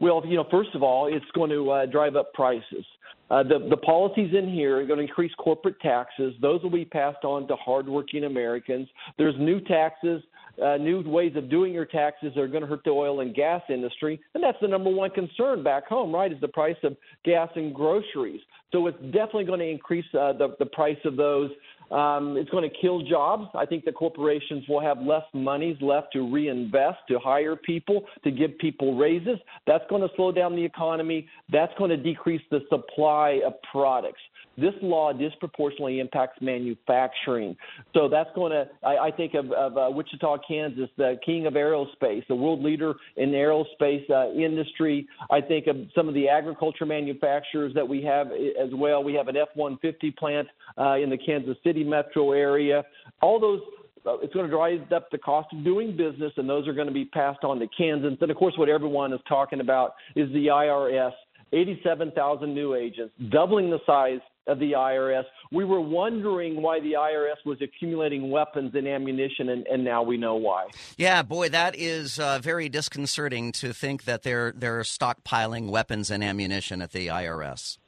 Well, 0.00 0.22
you 0.26 0.36
know, 0.36 0.46
first 0.50 0.74
of 0.74 0.82
all, 0.82 1.14
it's 1.14 1.30
going 1.34 1.50
to 1.50 1.70
uh, 1.70 1.84
drive 1.86 2.16
up 2.16 2.32
prices. 2.32 2.86
Uh, 3.30 3.44
the, 3.44 3.66
the 3.70 3.76
policies 3.76 4.34
in 4.36 4.52
here 4.52 4.78
are 4.78 4.86
going 4.86 4.98
to 4.98 5.04
increase 5.04 5.32
corporate 5.38 5.78
taxes. 5.80 6.34
Those 6.42 6.62
will 6.62 6.70
be 6.70 6.84
passed 6.84 7.24
on 7.24 7.46
to 7.48 7.56
hardworking 7.56 8.24
Americans. 8.24 8.88
There's 9.18 9.36
new 9.38 9.60
taxes, 9.60 10.20
uh, 10.62 10.76
new 10.78 11.00
ways 11.08 11.36
of 11.36 11.48
doing 11.48 11.72
your 11.72 11.84
taxes 11.84 12.32
that 12.34 12.40
are 12.40 12.48
going 12.48 12.62
to 12.62 12.66
hurt 12.66 12.82
the 12.84 12.90
oil 12.90 13.20
and 13.20 13.32
gas 13.34 13.62
industry. 13.68 14.20
And 14.34 14.42
that's 14.42 14.58
the 14.60 14.68
number 14.68 14.90
one 14.90 15.10
concern 15.10 15.62
back 15.62 15.86
home, 15.86 16.12
right, 16.12 16.32
is 16.32 16.40
the 16.40 16.48
price 16.48 16.76
of 16.82 16.96
gas 17.24 17.48
and 17.54 17.72
groceries. 17.72 18.40
So 18.72 18.86
it's 18.88 19.00
definitely 19.04 19.44
going 19.44 19.60
to 19.60 19.70
increase 19.70 20.04
uh, 20.12 20.32
the, 20.32 20.56
the 20.58 20.66
price 20.66 20.98
of 21.04 21.16
those. 21.16 21.50
Um, 21.90 22.36
it's 22.36 22.50
going 22.50 22.68
to 22.68 22.76
kill 22.80 23.02
jobs. 23.02 23.48
I 23.54 23.66
think 23.66 23.84
the 23.84 23.92
corporations 23.92 24.64
will 24.68 24.80
have 24.80 24.98
less 25.02 25.24
monies 25.34 25.76
left 25.80 26.12
to 26.12 26.32
reinvest, 26.32 26.98
to 27.08 27.18
hire 27.18 27.56
people, 27.56 28.04
to 28.24 28.30
give 28.30 28.56
people 28.58 28.96
raises. 28.96 29.38
That's 29.66 29.84
going 29.90 30.02
to 30.02 30.08
slow 30.14 30.30
down 30.30 30.54
the 30.54 30.64
economy. 30.64 31.28
That's 31.50 31.72
going 31.78 31.90
to 31.90 31.96
decrease 31.96 32.42
the 32.50 32.60
supply 32.68 33.40
of 33.44 33.54
products. 33.70 34.20
This 34.56 34.74
law 34.82 35.12
disproportionately 35.12 36.00
impacts 36.00 36.40
manufacturing. 36.40 37.56
So 37.94 38.08
that's 38.08 38.30
going 38.34 38.52
to, 38.52 38.68
I, 38.84 39.06
I 39.06 39.10
think 39.10 39.34
of, 39.34 39.50
of 39.52 39.76
uh, 39.76 39.90
Wichita, 39.90 40.38
Kansas, 40.46 40.88
the 40.96 41.18
king 41.24 41.46
of 41.46 41.54
aerospace, 41.54 42.26
the 42.28 42.34
world 42.34 42.62
leader 42.62 42.94
in 43.16 43.30
aerospace 43.30 44.08
uh, 44.10 44.30
industry. 44.32 45.06
I 45.30 45.40
think 45.40 45.66
of 45.66 45.76
some 45.94 46.08
of 46.08 46.14
the 46.14 46.28
agriculture 46.28 46.86
manufacturers 46.86 47.72
that 47.74 47.88
we 47.88 48.02
have 48.04 48.28
as 48.28 48.70
well. 48.72 49.02
We 49.02 49.14
have 49.14 49.28
an 49.28 49.36
F 49.36 49.48
150 49.54 50.10
plant 50.12 50.48
uh, 50.78 50.96
in 50.96 51.10
the 51.10 51.18
Kansas 51.18 51.56
City 51.64 51.84
metro 51.84 52.32
area. 52.32 52.84
All 53.22 53.40
those 53.40 53.60
uh, 54.06 54.16
it's 54.20 54.32
going 54.32 54.46
to 54.46 54.50
drive 54.50 54.90
up 54.92 55.10
the 55.10 55.18
cost 55.18 55.48
of 55.52 55.62
doing 55.62 55.94
business, 55.94 56.32
and 56.38 56.48
those 56.48 56.66
are 56.66 56.72
going 56.72 56.86
to 56.86 56.92
be 56.94 57.04
passed 57.04 57.44
on 57.44 57.58
to 57.58 57.66
Kansans. 57.76 58.16
And 58.20 58.30
of 58.30 58.36
course, 58.36 58.54
what 58.56 58.70
everyone 58.70 59.12
is 59.12 59.20
talking 59.28 59.60
about 59.60 59.94
is 60.16 60.32
the 60.32 60.46
IRS 60.46 61.12
87,000 61.52 62.54
new 62.54 62.74
agents, 62.74 63.12
doubling 63.30 63.70
the 63.70 63.80
size 63.86 64.20
of 64.50 64.58
the 64.58 64.72
IRS. 64.72 65.24
We 65.52 65.64
were 65.64 65.80
wondering 65.80 66.60
why 66.60 66.80
the 66.80 66.92
IRS 66.92 67.44
was 67.46 67.58
accumulating 67.62 68.30
weapons 68.30 68.72
and 68.74 68.86
ammunition, 68.86 69.48
and, 69.50 69.66
and 69.66 69.84
now 69.84 70.02
we 70.02 70.16
know 70.16 70.34
why. 70.34 70.66
Yeah, 70.96 71.22
boy, 71.22 71.48
that 71.50 71.76
is 71.76 72.18
uh, 72.18 72.40
very 72.42 72.68
disconcerting 72.68 73.52
to 73.52 73.72
think 73.72 74.04
that 74.04 74.22
they're 74.22 74.52
they're 74.52 74.80
stockpiling 74.80 75.70
weapons 75.70 76.10
and 76.10 76.22
ammunition 76.22 76.82
at 76.82 76.92
the 76.92 77.06
IRS. 77.06 77.78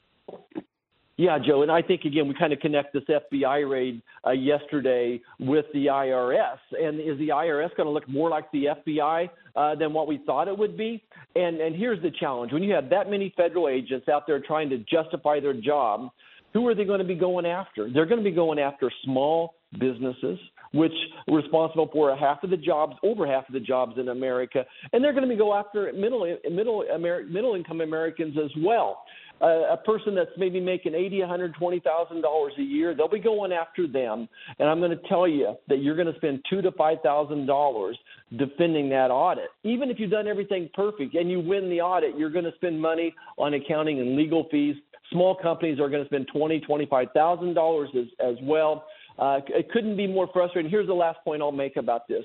Yeah, 1.19 1.39
Joe, 1.39 1.63
and 1.63 1.71
I 1.71 1.83
think 1.83 2.05
again 2.05 2.27
we 2.27 2.35
kind 2.35 2.53
of 2.53 2.61
connect 2.61 2.95
this 2.95 3.05
FBI 3.05 3.69
raid 3.71 4.03
uh, 4.27 4.31
yesterday 4.31 5.21
with 5.39 5.67
the 5.75 5.87
IRS, 5.87 6.59
and 6.73 7.01
is 7.01 7.19
the 7.19 7.29
IRS 7.29 7.77
going 7.77 7.87
to 7.87 7.91
look 7.91 8.09
more 8.09 8.31
like 8.31 8.51
the 8.51 8.67
FBI 8.87 9.29
uh, 9.55 9.75
than 9.75 9.93
what 9.93 10.09
we 10.09 10.21
thought 10.25 10.49
it 10.49 10.57
would 10.57 10.77
be? 10.77 11.03
And 11.37 11.61
and 11.61 11.77
here's 11.77 12.01
the 12.03 12.11
challenge: 12.11 12.53
when 12.53 12.63
you 12.63 12.73
have 12.73 12.89
that 12.91 13.11
many 13.11 13.33
federal 13.37 13.69
agents 13.69 14.09
out 14.09 14.27
there 14.27 14.41
trying 14.41 14.71
to 14.71 14.79
justify 14.79 15.39
their 15.39 15.53
job, 15.53 16.11
who 16.53 16.67
are 16.69 16.75
they 16.75 16.85
going 16.85 17.01
to 17.01 17.05
be 17.05 17.15
going 17.15 17.47
after? 17.47 17.91
They're 17.91 18.07
going 18.07 18.23
to 18.23 18.25
be 18.29 18.35
going 18.35 18.59
after 18.59 18.91
small 19.05 19.55
businesses, 19.79 20.39
which 20.73 20.93
are 21.29 21.35
responsible 21.35 21.89
for 21.93 22.15
half 22.17 22.43
of 22.43 22.51
the 22.51 22.57
jobs, 22.57 22.97
over 23.03 23.27
half 23.27 23.49
of 23.49 23.55
the 23.55 23.61
jobs 23.61 23.99
in 23.99 24.09
America, 24.09 24.65
and 24.93 25.03
they're 25.03 25.13
going 25.13 25.25
to 25.25 25.29
be 25.29 25.37
go 25.37 25.55
after 25.55 25.93
middle 25.93 26.37
middle 26.51 26.85
Amer- 26.93 27.25
middle 27.25 27.55
income 27.55 27.81
Americans 27.81 28.37
as 28.43 28.51
well 28.63 29.05
a, 29.41 29.77
person 29.77 30.15
that's 30.15 30.31
maybe 30.37 30.61
making 30.61 30.95
eighty, 30.95 31.21
one 31.21 31.29
hundred 31.29 31.55
twenty 31.55 31.81
thousand 31.81 32.23
dollars 32.23 32.53
a 32.59 32.63
year, 32.63 32.95
they'll 32.95 33.09
be 33.09 33.19
going 33.19 33.53
after 33.53 33.87
them. 33.87 34.29
And 34.59 34.69
I'm 34.69 34.79
going 34.79 34.91
to 34.91 35.09
tell 35.09 35.27
you 35.27 35.55
that 35.69 35.83
you're 35.83 35.97
going 35.97 36.13
to 36.13 36.17
spend 36.17 36.45
two 36.49 36.63
to 36.63 36.71
five 36.73 36.99
thousand 37.03 37.47
dollars 37.47 37.99
defending 38.37 38.89
that 38.91 39.11
audit. 39.11 39.49
Even 39.65 39.91
if 39.91 39.99
you've 39.99 40.11
done 40.11 40.29
everything 40.29 40.71
perfect 40.75 41.15
and 41.15 41.31
you 41.31 41.41
win 41.41 41.69
the 41.69 41.81
audit, 41.81 42.17
you're 42.17 42.31
going 42.31 42.45
to 42.45 42.55
spend 42.55 42.81
money 42.81 43.15
on 43.39 43.55
accounting 43.55 44.01
and 44.01 44.17
legal 44.17 44.47
fees. 44.51 44.77
Small 45.11 45.35
companies 45.35 45.79
are 45.81 45.89
going 45.89 46.03
to 46.03 46.09
spend 46.09 46.29
twenty, 46.35 46.61
twenty-five 46.61 47.09
thousand 47.13 47.55
dollars 47.55 47.91
as 47.99 48.07
as 48.25 48.37
well. 48.43 48.85
Uh, 49.19 49.41
it 49.49 49.71
couldn't 49.71 49.97
be 49.97 50.07
more 50.07 50.29
frustrating. 50.33 50.71
Here's 50.71 50.87
the 50.87 50.95
last 50.95 51.19
point 51.23 51.43
I'll 51.43 51.53
make 51.53 51.77
about 51.77 52.09
this. 52.09 52.25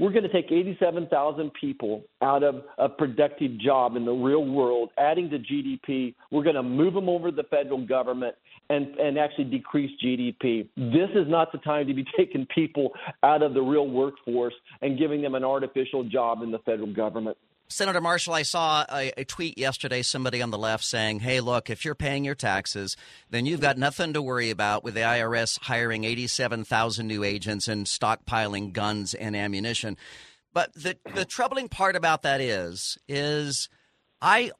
We're 0.00 0.12
going 0.12 0.22
to 0.22 0.32
take 0.32 0.50
87,000 0.50 1.52
people 1.60 2.02
out 2.22 2.42
of 2.42 2.62
a 2.78 2.88
productive 2.88 3.58
job 3.58 3.96
in 3.96 4.06
the 4.06 4.12
real 4.12 4.46
world, 4.46 4.90
adding 4.96 5.28
to 5.28 5.38
GDP. 5.38 6.14
We're 6.30 6.42
going 6.42 6.56
to 6.56 6.62
move 6.62 6.94
them 6.94 7.10
over 7.10 7.30
to 7.30 7.36
the 7.36 7.42
federal 7.44 7.86
government 7.86 8.34
and, 8.70 8.96
and 8.96 9.18
actually 9.18 9.44
decrease 9.44 9.90
GDP. 10.02 10.66
This 10.74 11.10
is 11.14 11.28
not 11.28 11.52
the 11.52 11.58
time 11.58 11.86
to 11.86 11.92
be 11.92 12.06
taking 12.16 12.46
people 12.46 12.92
out 13.22 13.42
of 13.42 13.52
the 13.52 13.60
real 13.60 13.88
workforce 13.88 14.54
and 14.80 14.98
giving 14.98 15.20
them 15.20 15.34
an 15.34 15.44
artificial 15.44 16.02
job 16.04 16.42
in 16.42 16.50
the 16.50 16.60
federal 16.60 16.92
government. 16.92 17.36
Senator 17.70 18.00
Marshall, 18.00 18.34
I 18.34 18.42
saw 18.42 18.84
a, 18.90 19.12
a, 19.16 19.24
tweet 19.24 19.56
yesterday, 19.56 20.02
somebody 20.02 20.42
on 20.42 20.50
the 20.50 20.58
left 20.58 20.82
saying, 20.82 21.20
hey, 21.20 21.40
look, 21.40 21.70
if 21.70 21.84
you're 21.84 21.94
paying 21.94 22.24
your 22.24 22.34
taxes, 22.34 22.96
then 23.30 23.46
you've 23.46 23.60
got 23.60 23.78
nothing 23.78 24.12
to 24.14 24.20
worry 24.20 24.50
about 24.50 24.82
with 24.82 24.94
the 24.94 25.00
IRS 25.00 25.56
hiring 25.60 26.02
87,000 26.02 27.06
new 27.06 27.22
agents 27.22 27.68
and 27.68 27.86
stockpiling 27.86 28.72
guns 28.72 29.14
and 29.14 29.36
ammunition. 29.36 29.96
But 30.52 30.74
the, 30.74 30.98
the 31.14 31.24
troubling 31.24 31.68
part 31.68 31.94
about 31.94 32.22
that 32.22 32.40
is, 32.40 32.98
is 33.08 33.68
I 34.20 34.50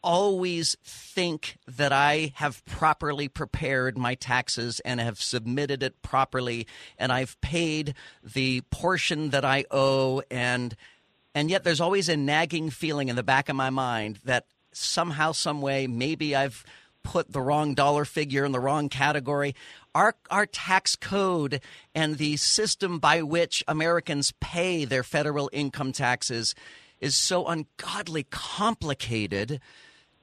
always 0.00 0.76
think 0.84 1.58
that 1.66 1.92
I 1.92 2.32
have 2.36 2.64
properly 2.66 3.26
prepared 3.26 3.98
my 3.98 4.14
taxes 4.14 4.80
and 4.84 5.00
have 5.00 5.20
submitted 5.20 5.82
it 5.82 6.00
properly 6.02 6.68
and 6.96 7.12
I've 7.12 7.38
paid 7.40 7.94
the 8.22 8.60
portion 8.70 9.30
that 9.30 9.44
I 9.44 9.64
owe 9.72 10.22
and– 10.30 10.76
and 11.34 11.50
yet 11.50 11.64
there's 11.64 11.80
always 11.80 12.08
a 12.08 12.16
nagging 12.16 12.70
feeling 12.70 13.08
in 13.08 13.16
the 13.16 13.22
back 13.22 13.48
of 13.48 13.56
my 13.56 13.70
mind 13.70 14.18
that 14.24 14.46
somehow, 14.72 15.32
some 15.32 15.60
way, 15.60 15.86
maybe 15.86 16.34
I've 16.34 16.64
put 17.02 17.32
the 17.32 17.40
wrong 17.40 17.74
dollar 17.74 18.04
figure 18.04 18.44
in 18.44 18.52
the 18.52 18.60
wrong 18.60 18.88
category. 18.88 19.54
Our, 19.94 20.14
our 20.30 20.46
tax 20.46 20.96
code 20.96 21.60
and 21.94 22.18
the 22.18 22.36
system 22.36 22.98
by 22.98 23.22
which 23.22 23.64
Americans 23.66 24.32
pay 24.40 24.84
their 24.84 25.02
federal 25.02 25.50
income 25.52 25.92
taxes 25.92 26.54
is 27.00 27.16
so 27.16 27.46
ungodly 27.46 28.24
complicated. 28.24 29.60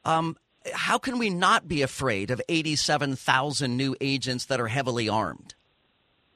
Um, 0.05 0.37
how 0.73 0.97
can 0.97 1.17
we 1.17 1.29
not 1.29 1.67
be 1.67 1.81
afraid 1.81 2.29
of 2.29 2.41
87,000 2.47 3.75
new 3.75 3.95
agents 3.99 4.45
that 4.45 4.59
are 4.59 4.67
heavily 4.67 5.09
armed? 5.09 5.55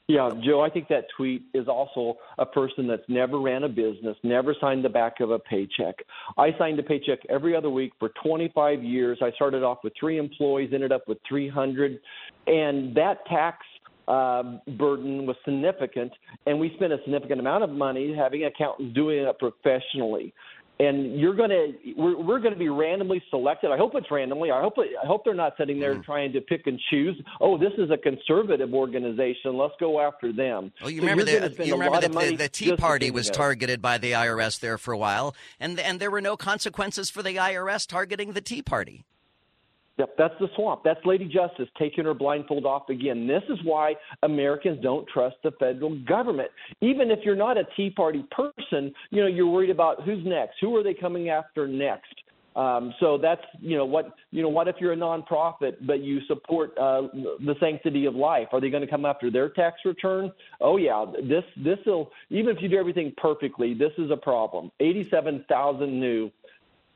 Yeah, 0.08 0.30
Joe, 0.44 0.60
I 0.60 0.68
think 0.68 0.88
that 0.88 1.04
tweet 1.16 1.44
is 1.54 1.68
also 1.68 2.18
a 2.38 2.44
person 2.44 2.88
that's 2.88 3.04
never 3.08 3.38
ran 3.38 3.62
a 3.62 3.68
business, 3.68 4.16
never 4.24 4.54
signed 4.60 4.84
the 4.84 4.88
back 4.88 5.20
of 5.20 5.30
a 5.30 5.38
paycheck. 5.38 5.94
I 6.36 6.50
signed 6.58 6.78
a 6.80 6.82
paycheck 6.82 7.20
every 7.30 7.54
other 7.54 7.70
week 7.70 7.92
for 8.00 8.10
25 8.22 8.82
years. 8.82 9.18
I 9.22 9.30
started 9.32 9.62
off 9.62 9.78
with 9.84 9.92
three 9.98 10.18
employees, 10.18 10.70
ended 10.74 10.90
up 10.90 11.06
with 11.06 11.18
300, 11.28 12.00
and 12.48 12.94
that 12.96 13.24
tax 13.26 13.58
uh, 14.08 14.58
burden 14.76 15.24
was 15.24 15.36
significant, 15.44 16.12
and 16.46 16.58
we 16.58 16.72
spent 16.74 16.92
a 16.92 16.98
significant 17.04 17.38
amount 17.38 17.62
of 17.62 17.70
money 17.70 18.12
having 18.14 18.44
accountants 18.44 18.94
doing 18.94 19.20
it 19.20 19.38
professionally 19.38 20.34
and 20.82 21.18
you're 21.18 21.34
going 21.34 21.50
to 21.50 21.72
we're, 21.96 22.16
we're 22.16 22.38
going 22.40 22.52
to 22.52 22.58
be 22.58 22.68
randomly 22.68 23.22
selected. 23.30 23.70
I 23.70 23.76
hope 23.76 23.92
it's 23.94 24.10
randomly. 24.10 24.50
I 24.50 24.60
hope 24.60 24.74
I 24.78 25.06
hope 25.06 25.24
they're 25.24 25.34
not 25.34 25.54
sitting 25.56 25.78
there 25.78 25.94
mm. 25.94 26.04
trying 26.04 26.32
to 26.32 26.40
pick 26.40 26.66
and 26.66 26.80
choose. 26.90 27.20
Oh, 27.40 27.56
this 27.56 27.72
is 27.78 27.90
a 27.90 27.96
conservative 27.96 28.74
organization. 28.74 29.56
Let's 29.56 29.74
go 29.78 30.00
after 30.00 30.32
them. 30.32 30.72
Well, 30.80 30.90
you 30.90 31.00
so 31.00 31.06
remember 31.06 31.24
the, 31.24 31.64
you 31.64 31.74
remember 31.74 32.00
that 32.00 32.12
the, 32.12 32.36
the 32.36 32.48
Tea 32.48 32.76
Party 32.76 33.10
was 33.10 33.30
targeted 33.30 33.80
by 33.80 33.98
the 33.98 34.12
IRS 34.12 34.60
there 34.60 34.78
for 34.78 34.92
a 34.92 34.98
while, 34.98 35.34
and 35.60 35.78
and 35.78 36.00
there 36.00 36.10
were 36.10 36.20
no 36.20 36.36
consequences 36.36 37.10
for 37.10 37.22
the 37.22 37.36
IRS 37.36 37.86
targeting 37.86 38.32
the 38.32 38.40
Tea 38.40 38.62
Party. 38.62 39.04
Yep, 39.98 40.14
that's 40.16 40.34
the 40.40 40.48
swamp. 40.56 40.82
That's 40.84 41.04
Lady 41.04 41.26
Justice 41.26 41.68
taking 41.78 42.04
her 42.04 42.14
blindfold 42.14 42.64
off 42.64 42.88
again. 42.88 43.26
This 43.26 43.42
is 43.50 43.58
why 43.62 43.94
Americans 44.22 44.82
don't 44.82 45.06
trust 45.06 45.36
the 45.44 45.50
federal 45.52 45.98
government. 46.04 46.50
Even 46.80 47.10
if 47.10 47.18
you're 47.24 47.36
not 47.36 47.58
a 47.58 47.64
Tea 47.76 47.90
Party 47.90 48.24
person, 48.30 48.92
you 49.10 49.20
know 49.20 49.26
you're 49.26 49.46
worried 49.46 49.70
about 49.70 50.02
who's 50.02 50.24
next. 50.24 50.56
Who 50.60 50.74
are 50.76 50.82
they 50.82 50.94
coming 50.94 51.28
after 51.28 51.68
next? 51.68 52.14
Um, 52.54 52.92
so 53.00 53.16
that's 53.16 53.42
you 53.60 53.76
know 53.76 53.86
what 53.86 54.14
you 54.30 54.42
know 54.42 54.48
what 54.48 54.68
if 54.68 54.76
you're 54.78 54.92
a 54.92 54.96
nonprofit 54.96 55.86
but 55.86 56.00
you 56.00 56.20
support 56.26 56.76
uh, 56.78 57.02
the 57.12 57.54
sanctity 57.60 58.06
of 58.06 58.14
life? 58.14 58.48
Are 58.52 58.60
they 58.60 58.68
going 58.68 58.82
to 58.82 58.90
come 58.90 59.06
after 59.06 59.30
their 59.30 59.48
tax 59.50 59.80
return? 59.84 60.30
Oh 60.60 60.76
yeah, 60.76 61.04
this 61.22 61.44
this 61.56 61.78
will 61.86 62.10
even 62.30 62.54
if 62.54 62.62
you 62.62 62.68
do 62.68 62.78
everything 62.78 63.12
perfectly, 63.16 63.72
this 63.72 63.92
is 63.96 64.10
a 64.10 64.16
problem. 64.16 64.70
Eighty-seven 64.80 65.46
thousand 65.48 65.98
new 65.98 66.30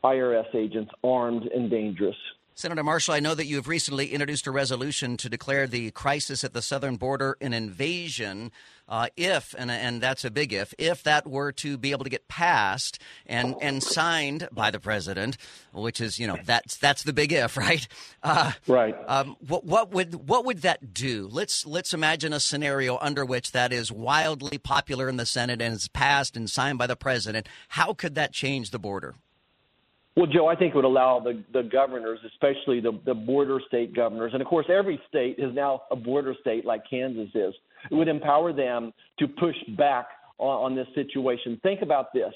IRS 0.05 0.55
agents 0.55 0.91
armed 1.03 1.45
and 1.45 1.71
dangerous. 1.71 2.17
Senator 2.59 2.83
Marshall, 2.83 3.13
I 3.13 3.21
know 3.21 3.35
that 3.35 3.45
you 3.45 3.57
have 3.57 3.69
recently 3.69 4.15
introduced 4.15 4.47
a 4.47 4.51
resolution 4.51 5.19
to 5.19 5.29
declare 5.29 5.67
the 5.67 5.91
crisis 5.91 6.43
at 6.43 6.55
the 6.55 6.63
southern 6.63 6.97
border 6.97 7.37
an 7.43 7.53
invasion. 7.53 8.51
Uh, 8.89 9.09
if, 9.15 9.55
and, 9.59 9.71
and 9.71 10.01
that's 10.01 10.25
a 10.25 10.31
big 10.31 10.55
if, 10.55 10.73
if 10.79 11.03
that 11.03 11.27
were 11.27 11.53
to 11.53 11.77
be 11.77 11.91
able 11.91 12.05
to 12.05 12.09
get 12.09 12.29
passed 12.29 12.99
and, 13.27 13.57
and 13.61 13.83
signed 13.83 14.49
by 14.53 14.71
the 14.71 14.81
president, 14.81 15.37
which 15.75 16.01
is, 16.01 16.19
you 16.19 16.27
know, 16.27 16.39
that's, 16.47 16.79
that's 16.79 17.03
the 17.03 17.13
big 17.13 17.31
if, 17.31 17.57
right? 17.59 17.87
Uh, 18.23 18.53
right. 18.67 18.97
Um, 19.07 19.37
what, 19.47 19.65
what, 19.65 19.91
would, 19.91 20.27
what 20.27 20.47
would 20.47 20.63
that 20.63 20.95
do? 20.95 21.29
Let's, 21.31 21.67
let's 21.67 21.93
imagine 21.93 22.33
a 22.33 22.41
scenario 22.41 22.97
under 23.03 23.27
which 23.27 23.53
that 23.53 23.71
is 23.71 23.93
wildly 23.93 24.57
popular 24.57 25.11
in 25.11 25.19
the 25.19 25.27
Senate 25.27 25.61
and 25.61 25.75
is 25.75 25.89
passed 25.89 26.39
and 26.39 26.49
signed 26.49 26.79
by 26.79 26.87
the 26.87 26.97
president. 26.97 27.51
How 27.69 27.93
could 27.93 28.15
that 28.15 28.33
change 28.33 28.71
the 28.71 28.79
border? 28.79 29.15
Well, 30.17 30.27
Joe, 30.27 30.47
I 30.47 30.57
think 30.57 30.75
it 30.75 30.77
would 30.77 30.87
allow 30.87 31.21
the, 31.21 31.43
the 31.53 31.63
governors, 31.63 32.19
especially 32.27 32.81
the, 32.81 32.99
the 33.05 33.13
border 33.13 33.61
state 33.69 33.95
governors, 33.95 34.33
and 34.33 34.41
of 34.41 34.49
course, 34.49 34.65
every 34.71 34.99
state 35.09 35.37
is 35.39 35.55
now 35.55 35.83
a 35.91 35.97
border 35.97 36.35
state 36.41 36.65
like 36.65 36.83
Kansas 36.89 37.29
is. 37.35 37.55
It 37.91 37.95
would 37.95 38.09
empower 38.09 38.55
them 38.55 38.95
to 39.19 39.29
push 39.29 39.57
back 39.77 40.07
on, 40.39 40.73
on 40.73 40.75
this 40.75 40.87
situation. 40.95 41.61
Think 41.63 41.83
about 41.83 42.15
this. 42.15 42.33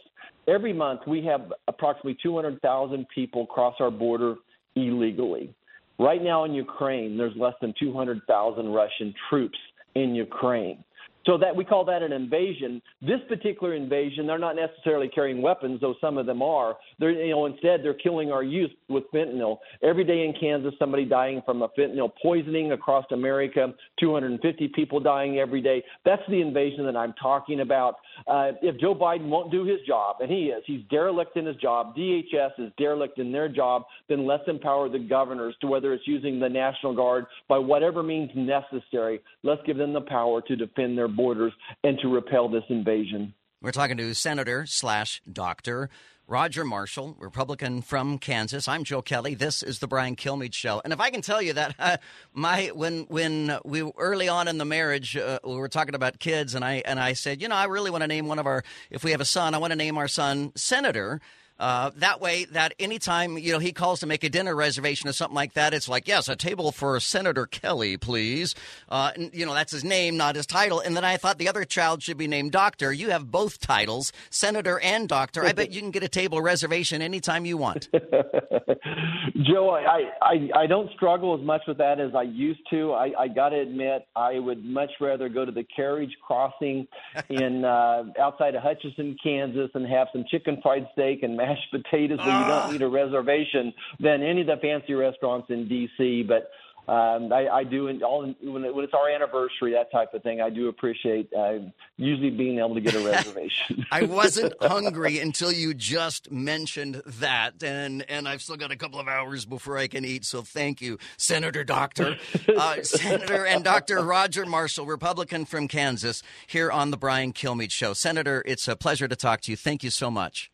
Every 0.47 0.75
month, 0.75 1.01
we 1.07 1.25
have 1.25 1.53
approximately 1.69 2.19
200,000 2.23 3.07
people 3.15 3.47
cross 3.47 3.77
our 3.81 3.91
border 3.91 4.35
illegally. 4.77 5.55
Right 5.99 6.23
now 6.23 6.45
in 6.45 6.53
Ukraine, 6.53 7.17
there's 7.17 7.37
less 7.37 7.55
than 7.63 7.73
200,000 7.81 8.69
Russian 8.69 9.15
troops 9.31 9.59
in 9.95 10.15
Ukraine. 10.15 10.85
So 11.31 11.39
that 11.39 11.55
we 11.55 11.65
call 11.65 11.85
that 11.85 12.03
an 12.03 12.13
invasion. 12.13 12.83
This 13.01 13.21
particular 13.29 13.75
invasion, 13.75 14.27
they're 14.27 14.37
not 14.37 14.57
necessarily 14.57 15.07
carrying 15.07 15.41
weapons, 15.41 15.81
though 15.81 15.95
some 16.01 16.19
of 16.19 16.27
them 16.27 16.43
are. 16.43 16.77
They're, 16.99 17.13
you 17.13 17.31
know, 17.31 17.47
instead 17.47 17.85
they're 17.85 17.95
killing 17.95 18.33
our 18.33 18.43
youth 18.43 18.73
with 18.89 19.05
fentanyl. 19.15 19.59
Every 19.81 20.03
day 20.03 20.25
in 20.25 20.35
Kansas, 20.41 20.75
somebody 20.77 21.05
dying 21.05 21.41
from 21.47 21.63
a 21.63 21.69
fentanyl 21.69 22.11
poisoning 22.21 22.73
across 22.73 23.05
America. 23.13 23.73
250 24.01 24.73
people 24.75 24.99
dying 24.99 25.39
every 25.39 25.61
day. 25.61 25.85
That's 26.05 26.23
the 26.29 26.41
invasion 26.41 26.85
that 26.87 26.97
I'm 26.97 27.13
talking 27.13 27.61
about. 27.61 27.95
Uh, 28.27 28.51
if 28.61 28.81
Joe 28.81 28.97
Biden 28.97 29.29
won't 29.29 29.53
do 29.53 29.65
his 29.65 29.79
job, 29.87 30.17
and 30.19 30.33
he 30.33 30.47
is, 30.47 30.65
he's 30.67 30.83
derelict 30.91 31.37
in 31.37 31.47
his 31.47 31.57
job. 31.59 31.95
DHS 31.95 32.59
is 32.59 32.73
derelict 32.77 33.21
in 33.21 33.31
their 33.31 33.49
job. 33.49 33.85
Then 34.09 34.27
let's 34.27 34.49
empower 34.49 34.89
the 34.89 34.99
governors 34.99 35.55
to 35.61 35.69
whether 35.69 35.93
it's 35.93 36.09
using 36.09 36.41
the 36.41 36.49
National 36.49 36.93
Guard 36.93 37.27
by 37.49 37.59
whatever 37.59 38.03
means 38.03 38.31
necessary. 38.35 39.21
Let's 39.45 39.63
give 39.65 39.77
them 39.77 39.93
the 39.93 40.01
power 40.01 40.41
to 40.41 40.57
defend 40.57 40.99
their 40.99 41.07
borders 41.21 41.53
and 41.85 41.99
to 42.01 42.09
repel 42.09 42.49
this 42.49 42.65
invasion. 42.71 43.35
We're 43.61 43.73
talking 43.73 43.99
to 43.99 44.15
Senator 44.15 44.65
slash 44.65 45.21
Doctor 45.31 45.91
Roger 46.27 46.65
Marshall, 46.65 47.17
Republican 47.19 47.83
from 47.83 48.17
Kansas. 48.17 48.69
I'm 48.69 48.85
Joe 48.85 49.03
Kelly. 49.03 49.35
This 49.35 49.63
is 49.63 49.81
the 49.81 49.89
Brian 49.89 50.15
Kilmeade 50.15 50.55
Show. 50.55 50.81
And 50.83 50.93
if 50.93 51.01
I 51.01 51.11
can 51.11 51.21
tell 51.21 51.43
you 51.43 51.53
that 51.55 51.75
uh, 51.79 51.97
my 52.33 52.69
when 52.69 53.03
when 53.09 53.59
we 53.65 53.83
early 53.99 54.29
on 54.29 54.49
in 54.49 54.57
the 54.57 54.65
marriage 54.65 55.17
uh, 55.17 55.41
we 55.45 55.57
were 55.57 55.69
talking 55.69 55.95
about 55.95 56.21
kids, 56.21 56.55
and 56.55 56.65
I 56.65 56.83
and 56.87 56.99
I 56.99 57.13
said, 57.13 57.43
you 57.43 57.49
know, 57.49 57.57
I 57.57 57.65
really 57.65 57.91
want 57.91 58.03
to 58.03 58.09
name 58.09 58.29
one 58.29 58.39
of 58.39 58.47
our 58.47 58.63
if 58.91 59.05
we 59.05 59.11
have 59.11 59.21
a 59.21 59.27
son, 59.27 59.55
I 59.55 59.59
want 59.59 59.73
to 59.73 59.77
name 59.77 59.99
our 59.99 60.09
son 60.09 60.53
Senator. 60.55 61.21
Uh, 61.61 61.91
that 61.97 62.23
way, 62.23 62.47
that 62.47 62.73
anytime 62.81 63.37
you 63.37 63.53
know 63.53 63.59
he 63.59 63.71
calls 63.71 64.01
to 64.01 64.07
make 64.07 64.25
a 64.25 64.31
dinner 64.31 64.57
reservation 64.57 65.11
or 65.11 65.13
something 65.13 65.35
like 65.35 65.53
that, 65.53 65.75
it's 65.75 65.91
like, 65.91 66.09
yes, 66.09 66.27
a 66.27 66.35
table 66.35 66.73
for 66.73 66.99
Senator 66.99 67.45
Kelly, 67.45 67.99
please. 67.99 68.55
Uh, 68.89 69.13
and, 69.15 69.31
you 69.35 69.45
know, 69.45 69.53
that's 69.53 69.71
his 69.71 69.85
name, 69.85 70.17
not 70.17 70.37
his 70.37 70.47
title. 70.47 70.81
And 70.81 70.97
then 70.97 71.05
I 71.05 71.19
thought 71.19 71.37
the 71.37 71.51
other 71.51 71.67
child 71.67 72.03
should 72.03 72.17
be 72.17 72.27
named 72.27 72.53
Doctor. 72.53 72.95
You 72.95 73.11
have 73.11 73.31
both 73.31 73.61
titles, 73.61 74.11
Senator 74.31 74.81
and 74.81 75.07
Doctor. 75.07 75.45
I 75.45 75.53
bet 75.53 75.71
you 75.71 75.83
can 75.83 75.91
get 75.91 76.03
a 76.03 76.09
table 76.09 76.41
reservation 76.41 77.03
anytime 77.03 77.45
you 77.45 77.59
want. 77.59 77.91
Joe, 79.43 79.71
I, 79.71 80.11
I 80.23 80.61
I 80.63 80.67
don't 80.67 80.91
struggle 80.93 81.39
as 81.39 81.45
much 81.45 81.63
with 81.69 81.77
that 81.79 82.01
as 82.01 82.15
I 82.15 82.23
used 82.23 82.61
to. 82.71 82.93
I, 82.93 83.13
I 83.19 83.29
got 83.29 83.51
to 83.51 83.61
admit, 83.61 84.07
I 84.17 84.39
would 84.39 84.65
much 84.65 84.91
rather 84.99 85.29
go 85.29 85.45
to 85.45 85.53
the 85.53 85.65
carriage 85.65 86.17
crossing 86.27 86.89
in 87.29 87.67
uh, 87.67 88.05
outside 88.19 88.55
of 88.55 88.63
Hutchinson, 88.63 89.17
Kansas, 89.23 89.71
and 89.75 89.87
have 89.87 90.09
some 90.13 90.25
chicken 90.31 90.59
fried 90.63 90.87
steak 90.95 91.23
and 91.23 91.37
mashed 91.37 91.50
potatoes 91.71 92.19
where 92.19 92.41
you 92.41 92.47
don't 92.47 92.73
need 92.73 92.83
a 92.83 92.89
reservation 92.89 93.73
than 93.99 94.23
any 94.23 94.43
of 94.43 94.47
the 94.47 94.57
fancy 94.57 94.95
restaurants 94.95 95.51
in 95.51 95.69
D.C. 95.69 96.23
But 96.23 96.51
um, 96.91 97.33
I, 97.33 97.49
I 97.49 97.65
do 97.65 97.89
all 98.03 98.35
when, 98.43 98.65
it, 98.65 98.75
when 98.75 98.85
it's 98.85 98.95
our 98.95 99.09
anniversary, 99.09 99.73
that 99.75 99.93
type 99.93 100.13
of 100.13 100.25
thing. 100.25 100.41
I 100.41 100.51
do 100.51 100.69
appreciate 100.69 101.33
uh, 101.33 101.59
usually 101.97 102.31
being 102.31 102.59
able 102.59 102.75
to 102.75 102.81
get 102.81 102.95
a 102.95 103.01
reservation. 103.07 103.87
I 103.93 104.03
wasn't 104.03 104.55
hungry 104.61 105.21
until 105.21 105.53
you 105.53 105.73
just 105.73 106.33
mentioned 106.33 107.01
that, 107.07 107.63
and 107.63 108.03
and 108.11 108.29
I've 108.29 108.43
still 108.43 108.57
got 108.57 108.73
a 108.73 108.77
couple 108.77 108.99
of 108.99 109.07
hours 109.07 109.45
before 109.45 109.79
I 109.79 109.87
can 109.87 110.05
eat. 110.05 110.25
So 110.25 110.43
thank 110.43 110.81
you, 110.81 110.99
Senator 111.17 111.63
Doctor, 111.63 112.17
uh, 112.57 112.83
Senator 112.83 113.47
and 113.47 113.63
Doctor 113.63 114.03
Roger 114.03 114.45
Marshall, 114.45 114.87
Republican 114.87 115.45
from 115.45 115.69
Kansas, 115.69 116.25
here 116.49 116.73
on 116.73 116.91
the 116.91 116.97
Brian 116.97 117.33
Kilmeade 117.33 117.71
Show. 117.71 117.93
Senator, 117.93 118.43
it's 118.47 118.67
a 118.67 118.75
pleasure 118.75 119.07
to 119.07 119.15
talk 119.15 119.43
to 119.43 119.53
you. 119.53 119.57
Thank 119.57 119.85
you 119.85 119.91
so 119.91 120.11
much. 120.11 120.51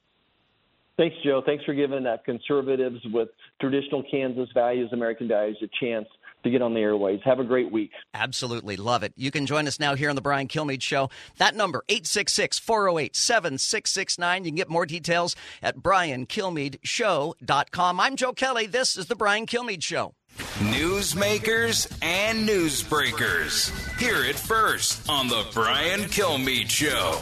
Thanks, 0.96 1.16
Joe. 1.22 1.42
Thanks 1.44 1.62
for 1.64 1.74
giving 1.74 2.06
uh, 2.06 2.16
conservatives 2.24 3.00
with 3.12 3.28
traditional 3.60 4.02
Kansas 4.10 4.48
values, 4.54 4.88
American 4.92 5.28
values, 5.28 5.58
a 5.62 5.68
chance 5.78 6.06
to 6.42 6.48
get 6.50 6.62
on 6.62 6.72
the 6.72 6.80
airways. 6.80 7.20
Have 7.24 7.38
a 7.38 7.44
great 7.44 7.70
week. 7.70 7.90
Absolutely. 8.14 8.76
Love 8.76 9.02
it. 9.02 9.12
You 9.16 9.30
can 9.30 9.44
join 9.44 9.66
us 9.66 9.78
now 9.78 9.94
here 9.94 10.08
on 10.08 10.16
the 10.16 10.22
Brian 10.22 10.48
Kilmeade 10.48 10.80
Show. 10.82 11.10
That 11.36 11.54
number, 11.54 11.84
866 11.88 12.58
408 12.58 13.14
7669. 13.14 14.44
You 14.44 14.50
can 14.50 14.56
get 14.56 14.70
more 14.70 14.86
details 14.86 15.36
at 15.62 15.76
briankilmeadshow.com. 15.78 18.00
I'm 18.00 18.16
Joe 18.16 18.32
Kelly. 18.32 18.64
This 18.66 18.96
is 18.96 19.04
the 19.06 19.16
Brian 19.16 19.44
Kilmeade 19.44 19.82
Show. 19.82 20.14
Newsmakers 20.58 21.92
and 22.02 22.48
newsbreakers. 22.48 23.98
Hear 23.98 24.24
it 24.24 24.36
first 24.36 25.06
on 25.10 25.28
the 25.28 25.44
Brian 25.52 26.00
Kilmeade 26.02 26.70
Show. 26.70 27.18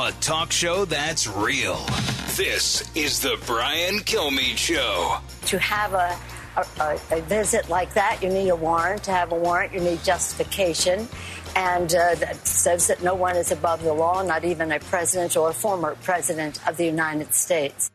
A 0.00 0.12
talk 0.20 0.52
show 0.52 0.84
that's 0.84 1.26
real. 1.26 1.84
This 2.36 2.88
is 2.94 3.18
the 3.18 3.36
Brian 3.46 3.96
Kilmeade 3.96 4.56
Show. 4.56 5.18
To 5.46 5.58
have 5.58 5.92
a, 5.92 6.16
a, 6.80 7.00
a 7.10 7.20
visit 7.22 7.68
like 7.68 7.92
that, 7.94 8.22
you 8.22 8.28
need 8.28 8.48
a 8.50 8.54
warrant. 8.54 9.02
To 9.04 9.10
have 9.10 9.32
a 9.32 9.34
warrant, 9.34 9.72
you 9.72 9.80
need 9.80 10.04
justification. 10.04 11.08
And 11.56 11.92
uh, 11.92 12.14
that 12.14 12.46
says 12.46 12.86
that 12.86 13.02
no 13.02 13.16
one 13.16 13.34
is 13.34 13.50
above 13.50 13.82
the 13.82 13.92
law, 13.92 14.22
not 14.22 14.44
even 14.44 14.70
a 14.70 14.78
president 14.78 15.36
or 15.36 15.50
a 15.50 15.52
former 15.52 15.96
president 15.96 16.64
of 16.68 16.76
the 16.76 16.84
United 16.84 17.34
States. 17.34 17.90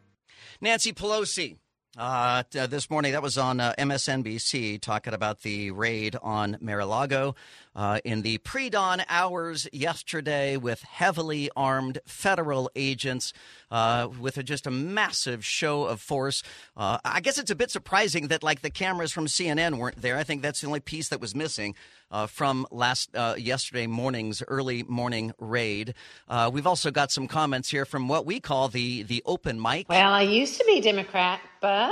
Nancy 0.60 0.92
Pelosi 0.92 1.56
uh, 1.98 2.44
t- 2.50 2.66
this 2.66 2.90
morning, 2.90 3.12
that 3.14 3.22
was 3.22 3.38
on 3.38 3.60
uh, 3.60 3.74
MSNBC, 3.78 4.82
talking 4.82 5.14
about 5.14 5.42
the 5.44 5.72
raid 5.72 6.18
on 6.22 6.58
Mar-a-Lago 6.60 7.36
uh, 7.76 8.00
in 8.04 8.22
the 8.22 8.38
pre-dawn 8.40 9.04
hours 9.10 9.68
yesterday 9.72 10.58
with 10.58 10.82
heavily 10.84 11.50
armed 11.56 12.00
federal 12.06 12.70
agents 12.76 13.34
uh, 13.72 14.08
with 14.20 14.38
a, 14.38 14.44
just 14.44 14.68
a 14.68 14.72
massive 14.72 15.46
show 15.46 15.86
of 15.86 16.00
force. 16.02 16.44
Uh, 16.78 16.98
I 17.04 17.20
guess 17.20 17.38
it's 17.38 17.52
a 17.52 17.56
bit 17.56 17.72
surprising 17.72 18.28
that 18.28 18.44
like 18.44 18.62
the 18.62 18.70
cameras 18.70 19.12
from 19.12 19.28
CNN 19.28 19.78
weren't 19.78 20.02
there. 20.02 20.18
I 20.18 20.24
think 20.24 20.42
that's 20.42 20.62
the 20.62 20.68
only 20.68 20.80
piece 20.80 21.10
that 21.10 21.20
was 21.20 21.36
missing. 21.36 21.76
Uh, 22.12 22.28
from 22.28 22.68
last 22.70 23.10
uh, 23.16 23.34
yesterday 23.40 23.88
morning's 23.88 24.44
early 24.48 24.84
morning 24.84 25.34
raid. 25.40 25.96
Uh, 26.30 26.48
we've 26.54 26.68
also 26.68 26.92
got 26.92 27.12
some 27.12 27.28
comments 27.28 27.72
here 27.72 27.86
from 27.86 28.08
what 28.08 28.24
we 28.24 28.40
call 28.40 28.68
the 28.68 29.02
the 29.02 29.24
open 29.26 29.60
mic. 29.60 29.90
Well, 29.90 30.14
I 30.14 30.22
used 30.22 30.60
to 30.60 30.66
be 30.66 30.80
Democrat, 30.80 31.42
but 31.60 31.92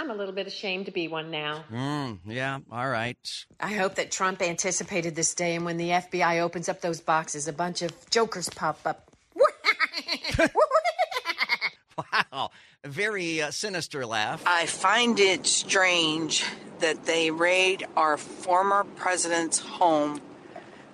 I'm 0.00 0.10
a 0.10 0.14
little 0.14 0.32
bit 0.32 0.46
ashamed 0.46 0.86
to 0.86 0.92
be 0.92 1.08
one 1.08 1.30
now. 1.30 1.62
Mm, 1.70 2.20
yeah, 2.24 2.60
all 2.72 2.88
right. 2.88 3.18
I 3.60 3.74
hope 3.74 3.96
that 3.96 4.10
Trump 4.10 4.40
anticipated 4.40 5.14
this 5.14 5.34
day, 5.34 5.54
and 5.54 5.66
when 5.66 5.76
the 5.76 5.90
FBI 5.90 6.40
opens 6.40 6.70
up 6.70 6.80
those 6.80 7.02
boxes, 7.02 7.46
a 7.46 7.52
bunch 7.52 7.82
of 7.82 7.92
jokers 8.08 8.48
pop 8.48 8.80
up. 8.86 9.12
wow, 11.98 12.50
a 12.82 12.88
very 12.88 13.42
uh, 13.42 13.50
sinister 13.50 14.06
laugh. 14.06 14.42
I 14.46 14.64
find 14.64 15.20
it 15.20 15.46
strange 15.46 16.46
that 16.78 17.04
they 17.04 17.30
raid 17.30 17.86
our 17.94 18.16
former 18.16 18.84
president's 18.96 19.58
home, 19.58 20.22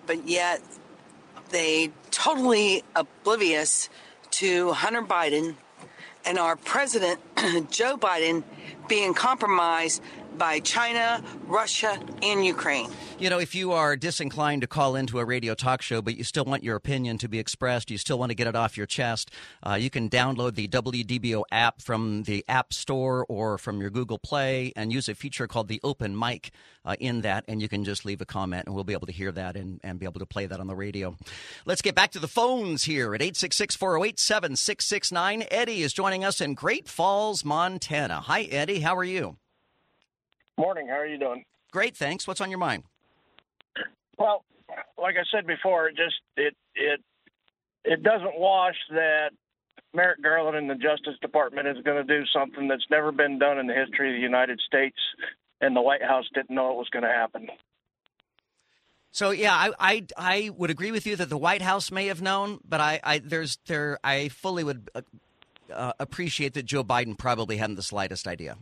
but 0.06 0.26
yet 0.26 0.60
they 1.50 1.92
totally 2.10 2.82
oblivious 2.96 3.88
to 4.32 4.72
Hunter 4.72 5.02
Biden 5.02 5.54
and 6.26 6.38
our 6.38 6.56
president 6.56 7.20
Joe 7.70 7.96
Biden 7.96 8.42
being 8.88 9.14
compromised 9.14 10.02
by 10.38 10.60
China, 10.60 11.22
Russia, 11.46 11.98
and 12.22 12.44
Ukraine. 12.44 12.90
You 13.18 13.30
know, 13.30 13.38
if 13.38 13.54
you 13.54 13.72
are 13.72 13.96
disinclined 13.96 14.62
to 14.62 14.66
call 14.66 14.94
into 14.96 15.18
a 15.18 15.24
radio 15.24 15.54
talk 15.54 15.82
show, 15.82 16.02
but 16.02 16.16
you 16.16 16.24
still 16.24 16.44
want 16.44 16.62
your 16.62 16.76
opinion 16.76 17.18
to 17.18 17.28
be 17.28 17.38
expressed, 17.38 17.90
you 17.90 17.98
still 17.98 18.18
want 18.18 18.30
to 18.30 18.34
get 18.34 18.46
it 18.46 18.54
off 18.54 18.76
your 18.76 18.86
chest, 18.86 19.30
uh, 19.66 19.74
you 19.74 19.90
can 19.90 20.10
download 20.10 20.54
the 20.54 20.68
WDBO 20.68 21.44
app 21.50 21.80
from 21.80 22.24
the 22.24 22.44
App 22.48 22.72
Store 22.72 23.24
or 23.28 23.58
from 23.58 23.80
your 23.80 23.90
Google 23.90 24.18
Play 24.18 24.72
and 24.76 24.92
use 24.92 25.08
a 25.08 25.14
feature 25.14 25.46
called 25.46 25.68
the 25.68 25.80
Open 25.82 26.18
Mic 26.18 26.50
uh, 26.84 26.96
in 27.00 27.22
that, 27.22 27.44
and 27.48 27.62
you 27.62 27.68
can 27.68 27.84
just 27.84 28.04
leave 28.04 28.20
a 28.20 28.26
comment, 28.26 28.66
and 28.66 28.74
we'll 28.74 28.84
be 28.84 28.92
able 28.92 29.06
to 29.06 29.12
hear 29.12 29.32
that 29.32 29.56
and, 29.56 29.80
and 29.82 29.98
be 29.98 30.06
able 30.06 30.20
to 30.20 30.26
play 30.26 30.46
that 30.46 30.60
on 30.60 30.66
the 30.66 30.76
radio. 30.76 31.16
Let's 31.64 31.82
get 31.82 31.94
back 31.94 32.12
to 32.12 32.18
the 32.18 32.28
phones 32.28 32.84
here 32.84 33.14
at 33.14 33.22
866 33.22 33.76
408 33.76 34.18
7669. 34.18 35.44
Eddie 35.50 35.82
is 35.82 35.92
joining 35.92 36.24
us 36.24 36.40
in 36.40 36.54
Great 36.54 36.88
Falls, 36.88 37.44
Montana. 37.44 38.20
Hi, 38.20 38.42
Eddie. 38.42 38.80
How 38.80 38.96
are 38.96 39.04
you? 39.04 39.36
Morning. 40.58 40.88
How 40.88 40.94
are 40.94 41.06
you 41.06 41.18
doing? 41.18 41.44
Great, 41.70 41.96
thanks. 41.96 42.26
What's 42.26 42.40
on 42.40 42.50
your 42.50 42.58
mind? 42.58 42.84
Well, 44.18 44.44
like 44.98 45.16
I 45.16 45.24
said 45.30 45.46
before, 45.46 45.88
it 45.88 45.96
just 45.96 46.16
it 46.36 46.54
it 46.74 47.00
it 47.84 48.02
doesn't 48.02 48.38
wash 48.38 48.76
that 48.90 49.30
Merrick 49.94 50.22
Garland 50.22 50.56
and 50.56 50.70
the 50.70 50.74
Justice 50.74 51.18
Department 51.20 51.68
is 51.68 51.76
going 51.84 52.04
to 52.04 52.04
do 52.04 52.24
something 52.32 52.68
that's 52.68 52.86
never 52.90 53.12
been 53.12 53.38
done 53.38 53.58
in 53.58 53.66
the 53.66 53.74
history 53.74 54.10
of 54.10 54.16
the 54.16 54.22
United 54.22 54.60
States, 54.66 54.96
and 55.60 55.76
the 55.76 55.80
White 55.82 56.02
House 56.02 56.24
didn't 56.34 56.54
know 56.54 56.70
it 56.70 56.76
was 56.76 56.88
going 56.90 57.04
to 57.04 57.10
happen. 57.10 57.48
So 59.12 59.30
yeah, 59.30 59.54
I, 59.54 59.72
I 59.78 60.06
I 60.16 60.50
would 60.56 60.70
agree 60.70 60.92
with 60.92 61.06
you 61.06 61.16
that 61.16 61.28
the 61.28 61.38
White 61.38 61.62
House 61.62 61.90
may 61.90 62.06
have 62.06 62.20
known, 62.20 62.60
but 62.66 62.80
I, 62.80 63.00
I 63.02 63.18
there's 63.18 63.58
there 63.66 63.98
I 64.04 64.28
fully 64.28 64.64
would 64.64 64.90
uh, 65.72 65.92
appreciate 65.98 66.54
that 66.54 66.64
Joe 66.64 66.84
Biden 66.84 67.16
probably 67.16 67.56
hadn't 67.56 67.76
the 67.76 67.82
slightest 67.82 68.26
idea. 68.26 68.56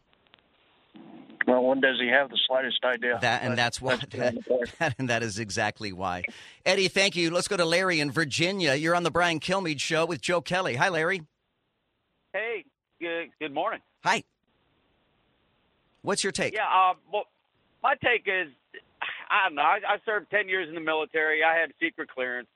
Well, 1.46 1.62
when 1.62 1.80
does 1.80 1.96
he 2.00 2.08
have 2.08 2.30
the 2.30 2.38
slightest 2.46 2.84
idea? 2.84 3.18
That 3.20 3.42
and 3.42 3.56
that's 3.56 3.80
why. 3.80 3.96
That, 3.96 4.70
that, 4.78 4.94
and 4.98 5.08
that 5.10 5.22
is 5.22 5.38
exactly 5.38 5.92
why. 5.92 6.22
Eddie, 6.64 6.88
thank 6.88 7.16
you. 7.16 7.30
Let's 7.30 7.48
go 7.48 7.56
to 7.56 7.64
Larry 7.64 8.00
in 8.00 8.10
Virginia. 8.10 8.74
You're 8.74 8.94
on 8.94 9.02
the 9.02 9.10
Brian 9.10 9.40
Kilmeade 9.40 9.80
show 9.80 10.06
with 10.06 10.20
Joe 10.20 10.40
Kelly. 10.40 10.74
Hi, 10.76 10.88
Larry. 10.88 11.22
Hey, 12.32 12.64
good, 13.00 13.28
good 13.40 13.52
morning. 13.52 13.80
Hi. 14.02 14.24
What's 16.02 16.22
your 16.22 16.32
take? 16.32 16.54
Yeah, 16.54 16.64
uh, 16.64 16.94
well, 17.12 17.24
my 17.82 17.94
take 18.02 18.26
is, 18.26 18.52
I 19.30 19.48
don't 19.48 19.56
know. 19.56 19.62
I, 19.62 19.78
I 19.86 19.96
served 20.04 20.30
ten 20.30 20.48
years 20.48 20.68
in 20.68 20.74
the 20.74 20.80
military. 20.80 21.42
I 21.42 21.58
had 21.58 21.72
secret 21.80 22.08
clearance. 22.10 22.48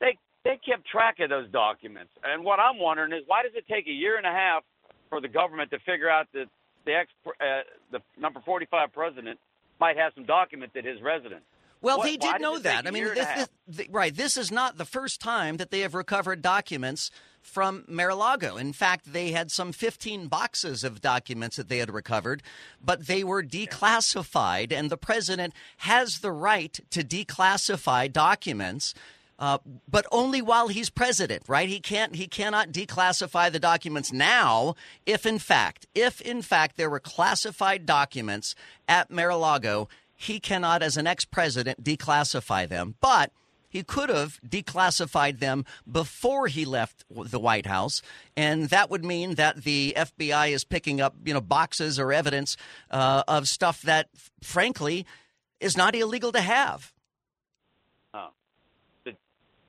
They 0.00 0.16
they 0.44 0.58
kept 0.64 0.86
track 0.86 1.20
of 1.20 1.30
those 1.30 1.50
documents, 1.50 2.12
and 2.24 2.44
what 2.44 2.58
I'm 2.58 2.78
wondering 2.78 3.12
is 3.12 3.22
why 3.26 3.42
does 3.42 3.52
it 3.54 3.64
take 3.68 3.86
a 3.86 3.92
year 3.92 4.16
and 4.16 4.26
a 4.26 4.32
half 4.32 4.62
for 5.08 5.20
the 5.20 5.28
government 5.28 5.70
to 5.72 5.78
figure 5.80 6.08
out 6.08 6.28
that 6.34 6.46
the 6.84 6.94
ex 6.94 7.10
uh, 7.26 7.62
the 7.90 8.00
number 8.18 8.40
45 8.44 8.92
president 8.92 9.38
might 9.78 9.96
have 9.96 10.12
some 10.14 10.24
documents 10.24 10.76
at 10.76 10.84
his 10.84 11.00
residence. 11.00 11.44
Well, 11.82 11.98
what, 11.98 12.04
they 12.04 12.18
did 12.18 12.40
know 12.42 12.58
that. 12.58 12.86
I 12.86 12.90
mean, 12.90 13.04
this, 13.14 13.48
this, 13.66 13.88
right. 13.88 14.14
This 14.14 14.36
is 14.36 14.52
not 14.52 14.76
the 14.76 14.84
first 14.84 15.20
time 15.20 15.56
that 15.56 15.70
they 15.70 15.80
have 15.80 15.94
recovered 15.94 16.42
documents 16.42 17.10
from 17.40 17.84
Mar-a-Lago. 17.88 18.58
In 18.58 18.74
fact, 18.74 19.12
they 19.12 19.30
had 19.30 19.50
some 19.50 19.72
15 19.72 20.28
boxes 20.28 20.84
of 20.84 21.00
documents 21.00 21.56
that 21.56 21.70
they 21.70 21.78
had 21.78 21.90
recovered, 21.90 22.42
but 22.84 23.06
they 23.06 23.24
were 23.24 23.42
declassified, 23.42 24.72
and 24.72 24.90
the 24.90 24.98
president 24.98 25.54
has 25.78 26.18
the 26.18 26.32
right 26.32 26.78
to 26.90 27.02
declassify 27.02 28.12
documents. 28.12 28.92
Uh, 29.40 29.56
but 29.88 30.06
only 30.12 30.42
while 30.42 30.68
he's 30.68 30.90
president, 30.90 31.42
right? 31.48 31.68
He 31.68 31.80
can't, 31.80 32.14
he 32.14 32.26
cannot 32.26 32.72
declassify 32.72 33.50
the 33.50 33.58
documents 33.58 34.12
now. 34.12 34.74
If 35.06 35.24
in 35.24 35.38
fact, 35.38 35.86
if 35.94 36.20
in 36.20 36.42
fact 36.42 36.76
there 36.76 36.90
were 36.90 37.00
classified 37.00 37.86
documents 37.86 38.54
at 38.86 39.10
Mar-a-Lago, 39.10 39.88
he 40.14 40.38
cannot, 40.38 40.82
as 40.82 40.98
an 40.98 41.06
ex-president, 41.06 41.82
declassify 41.82 42.68
them. 42.68 42.96
But 43.00 43.32
he 43.70 43.82
could 43.82 44.10
have 44.10 44.38
declassified 44.46 45.38
them 45.38 45.64
before 45.90 46.48
he 46.48 46.66
left 46.66 47.04
the 47.08 47.40
White 47.40 47.64
House, 47.64 48.02
and 48.36 48.64
that 48.68 48.90
would 48.90 49.04
mean 49.04 49.36
that 49.36 49.64
the 49.64 49.94
FBI 49.96 50.50
is 50.50 50.64
picking 50.64 51.00
up, 51.00 51.14
you 51.24 51.32
know, 51.32 51.40
boxes 51.40 51.98
or 51.98 52.12
evidence 52.12 52.58
uh, 52.90 53.22
of 53.26 53.48
stuff 53.48 53.80
that, 53.82 54.08
frankly, 54.42 55.06
is 55.60 55.76
not 55.76 55.94
illegal 55.94 56.32
to 56.32 56.40
have 56.42 56.92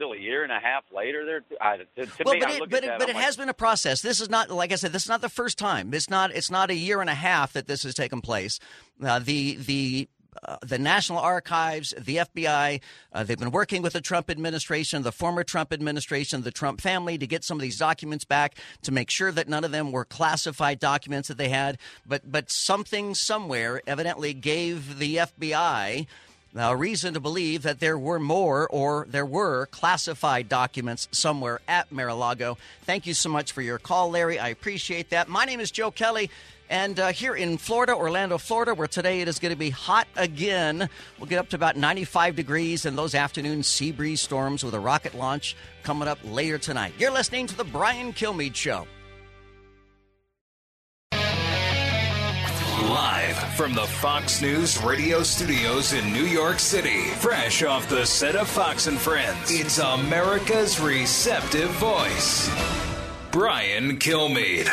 still 0.02 0.14
a 0.14 0.18
year 0.18 0.41
and 0.41 0.52
a 0.52 0.60
half 0.60 0.84
later. 0.91 1.26
There, 1.26 1.44
I, 1.61 1.78
to, 1.78 1.86
to 2.06 2.23
well, 2.26 2.34
me, 2.34 2.40
but 2.40 2.49
I 2.49 2.53
it, 2.53 2.60
look 2.60 2.69
but 2.72 2.84
at 2.84 2.90
it, 2.95 2.99
but 2.99 3.10
it 3.10 3.15
like, 3.15 3.23
has 3.23 3.38
been 3.38 3.49
a 3.49 3.53
process. 3.53 4.02
This 4.02 4.19
is 4.19 4.32
not, 4.32 4.49
like 4.49 4.72
I 4.72 4.76
said, 4.76 4.94
this 4.94 5.03
is 5.03 5.10
not 5.10 5.22
the 5.22 5.30
first 5.30 5.60
time. 5.60 5.94
It's 5.94 6.10
not. 6.10 6.34
It's 6.34 6.49
not 6.49 6.72
a 6.72 6.76
year 6.76 7.02
and 7.02 7.10
a 7.10 7.15
half 7.15 7.53
that 7.53 7.68
this 7.68 7.84
has 7.84 7.94
taken 7.94 8.19
place. 8.19 8.60
Uh, 9.03 9.19
the 9.19 9.57
the 9.57 10.10
uh, 10.44 10.57
the 10.65 10.80
National 10.80 11.19
Archives, 11.19 11.94
the 11.99 12.18
FBI, 12.18 12.80
uh, 13.11 13.23
they've 13.23 13.38
been 13.38 13.52
working 13.52 13.82
with 13.82 13.94
the 13.94 14.02
Trump 14.02 14.30
administration, 14.30 15.03
the 15.03 15.11
former 15.11 15.44
Trump 15.44 15.73
administration, 15.73 16.41
the 16.41 16.52
Trump 16.52 16.80
family 16.80 17.18
to 17.18 17.28
get 17.28 17.44
some 17.44 17.57
of 17.57 17.61
these 17.61 17.78
documents 17.78 18.23
back 18.23 18.56
to 18.82 18.94
make 18.94 19.10
sure 19.11 19.32
that 19.32 19.49
none 19.49 19.65
of 19.65 19.72
them 19.72 19.91
were 19.91 20.06
classified 20.06 20.80
documents 20.80 21.28
that 21.28 21.38
they 21.38 21.49
had. 21.49 21.78
But 22.07 22.32
but 22.32 22.49
something 22.49 23.14
somewhere 23.14 23.84
evidently 23.86 24.34
gave 24.34 24.98
the 24.98 25.18
FBI 25.18 26.07
a 26.56 26.76
reason 26.76 27.14
to 27.14 27.19
believe 27.19 27.64
that 27.64 27.80
there 27.80 27.98
were 27.98 28.19
more 28.19 28.68
or 28.68 29.07
there 29.10 29.26
were 29.26 29.68
classified 29.68 30.49
documents 30.49 31.07
somewhere 31.11 31.61
at 31.68 31.91
Mar-a-Lago. 31.91 32.57
Thank 32.84 33.07
you 33.07 33.14
so 33.14 33.30
much 33.30 33.52
for 33.52 33.61
your 33.61 33.78
call, 33.78 34.11
Larry. 34.11 34.40
I 34.40 34.49
appreciate 34.49 35.10
that. 35.11 35.30
My 35.30 35.45
name 35.45 35.60
is 35.60 35.72
Joe 35.72 35.91
Kelly. 35.91 36.30
And 36.69 36.98
uh, 37.02 37.11
here 37.11 37.36
in 37.36 37.57
Florida, 37.57 37.94
Orlando, 37.94 38.38
Florida, 38.38 38.73
where 38.73 38.88
today 38.88 39.19
it 39.19 39.28
is 39.28 39.40
going 39.40 39.52
to 39.52 39.57
be 39.57 39.72
hot 39.72 40.07
again. 40.15 40.88
We'll 41.19 41.28
get 41.28 41.38
up 41.40 41.49
to 41.49 41.57
about 41.57 41.76
95 41.76 42.38
degrees 42.38 42.86
and 42.86 42.98
those 42.98 43.14
afternoon 43.14 43.64
sea 43.64 43.91
breeze 43.91 44.22
storms 44.22 44.64
with 44.64 44.73
a 44.73 44.80
rocket 44.80 45.14
launch 45.14 45.57
coming 45.84 46.07
up 46.07 46.19
later 46.23 46.57
tonight. 46.57 46.94
You're 46.98 47.11
listening 47.11 47.48
to 47.48 47.57
The 47.57 47.65
Brian 47.65 48.14
Kilmeade 48.14 48.56
Show. 48.56 48.88
Live 52.81 53.37
from 53.53 53.75
the 53.75 53.85
Fox 53.85 54.41
News 54.41 54.81
radio 54.83 55.21
studios 55.21 55.93
in 55.93 56.11
New 56.11 56.25
York 56.25 56.57
City, 56.57 57.03
fresh 57.19 57.61
off 57.61 57.87
the 57.87 58.05
set 58.05 58.35
of 58.35 58.47
Fox 58.47 58.87
and 58.87 58.97
Friends, 58.97 59.51
it's 59.51 59.77
America's 59.77 60.79
receptive 60.79 61.69
voice, 61.71 62.49
Brian 63.31 63.99
Kilmeade. 63.99 64.67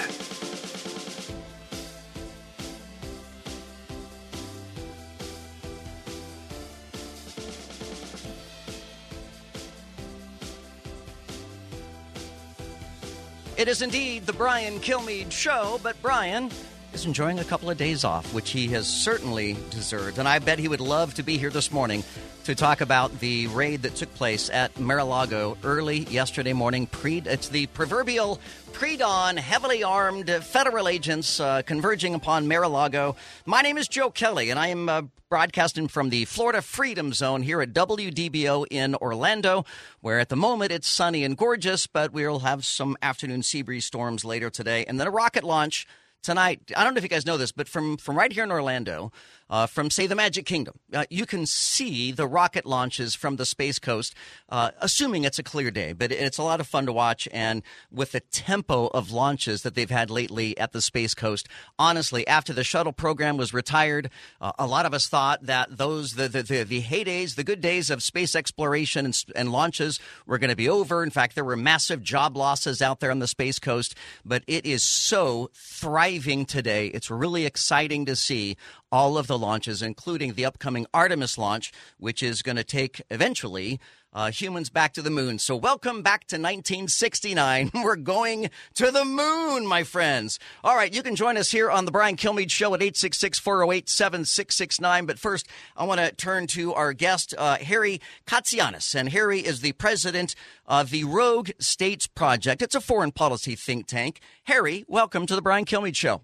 It 13.58 13.68
is 13.68 13.82
indeed 13.82 14.24
the 14.24 14.32
Brian 14.32 14.78
Kilmeade 14.78 15.32
Show, 15.32 15.78
but 15.82 16.00
Brian 16.00 16.50
is 16.98 17.06
enjoying 17.06 17.38
a 17.38 17.44
couple 17.44 17.70
of 17.70 17.76
days 17.76 18.02
off, 18.02 18.34
which 18.34 18.50
he 18.50 18.66
has 18.66 18.88
certainly 18.88 19.56
deserved. 19.70 20.18
And 20.18 20.26
I 20.26 20.40
bet 20.40 20.58
he 20.58 20.66
would 20.66 20.80
love 20.80 21.14
to 21.14 21.22
be 21.22 21.38
here 21.38 21.50
this 21.50 21.70
morning 21.70 22.02
to 22.42 22.56
talk 22.56 22.80
about 22.80 23.20
the 23.20 23.46
raid 23.48 23.82
that 23.82 23.94
took 23.94 24.12
place 24.16 24.50
at 24.50 24.80
Mar-a-Lago 24.80 25.56
early 25.62 25.98
yesterday 26.06 26.52
morning. 26.52 26.88
Pre, 26.88 27.18
it's 27.18 27.50
the 27.50 27.66
proverbial 27.66 28.40
pre-dawn, 28.72 29.36
heavily 29.36 29.84
armed 29.84 30.28
federal 30.42 30.88
agents 30.88 31.38
uh, 31.38 31.62
converging 31.62 32.14
upon 32.14 32.48
Mar-a-Lago. 32.48 33.14
My 33.46 33.62
name 33.62 33.78
is 33.78 33.86
Joe 33.86 34.10
Kelly, 34.10 34.50
and 34.50 34.58
I 34.58 34.68
am 34.68 34.88
uh, 34.88 35.02
broadcasting 35.28 35.86
from 35.86 36.10
the 36.10 36.24
Florida 36.24 36.62
Freedom 36.62 37.12
Zone 37.12 37.42
here 37.42 37.60
at 37.60 37.72
WDBO 37.72 38.66
in 38.72 38.96
Orlando, 38.96 39.64
where 40.00 40.18
at 40.18 40.30
the 40.30 40.36
moment 40.36 40.72
it's 40.72 40.88
sunny 40.88 41.22
and 41.22 41.36
gorgeous, 41.36 41.86
but 41.86 42.12
we'll 42.12 42.40
have 42.40 42.64
some 42.64 42.96
afternoon 43.02 43.44
sea 43.44 43.62
breeze 43.62 43.84
storms 43.84 44.24
later 44.24 44.50
today, 44.50 44.84
and 44.86 44.98
then 44.98 45.06
a 45.06 45.12
rocket 45.12 45.44
launch 45.44 45.86
tonight. 46.22 46.60
I 46.76 46.84
don't 46.84 46.94
know 46.94 46.98
if 46.98 47.04
you 47.04 47.08
guys 47.08 47.26
know 47.26 47.36
this, 47.36 47.52
but 47.52 47.68
from 47.68 47.96
from 47.96 48.16
right 48.16 48.32
here 48.32 48.44
in 48.44 48.50
Orlando, 48.50 49.12
uh, 49.50 49.66
from 49.66 49.90
say 49.90 50.06
the 50.06 50.14
Magic 50.14 50.46
Kingdom, 50.46 50.78
uh, 50.92 51.04
you 51.10 51.26
can 51.26 51.46
see 51.46 52.12
the 52.12 52.26
rocket 52.26 52.66
launches 52.66 53.14
from 53.14 53.36
the 53.36 53.46
Space 53.46 53.78
Coast, 53.78 54.14
uh, 54.48 54.70
assuming 54.80 55.24
it's 55.24 55.38
a 55.38 55.42
clear 55.42 55.70
day. 55.70 55.92
But 55.92 56.12
it's 56.12 56.38
a 56.38 56.42
lot 56.42 56.60
of 56.60 56.66
fun 56.66 56.86
to 56.86 56.92
watch, 56.92 57.28
and 57.32 57.62
with 57.90 58.12
the 58.12 58.20
tempo 58.20 58.86
of 58.88 59.10
launches 59.10 59.62
that 59.62 59.74
they've 59.74 59.90
had 59.90 60.10
lately 60.10 60.56
at 60.58 60.72
the 60.72 60.80
Space 60.80 61.14
Coast, 61.14 61.48
honestly, 61.78 62.26
after 62.26 62.52
the 62.52 62.64
shuttle 62.64 62.92
program 62.92 63.36
was 63.36 63.54
retired, 63.54 64.10
uh, 64.40 64.52
a 64.58 64.66
lot 64.66 64.86
of 64.86 64.94
us 64.94 65.08
thought 65.08 65.44
that 65.46 65.76
those 65.76 66.12
the 66.12 66.28
the, 66.28 66.42
the, 66.42 66.64
the 66.64 66.82
heydays, 66.82 67.34
the 67.34 67.44
good 67.44 67.60
days 67.60 67.90
of 67.90 68.02
space 68.02 68.34
exploration 68.34 69.04
and, 69.04 69.24
and 69.34 69.52
launches 69.52 69.98
were 70.26 70.38
going 70.38 70.50
to 70.50 70.56
be 70.56 70.68
over. 70.68 71.02
In 71.02 71.10
fact, 71.10 71.34
there 71.34 71.44
were 71.44 71.56
massive 71.56 72.02
job 72.02 72.36
losses 72.36 72.82
out 72.82 73.00
there 73.00 73.10
on 73.10 73.18
the 73.18 73.26
Space 73.26 73.58
Coast, 73.58 73.94
but 74.24 74.42
it 74.46 74.66
is 74.66 74.82
so 74.82 75.50
thriving 75.54 76.44
today. 76.44 76.88
It's 76.88 77.10
really 77.10 77.46
exciting 77.46 78.06
to 78.06 78.16
see 78.16 78.56
all 78.90 79.18
of 79.18 79.26
the 79.26 79.38
launches, 79.38 79.82
including 79.82 80.34
the 80.34 80.44
upcoming 80.44 80.86
Artemis 80.94 81.38
launch, 81.38 81.72
which 81.98 82.22
is 82.22 82.42
going 82.42 82.56
to 82.56 82.64
take 82.64 83.02
eventually 83.10 83.80
uh, 84.12 84.30
humans 84.30 84.70
back 84.70 84.94
to 84.94 85.02
the 85.02 85.10
moon. 85.10 85.38
So, 85.38 85.54
welcome 85.54 86.02
back 86.02 86.26
to 86.28 86.36
1969. 86.36 87.70
We're 87.74 87.96
going 87.96 88.50
to 88.74 88.90
the 88.90 89.04
moon, 89.04 89.66
my 89.66 89.84
friends. 89.84 90.38
All 90.64 90.76
right, 90.76 90.92
you 90.92 91.02
can 91.02 91.14
join 91.14 91.36
us 91.36 91.50
here 91.50 91.70
on 91.70 91.84
the 91.84 91.90
Brian 91.90 92.16
Kilmeade 92.16 92.50
Show 92.50 92.74
at 92.74 92.82
866 92.82 93.38
408 93.38 93.88
7669. 93.88 95.06
But 95.06 95.18
first, 95.18 95.46
I 95.76 95.84
want 95.84 96.00
to 96.00 96.12
turn 96.12 96.46
to 96.48 96.74
our 96.74 96.92
guest, 96.92 97.34
uh, 97.36 97.58
Harry 97.58 98.00
Kazianis. 98.26 98.94
And 98.94 99.10
Harry 99.10 99.40
is 99.40 99.60
the 99.60 99.72
president 99.72 100.34
of 100.66 100.90
the 100.90 101.04
Rogue 101.04 101.50
States 101.58 102.06
Project. 102.06 102.62
It's 102.62 102.74
a 102.74 102.80
foreign 102.80 103.12
policy 103.12 103.54
think 103.54 103.86
tank. 103.86 104.20
Harry, 104.44 104.84
welcome 104.88 105.26
to 105.26 105.34
the 105.34 105.42
Brian 105.42 105.64
Kilmeade 105.64 105.96
Show. 105.96 106.22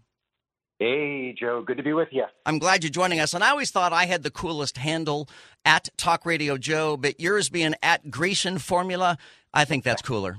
Hey, 0.79 1.35
Joe. 1.39 1.63
Good 1.63 1.77
to 1.77 1.83
be 1.83 1.93
with 1.93 2.09
you. 2.11 2.25
I'm 2.45 2.59
glad 2.59 2.83
you're 2.83 2.91
joining 2.91 3.21
us. 3.21 3.33
And 3.33 3.45
I 3.45 3.51
always 3.51 3.71
thought 3.71 3.93
I 3.93 4.07
had 4.07 4.23
the 4.23 4.31
coolest 4.31 4.79
handle 4.79 5.29
at 5.65 5.89
Talk 5.97 6.27
Radio 6.27 6.59
Joe, 6.59 6.97
but 6.97 7.21
yours 7.21 7.49
being 7.49 7.75
at 7.83 8.11
Grecian 8.11 8.59
Formula, 8.59 9.17
I 9.53 9.65
think 9.65 9.85
that's 9.85 10.03
cooler. 10.03 10.39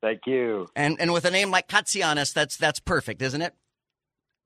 Thank 0.00 0.20
you. 0.26 0.68
And 0.76 1.00
and 1.00 1.12
with 1.12 1.24
a 1.24 1.30
name 1.30 1.50
like 1.50 1.68
Kazianis, 1.68 2.32
that's 2.32 2.56
that's 2.56 2.78
perfect, 2.80 3.20
isn't 3.22 3.42
it? 3.42 3.54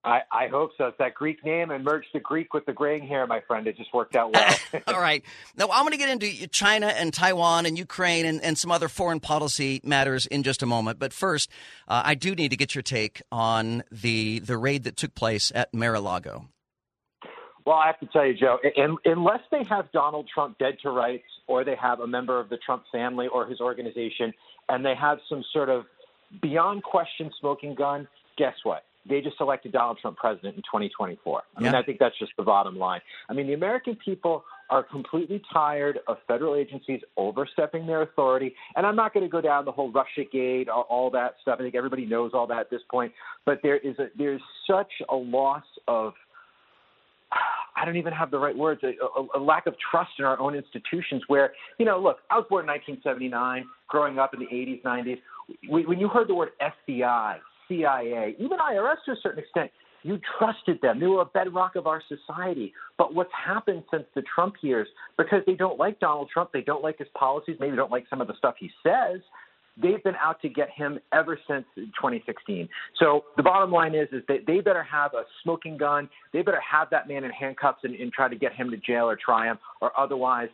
I, 0.04 0.20
I 0.32 0.48
hope 0.48 0.72
so. 0.76 0.86
It's 0.86 0.98
that 0.98 1.14
Greek 1.14 1.44
name 1.44 1.70
and 1.70 1.84
merged 1.84 2.08
the 2.12 2.18
Greek 2.18 2.54
with 2.54 2.66
the 2.66 2.72
graying 2.72 3.06
hair, 3.06 3.24
my 3.26 3.40
friend. 3.46 3.66
It 3.68 3.76
just 3.76 3.94
worked 3.94 4.16
out 4.16 4.32
well. 4.32 4.54
All 4.88 5.00
right. 5.00 5.22
Now, 5.56 5.68
I'm 5.72 5.82
going 5.82 5.92
to 5.92 5.98
get 5.98 6.08
into 6.08 6.48
China 6.48 6.88
and 6.88 7.14
Taiwan 7.14 7.66
and 7.66 7.78
Ukraine 7.78 8.26
and, 8.26 8.42
and 8.42 8.58
some 8.58 8.72
other 8.72 8.88
foreign 8.88 9.20
policy 9.20 9.80
matters 9.84 10.26
in 10.26 10.42
just 10.42 10.62
a 10.62 10.66
moment. 10.66 10.98
But 10.98 11.12
first, 11.12 11.50
uh, 11.86 12.02
I 12.04 12.14
do 12.16 12.34
need 12.34 12.50
to 12.50 12.56
get 12.56 12.74
your 12.74 12.82
take 12.82 13.22
on 13.30 13.84
the, 13.92 14.40
the 14.40 14.58
raid 14.58 14.82
that 14.84 14.96
took 14.96 15.14
place 15.14 15.52
at 15.54 15.72
Mar 15.72 15.94
a 15.94 16.00
Lago. 16.00 16.48
Well, 17.64 17.76
I 17.76 17.86
have 17.86 18.00
to 18.00 18.06
tell 18.06 18.26
you, 18.26 18.34
Joe, 18.34 18.58
in, 18.74 18.96
unless 19.04 19.42
they 19.52 19.62
have 19.68 19.92
Donald 19.92 20.28
Trump 20.32 20.58
dead 20.58 20.78
to 20.82 20.90
rights 20.90 21.22
or 21.46 21.64
they 21.64 21.76
have 21.80 22.00
a 22.00 22.08
member 22.08 22.40
of 22.40 22.48
the 22.48 22.56
Trump 22.56 22.82
family 22.90 23.28
or 23.28 23.46
his 23.46 23.60
organization 23.60 24.32
and 24.68 24.84
they 24.84 24.94
have 25.00 25.18
some 25.28 25.44
sort 25.52 25.68
of 25.68 25.84
beyond 26.40 26.82
question 26.82 27.30
smoking 27.38 27.76
gun, 27.76 28.08
guess 28.36 28.54
what? 28.64 28.82
They 29.08 29.20
just 29.20 29.36
elected 29.40 29.72
Donald 29.72 29.98
Trump 30.00 30.16
president 30.16 30.56
in 30.56 30.62
2024. 30.62 31.42
I 31.56 31.60
mean, 31.60 31.74
I 31.74 31.82
think 31.82 31.98
that's 31.98 32.16
just 32.18 32.32
the 32.36 32.44
bottom 32.44 32.78
line. 32.78 33.00
I 33.28 33.32
mean, 33.32 33.48
the 33.48 33.54
American 33.54 33.96
people 33.96 34.44
are 34.70 34.82
completely 34.82 35.42
tired 35.52 35.98
of 36.06 36.18
federal 36.28 36.54
agencies 36.54 37.00
overstepping 37.16 37.86
their 37.86 38.02
authority. 38.02 38.54
And 38.76 38.86
I'm 38.86 38.96
not 38.96 39.12
going 39.12 39.24
to 39.24 39.30
go 39.30 39.40
down 39.40 39.64
the 39.64 39.72
whole 39.72 39.90
Russia 39.90 40.22
Gate, 40.30 40.68
all, 40.68 40.86
all 40.88 41.10
that 41.10 41.34
stuff. 41.42 41.56
I 41.58 41.62
think 41.62 41.74
everybody 41.74 42.06
knows 42.06 42.30
all 42.32 42.46
that 42.46 42.58
at 42.58 42.70
this 42.70 42.80
point. 42.90 43.12
But 43.44 43.58
there 43.62 43.76
is 43.76 43.98
a, 43.98 44.06
there's 44.16 44.40
such 44.68 44.92
a 45.10 45.16
loss 45.16 45.64
of 45.88 46.14
I 47.76 47.84
don't 47.84 47.96
even 47.96 48.12
have 48.12 48.30
the 48.30 48.38
right 48.38 48.56
words, 48.56 48.82
a, 48.84 48.92
a, 49.18 49.38
a, 49.38 49.40
lack 49.40 49.66
of 49.66 49.74
trust 49.90 50.10
in 50.18 50.24
our 50.24 50.38
own 50.38 50.54
institutions 50.54 51.22
where, 51.26 51.52
you 51.78 51.86
know, 51.86 51.98
look, 51.98 52.18
I 52.30 52.36
was 52.36 52.46
born 52.48 52.64
in 52.64 52.68
1979, 52.68 53.64
growing 53.88 54.18
up 54.18 54.34
in 54.34 54.40
the 54.40 54.46
80s, 54.46 54.82
90s. 54.82 55.18
When 55.68 55.98
you 55.98 56.08
heard 56.08 56.28
the 56.28 56.34
word 56.34 56.50
FBI, 56.60 57.38
CIA, 57.68 58.34
even 58.39 58.59
IRS 58.59 58.97
to 59.06 59.12
a 59.12 59.16
certain 59.22 59.40
extent, 59.40 59.70
you 60.02 60.18
trusted 60.39 60.80
them. 60.82 60.98
They 60.98 61.06
were 61.06 61.22
a 61.22 61.26
bedrock 61.26 61.76
of 61.76 61.86
our 61.86 62.02
society. 62.09 62.72
But 62.98 63.14
what's 63.14 63.30
happened 63.32 63.84
since 63.90 64.05
the 64.14 64.22
Trump 64.34 64.56
years, 64.60 64.89
because 65.16 65.43
they 65.47 65.55
don't 65.55 65.78
like 65.78 66.01
Donald 66.01 66.28
Trump, 66.32 66.51
they 66.52 66.62
don't 66.62 66.82
like 66.82 66.98
his 66.98 67.09
policies, 67.14 67.56
maybe 67.60 67.76
don't 67.76 67.90
like 67.90 68.06
some 68.10 68.20
of 68.20 68.26
the 68.26 68.34
stuff 68.36 68.56
he 68.59 68.70
says, 68.82 69.20
they've 69.80 70.02
been 70.02 70.16
out 70.16 70.40
to 70.43 70.48
get 70.48 70.68
him 70.70 70.98
ever 71.12 71.39
since 71.48 71.64
2016. 71.76 72.68
So 72.98 73.24
the 73.36 73.43
bottom 73.43 73.70
line 73.70 73.94
is, 73.94 74.09
is 74.12 74.22
that 74.28 74.40
they 74.47 74.60
better 74.60 74.82
have 74.82 75.14
a 75.14 75.22
smoking 75.43 75.76
gun. 75.78 76.09
They 76.32 76.43
better 76.43 76.60
have 76.60 76.89
that 76.90 77.09
man 77.09 77.24
in 77.24 77.30
handcuffs 77.30 77.80
and, 77.84 77.94
and 77.94 78.12
try 78.12 78.28
to 78.28 78.36
get 78.36 78.52
him 78.52 78.70
to 78.70 78.76
jail 78.76 79.05
or 79.05 79.16
try 79.16 79.47
him, 79.47 79.59
or 79.80 79.98
otherwise 79.98 80.48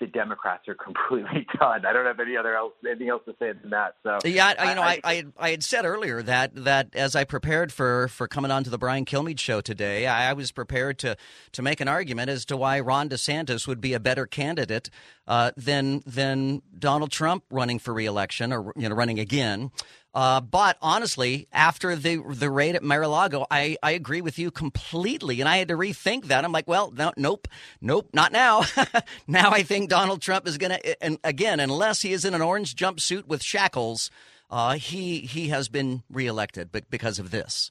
the 0.00 0.06
Democrats 0.06 0.66
are 0.66 0.74
completely 0.84 1.46
done. 1.58 1.86
I 1.86 1.92
don't 1.92 2.06
have 2.06 2.18
any 2.18 2.36
other 2.36 2.56
else, 2.56 2.72
anything 2.84 3.08
else 3.08 3.22
to 3.26 3.34
say 3.38 3.52
than 3.52 3.70
that. 3.70 3.96
So 4.02 4.18
yeah, 4.26 4.70
you 4.70 4.74
know, 4.74 4.82
I, 4.82 5.00
I, 5.04 5.12
I, 5.12 5.24
I 5.38 5.50
had 5.50 5.62
said 5.62 5.84
earlier 5.84 6.22
that 6.22 6.54
that 6.64 6.88
as 6.94 7.14
I 7.14 7.24
prepared 7.24 7.72
for 7.72 8.08
for 8.08 8.26
coming 8.26 8.50
on 8.50 8.64
to 8.64 8.70
the 8.70 8.78
Brian 8.78 9.04
Kilmeade 9.04 9.38
show 9.38 9.60
today, 9.60 10.06
I, 10.06 10.30
I 10.30 10.32
was 10.32 10.50
prepared 10.50 10.98
to 11.00 11.16
to 11.52 11.62
make 11.62 11.80
an 11.80 11.88
argument 11.88 12.30
as 12.30 12.44
to 12.46 12.56
why 12.56 12.80
Ron 12.80 13.08
DeSantis 13.08 13.68
would 13.68 13.80
be 13.80 13.92
a 13.92 14.00
better 14.00 14.26
candidate 14.26 14.90
uh, 15.28 15.52
than 15.56 16.02
than 16.06 16.62
Donald 16.76 17.10
Trump 17.10 17.44
running 17.50 17.78
for 17.78 17.94
reelection 17.94 18.52
or 18.52 18.72
you 18.76 18.88
know 18.88 18.94
running 18.94 19.20
again. 19.20 19.70
Uh, 20.12 20.40
but 20.40 20.76
honestly, 20.82 21.46
after 21.52 21.94
the 21.94 22.16
the 22.16 22.50
raid 22.50 22.74
at 22.74 22.82
Mar-a-Lago, 22.82 23.46
I, 23.50 23.76
I 23.82 23.92
agree 23.92 24.20
with 24.20 24.38
you 24.38 24.50
completely, 24.50 25.40
and 25.40 25.48
I 25.48 25.58
had 25.58 25.68
to 25.68 25.76
rethink 25.76 26.26
that. 26.26 26.44
I'm 26.44 26.50
like, 26.50 26.66
well, 26.66 26.90
no, 26.90 27.12
nope, 27.16 27.46
nope, 27.80 28.10
not 28.12 28.32
now. 28.32 28.64
now 29.28 29.50
I 29.50 29.62
think 29.62 29.88
Donald 29.88 30.20
Trump 30.20 30.48
is 30.48 30.58
going 30.58 30.72
to, 30.72 31.02
and 31.02 31.18
again, 31.22 31.60
unless 31.60 32.02
he 32.02 32.12
is 32.12 32.24
in 32.24 32.34
an 32.34 32.42
orange 32.42 32.74
jumpsuit 32.74 33.26
with 33.26 33.42
shackles, 33.42 34.10
uh, 34.50 34.74
he 34.74 35.20
he 35.20 35.48
has 35.48 35.68
been 35.68 36.02
reelected, 36.10 36.72
but 36.72 36.90
because 36.90 37.20
of 37.20 37.30
this. 37.30 37.70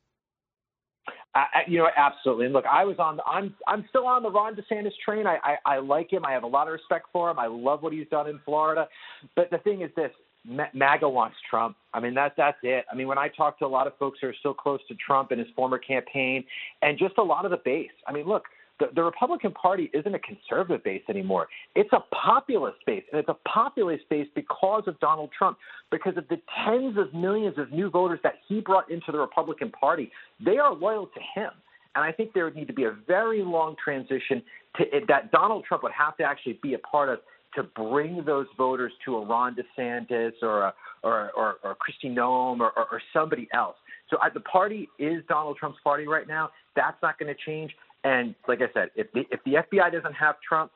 You 1.68 1.78
know, 1.78 1.90
absolutely. 1.96 2.46
And 2.46 2.54
look, 2.54 2.66
I 2.66 2.84
was 2.86 2.98
on. 3.00 3.20
I'm 3.26 3.56
I'm 3.68 3.86
still 3.90 4.08
on 4.08 4.24
the 4.24 4.32
Ron 4.32 4.56
DeSantis 4.56 4.92
train. 5.06 5.28
I, 5.28 5.38
I 5.44 5.76
I 5.76 5.80
like 5.80 6.12
him. 6.12 6.26
I 6.26 6.32
have 6.32 6.44
a 6.44 6.48
lot 6.48 6.68
of 6.68 6.74
respect 6.74 7.06
for 7.14 7.30
him. 7.30 7.38
I 7.38 7.48
love 7.48 7.84
what 7.84 7.94
he's 7.94 8.08
done 8.10 8.28
in 8.28 8.40
Florida. 8.44 8.88
But 9.36 9.50
the 9.52 9.60
thing 9.60 9.82
is 9.82 9.92
this: 9.96 10.12
MAGA 10.46 11.08
wants 11.08 11.36
Trump. 11.50 11.76
I 11.94 12.00
mean, 12.00 12.14
that, 12.16 12.34
that's 12.38 12.58
it. 12.64 12.86
I 12.92 12.96
mean, 12.96 13.08
when 13.08 13.18
I 13.18 13.28
talk 13.30 13.60
to 13.60 13.66
a 13.66 13.68
lot 13.68 13.88
of 13.88 13.98
folks 13.98 14.20
who 14.22 14.28
are 14.28 14.36
still 14.40 14.54
close 14.54 14.80
to 14.88 14.96
Trump 14.96 15.32
and 15.32 15.40
his 15.40 15.50
former 15.56 15.78
campaign, 15.78 16.44
and 16.82 16.98
just 16.98 17.18
a 17.18 17.24
lot 17.24 17.46
of 17.46 17.52
the 17.52 17.60
base, 17.64 17.92
I 18.08 18.14
mean, 18.14 18.26
look, 18.26 18.44
the, 18.80 18.88
the 18.96 19.04
Republican 19.04 19.52
Party 19.52 19.92
isn't 19.94 20.14
a 20.16 20.20
conservative 20.20 20.84
base 20.84 21.04
anymore. 21.10 21.48
It's 21.76 21.92
a 21.92 22.04
populist 22.16 22.78
base, 22.86 23.04
and 23.12 23.20
it's 23.20 23.30
a 23.30 23.38
populist 23.48 24.08
base 24.10 24.28
because 24.34 24.84
of 24.88 25.00
Donald 25.00 25.32
Trump, 25.38 25.58
because 25.92 26.16
of 26.18 26.28
the 26.30 26.40
tens 26.66 26.98
of 26.98 27.14
millions 27.14 27.58
of 27.58 27.72
new 27.72 27.90
voters 27.90 28.20
that 28.24 28.36
he 28.48 28.62
brought 28.62 28.90
into 28.90 29.12
the 29.12 29.20
Republican 29.20 29.72
Party. 29.72 30.12
They 30.44 30.58
are 30.58 30.74
loyal 30.74 31.08
to 31.08 31.20
him. 31.40 31.52
And 31.96 32.06
I 32.06 32.12
think 32.12 32.34
there 32.34 32.46
would 32.46 32.56
need 32.56 32.68
to 32.68 32.74
be 32.74 32.86
a 32.86 32.96
very 33.08 33.42
long 33.44 33.76
transition 33.84 34.42
to 34.78 34.86
that 35.08 35.32
Donald 35.32 35.66
Trump 35.66 35.84
would 35.84 35.92
have 35.92 36.16
to 36.18 36.24
actually 36.24 36.60
be 36.62 36.76
a 36.76 36.80
part 36.80 37.10
of 37.10 37.20
to 37.56 37.64
bring 37.64 38.24
those 38.26 38.48
voters 38.58 38.92
to 39.06 39.18
a 39.18 39.26
Ron 39.26 39.56
DeSantis 39.56 40.34
or 40.42 40.64
a, 40.64 40.74
or, 41.04 41.32
or, 41.36 41.56
or 41.64 41.76
Kristi 41.76 42.14
Noem 42.14 42.60
or, 42.60 42.72
or, 42.78 42.88
or 42.92 43.02
somebody 43.14 43.48
else. 43.54 43.76
So 44.10 44.18
I, 44.22 44.30
the 44.30 44.40
party 44.40 44.90
is 44.98 45.24
Donald 45.28 45.58
Trump's 45.58 45.80
party 45.84 46.08
right 46.08 46.28
now. 46.28 46.50
That's 46.76 46.98
not 47.02 47.18
going 47.20 47.34
to 47.34 47.40
change. 47.46 47.72
And 48.04 48.36
like 48.48 48.60
I 48.62 48.72
said, 48.74 48.90
if 48.96 49.12
the, 49.14 49.22
if 49.32 49.40
the 49.46 49.54
FBI 49.54 49.92
doesn't 49.92 50.14
have 50.14 50.36
Trump, 50.48 50.72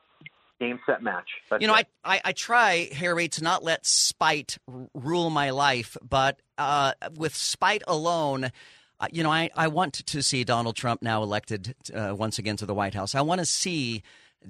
game 0.60 0.78
set 0.86 1.02
match. 1.02 1.28
That's 1.50 1.60
you 1.60 1.66
know, 1.66 1.74
I, 1.74 1.84
I, 2.04 2.20
I 2.26 2.32
try 2.32 2.88
Harry 2.92 3.28
to 3.28 3.42
not 3.42 3.64
let 3.64 3.84
spite 3.84 4.58
r- 4.72 4.88
rule 4.94 5.30
my 5.30 5.50
life, 5.50 5.96
but 6.08 6.40
uh, 6.58 6.92
with 7.16 7.34
spite 7.34 7.82
alone. 7.86 8.50
Uh, 9.00 9.08
you 9.10 9.24
know, 9.24 9.30
I, 9.30 9.50
I 9.56 9.68
want 9.68 9.94
to 9.94 10.22
see 10.22 10.44
Donald 10.44 10.76
Trump 10.76 11.02
now 11.02 11.22
elected 11.22 11.74
uh, 11.92 12.14
once 12.16 12.38
again 12.38 12.56
to 12.58 12.66
the 12.66 12.74
White 12.74 12.94
House. 12.94 13.14
I 13.14 13.22
want 13.22 13.40
to 13.40 13.46
see 13.46 14.02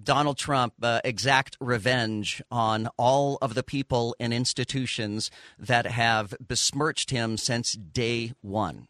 Donald 0.02 0.38
Trump 0.38 0.74
uh, 0.82 1.00
exact 1.04 1.56
revenge 1.60 2.42
on 2.50 2.88
all 2.96 3.38
of 3.40 3.54
the 3.54 3.62
people 3.62 4.14
and 4.18 4.32
institutions 4.32 5.30
that 5.58 5.86
have 5.86 6.34
besmirched 6.40 7.10
him 7.10 7.36
since 7.36 7.72
day 7.72 8.32
one. 8.40 8.88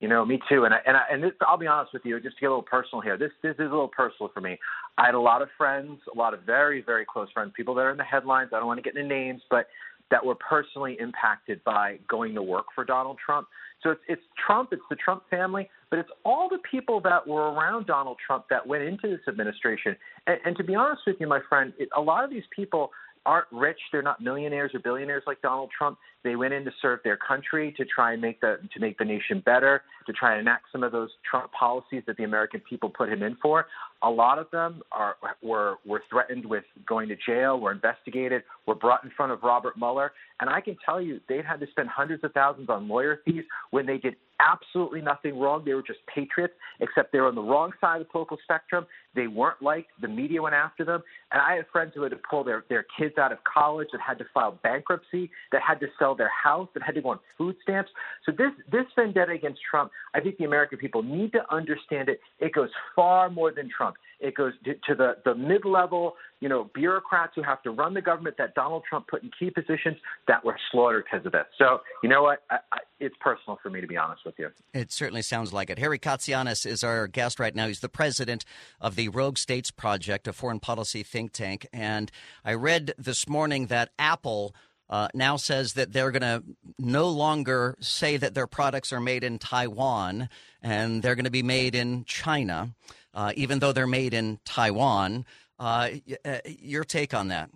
You 0.00 0.08
know, 0.08 0.24
me 0.24 0.38
too. 0.50 0.64
And 0.64 0.74
I, 0.74 0.78
and 0.86 0.96
I, 0.96 1.02
and 1.10 1.22
this, 1.22 1.32
I'll 1.40 1.56
be 1.56 1.66
honest 1.66 1.94
with 1.94 2.04
you, 2.04 2.20
just 2.20 2.36
to 2.36 2.40
get 2.40 2.46
a 2.48 2.50
little 2.50 2.62
personal 2.62 3.00
here. 3.00 3.16
This 3.16 3.30
this 3.42 3.54
is 3.54 3.60
a 3.60 3.62
little 3.62 3.88
personal 3.88 4.30
for 4.34 4.40
me. 4.42 4.58
I 4.98 5.06
had 5.06 5.14
a 5.14 5.20
lot 5.20 5.40
of 5.40 5.48
friends, 5.56 6.00
a 6.14 6.18
lot 6.18 6.34
of 6.34 6.42
very 6.42 6.82
very 6.82 7.06
close 7.06 7.30
friends, 7.32 7.52
people 7.56 7.74
that 7.76 7.82
are 7.82 7.90
in 7.90 7.96
the 7.96 8.04
headlines. 8.04 8.50
I 8.52 8.58
don't 8.58 8.66
want 8.66 8.78
to 8.78 8.82
get 8.82 8.96
into 8.96 9.08
names, 9.08 9.40
but 9.50 9.66
that 10.14 10.24
were 10.24 10.36
personally 10.36 10.96
impacted 11.00 11.60
by 11.64 11.98
going 12.08 12.36
to 12.36 12.40
work 12.40 12.66
for 12.72 12.84
Donald 12.84 13.18
Trump. 13.18 13.48
So 13.82 13.90
it's, 13.90 14.00
it's 14.06 14.22
Trump, 14.46 14.68
it's 14.70 14.84
the 14.88 14.94
Trump 14.94 15.24
family, 15.28 15.68
but 15.90 15.98
it's 15.98 16.08
all 16.24 16.48
the 16.48 16.60
people 16.70 17.00
that 17.00 17.26
were 17.26 17.50
around 17.52 17.88
Donald 17.88 18.18
Trump 18.24 18.44
that 18.48 18.64
went 18.64 18.84
into 18.84 19.08
this 19.08 19.18
administration. 19.26 19.96
And, 20.28 20.38
and 20.44 20.56
to 20.56 20.62
be 20.62 20.76
honest 20.76 21.02
with 21.04 21.16
you, 21.18 21.26
my 21.26 21.40
friend, 21.48 21.72
it, 21.80 21.88
a 21.96 22.00
lot 22.00 22.22
of 22.22 22.30
these 22.30 22.44
people 22.54 22.92
aren't 23.26 23.48
rich. 23.50 23.80
They're 23.90 24.02
not 24.02 24.20
millionaires 24.20 24.70
or 24.72 24.78
billionaires 24.78 25.24
like 25.26 25.42
Donald 25.42 25.70
Trump. 25.76 25.98
They 26.24 26.36
went 26.36 26.54
in 26.54 26.64
to 26.64 26.72
serve 26.80 27.00
their 27.04 27.18
country, 27.18 27.72
to 27.76 27.84
try 27.84 28.14
and 28.14 28.22
make 28.22 28.40
the 28.40 28.58
to 28.72 28.80
make 28.80 28.98
the 28.98 29.04
nation 29.04 29.42
better, 29.44 29.82
to 30.06 30.12
try 30.12 30.32
and 30.32 30.40
enact 30.40 30.64
some 30.72 30.82
of 30.82 30.90
those 30.90 31.10
Trump 31.30 31.52
policies 31.52 32.02
that 32.06 32.16
the 32.16 32.24
American 32.24 32.60
people 32.68 32.88
put 32.88 33.10
him 33.10 33.22
in 33.22 33.36
for. 33.42 33.66
A 34.02 34.10
lot 34.10 34.38
of 34.38 34.50
them 34.50 34.82
are 34.90 35.16
were 35.42 35.76
were 35.86 36.02
threatened 36.10 36.46
with 36.46 36.64
going 36.86 37.08
to 37.10 37.16
jail, 37.16 37.60
were 37.60 37.72
investigated, 37.72 38.42
were 38.66 38.74
brought 38.74 39.04
in 39.04 39.10
front 39.10 39.32
of 39.32 39.42
Robert 39.42 39.76
Mueller, 39.76 40.12
and 40.40 40.50
I 40.50 40.60
can 40.60 40.76
tell 40.84 41.00
you 41.00 41.20
they've 41.28 41.44
had 41.44 41.60
to 41.60 41.66
spend 41.70 41.88
hundreds 41.90 42.24
of 42.24 42.32
thousands 42.32 42.68
on 42.70 42.88
lawyer 42.88 43.20
fees 43.24 43.44
when 43.70 43.86
they 43.86 43.98
did 43.98 44.16
absolutely 44.40 45.00
nothing 45.00 45.38
wrong. 45.38 45.62
They 45.64 45.74
were 45.74 45.82
just 45.82 46.00
patriots, 46.12 46.54
except 46.80 47.12
they 47.12 47.20
were 47.20 47.28
on 47.28 47.34
the 47.34 47.42
wrong 47.42 47.72
side 47.80 48.00
of 48.00 48.06
the 48.06 48.10
political 48.10 48.38
spectrum. 48.42 48.86
They 49.14 49.26
weren't 49.26 49.62
liked. 49.62 49.90
The 50.00 50.08
media 50.08 50.42
went 50.42 50.54
after 50.54 50.84
them. 50.84 51.02
And 51.32 51.40
I 51.40 51.54
had 51.54 51.66
friends 51.72 51.92
who 51.94 52.02
had 52.02 52.10
to 52.10 52.18
pull 52.28 52.44
their, 52.44 52.64
their 52.68 52.84
kids 52.98 53.16
out 53.18 53.32
of 53.32 53.38
college, 53.44 53.88
that 53.92 54.00
had 54.00 54.18
to 54.18 54.24
file 54.34 54.58
bankruptcy, 54.62 55.30
that 55.52 55.62
had 55.62 55.80
to 55.80 55.86
sell 55.98 56.13
their 56.14 56.30
house, 56.30 56.68
that 56.74 56.82
had 56.82 56.94
to 56.94 57.02
go 57.02 57.10
on 57.10 57.20
food 57.36 57.56
stamps. 57.62 57.90
So 58.24 58.32
this, 58.32 58.50
this 58.70 58.86
vendetta 58.96 59.32
against 59.32 59.60
Trump, 59.68 59.90
I 60.14 60.20
think 60.20 60.38
the 60.38 60.44
American 60.44 60.78
people 60.78 61.02
need 61.02 61.32
to 61.32 61.40
understand 61.50 62.08
it. 62.08 62.20
It 62.38 62.52
goes 62.52 62.70
far 62.94 63.30
more 63.30 63.52
than 63.52 63.68
Trump. 63.74 63.96
It 64.20 64.34
goes 64.34 64.52
to, 64.64 64.74
to 64.74 64.94
the, 64.94 65.16
the 65.24 65.34
mid 65.34 65.64
level, 65.64 66.14
you 66.40 66.48
know, 66.48 66.70
bureaucrats 66.74 67.32
who 67.34 67.42
have 67.42 67.62
to 67.64 67.70
run 67.70 67.94
the 67.94 68.00
government 68.00 68.36
that 68.38 68.54
Donald 68.54 68.84
Trump 68.88 69.08
put 69.08 69.22
in 69.22 69.30
key 69.38 69.50
positions 69.50 69.96
that 70.28 70.44
were 70.44 70.56
slaughtered 70.70 71.04
because 71.10 71.26
of 71.26 71.32
this. 71.32 71.44
So, 71.58 71.80
you 72.02 72.08
know 72.08 72.22
what? 72.22 72.42
I, 72.50 72.58
I, 72.72 72.78
it's 73.00 73.16
personal 73.20 73.58
for 73.62 73.70
me, 73.70 73.80
to 73.80 73.86
be 73.86 73.96
honest 73.96 74.22
with 74.24 74.34
you. 74.38 74.48
It 74.72 74.92
certainly 74.92 75.22
sounds 75.22 75.52
like 75.52 75.68
it. 75.68 75.78
Harry 75.78 75.98
Kazianis 75.98 76.64
is 76.64 76.82
our 76.82 77.06
guest 77.06 77.38
right 77.38 77.54
now. 77.54 77.66
He's 77.66 77.80
the 77.80 77.88
president 77.88 78.44
of 78.80 78.94
the 78.94 79.08
Rogue 79.08 79.36
States 79.36 79.70
Project, 79.70 80.26
a 80.26 80.32
foreign 80.32 80.60
policy 80.60 81.02
think 81.02 81.32
tank. 81.32 81.66
And 81.72 82.10
I 82.44 82.54
read 82.54 82.94
this 82.96 83.28
morning 83.28 83.66
that 83.66 83.90
Apple. 83.98 84.54
Uh, 84.90 85.08
now 85.14 85.36
says 85.36 85.72
that 85.72 85.92
they're 85.92 86.10
going 86.10 86.22
to 86.22 86.42
no 86.78 87.08
longer 87.08 87.74
say 87.80 88.16
that 88.18 88.34
their 88.34 88.46
products 88.46 88.92
are 88.92 89.00
made 89.00 89.24
in 89.24 89.38
Taiwan 89.38 90.28
and 90.62 91.02
they're 91.02 91.14
going 91.14 91.24
to 91.24 91.30
be 91.30 91.42
made 91.42 91.74
in 91.74 92.04
China 92.04 92.74
uh, 93.14 93.32
even 93.36 93.60
though 93.60 93.72
they're 93.72 93.86
made 93.86 94.12
in 94.12 94.38
Taiwan. 94.44 95.24
Uh, 95.58 95.90
uh 96.24 96.38
your 96.46 96.84
take 96.84 97.14
on 97.14 97.28
that? 97.28 97.50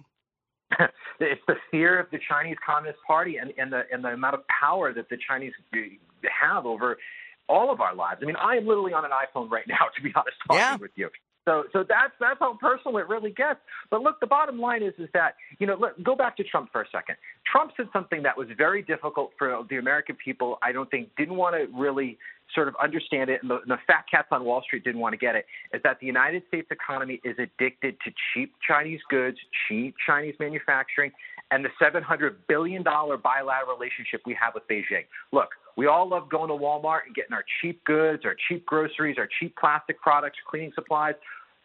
it's 1.20 1.40
the 1.48 1.56
fear 1.70 1.98
of 1.98 2.06
the 2.10 2.18
Chinese 2.28 2.56
Communist 2.64 3.00
Party 3.06 3.38
and, 3.38 3.52
and 3.58 3.72
the 3.72 3.82
and 3.92 4.04
the 4.04 4.08
amount 4.08 4.34
of 4.34 4.42
power 4.48 4.92
that 4.92 5.08
the 5.08 5.18
Chinese 5.28 5.52
have 6.22 6.64
over 6.64 6.96
all 7.48 7.72
of 7.72 7.80
our 7.80 7.94
lives. 7.94 8.20
I 8.22 8.26
mean, 8.26 8.36
I 8.36 8.56
am 8.56 8.66
literally 8.66 8.92
on 8.92 9.04
an 9.04 9.10
iPhone 9.10 9.50
right 9.50 9.66
now, 9.66 9.86
to 9.96 10.02
be 10.02 10.12
honest, 10.14 10.36
talking 10.46 10.60
yeah. 10.60 10.76
with 10.76 10.92
you. 10.94 11.10
So, 11.48 11.64
so 11.72 11.82
that's 11.88 12.12
that's 12.20 12.38
how 12.40 12.58
personal 12.60 12.98
it 12.98 13.08
really 13.08 13.30
gets. 13.30 13.58
But 13.90 14.02
look, 14.02 14.20
the 14.20 14.26
bottom 14.26 14.60
line 14.60 14.82
is 14.82 14.92
is 14.98 15.08
that 15.14 15.36
you 15.58 15.66
know, 15.66 15.78
let, 15.80 16.02
go 16.04 16.14
back 16.14 16.36
to 16.36 16.44
Trump 16.44 16.70
for 16.70 16.82
a 16.82 16.84
second. 16.92 17.16
Trump 17.50 17.72
said 17.74 17.86
something 17.90 18.22
that 18.22 18.36
was 18.36 18.48
very 18.58 18.82
difficult 18.82 19.30
for 19.38 19.64
the 19.70 19.78
American 19.78 20.14
people. 20.22 20.58
I 20.62 20.72
don't 20.72 20.90
think 20.90 21.08
didn't 21.16 21.36
want 21.36 21.56
to 21.56 21.74
really 21.74 22.18
sort 22.54 22.68
of 22.68 22.74
understand 22.82 23.30
it, 23.30 23.40
and 23.40 23.50
the, 23.50 23.60
the 23.66 23.78
fat 23.86 24.04
cats 24.10 24.28
on 24.30 24.44
Wall 24.44 24.60
Street 24.62 24.84
didn't 24.84 25.00
want 25.00 25.14
to 25.14 25.18
get 25.18 25.36
it, 25.36 25.46
is 25.72 25.80
that 25.84 26.00
the 26.00 26.06
United 26.06 26.42
States 26.48 26.68
economy 26.70 27.18
is 27.24 27.36
addicted 27.38 27.96
to 28.04 28.12
cheap 28.32 28.52
Chinese 28.66 29.00
goods, 29.08 29.38
cheap 29.66 29.94
Chinese 30.06 30.34
manufacturing, 30.38 31.12
and 31.50 31.64
the 31.64 31.70
$700 31.80 32.36
billion 32.46 32.82
bilateral 32.82 33.76
relationship 33.76 34.20
we 34.26 34.36
have 34.40 34.54
with 34.54 34.66
Beijing. 34.68 35.06
Look, 35.32 35.48
we 35.76 35.86
all 35.86 36.08
love 36.08 36.28
going 36.28 36.48
to 36.48 36.54
Walmart 36.54 37.06
and 37.06 37.14
getting 37.14 37.32
our 37.32 37.44
cheap 37.60 37.82
goods, 37.84 38.24
our 38.24 38.36
cheap 38.48 38.66
groceries, 38.66 39.16
our 39.18 39.28
cheap 39.40 39.56
plastic 39.56 40.00
products, 40.00 40.38
cleaning 40.48 40.72
supplies. 40.74 41.14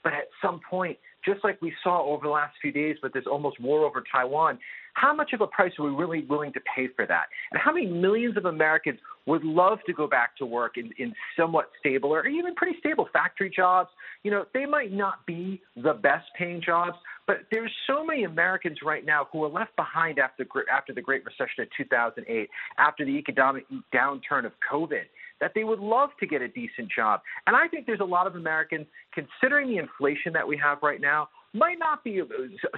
But 0.04 0.14
at 0.14 0.28
some 0.42 0.60
point, 0.70 0.98
just 1.26 1.44
like 1.44 1.62
we 1.62 1.74
saw 1.84 2.04
over 2.06 2.28
the 2.28 2.32
last 2.32 2.56
few 2.62 2.72
days 2.72 2.98
with 3.02 3.14
this 3.14 3.24
almost 3.30 3.60
war 3.60 3.86
over 3.86 4.04
Taiwan, 4.12 4.60
how 4.94 5.14
much 5.14 5.34
of 5.34 5.42
a 5.42 5.48
price 5.48 5.72
are 5.80 5.86
we 5.86 5.92
really 5.92 6.24
willing 6.26 6.54
to 6.54 6.60
pay 6.76 6.88
for 6.96 7.06
that? 7.06 7.26
And 7.52 7.60
how 7.62 7.74
many 7.74 7.88
millions 7.88 8.38
of 8.38 8.46
Americans 8.46 9.00
would 9.26 9.44
love 9.44 9.80
to 9.86 9.94
go 9.94 10.08
back 10.08 10.36
to 10.38 10.46
work 10.46 10.78
in, 10.78 10.92
in 10.98 11.14
somewhat 11.38 11.70
stable 11.80 12.14
or 12.14 12.26
even 12.28 12.56
pretty 12.56 12.78
stable 12.80 13.08
factory 13.12 13.52
jobs? 13.54 13.90
You 14.24 14.32
know, 14.32 14.46
they 14.54 14.66
might 14.66 14.92
not 14.92 15.26
be 15.26 15.62
the 15.76 15.94
best 15.94 16.26
paying 16.38 16.62
jobs, 16.64 16.98
but 17.28 17.38
there's 17.52 17.72
so 17.88 18.06
many 18.06 18.24
Americans 18.24 18.80
right 18.84 19.06
now 19.06 19.28
who 19.32 19.44
are 19.44 19.50
left 19.50 19.76
behind 19.76 20.20
after, 20.20 20.46
after 20.72 20.94
the 20.94 21.02
Great 21.02 21.24
Recession 21.26 21.64
of 21.64 21.68
2008, 21.78 22.50
after 22.78 23.06
the 23.06 23.12
economic 23.12 23.66
downturn 23.94 24.46
of 24.46 24.52
COVID 24.72 25.04
that 25.42 25.52
they 25.56 25.66
would 25.66 25.80
love 25.80 26.10
to 26.22 26.26
get 26.26 26.42
a 26.42 26.48
decent 26.48 26.90
job. 26.96 27.20
And 27.48 27.56
I 27.56 27.68
think 27.68 27.86
there's 27.86 28.00
a 28.00 28.06
lot 28.06 28.28
of 28.28 28.36
Americans, 28.36 28.86
considering 29.14 29.68
the 29.68 29.78
inflation 29.78 30.32
that 30.32 30.48
we 30.48 30.56
have 30.58 30.78
right 30.82 31.02
now, 31.02 31.28
might 31.54 31.80
not 31.80 32.04
be 32.04 32.22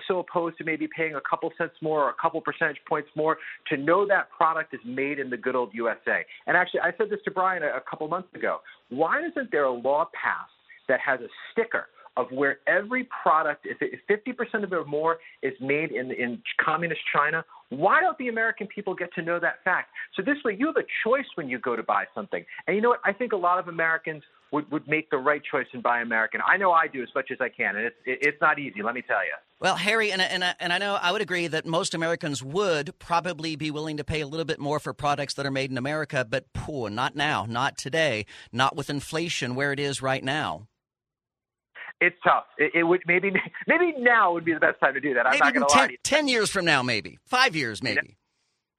so 0.08 0.20
opposed 0.20 0.58
to 0.58 0.64
maybe 0.64 0.88
paying 0.88 1.16
a 1.16 1.22
couple 1.22 1.52
cents 1.58 1.74
more 1.82 2.04
or 2.04 2.10
a 2.10 2.16
couple 2.22 2.42
percentage 2.42 2.80
points 2.88 3.10
more 3.16 3.38
to 3.70 3.78
know 3.78 4.06
that 4.08 4.30
product 4.30 4.74
is 4.74 4.80
made 4.86 5.20
in 5.20 5.30
the 5.30 5.38
good 5.38 5.56
old 5.56 5.74
USA. 5.74 6.26
And 6.48 6.58
actually, 6.58 6.82
I 6.82 6.92
said 6.98 7.10
this 7.10 7.20
to 7.26 7.32
Brian 7.32 7.64
a, 7.64 7.68
a 7.68 7.82
couple 7.90 8.08
months 8.08 8.34
ago. 8.36 8.60
Why 8.90 9.26
isn't 9.26 9.52
there 9.52 9.66
a 9.66 9.72
law 9.72 10.10
passed 10.14 10.52
that 10.88 11.00
has 11.00 11.20
a 11.22 11.28
sticker 11.52 11.88
of 12.18 12.28
where 12.32 12.60
every 12.68 13.08
product, 13.24 13.66
if, 13.66 13.78
if 13.82 14.00
50% 14.10 14.64
of 14.64 14.72
it 14.72 14.76
or 14.76 14.86
more 14.86 15.18
is 15.44 15.54
made 15.60 15.92
in, 15.92 16.12
in 16.12 16.42
communist 16.64 17.02
China, 17.14 17.44
why 17.70 18.00
don't 18.00 18.18
the 18.18 18.30
American 18.30 18.68
people 18.68 18.96
get 18.96 19.14
to 19.16 19.22
know 19.22 19.40
that 19.40 19.64
fact? 19.64 19.90
So 20.16 20.24
this 20.24 20.38
way, 20.46 20.56
you 20.58 20.68
have 20.68 20.78
a 20.78 20.88
choice 21.04 21.26
when 21.36 21.50
you 21.50 21.60
go 21.60 21.76
to 21.76 21.84
buy 21.84 22.06
something. 22.14 22.46
And 22.68 22.76
you 22.76 22.82
know 22.82 22.90
what? 22.90 23.02
I 23.04 23.12
think 23.12 23.34
a 23.34 23.38
lot 23.38 23.60
of 23.60 23.68
Americans 23.68 24.24
would, 24.56 24.72
would 24.72 24.88
make 24.88 25.10
the 25.10 25.18
right 25.18 25.42
choice 25.44 25.68
and 25.74 25.84
buy 25.84 26.00
American. 26.00 26.40
I 26.48 26.56
know 26.56 26.72
I 26.72 26.88
do 26.88 27.04
as 27.04 27.10
much 27.14 27.30
as 27.30 27.38
I 27.42 27.50
can, 27.50 27.76
and 27.76 27.86
it's 27.86 27.96
it's 28.06 28.38
not 28.40 28.58
easy. 28.58 28.82
Let 28.82 28.96
me 28.96 29.02
tell 29.02 29.24
you. 29.24 29.34
Well, 29.60 29.76
Harry, 29.76 30.14
and 30.14 30.22
and 30.22 30.44
and 30.60 30.72
I 30.72 30.78
know 30.78 30.96
I 30.96 31.12
would 31.12 31.22
agree 31.22 31.48
that 31.48 31.66
most 31.66 31.94
Americans 31.94 32.42
would 32.42 32.98
probably 32.98 33.58
be 33.58 33.70
willing 33.70 33.98
to 33.98 34.06
pay 34.06 34.22
a 34.22 34.28
little 34.28 34.46
bit 34.46 34.60
more 34.60 34.80
for 34.80 34.94
products 34.94 35.34
that 35.34 35.46
are 35.46 35.52
made 35.52 35.72
in 35.72 35.78
America, 35.78 36.26
but 36.28 36.52
poor, 36.54 36.90
not 36.90 37.18
now, 37.18 37.46
not 37.46 37.78
today, 37.78 38.26
not 38.54 38.78
with 38.78 38.90
inflation 38.90 39.56
where 39.56 39.74
it 39.74 39.80
is 39.80 40.02
right 40.02 40.24
now. 40.24 40.68
It's 42.00 42.16
tough. 42.24 42.46
It, 42.58 42.72
it 42.76 42.84
would 42.84 43.02
maybe 43.06 43.34
maybe 43.68 43.94
now 44.00 44.32
would 44.34 44.46
be 44.46 44.54
the 44.54 44.60
best 44.62 44.80
time 44.80 44.94
to 44.94 45.02
do 45.02 45.14
that. 45.16 45.28
I'm 45.28 45.38
not 45.38 45.54
going 45.54 45.68
to 45.68 45.76
lie. 45.76 45.98
Ten 46.04 46.30
years 46.30 46.50
from 46.50 46.64
now, 46.64 46.82
maybe 46.82 47.20
five 47.26 47.58
years, 47.58 47.84
maybe. 47.84 48.00
You 48.08 48.16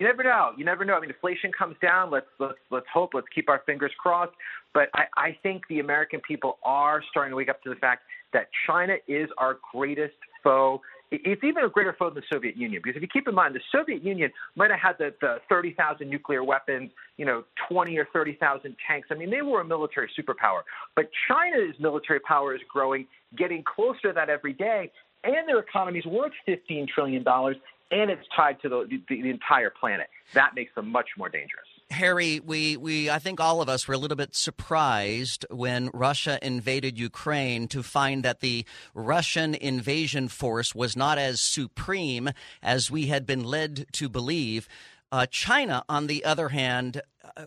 never 0.01 0.23
know. 0.23 0.51
You 0.57 0.65
never 0.65 0.85
know. 0.85 0.95
I 0.95 1.01
mean, 1.01 1.11
inflation 1.11 1.51
comes 1.57 1.77
down. 1.81 2.11
Let's 2.11 2.27
let's 2.39 2.59
let's 2.71 2.87
hope. 2.93 3.11
Let's 3.15 3.29
keep 3.35 3.49
our 3.49 3.63
fingers 3.65 3.93
crossed. 3.99 4.33
But 4.75 4.91
I, 4.95 5.05
I 5.17 5.39
think 5.43 5.63
the 5.69 5.81
American 5.81 6.21
people 6.21 6.59
are 6.63 7.03
starting 7.11 7.33
to 7.33 7.37
wake 7.37 7.49
up 7.49 7.63
to 7.63 7.71
the 7.71 7.77
fact 7.77 8.03
that 8.33 8.49
China 8.67 8.97
is 9.09 9.29
our 9.39 9.57
greatest 9.73 10.15
foe. 10.45 10.83
It's 11.13 11.43
even 11.45 11.65
a 11.65 11.69
greater 11.69 11.95
foe 11.97 12.11
than 12.11 12.17
the 12.17 12.35
Soviet 12.35 12.57
Union 12.57 12.83
because 12.83 12.97
if 12.97 13.03
you 13.03 13.09
keep 13.09 13.29
in 13.29 13.35
mind, 13.35 13.55
the 13.55 13.61
Soviet 13.71 14.03
Union 14.03 14.31
might 14.57 14.71
have 14.73 14.81
had 14.81 14.99
the, 14.99 15.15
the 15.21 15.37
30,000 15.49 16.11
nuclear 16.11 16.43
weapons, 16.43 16.91
you 17.17 17.25
know, 17.25 17.45
20 17.71 17.97
or 17.97 18.09
30,000 18.13 18.77
tanks. 18.87 19.09
I 19.13 19.15
mean, 19.15 19.31
they 19.31 19.41
were 19.41 19.61
a 19.61 19.65
military 19.65 20.11
superpower. 20.19 20.63
But 20.97 21.09
China's 21.29 21.77
military 21.79 22.19
power 22.21 22.55
is 22.57 22.61
growing, 22.69 23.07
getting 23.39 23.63
closer 23.63 24.09
to 24.09 24.13
that 24.15 24.29
every 24.29 24.53
day, 24.53 24.91
and 25.23 25.49
their 25.49 25.61
economy 25.61 26.01
is 26.01 26.07
worth 26.07 26.33
15 26.45 26.89
trillion 26.93 27.23
dollars, 27.23 27.57
and 27.91 28.11
it's 28.11 28.27
tied 28.35 28.61
to 28.63 28.69
the, 28.69 29.01
the, 29.09 29.23
the 29.23 29.31
entire 29.31 29.71
planet. 29.71 30.09
That 30.35 30.55
makes 30.55 30.75
them 30.75 30.91
much 30.91 31.11
more 31.17 31.29
dangerous. 31.29 31.67
Harry, 31.91 32.41
we, 32.41 32.77
we 32.77 33.09
I 33.09 33.21
think 33.21 33.41
all 33.41 33.63
of 33.63 33.69
us 33.69 33.87
were 33.87 33.95
a 33.95 33.99
little 33.99 34.17
bit 34.17 34.35
surprised 34.35 35.47
when 35.51 35.91
Russia 35.95 36.39
invaded 36.43 36.99
Ukraine 36.99 37.69
to 37.69 37.83
find 37.83 38.25
that 38.25 38.41
the 38.41 38.65
Russian 38.93 39.55
invasion 39.55 40.29
force 40.29 40.75
was 40.75 40.97
not 40.97 41.19
as 41.19 41.41
supreme 41.41 42.31
as 42.63 42.91
we 42.91 43.07
had 43.07 43.25
been 43.25 43.45
led 43.45 43.87
to 43.93 44.09
believe. 44.09 44.69
Uh, 45.13 45.27
China, 45.27 45.85
on 45.89 46.09
the 46.09 46.25
other 46.25 46.49
hand, 46.49 47.01
uh, 47.37 47.45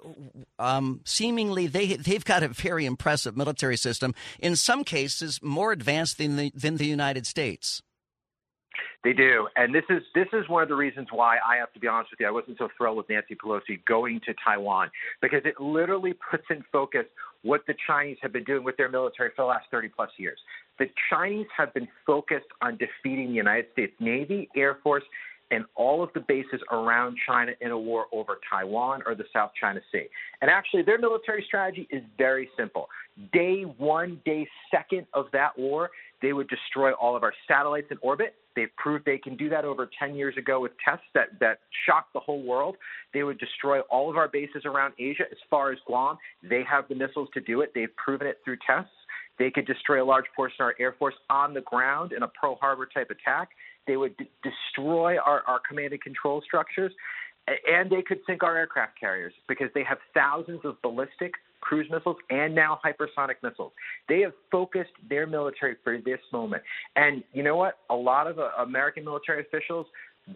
um, 0.57 1.01
seemingly 1.03 1.67
they 1.67 1.97
they've 1.97 2.23
got 2.23 2.41
a 2.41 2.47
very 2.47 2.85
impressive 2.85 3.35
military 3.35 3.75
system. 3.75 4.15
In 4.39 4.55
some 4.55 4.85
cases, 4.85 5.41
more 5.43 5.73
advanced 5.73 6.17
than 6.17 6.37
the, 6.37 6.51
than 6.55 6.77
the 6.77 6.85
United 6.85 7.27
States. 7.27 7.81
They 9.03 9.13
do, 9.13 9.47
and 9.55 9.73
this 9.73 9.83
is 9.89 10.03
this 10.13 10.27
is 10.33 10.47
one 10.47 10.61
of 10.61 10.69
the 10.69 10.75
reasons 10.75 11.07
why 11.11 11.37
I 11.37 11.57
have 11.57 11.71
to 11.73 11.79
be 11.79 11.87
honest 11.87 12.11
with 12.11 12.19
you. 12.19 12.27
I 12.27 12.31
wasn't 12.31 12.57
so 12.57 12.69
thrilled 12.77 12.97
with 12.97 13.09
Nancy 13.09 13.35
Pelosi 13.35 13.83
going 13.85 14.21
to 14.25 14.33
Taiwan 14.43 14.89
because 15.21 15.41
it 15.45 15.59
literally 15.59 16.13
puts 16.29 16.43
in 16.49 16.63
focus 16.71 17.05
what 17.41 17.61
the 17.67 17.75
Chinese 17.87 18.17
have 18.21 18.33
been 18.33 18.43
doing 18.43 18.63
with 18.63 18.77
their 18.77 18.89
military 18.89 19.29
for 19.35 19.43
the 19.43 19.47
last 19.47 19.65
30 19.71 19.89
plus 19.89 20.09
years. 20.17 20.37
The 20.77 20.87
Chinese 21.09 21.47
have 21.55 21.73
been 21.73 21.87
focused 22.05 22.47
on 22.61 22.77
defeating 22.77 23.29
the 23.29 23.35
United 23.35 23.67
States 23.71 23.93
Navy, 23.99 24.49
Air 24.55 24.77
Force, 24.83 25.03
and 25.51 25.65
all 25.75 26.03
of 26.03 26.09
the 26.13 26.19
bases 26.19 26.61
around 26.71 27.17
China 27.27 27.53
in 27.61 27.71
a 27.71 27.77
war 27.77 28.05
over 28.11 28.39
Taiwan 28.51 29.01
or 29.05 29.15
the 29.15 29.23
South 29.33 29.51
China 29.59 29.79
Sea. 29.91 30.05
And 30.41 30.51
actually, 30.51 30.83
their 30.83 30.99
military 30.99 31.43
strategy 31.47 31.87
is 31.89 32.03
very 32.17 32.49
simple. 32.57 32.87
Day 33.33 33.63
one, 33.63 34.21
day 34.25 34.47
second 34.71 35.07
of 35.13 35.25
that 35.33 35.57
war, 35.57 35.89
they 36.21 36.33
would 36.33 36.49
destroy 36.49 36.91
all 36.91 37.15
of 37.15 37.23
our 37.23 37.33
satellites 37.47 37.87
in 37.91 37.97
orbit. 38.01 38.35
They've 38.59 38.75
proved 38.75 39.05
they 39.05 39.17
can 39.17 39.37
do 39.37 39.47
that 39.51 39.63
over 39.63 39.89
10 39.97 40.15
years 40.15 40.35
ago 40.35 40.59
with 40.59 40.73
tests 40.83 41.05
that, 41.13 41.39
that 41.39 41.59
shocked 41.85 42.11
the 42.11 42.19
whole 42.19 42.43
world. 42.43 42.75
They 43.13 43.23
would 43.23 43.39
destroy 43.39 43.79
all 43.89 44.09
of 44.09 44.17
our 44.17 44.27
bases 44.27 44.63
around 44.65 44.95
Asia 44.99 45.23
as 45.31 45.37
far 45.49 45.71
as 45.71 45.77
Guam. 45.87 46.17
They 46.43 46.63
have 46.69 46.89
the 46.89 46.95
missiles 46.95 47.29
to 47.35 47.39
do 47.39 47.61
it. 47.61 47.71
They've 47.73 47.95
proven 47.95 48.27
it 48.27 48.39
through 48.43 48.57
tests. 48.67 48.91
They 49.37 49.49
could 49.49 49.65
destroy 49.65 50.03
a 50.03 50.05
large 50.05 50.25
portion 50.35 50.57
of 50.59 50.65
our 50.65 50.75
Air 50.77 50.93
Force 50.99 51.13
on 51.29 51.53
the 51.53 51.61
ground 51.61 52.11
in 52.11 52.23
a 52.23 52.27
Pearl 52.27 52.57
Harbor 52.59 52.85
type 52.93 53.09
attack. 53.11 53.51
They 53.87 53.95
would 53.95 54.17
d- 54.17 54.29
destroy 54.43 55.15
our, 55.17 55.41
our 55.47 55.61
command 55.65 55.93
and 55.93 56.01
control 56.01 56.41
structures. 56.45 56.91
And 57.47 57.89
they 57.89 58.01
could 58.01 58.19
sink 58.27 58.43
our 58.43 58.57
aircraft 58.57 58.99
carriers 58.99 59.31
because 59.47 59.69
they 59.73 59.85
have 59.85 59.99
thousands 60.13 60.59
of 60.65 60.81
ballistic 60.81 61.31
cruise 61.61 61.87
missiles 61.91 62.17
and 62.29 62.53
now 62.53 62.79
hypersonic 62.83 63.35
missiles. 63.43 63.71
They 64.07 64.21
have 64.21 64.33
focused 64.51 64.91
their 65.09 65.27
military 65.27 65.75
for 65.83 65.97
this 65.97 66.19
moment. 66.31 66.63
And 66.95 67.23
you 67.33 67.43
know 67.43 67.55
what? 67.55 67.79
A 67.89 67.95
lot 67.95 68.27
of 68.27 68.39
uh, 68.39 68.49
American 68.59 69.03
military 69.03 69.41
officials 69.41 69.85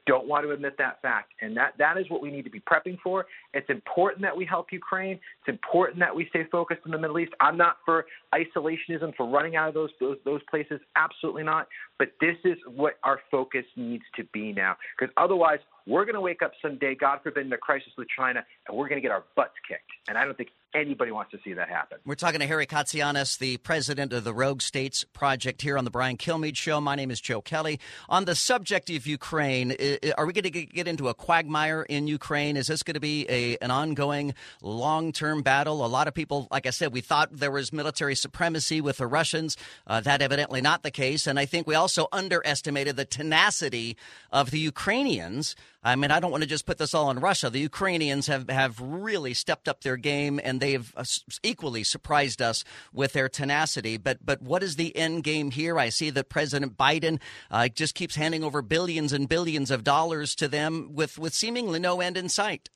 don't 0.07 0.27
want 0.27 0.45
to 0.45 0.51
admit 0.51 0.75
that 0.77 1.01
fact. 1.01 1.33
And 1.41 1.55
that, 1.57 1.73
that 1.77 1.97
is 1.97 2.09
what 2.09 2.21
we 2.21 2.31
need 2.31 2.43
to 2.43 2.49
be 2.49 2.59
prepping 2.59 2.97
for. 3.03 3.25
It's 3.53 3.69
important 3.69 4.21
that 4.23 4.35
we 4.35 4.45
help 4.45 4.67
Ukraine. 4.71 5.19
It's 5.41 5.49
important 5.49 5.99
that 5.99 6.15
we 6.15 6.27
stay 6.29 6.43
focused 6.51 6.81
in 6.85 6.91
the 6.91 6.97
Middle 6.97 7.19
East. 7.19 7.33
I'm 7.39 7.57
not 7.57 7.77
for 7.85 8.05
isolationism, 8.33 9.15
for 9.15 9.29
running 9.29 9.55
out 9.55 9.67
of 9.67 9.73
those, 9.73 9.89
those, 9.99 10.17
those 10.25 10.41
places. 10.49 10.79
Absolutely 10.95 11.43
not. 11.43 11.67
But 11.99 12.09
this 12.19 12.37
is 12.43 12.57
what 12.75 12.93
our 13.03 13.19
focus 13.29 13.65
needs 13.75 14.03
to 14.15 14.23
be 14.33 14.51
now. 14.51 14.75
Because 14.97 15.13
otherwise, 15.17 15.59
we're 15.85 16.05
going 16.05 16.15
to 16.15 16.21
wake 16.21 16.41
up 16.41 16.53
someday, 16.61 16.95
God 16.95 17.19
forbid, 17.23 17.45
in 17.45 17.53
a 17.53 17.57
crisis 17.57 17.91
with 17.97 18.07
China, 18.15 18.43
and 18.67 18.77
we're 18.77 18.87
going 18.87 19.01
to 19.01 19.01
get 19.01 19.11
our 19.11 19.23
butts 19.35 19.53
kicked. 19.67 19.91
And 20.07 20.17
I 20.17 20.25
don't 20.25 20.37
think 20.37 20.49
anybody 20.73 21.11
wants 21.11 21.31
to 21.31 21.39
see 21.43 21.53
that 21.53 21.69
happen. 21.69 21.99
We're 22.05 22.15
talking 22.15 22.39
to 22.39 22.47
Harry 22.47 22.65
Kazianis, 22.65 23.37
the 23.37 23.57
president 23.57 24.11
of 24.11 24.23
the 24.23 24.33
Rogue 24.33 24.61
States 24.61 25.03
Project, 25.13 25.61
here 25.61 25.77
on 25.77 25.85
the 25.85 25.91
Brian 25.91 26.17
Kilmeade 26.17 26.57
Show. 26.57 26.81
My 26.81 26.95
name 26.95 27.11
is 27.11 27.21
Joe 27.21 27.41
Kelly. 27.41 27.79
On 28.09 28.25
the 28.25 28.35
subject 28.35 28.89
of 28.89 29.05
Ukraine, 29.05 29.75
are 30.17 30.25
we 30.25 30.33
going 30.33 30.43
to 30.43 30.65
get 30.65 30.87
into 30.87 31.09
a 31.09 31.13
quagmire 31.13 31.83
in 31.83 32.07
Ukraine? 32.07 32.57
Is 32.57 32.67
this 32.67 32.83
going 32.83 32.95
to 32.95 32.99
be 32.99 33.25
a, 33.29 33.57
an 33.57 33.71
ongoing, 33.71 34.33
long 34.61 35.11
term 35.11 35.41
battle? 35.41 35.85
A 35.85 35.87
lot 35.87 36.07
of 36.07 36.13
people, 36.13 36.47
like 36.51 36.65
I 36.65 36.71
said, 36.71 36.91
we 36.91 37.01
thought 37.01 37.29
there 37.31 37.51
was 37.51 37.71
military 37.71 38.15
supremacy 38.15 38.81
with 38.81 38.97
the 38.97 39.07
Russians. 39.07 39.57
Uh, 39.85 40.01
that 40.01 40.21
evidently 40.21 40.61
not 40.61 40.83
the 40.83 40.91
case. 40.91 41.27
And 41.27 41.39
I 41.39 41.45
think 41.45 41.67
we 41.67 41.75
also 41.75 42.07
underestimated 42.11 42.95
the 42.95 43.05
tenacity 43.05 43.97
of 44.31 44.51
the 44.51 44.59
Ukrainians. 44.59 45.55
I 45.83 45.95
mean, 45.95 46.11
I 46.11 46.19
don't 46.19 46.31
want 46.31 46.43
to 46.43 46.49
just 46.49 46.65
put 46.65 46.77
this 46.77 46.93
all 46.93 47.09
on 47.09 47.19
Russia. 47.19 47.49
The 47.49 47.59
Ukrainians 47.59 48.27
have, 48.27 48.49
have 48.49 48.79
really 48.79 49.33
stepped 49.33 49.67
up 49.67 49.81
their 49.81 49.97
game, 49.97 50.39
and 50.43 50.61
they've 50.61 50.93
uh, 50.95 51.03
equally 51.43 51.83
surprised 51.83 52.41
us 52.41 52.63
with 52.93 53.13
their 53.13 53.27
tenacity. 53.27 53.97
But 53.97 54.25
but 54.25 54.41
what 54.41 54.63
is 54.63 54.75
the 54.75 54.95
end 54.95 55.23
game 55.23 55.51
here? 55.51 55.77
I 55.77 55.89
see 55.89 56.09
that 56.11 56.29
President 56.29 56.77
Biden 56.77 57.19
uh, 57.51 57.67
just 57.67 57.95
keeps 57.95 58.15
handing 58.15 58.43
over 58.43 58.61
billions 58.61 59.11
and 59.11 59.27
billions 59.27 59.71
of 59.71 59.83
dollars 59.83 60.35
to 60.35 60.47
them 60.47 60.89
with, 60.93 61.17
with 61.19 61.33
seemingly 61.33 61.79
no 61.79 61.99
end 61.99 62.17
in 62.17 62.29
sight. 62.29 62.69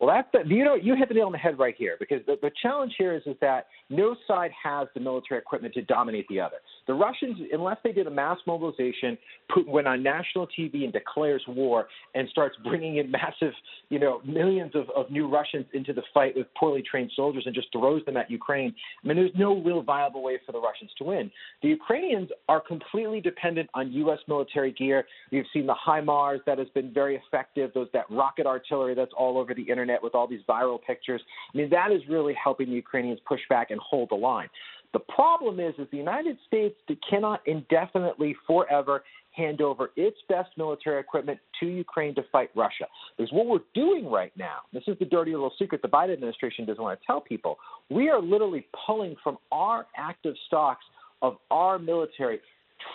Well, 0.00 0.08
that's 0.14 0.28
the, 0.32 0.54
you 0.54 0.64
know 0.64 0.76
you 0.76 0.96
hit 0.96 1.08
the 1.08 1.14
nail 1.14 1.26
on 1.26 1.32
the 1.32 1.38
head 1.38 1.58
right 1.58 1.74
here 1.76 1.96
because 2.00 2.20
the, 2.26 2.36
the 2.40 2.50
challenge 2.62 2.94
here 2.96 3.14
is 3.14 3.22
is 3.26 3.36
that 3.42 3.66
no 3.90 4.16
side 4.26 4.50
has 4.62 4.88
the 4.94 5.00
military 5.00 5.38
equipment 5.38 5.74
to 5.74 5.82
dominate 5.82 6.26
the 6.28 6.40
other. 6.40 6.56
The 6.86 6.94
Russians, 6.94 7.36
unless 7.52 7.76
they 7.84 7.92
did 7.92 8.06
a 8.06 8.10
mass 8.10 8.38
mobilization, 8.46 9.18
Putin 9.50 9.68
went 9.68 9.86
on 9.86 10.02
national 10.02 10.46
TV 10.58 10.84
and 10.84 10.92
declares 10.92 11.42
war 11.46 11.88
and 12.14 12.26
starts 12.30 12.56
bringing 12.64 12.96
in 12.96 13.10
massive, 13.20 13.52
you 13.90 13.98
know, 13.98 14.22
millions 14.24 14.72
of, 14.74 14.88
of 14.96 15.10
new 15.10 15.28
Russians 15.28 15.66
into 15.74 15.92
the 15.92 16.02
fight 16.14 16.34
with 16.34 16.46
poorly 16.58 16.82
trained 16.88 17.10
soldiers 17.14 17.42
and 17.44 17.54
just 17.54 17.68
throws 17.70 18.02
them 18.06 18.16
at 18.16 18.30
Ukraine. 18.30 18.74
I 19.04 19.08
mean, 19.08 19.18
there's 19.18 19.30
no 19.36 19.60
real 19.60 19.82
viable 19.82 20.22
way 20.22 20.38
for 20.46 20.52
the 20.52 20.60
Russians 20.60 20.90
to 20.98 21.04
win. 21.04 21.30
The 21.62 21.68
Ukrainians 21.68 22.30
are 22.48 22.60
completely 22.60 23.20
dependent 23.20 23.68
on 23.74 23.92
U.S. 23.92 24.18
military 24.28 24.72
gear. 24.72 25.04
You've 25.30 25.46
seen 25.52 25.66
the 25.66 25.76
HIMARS 25.86 26.40
that 26.46 26.58
has 26.58 26.68
been 26.70 26.94
very 26.94 27.16
effective. 27.16 27.72
Those 27.74 27.88
that 27.92 28.06
rocket 28.08 28.46
artillery 28.46 28.94
that's 28.94 29.12
all 29.16 29.36
over 29.36 29.52
the 29.52 29.62
internet 29.62 29.89
with 30.02 30.14
all 30.14 30.26
these 30.26 30.42
viral 30.48 30.78
pictures. 30.80 31.22
I 31.52 31.56
mean, 31.56 31.70
that 31.70 31.92
is 31.92 32.02
really 32.08 32.34
helping 32.34 32.68
the 32.68 32.74
Ukrainians 32.74 33.20
push 33.26 33.40
back 33.48 33.70
and 33.70 33.80
hold 33.80 34.10
the 34.10 34.16
line. 34.16 34.48
The 34.92 35.00
problem 35.00 35.60
is, 35.60 35.74
is 35.78 35.86
the 35.90 35.96
United 35.98 36.36
States 36.46 36.74
cannot 37.08 37.40
indefinitely, 37.46 38.34
forever 38.46 39.02
hand 39.32 39.60
over 39.60 39.90
its 39.96 40.16
best 40.28 40.50
military 40.56 40.98
equipment 40.98 41.38
to 41.60 41.66
Ukraine 41.66 42.14
to 42.16 42.22
fight 42.32 42.50
Russia. 42.56 42.86
Because 43.16 43.32
what 43.32 43.46
we're 43.46 43.60
doing 43.74 44.10
right 44.10 44.32
now, 44.36 44.58
this 44.72 44.82
is 44.88 44.98
the 44.98 45.04
dirty 45.04 45.30
little 45.30 45.52
secret 45.58 45.82
the 45.82 45.88
Biden 45.88 46.14
administration 46.14 46.64
doesn't 46.66 46.82
want 46.82 46.98
to 46.98 47.06
tell 47.06 47.20
people. 47.20 47.58
We 47.88 48.10
are 48.10 48.20
literally 48.20 48.66
pulling 48.86 49.14
from 49.22 49.38
our 49.52 49.86
active 49.96 50.34
stocks 50.48 50.84
of 51.22 51.36
our 51.50 51.78
military 51.78 52.40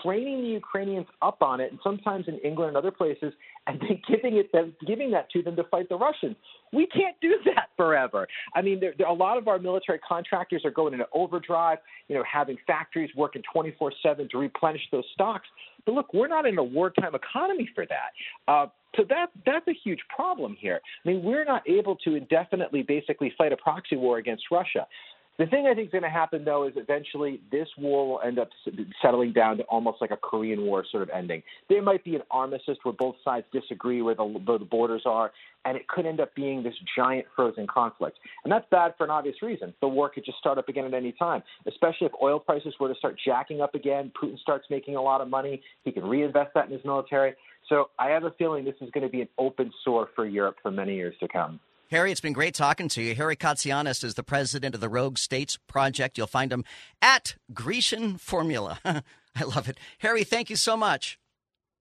training 0.04 0.42
the 0.42 0.50
Ukrainians 0.50 1.08
up 1.22 1.42
on 1.42 1.62
it, 1.62 1.72
and 1.72 1.80
sometimes 1.84 2.28
in 2.28 2.38
England 2.40 2.70
and 2.70 2.78
other 2.78 2.92
places, 2.92 3.34
and 3.68 3.80
then 3.82 4.02
giving 4.08 4.38
it 4.38 4.52
them, 4.52 4.74
giving 4.86 5.12
that 5.12 5.30
to 5.32 5.42
them 5.42 5.56
to 5.56 5.64
fight 5.66 5.90
the 5.90 5.96
Russians. 5.96 6.36
We 6.72 6.86
can't 6.88 7.16
do 7.22 7.36
that 7.46 7.70
forever. 7.76 8.28
I 8.54 8.62
mean, 8.62 8.80
there, 8.80 8.94
there, 8.98 9.08
a 9.08 9.14
lot 9.14 9.38
of 9.38 9.48
our 9.48 9.58
military 9.58 10.00
contractors 10.00 10.64
are 10.66 10.72
going 10.72 10.94
into 10.94 11.08
overdrive, 11.14 11.80
you 12.08 12.16
know, 12.16 12.24
having 12.32 12.58
factories 12.68 13.10
working 13.16 13.42
24/7 13.56 14.30
to 14.30 14.38
replenish 14.38 14.84
those 14.92 15.06
stocks. 15.14 15.48
But 15.86 15.94
look, 15.94 16.14
we're 16.14 16.28
not 16.28 16.46
in 16.46 16.58
a 16.58 16.64
wartime 16.64 17.16
economy 17.16 17.70
for 17.74 17.86
that. 17.86 18.52
Uh, 18.52 18.68
so 18.96 19.04
that 19.10 19.28
that's 19.46 19.68
a 19.68 19.74
huge 19.84 20.00
problem 20.16 20.56
here. 20.60 20.80
I 21.04 21.10
mean, 21.10 21.24
we're 21.24 21.46
not 21.46 21.68
able 21.68 21.96
to 21.98 22.16
indefinitely 22.16 22.84
basically 22.84 23.34
fight 23.38 23.52
a 23.52 23.58
proxy 23.58 23.98
war 23.98 24.18
against 24.18 24.46
Russia. 24.52 24.88
The 25.38 25.46
thing 25.48 25.68
I 25.68 25.74
think 25.74 25.88
is 25.88 25.92
going 25.92 26.04
to 26.04 26.10
happen, 26.10 26.46
though, 26.46 26.66
is 26.66 26.74
eventually 26.78 27.42
this 27.52 27.68
war 27.78 28.08
will 28.08 28.22
end 28.22 28.40
up 28.40 28.50
settling 29.02 29.34
down 29.34 29.58
to 29.58 29.64
almost 29.64 29.98
like 30.00 30.12
a 30.12 30.18
Korean 30.18 30.62
War 30.62 30.86
sort 30.90 31.04
of 31.04 31.10
ending. 31.10 31.44
There 31.68 31.82
might 31.82 32.06
be 32.06 32.16
an 32.16 32.22
armistice 32.32 32.78
where 32.84 32.94
both 32.94 33.16
sides 33.24 33.46
disagree 33.52 34.02
where 34.02 34.16
the, 34.16 34.24
where 34.24 34.58
the 34.58 34.64
borders 34.64 35.02
are, 35.06 35.34
and 35.66 35.76
it 35.76 35.90
could 35.90 36.06
end 36.06 36.22
up 36.22 36.34
being 36.36 36.64
this 36.64 36.74
giant 36.96 37.26
frozen 37.36 37.68
conflict. 37.68 38.18
And 38.46 38.52
that's 38.52 38.66
bad 38.72 38.94
for 38.98 39.04
an 39.04 39.10
obvious 39.10 39.42
reason. 39.42 39.74
The 39.82 39.90
war 39.90 40.10
could 40.10 40.24
just 40.24 40.38
start 40.38 40.58
up 40.58 40.70
again 40.70 40.86
at 40.86 40.94
any 40.94 41.12
time, 41.12 41.44
especially 41.68 42.08
if 42.08 42.14
oil 42.22 42.40
prices 42.40 42.74
were 42.80 42.88
to 42.88 42.96
start 42.96 43.18
jacking 43.26 43.60
up 43.60 43.76
again. 43.76 44.14
Putin 44.22 44.40
starts 44.40 44.66
making 44.70 44.96
a 44.96 45.02
lot 45.02 45.20
of 45.20 45.28
money. 45.28 45.62
He 45.84 45.92
can 45.92 46.06
reinvest 46.06 46.54
that 46.54 46.68
in 46.68 46.72
his 46.72 46.86
military. 46.86 47.34
So 47.68 47.90
I 48.00 48.10
have 48.10 48.24
a 48.24 48.32
feeling 48.32 48.64
this 48.64 48.76
is 48.80 48.90
going 48.92 49.06
to 49.06 49.12
be 49.12 49.22
an 49.22 49.30
open 49.38 49.74
sore 49.84 50.10
for 50.16 50.26
Europe 50.26 50.58
for 50.62 50.72
many 50.72 50.96
years 50.96 51.16
to 51.20 51.28
come. 51.28 51.60
Harry, 51.92 52.12
it's 52.12 52.22
been 52.22 52.34
great 52.34 52.56
talking 52.56 52.88
to 52.90 53.02
you. 53.02 53.14
Harry 53.14 53.36
Kazianis 53.36 54.04
is 54.04 54.16
the 54.16 54.24
president 54.24 54.74
of 54.74 54.82
the 54.82 54.90
Rogue 54.90 55.18
States 55.18 55.58
Project. 55.68 56.18
You'll 56.18 56.28
find 56.28 56.52
him 56.52 56.64
at 57.02 57.36
Grecian 57.54 58.18
Formula. 58.18 58.80
I 58.86 59.44
love 59.44 59.70
it. 59.70 59.78
Harry, 60.00 60.24
thank 60.24 60.50
you 60.50 60.56
so 60.56 60.76
much. 60.76 61.20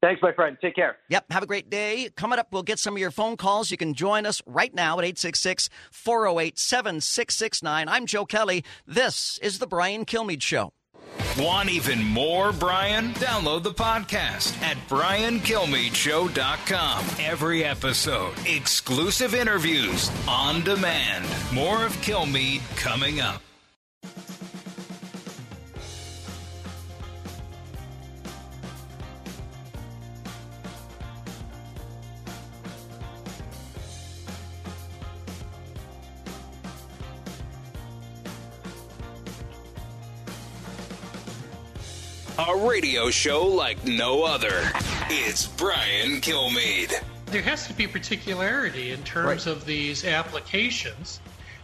Thanks, 0.02 0.20
my 0.20 0.32
friend. 0.32 0.59
Take 0.60 0.74
care. 0.74 0.98
Yep. 1.09 1.32
Have 1.32 1.43
a 1.43 1.47
great 1.47 1.70
day. 1.70 2.10
Coming 2.14 2.39
up, 2.39 2.48
we'll 2.52 2.62
get 2.62 2.78
some 2.78 2.93
of 2.94 3.01
your 3.01 3.10
phone 3.10 3.39
calls. 3.39 3.70
You 3.70 3.78
can 3.78 3.94
join 3.94 4.26
us 4.26 4.43
right 4.44 4.74
now 4.74 4.98
at 4.98 5.05
866 5.05 5.70
408 5.90 6.59
7669. 6.59 7.89
I'm 7.89 8.05
Joe 8.05 8.26
Kelly. 8.26 8.64
This 8.86 9.39
is 9.43 9.59
The 9.59 9.66
Brian 9.66 10.05
Kilmeade 10.05 10.43
Show. 10.43 10.74
Want 11.39 11.69
even 11.69 12.03
more 12.05 12.53
Brian? 12.53 13.12
Download 13.15 13.62
the 13.62 13.73
podcast 13.73 14.61
at 14.62 14.77
briankilmeadshow.com. 14.89 17.05
Every 17.19 17.65
episode, 17.65 18.35
exclusive 18.47 19.35
interviews 19.35 20.11
on 20.28 20.62
demand. 20.62 21.24
More 21.53 21.85
of 21.85 21.93
Kilmeade 21.99 22.62
coming 22.77 23.20
up. 23.20 23.43
A 42.36 42.56
radio 42.56 43.11
show 43.11 43.47
like 43.47 43.85
no 43.85 44.24
other. 44.24 44.69
It's 45.09 45.47
Brian 45.47 46.20
Kilmeade. 46.20 46.93
There 47.27 47.43
has 47.43 47.69
to 47.69 47.73
be 47.73 47.86
particularity 47.86 48.90
in 48.90 49.05
terms 49.05 49.47
right. 49.47 49.55
of 49.55 49.65
these 49.65 50.05
applications. 50.05 51.20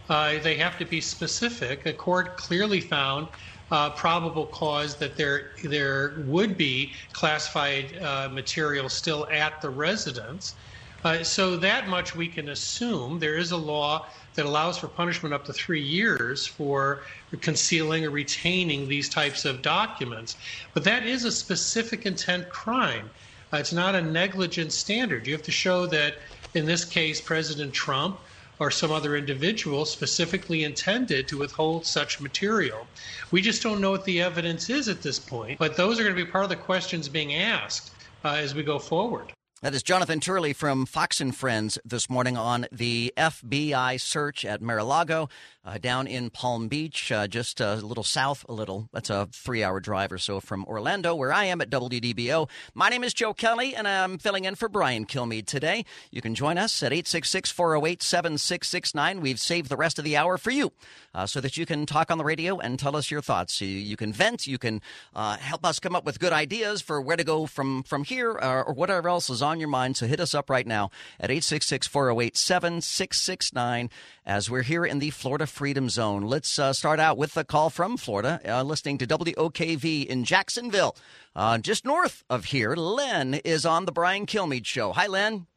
Uh, 0.09 0.39
they 0.39 0.55
have 0.55 0.77
to 0.77 0.85
be 0.85 1.01
specific. 1.01 1.83
The 1.83 1.91
court 1.91 2.37
clearly 2.37 2.79
found 2.79 3.27
uh, 3.69 3.89
probable 3.89 4.45
cause 4.45 4.95
that 4.95 5.17
there 5.17 5.51
there 5.61 6.13
would 6.25 6.55
be 6.55 6.93
classified 7.11 7.97
uh, 8.01 8.29
material 8.29 8.87
still 8.87 9.27
at 9.29 9.61
the 9.61 9.69
residence. 9.69 10.55
Uh, 11.03 11.21
so 11.21 11.57
that 11.57 11.89
much 11.89 12.15
we 12.15 12.29
can 12.29 12.47
assume. 12.47 13.19
There 13.19 13.35
is 13.35 13.51
a 13.51 13.57
law 13.57 14.05
that 14.35 14.45
allows 14.45 14.77
for 14.77 14.87
punishment 14.87 15.33
up 15.33 15.45
to 15.45 15.53
three 15.53 15.81
years 15.81 16.47
for 16.47 17.01
concealing 17.41 18.05
or 18.05 18.09
retaining 18.09 18.87
these 18.87 19.09
types 19.09 19.45
of 19.45 19.61
documents. 19.61 20.37
But 20.73 20.83
that 20.85 21.05
is 21.05 21.25
a 21.25 21.31
specific 21.31 22.05
intent 22.05 22.49
crime. 22.49 23.09
Uh, 23.53 23.57
it's 23.57 23.73
not 23.73 23.95
a 23.95 24.01
negligent 24.01 24.71
standard. 24.71 25.27
You 25.27 25.33
have 25.33 25.43
to 25.43 25.51
show 25.51 25.85
that, 25.87 26.15
in 26.53 26.65
this 26.65 26.85
case, 26.85 27.19
President 27.19 27.73
Trump 27.73 28.19
or 28.59 28.69
some 28.69 28.91
other 28.91 29.17
individual 29.17 29.85
specifically 29.85 30.63
intended 30.63 31.27
to 31.27 31.37
withhold 31.39 31.85
such 31.85 32.21
material. 32.21 32.85
We 33.31 33.41
just 33.41 33.63
don't 33.63 33.81
know 33.81 33.91
what 33.91 34.05
the 34.05 34.21
evidence 34.21 34.69
is 34.69 34.87
at 34.87 35.01
this 35.01 35.17
point, 35.17 35.57
but 35.57 35.75
those 35.75 35.99
are 35.99 36.03
going 36.03 36.15
to 36.15 36.25
be 36.25 36.29
part 36.29 36.43
of 36.43 36.51
the 36.51 36.55
questions 36.55 37.09
being 37.09 37.33
asked 37.33 37.91
uh, 38.23 38.33
as 38.33 38.53
we 38.53 38.61
go 38.61 38.77
forward. 38.77 39.33
That 39.63 39.75
is 39.75 39.83
Jonathan 39.83 40.19
Turley 40.19 40.53
from 40.53 40.87
Fox 40.87 41.21
and 41.21 41.35
Friends 41.35 41.77
this 41.85 42.09
morning 42.09 42.35
on 42.35 42.65
the 42.71 43.13
FBI 43.15 44.01
search 44.01 44.43
at 44.43 44.59
Mar-a-Lago 44.59 45.29
uh, 45.63 45.77
down 45.77 46.07
in 46.07 46.31
Palm 46.31 46.67
Beach, 46.67 47.11
uh, 47.11 47.27
just 47.27 47.61
a 47.61 47.75
little 47.75 48.03
south, 48.03 48.43
a 48.49 48.53
little. 48.53 48.89
That's 48.91 49.11
a 49.11 49.29
three-hour 49.31 49.79
drive 49.79 50.11
or 50.11 50.17
so 50.17 50.39
from 50.39 50.65
Orlando, 50.65 51.13
where 51.13 51.31
I 51.31 51.45
am 51.45 51.61
at 51.61 51.69
WDBO. 51.69 52.49
My 52.73 52.89
name 52.89 53.03
is 53.03 53.13
Joe 53.13 53.35
Kelly, 53.35 53.75
and 53.75 53.87
I'm 53.87 54.17
filling 54.17 54.45
in 54.45 54.55
for 54.55 54.67
Brian 54.67 55.05
Kilmeade 55.05 55.45
today. 55.45 55.85
You 56.09 56.21
can 56.21 56.33
join 56.33 56.57
us 56.57 56.81
at 56.81 56.91
866-408-7669. 56.91 59.21
We've 59.21 59.39
saved 59.39 59.69
the 59.69 59.77
rest 59.77 59.99
of 59.99 60.05
the 60.05 60.17
hour 60.17 60.39
for 60.39 60.49
you 60.49 60.71
uh, 61.13 61.27
so 61.27 61.39
that 61.39 61.55
you 61.55 61.67
can 61.67 61.85
talk 61.85 62.09
on 62.09 62.17
the 62.17 62.23
radio 62.23 62.57
and 62.57 62.79
tell 62.79 62.95
us 62.95 63.11
your 63.11 63.21
thoughts. 63.21 63.61
You, 63.61 63.67
you 63.67 63.95
can 63.95 64.11
vent. 64.11 64.47
You 64.47 64.57
can 64.57 64.81
uh, 65.15 65.37
help 65.37 65.63
us 65.63 65.79
come 65.79 65.95
up 65.95 66.03
with 66.03 66.19
good 66.19 66.33
ideas 66.33 66.81
for 66.81 66.99
where 66.99 67.17
to 67.17 67.23
go 67.23 67.45
from, 67.45 67.83
from 67.83 68.03
here 68.03 68.39
uh, 68.41 68.63
or 68.63 68.73
whatever 68.73 69.07
else 69.07 69.29
is 69.29 69.43
on 69.43 69.50
your 69.59 69.69
mind. 69.69 69.97
So 69.97 70.07
hit 70.07 70.19
us 70.19 70.33
up 70.33 70.49
right 70.49 70.65
now 70.65 70.89
at 71.19 71.29
866-408-7669 71.29 73.89
as 74.25 74.49
we're 74.49 74.61
here 74.61 74.85
in 74.85 74.99
the 74.99 75.09
Florida 75.09 75.47
Freedom 75.47 75.89
Zone. 75.89 76.23
Let's 76.23 76.57
uh, 76.57 76.73
start 76.73 76.99
out 76.99 77.17
with 77.17 77.35
a 77.37 77.43
call 77.43 77.69
from 77.69 77.97
Florida, 77.97 78.39
uh, 78.47 78.63
listening 78.63 78.97
to 78.99 79.07
WOKV 79.07 80.05
in 80.05 80.23
Jacksonville, 80.23 80.95
uh, 81.35 81.57
just 81.57 81.85
north 81.85 82.23
of 82.29 82.45
here. 82.45 82.75
Len 82.75 83.35
is 83.35 83.65
on 83.65 83.85
the 83.85 83.91
Brian 83.91 84.25
Kilmeade 84.25 84.65
Show. 84.65 84.93
Hi, 84.93 85.07
Len. 85.07 85.47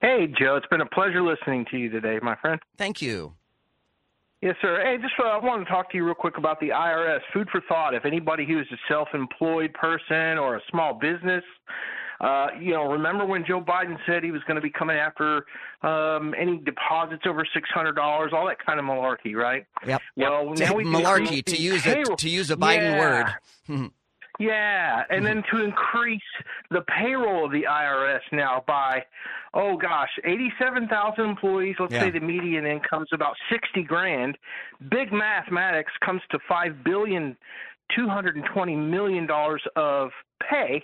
Hey, 0.00 0.26
Joe. 0.38 0.56
It's 0.56 0.66
been 0.66 0.80
a 0.80 0.86
pleasure 0.86 1.22
listening 1.22 1.66
to 1.70 1.78
you 1.78 1.88
today, 1.88 2.18
my 2.22 2.36
friend. 2.36 2.60
Thank 2.76 3.00
you. 3.00 3.34
Yes, 4.42 4.54
sir. 4.60 4.82
Hey, 4.84 4.98
just 5.00 5.14
uh, 5.18 5.28
I 5.28 5.44
wanted 5.44 5.64
to 5.64 5.70
talk 5.70 5.90
to 5.90 5.96
you 5.96 6.04
real 6.04 6.14
quick 6.14 6.36
about 6.36 6.60
the 6.60 6.68
IRS. 6.68 7.20
Food 7.32 7.48
for 7.50 7.62
thought. 7.68 7.94
If 7.94 8.04
anybody 8.04 8.46
who 8.46 8.60
is 8.60 8.66
a 8.70 8.76
self-employed 8.86 9.72
person 9.72 10.38
or 10.38 10.56
a 10.56 10.60
small 10.70 10.94
business 10.94 11.42
uh, 12.20 12.46
you 12.60 12.72
know, 12.72 12.84
remember 12.90 13.24
when 13.26 13.44
Joe 13.46 13.60
Biden 13.60 13.96
said 14.06 14.22
he 14.24 14.30
was 14.30 14.42
going 14.44 14.56
to 14.56 14.60
be 14.62 14.70
coming 14.70 14.96
after 14.96 15.44
um, 15.82 16.34
any 16.38 16.58
deposits 16.58 17.22
over 17.26 17.46
six 17.52 17.68
hundred 17.70 17.92
dollars, 17.94 18.32
all 18.34 18.46
that 18.46 18.64
kind 18.64 18.78
of 18.78 18.84
malarkey, 18.86 19.34
right? 19.34 19.66
Yep. 19.86 20.00
Well, 20.16 20.54
now 20.54 20.74
we 20.74 20.84
malarkey 20.86 21.44
to 21.44 21.56
use 21.56 21.86
it 21.86 22.06
to 22.18 22.28
use 22.28 22.50
a 22.50 22.56
Biden 22.56 22.96
yeah. 22.98 23.34
word. 23.68 23.90
Yeah, 24.38 25.04
and 25.08 25.24
then 25.24 25.42
to 25.50 25.64
increase 25.64 26.20
the 26.70 26.82
payroll 26.82 27.46
of 27.46 27.52
the 27.52 27.62
IRS 27.62 28.20
now 28.32 28.62
by, 28.66 29.02
oh 29.54 29.78
gosh, 29.78 30.10
87,000 30.24 31.24
employees. 31.24 31.76
Let's 31.80 31.94
Yeah. 31.94 32.02
say 32.02 32.10
the 32.10 32.20
median 32.20 32.66
income's 32.66 33.08
about 33.14 33.34
60 33.50 33.82
grand. 33.84 34.36
Big 34.90 35.10
mathematics 35.10 35.92
comes 36.04 36.20
to 36.32 36.38
five 36.46 36.84
billion, 36.84 37.34
two 37.94 38.08
hundred 38.08 38.36
and 38.36 38.44
twenty 38.52 38.76
million 38.76 39.26
dollars 39.26 39.62
of 39.74 40.10
pay. 40.50 40.82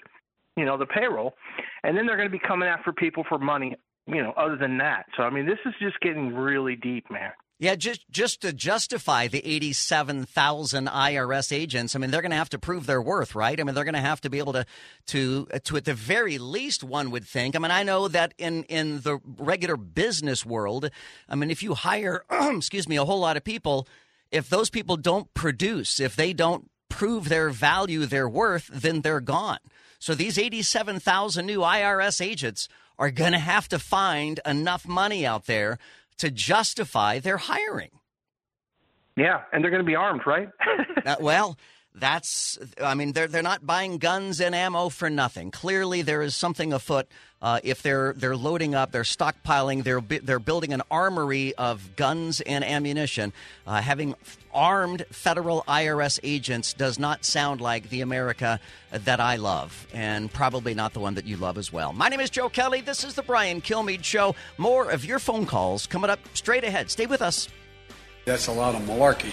You 0.57 0.65
know 0.65 0.77
the 0.77 0.87
payroll, 0.87 1.35
and 1.83 1.97
then 1.97 2.07
they're 2.07 2.17
going 2.17 2.29
to 2.29 2.33
be 2.33 2.43
coming 2.47 2.69
after 2.69 2.93
people 2.93 3.25
for 3.29 3.39
money. 3.39 3.77
You 4.07 4.23
know, 4.23 4.33
other 4.37 4.57
than 4.57 4.79
that. 4.79 5.07
So 5.17 5.23
I 5.23 5.31
mean, 5.31 5.47
this 5.47 5.59
is 5.65 5.75
just 5.81 6.01
getting 6.01 6.35
really 6.35 6.77
deep, 6.77 7.11
man. 7.11 7.31
Yeah, 7.63 7.77
just 7.77 8.11
just 8.11 8.41
to 8.41 8.53
justify 8.53 9.29
the 9.29 9.39
87,000 9.47 10.89
IRS 10.89 11.57
agents, 11.57 11.95
I 11.95 12.01
mean, 12.01 12.11
they're 12.11 12.21
going 12.21 12.33
to 12.33 12.37
have 12.37 12.49
to 12.49 12.59
prove 12.59 12.87
their 12.87 13.01
worth, 13.01 13.37
right? 13.37 13.61
I 13.61 13.63
mean, 13.63 13.77
they're 13.77 13.85
going 13.85 13.95
to 13.95 14.01
have 14.01 14.21
to 14.23 14.31
be 14.31 14.39
able 14.39 14.55
to 14.55 14.67
to 15.07 15.47
to 15.63 15.77
at 15.77 15.85
the 15.85 15.95
very 15.95 16.39
least 16.39 16.83
one 16.83 17.13
would 17.13 17.25
think. 17.25 17.55
I 17.55 17.61
mean, 17.61 17.71
I 17.71 17.85
know 17.85 18.09
that 18.09 18.35
in 18.37 18.65
in 18.65 19.03
the 19.03 19.21
regular 19.25 19.77
business 19.77 20.45
world, 20.45 20.91
I 21.29 21.37
mean, 21.37 21.53
if 21.53 21.63
you 21.63 21.75
hire 21.75 22.25
excuse 22.31 22.89
me, 22.89 22.97
a 22.97 23.05
whole 23.05 23.21
lot 23.21 23.37
of 23.37 23.45
people, 23.45 23.87
if 24.33 24.49
those 24.49 24.69
people 24.69 24.97
don't 24.97 25.33
produce, 25.33 26.01
if 26.01 26.17
they 26.17 26.33
don't 26.33 26.69
prove 26.89 27.29
their 27.29 27.51
value, 27.51 28.07
their 28.07 28.29
worth, 28.29 28.71
then 28.73 29.03
they're 29.03 29.21
gone. 29.21 29.59
So 30.03 30.17
these 30.17 30.37
87,000 30.37 31.47
new 31.47 31.61
IRS 31.61 32.21
agents 32.21 32.69
are 32.99 33.13
going 33.13 33.31
to 33.31 33.39
have 33.39 33.69
to 33.69 33.79
find 33.79 34.41
enough 34.45 34.85
money 34.85 35.25
out 35.25 35.47
there 35.47 35.79
to 36.19 36.29
justify 36.29 37.21
their 37.21 37.37
hiring. 37.37 37.91
Yeah, 39.17 39.43
and 39.53 39.63
they're 39.63 39.71
going 39.71 39.85
to 39.85 39.87
be 39.87 39.95
armed, 39.95 40.23
right? 40.27 40.49
Uh, 41.05 41.17
well, 41.21 41.59
that's 41.95 42.59
I 42.81 42.95
mean 42.95 43.13
they're 43.13 43.29
they're 43.29 43.43
not 43.43 43.67
buying 43.67 43.99
guns 43.99 44.41
and 44.41 44.55
ammo 44.55 44.89
for 44.89 45.11
nothing. 45.11 45.51
Clearly 45.51 46.03
there 46.03 46.23
is 46.23 46.35
something 46.35 46.73
afoot. 46.73 47.07
Uh, 47.41 47.59
if 47.65 47.83
they're 47.83 48.13
they're 48.15 48.37
loading 48.37 48.75
up, 48.75 48.93
they're 48.93 49.03
stockpiling, 49.03 49.83
they're 49.83 50.01
they're 50.01 50.39
building 50.39 50.73
an 50.73 50.83
armory 50.91 51.55
of 51.57 51.97
guns 51.97 52.41
and 52.41 52.65
ammunition. 52.65 53.33
Uh, 53.67 53.83
having 53.83 54.15
armed 54.55 55.05
federal 55.11 55.63
IRS 55.69 56.21
agents 56.23 56.73
does 56.73 56.99
not 56.99 57.25
sound 57.25 57.61
like 57.61 57.89
the 57.91 58.01
America 58.01 58.61
that 58.93 59.21
I 59.21 59.37
love, 59.37 59.87
and 59.93 60.33
probably 60.33 60.73
not 60.75 60.95
the 60.95 61.01
one 61.01 61.15
that 61.15 61.27
you 61.27 61.37
love 61.37 61.59
as 61.59 61.73
well. 61.73 61.93
My 61.93 62.09
name 62.09 62.21
is 62.21 62.31
Joe 62.31 62.49
Kelly. 62.49 62.81
This 62.81 63.05
is 63.05 63.15
the 63.15 63.23
Brian 63.23 63.61
Kilmeade 63.61 64.05
Show. 64.05 64.35
More 64.57 64.91
of 64.91 65.05
your 65.05 65.19
phone 65.19 65.45
calls 65.45 65.87
coming 65.87 66.11
up 66.11 66.21
straight 66.35 66.65
ahead. 66.65 66.91
Stay 66.91 67.07
with 67.07 67.21
us. 67.23 67.49
That's 68.25 68.47
a 68.47 68.53
lot 68.53 68.77
of 68.77 68.83
malarkey. 68.83 69.33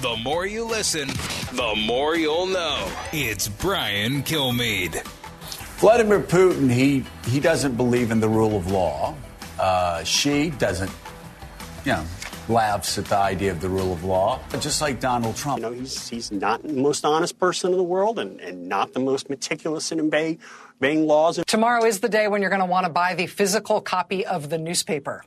The 0.00 0.16
more 0.16 0.46
you 0.46 0.64
listen, 0.64 1.08
the 1.52 1.74
more 1.76 2.16
you'll 2.16 2.46
know. 2.46 2.90
It's 3.12 3.48
Brian 3.48 4.22
Kilmeade. 4.22 5.02
Vladimir 5.76 6.20
Putin, 6.20 6.72
he, 6.72 7.04
he 7.28 7.38
doesn't 7.38 7.76
believe 7.76 8.10
in 8.10 8.18
the 8.18 8.28
rule 8.28 8.56
of 8.56 8.70
law. 8.70 9.14
Uh, 9.58 10.02
she 10.04 10.48
doesn't, 10.50 10.90
you 11.84 11.92
know, 11.92 12.06
laughs 12.48 12.96
at 12.96 13.04
the 13.04 13.16
idea 13.16 13.50
of 13.50 13.60
the 13.60 13.68
rule 13.68 13.92
of 13.92 14.02
law, 14.02 14.40
just 14.60 14.80
like 14.80 15.00
Donald 15.00 15.36
Trump. 15.36 15.58
You 15.58 15.66
know, 15.66 15.72
he's, 15.72 16.08
he's 16.08 16.32
not 16.32 16.62
the 16.62 16.72
most 16.72 17.04
honest 17.04 17.38
person 17.38 17.72
in 17.72 17.76
the 17.76 17.82
world 17.82 18.18
and, 18.18 18.40
and 18.40 18.70
not 18.70 18.94
the 18.94 19.00
most 19.00 19.28
meticulous 19.28 19.92
in 19.92 20.00
obeying, 20.00 20.38
obeying 20.78 21.06
laws. 21.06 21.38
Tomorrow 21.46 21.84
is 21.84 22.00
the 22.00 22.08
day 22.08 22.26
when 22.26 22.40
you're 22.40 22.50
going 22.50 22.60
to 22.60 22.66
want 22.66 22.86
to 22.86 22.92
buy 22.92 23.14
the 23.14 23.26
physical 23.26 23.82
copy 23.82 24.24
of 24.24 24.48
the 24.48 24.56
newspaper. 24.56 25.22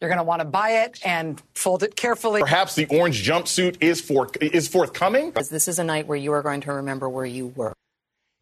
You're 0.00 0.10
going 0.10 0.18
to 0.18 0.24
want 0.24 0.40
to 0.40 0.46
buy 0.46 0.84
it 0.84 1.00
and 1.04 1.42
fold 1.54 1.82
it 1.82 1.96
carefully. 1.96 2.40
Perhaps 2.40 2.74
the 2.74 2.86
orange 2.86 3.26
jumpsuit 3.26 3.76
is 3.80 4.00
for 4.00 4.28
is 4.40 4.68
forthcoming. 4.68 5.32
This 5.32 5.68
is 5.68 5.78
a 5.78 5.84
night 5.84 6.06
where 6.06 6.18
you 6.18 6.32
are 6.32 6.42
going 6.42 6.60
to 6.62 6.72
remember 6.74 7.08
where 7.08 7.24
you 7.24 7.48
were. 7.48 7.72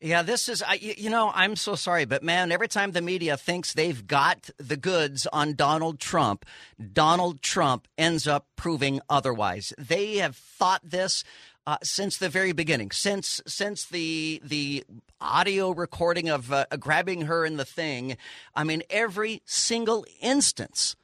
Yeah, 0.00 0.20
this 0.20 0.50
is, 0.50 0.62
I, 0.62 0.74
you 0.74 1.08
know, 1.08 1.32
I'm 1.34 1.56
so 1.56 1.76
sorry, 1.76 2.04
but 2.04 2.22
man, 2.22 2.52
every 2.52 2.68
time 2.68 2.92
the 2.92 3.00
media 3.00 3.38
thinks 3.38 3.72
they've 3.72 4.06
got 4.06 4.50
the 4.58 4.76
goods 4.76 5.26
on 5.32 5.54
Donald 5.54 5.98
Trump, 5.98 6.44
Donald 6.92 7.40
Trump 7.40 7.88
ends 7.96 8.28
up 8.28 8.46
proving 8.54 9.00
otherwise. 9.08 9.72
They 9.78 10.16
have 10.16 10.36
thought 10.36 10.82
this. 10.84 11.24
Uh, 11.66 11.78
since 11.82 12.18
the 12.18 12.28
very 12.28 12.52
beginning, 12.52 12.90
since 12.90 13.40
since 13.46 13.86
the 13.86 14.38
the 14.44 14.84
audio 15.18 15.70
recording 15.70 16.28
of 16.28 16.52
uh, 16.52 16.66
grabbing 16.78 17.22
her 17.22 17.46
in 17.46 17.56
the 17.56 17.64
thing, 17.64 18.18
I 18.54 18.64
mean, 18.64 18.82
every 18.90 19.40
single 19.46 20.04
instance, 20.20 20.94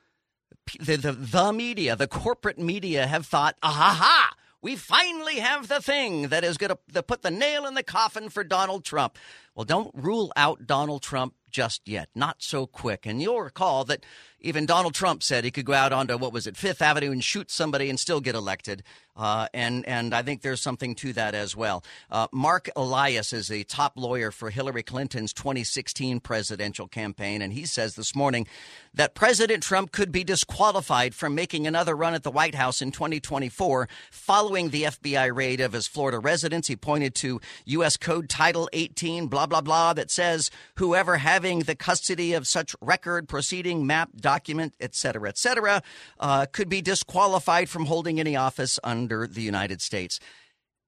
the, 0.78 0.96
the 0.96 1.12
the 1.12 1.52
media, 1.52 1.96
the 1.96 2.06
corporate 2.06 2.58
media, 2.58 3.06
have 3.06 3.26
thought, 3.26 3.56
ah 3.62 3.70
ha 3.70 3.96
ha, 3.98 4.34
we 4.62 4.76
finally 4.76 5.36
have 5.36 5.68
the 5.68 5.80
thing 5.80 6.28
that 6.28 6.44
is 6.44 6.58
going 6.58 6.72
to 6.92 7.02
put 7.02 7.22
the 7.22 7.30
nail 7.30 7.66
in 7.66 7.74
the 7.74 7.82
coffin 7.82 8.28
for 8.28 8.44
Donald 8.44 8.84
Trump. 8.84 9.16
Well, 9.54 9.64
don't 9.64 9.90
rule 9.94 10.32
out 10.36 10.66
Donald 10.66 11.02
Trump 11.02 11.34
just 11.50 11.86
yet. 11.86 12.08
Not 12.14 12.36
so 12.42 12.66
quick. 12.66 13.06
And 13.06 13.20
you'll 13.20 13.42
recall 13.42 13.84
that 13.84 14.04
even 14.40 14.64
Donald 14.64 14.94
Trump 14.94 15.22
said 15.22 15.44
he 15.44 15.50
could 15.50 15.66
go 15.66 15.74
out 15.74 15.92
onto 15.92 16.16
what 16.16 16.32
was 16.32 16.46
it, 16.46 16.56
Fifth 16.56 16.80
Avenue, 16.80 17.10
and 17.10 17.22
shoot 17.22 17.50
somebody 17.50 17.90
and 17.90 18.00
still 18.00 18.20
get 18.20 18.34
elected. 18.34 18.82
Uh, 19.16 19.48
and 19.52 19.84
and 19.86 20.14
I 20.14 20.22
think 20.22 20.40
there's 20.40 20.62
something 20.62 20.94
to 20.94 21.12
that 21.12 21.34
as 21.34 21.54
well. 21.54 21.84
Uh, 22.10 22.28
Marc 22.32 22.70
Elias 22.74 23.34
is 23.34 23.50
a 23.50 23.64
top 23.64 23.92
lawyer 23.96 24.30
for 24.30 24.48
Hillary 24.48 24.82
Clinton's 24.82 25.34
2016 25.34 26.20
presidential 26.20 26.88
campaign, 26.88 27.42
and 27.42 27.52
he 27.52 27.66
says 27.66 27.96
this 27.96 28.14
morning 28.14 28.46
that 28.94 29.14
President 29.14 29.62
Trump 29.62 29.92
could 29.92 30.10
be 30.10 30.24
disqualified 30.24 31.14
from 31.14 31.34
making 31.34 31.66
another 31.66 31.94
run 31.94 32.14
at 32.14 32.22
the 32.22 32.30
White 32.30 32.54
House 32.54 32.80
in 32.80 32.92
2024 32.92 33.88
following 34.10 34.70
the 34.70 34.84
FBI 34.84 35.34
raid 35.34 35.60
of 35.60 35.74
his 35.74 35.86
Florida 35.86 36.18
residence. 36.18 36.68
He 36.68 36.76
pointed 36.76 37.14
to 37.16 37.42
U.S. 37.66 37.98
Code 37.98 38.28
Title 38.30 38.70
18, 38.72 39.26
blah 39.46 39.60
blah 39.60 39.60
blah, 39.60 39.92
that 39.94 40.10
says 40.10 40.50
whoever 40.76 41.18
having 41.18 41.60
the 41.60 41.74
custody 41.74 42.32
of 42.32 42.46
such 42.46 42.74
record, 42.80 43.28
proceeding, 43.28 43.86
map, 43.86 44.10
document, 44.16 44.74
etc., 44.80 45.28
etc., 45.28 45.82
uh, 46.18 46.46
could 46.52 46.68
be 46.68 46.82
disqualified 46.82 47.68
from 47.68 47.86
holding 47.86 48.20
any 48.20 48.36
office 48.36 48.78
under 48.84 49.26
the 49.26 49.42
United 49.42 49.80
States. 49.80 50.20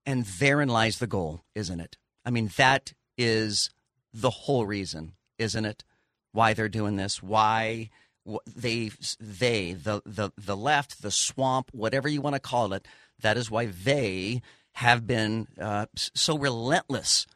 And 0.05 0.25
therein 0.25 0.69
lies 0.69 0.99
the 0.99 1.07
goal, 1.07 1.45
isn't 1.55 1.81
it? 1.81 1.97
I 2.25 2.31
mean, 2.31 2.51
that 2.57 2.93
is 3.17 3.71
the 4.13 4.31
whole 4.31 4.67
reason, 4.67 5.13
isn't 5.39 5.65
it? 5.65 5.85
Why 6.33 6.55
they're 6.55 6.69
doing 6.69 6.97
this, 6.97 7.23
why 7.23 7.91
they 8.47 8.91
they 9.21 9.73
the 9.73 10.03
the 10.07 10.31
the 10.37 10.57
left, 10.57 11.03
the 11.03 11.11
swamp, 11.11 11.71
whatever 11.73 12.09
you 12.09 12.21
want 12.21 12.35
to 12.35 12.41
call 12.41 12.73
it, 12.73 12.87
that 13.21 13.37
is 13.37 13.51
why 13.51 13.67
they 13.67 14.43
have 14.75 15.07
been 15.07 15.49
uh, 15.61 15.87
so 15.95 16.39
relentless 16.39 17.27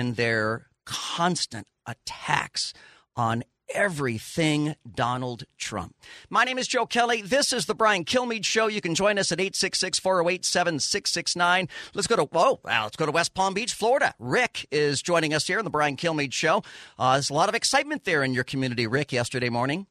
in 0.00 0.14
their 0.14 0.66
constant 0.84 1.68
attacks 1.86 2.72
on 3.14 3.44
everything 3.72 4.74
Donald 4.92 5.44
Trump. 5.56 5.94
My 6.28 6.42
name 6.42 6.58
is 6.58 6.66
Joe 6.66 6.86
Kelly. 6.86 7.22
This 7.22 7.52
is 7.52 7.66
the 7.66 7.74
Brian 7.74 8.04
Kilmeade 8.04 8.44
Show. 8.44 8.66
You 8.66 8.80
can 8.80 8.96
join 8.96 9.18
us 9.18 9.30
at 9.30 9.38
866 9.38 10.00
408 10.00 10.44
7669. 10.44 11.68
Let's 11.94 12.08
go 12.08 12.16
to, 12.16 12.24
whoa, 12.24 12.58
let's 12.64 12.96
go 12.96 13.06
to 13.06 13.12
West 13.12 13.34
Palm 13.34 13.54
Beach, 13.54 13.74
Florida. 13.74 14.14
Rick 14.18 14.66
is 14.72 15.02
joining 15.02 15.32
us 15.32 15.46
here 15.46 15.58
on 15.58 15.64
the 15.64 15.70
Brian 15.70 15.96
Kilmeade 15.96 16.32
Show. 16.32 16.64
Uh, 16.98 17.12
there's 17.12 17.30
a 17.30 17.34
lot 17.34 17.48
of 17.48 17.54
excitement 17.54 18.04
there 18.04 18.24
in 18.24 18.34
your 18.34 18.44
community, 18.44 18.86
Rick, 18.86 19.12
yesterday 19.12 19.50
morning. 19.50 19.86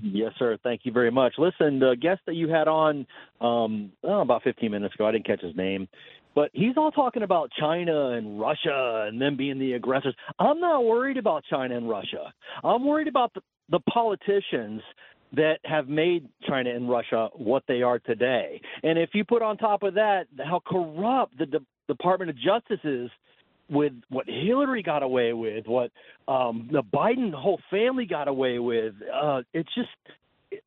Yes, 0.00 0.32
sir. 0.38 0.58
Thank 0.62 0.82
you 0.84 0.92
very 0.92 1.10
much. 1.10 1.34
Listen, 1.38 1.78
the 1.78 1.96
guest 2.00 2.20
that 2.26 2.34
you 2.34 2.48
had 2.48 2.68
on 2.68 3.06
um, 3.40 3.92
oh, 4.04 4.20
about 4.20 4.42
15 4.42 4.70
minutes 4.70 4.94
ago, 4.94 5.06
I 5.06 5.12
didn't 5.12 5.26
catch 5.26 5.40
his 5.40 5.56
name. 5.56 5.88
But 6.38 6.52
he's 6.52 6.76
all 6.76 6.92
talking 6.92 7.24
about 7.24 7.50
China 7.58 8.10
and 8.10 8.38
Russia 8.38 9.06
and 9.08 9.20
them 9.20 9.36
being 9.36 9.58
the 9.58 9.72
aggressors. 9.72 10.14
I'm 10.38 10.60
not 10.60 10.84
worried 10.84 11.16
about 11.16 11.42
China 11.50 11.76
and 11.76 11.88
Russia. 11.88 12.32
I'm 12.62 12.86
worried 12.86 13.08
about 13.08 13.34
the, 13.34 13.40
the 13.70 13.80
politicians 13.80 14.80
that 15.32 15.58
have 15.64 15.88
made 15.88 16.28
China 16.46 16.70
and 16.70 16.88
Russia 16.88 17.30
what 17.34 17.64
they 17.66 17.82
are 17.82 17.98
today. 17.98 18.60
And 18.84 19.00
if 19.00 19.10
you 19.14 19.24
put 19.24 19.42
on 19.42 19.56
top 19.56 19.82
of 19.82 19.94
that 19.94 20.28
how 20.38 20.62
corrupt 20.64 21.36
the 21.36 21.46
De- 21.46 21.66
Department 21.88 22.30
of 22.30 22.36
Justice 22.36 22.84
is 22.84 23.10
with 23.68 23.94
what 24.08 24.26
Hillary 24.28 24.84
got 24.84 25.02
away 25.02 25.32
with, 25.32 25.66
what 25.66 25.90
um, 26.28 26.68
the 26.70 26.84
Biden 26.84 27.34
whole 27.34 27.58
family 27.68 28.06
got 28.06 28.28
away 28.28 28.60
with, 28.60 28.94
uh, 29.12 29.42
it's 29.52 29.74
just 29.74 29.88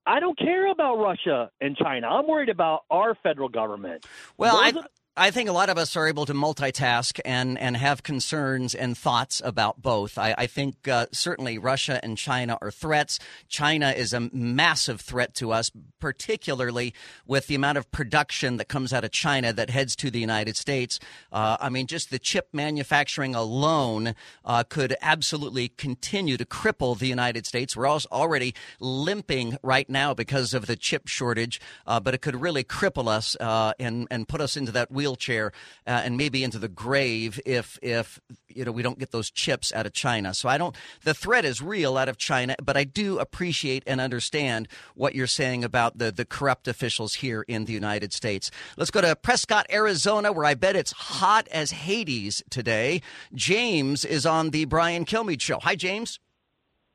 I 0.06 0.20
don't 0.20 0.38
care 0.38 0.70
about 0.70 0.98
Russia 0.98 1.50
and 1.62 1.78
China. 1.78 2.08
I'm 2.08 2.28
worried 2.28 2.50
about 2.50 2.82
our 2.90 3.16
federal 3.24 3.50
government. 3.50 4.06
Well, 4.38 4.58
I, 4.58 4.74
I 5.18 5.30
think 5.30 5.50
a 5.50 5.52
lot 5.52 5.70
of 5.70 5.78
us 5.78 5.98
are 5.98 6.08
able 6.08 6.26
to 6.26 6.34
multitask 6.34 7.20
and, 7.26 7.60
and 7.60 7.76
have 7.76 8.02
concerns 8.02 8.74
and 8.74 8.98
thoughts 8.98 9.42
about 9.44 9.82
both. 9.82 10.18
I, 10.18 10.34
I 10.38 10.48
think 10.48 10.88
uh, 10.88 11.08
certainly 11.12 11.58
Russia 11.58 12.00
and 12.02 12.18
China 12.18 12.58
are 12.62 12.72
threats. 12.72 13.20
China 13.50 13.90
is 13.90 14.14
a 14.14 14.30
massive 14.32 15.02
threat 15.02 15.36
to 15.36 15.52
us, 15.52 15.70
particularly 16.00 16.94
with 17.26 17.48
the 17.48 17.56
amount 17.56 17.78
of 17.78 17.92
production 17.92 18.56
that 18.56 18.70
comes 18.70 18.94
out 18.94 19.04
of 19.04 19.12
China 19.12 19.52
that 19.52 19.70
heads 19.70 19.98
to 19.98 20.12
the 20.12 20.20
United 20.20 20.56
States. 20.56 20.98
Uh, 21.30 21.58
I 21.60 21.68
mean, 21.68 21.88
just 21.88 22.10
the 22.10 22.18
chip 22.18 22.48
manufacturing 22.54 23.36
alone 23.36 24.16
uh, 24.46 24.64
could 24.64 24.96
absolutely 25.02 25.68
continue 25.68 26.38
to 26.38 26.46
cripple 26.46 26.98
the 26.98 27.08
United 27.08 27.46
States. 27.46 27.76
We're 27.76 27.90
already 27.90 28.56
limping 28.80 29.58
right 29.62 29.90
now 29.90 30.14
because 30.14 30.54
of 30.54 30.68
the 30.68 30.78
chip 30.78 31.10
shortage, 31.10 31.60
uh, 31.86 32.00
but 32.00 32.14
it 32.14 32.22
could 32.22 32.40
really 32.40 32.64
cripple 32.64 33.10
us 33.10 33.36
uh, 33.42 33.74
and, 33.78 34.08
and 34.10 34.26
put 34.26 34.40
us 34.40 34.56
into 34.56 34.72
that 34.72 34.90
wheelchair 35.02 35.52
uh, 35.88 36.02
and 36.06 36.16
maybe 36.16 36.44
into 36.44 36.60
the 36.60 36.68
grave 36.68 37.40
if 37.44 37.80
if 37.82 38.20
you 38.48 38.64
know 38.64 38.72
we 38.72 38.84
don't 38.84 39.00
get 39.00 39.10
those 39.12 39.32
chips 39.32 39.74
out 39.74 39.88
of 39.88 39.94
China. 39.94 40.32
So 40.36 40.48
I 40.48 40.60
don't. 40.60 40.76
The 41.04 41.16
threat 41.16 41.44
is 41.44 41.60
real 41.60 41.98
out 41.98 42.08
of 42.08 42.18
China, 42.18 42.56
but 42.64 42.78
I 42.78 42.84
do 42.84 43.18
appreciate 43.18 43.84
and 43.88 44.00
understand 44.00 44.68
what 44.94 45.16
you're 45.16 45.26
saying 45.26 45.64
about 45.64 45.98
the 45.98 46.12
the 46.12 46.26
corrupt 46.26 46.68
officials 46.68 47.16
here 47.16 47.42
in 47.48 47.66
the 47.66 47.74
United 47.74 48.14
States. 48.14 48.52
Let's 48.78 48.92
go 48.92 49.02
to 49.02 49.16
Prescott, 49.16 49.66
Arizona, 49.72 50.32
where 50.32 50.46
I 50.46 50.54
bet 50.54 50.76
it's 50.76 50.92
hot 50.92 51.48
as 51.48 51.72
Hades 51.72 52.44
today. 52.52 53.02
James 53.34 54.06
is 54.06 54.28
on 54.28 54.52
the 54.52 54.66
Brian 54.66 55.04
Kilmeade 55.04 55.42
show. 55.42 55.58
Hi, 55.64 55.76
James. 55.76 56.20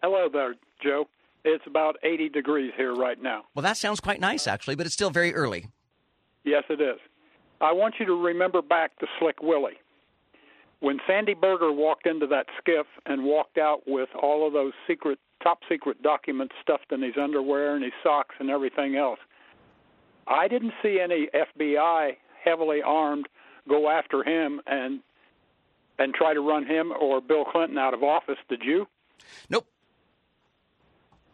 Hello 0.01 0.29
there, 0.33 0.55
Joe. 0.81 1.09
It's 1.45 1.67
about 1.67 1.97
80 2.05 2.29
degrees 2.29 2.73
here 2.77 2.95
right 2.95 3.21
now. 3.21 3.45
Well, 3.55 3.63
that 3.63 3.77
sounds 3.77 3.99
quite 3.99 4.21
nice, 4.21 4.47
actually, 4.47 4.77
but 4.77 4.87
it's 4.87 4.95
still 4.95 5.11
very 5.11 5.35
early. 5.35 5.67
Yes, 6.47 6.63
it 6.71 6.81
is. 6.81 6.99
I 7.61 7.73
want 7.73 7.95
you 7.99 8.07
to 8.07 8.15
remember 8.15 8.63
back 8.63 8.99
to 8.99 9.07
Slick 9.19 9.43
Willie. 9.43 9.79
When 10.81 10.99
Sandy 11.07 11.35
Berger 11.35 11.73
walked 11.73 12.07
into 12.07 12.27
that 12.27 12.47
SCIF 12.61 12.85
and 13.07 13.25
walked 13.25 13.57
out 13.57 13.83
with 13.87 14.11
all 14.21 14.47
of 14.47 14.53
those 14.53 14.75
secret, 14.87 15.19
top 15.43 15.61
secret 15.69 16.03
documents 16.03 16.55
stuffed 16.61 16.93
in 16.93 17.03
his 17.03 17.15
underwear 17.21 17.75
and 17.75 17.83
his 17.83 17.95
socks 18.03 18.35
and 18.39 18.51
everything 18.51 18.97
else, 18.97 19.19
I 20.27 20.49
didn't 20.49 20.75
see 20.83 21.01
any 21.03 21.29
FBI 21.35 22.17
heavily 22.45 22.83
armed 22.83 23.29
go 23.69 23.89
after 23.91 24.23
him 24.23 24.61
and 24.67 25.01
and 25.99 26.13
try 26.13 26.35
to 26.35 26.41
run 26.41 26.67
him 26.67 26.93
or 26.93 27.23
Bill 27.23 27.45
Clinton 27.45 27.79
out 27.79 27.95
of 27.95 28.03
office. 28.03 28.37
Did 28.51 28.63
you? 28.63 28.87
Nope. 29.49 29.67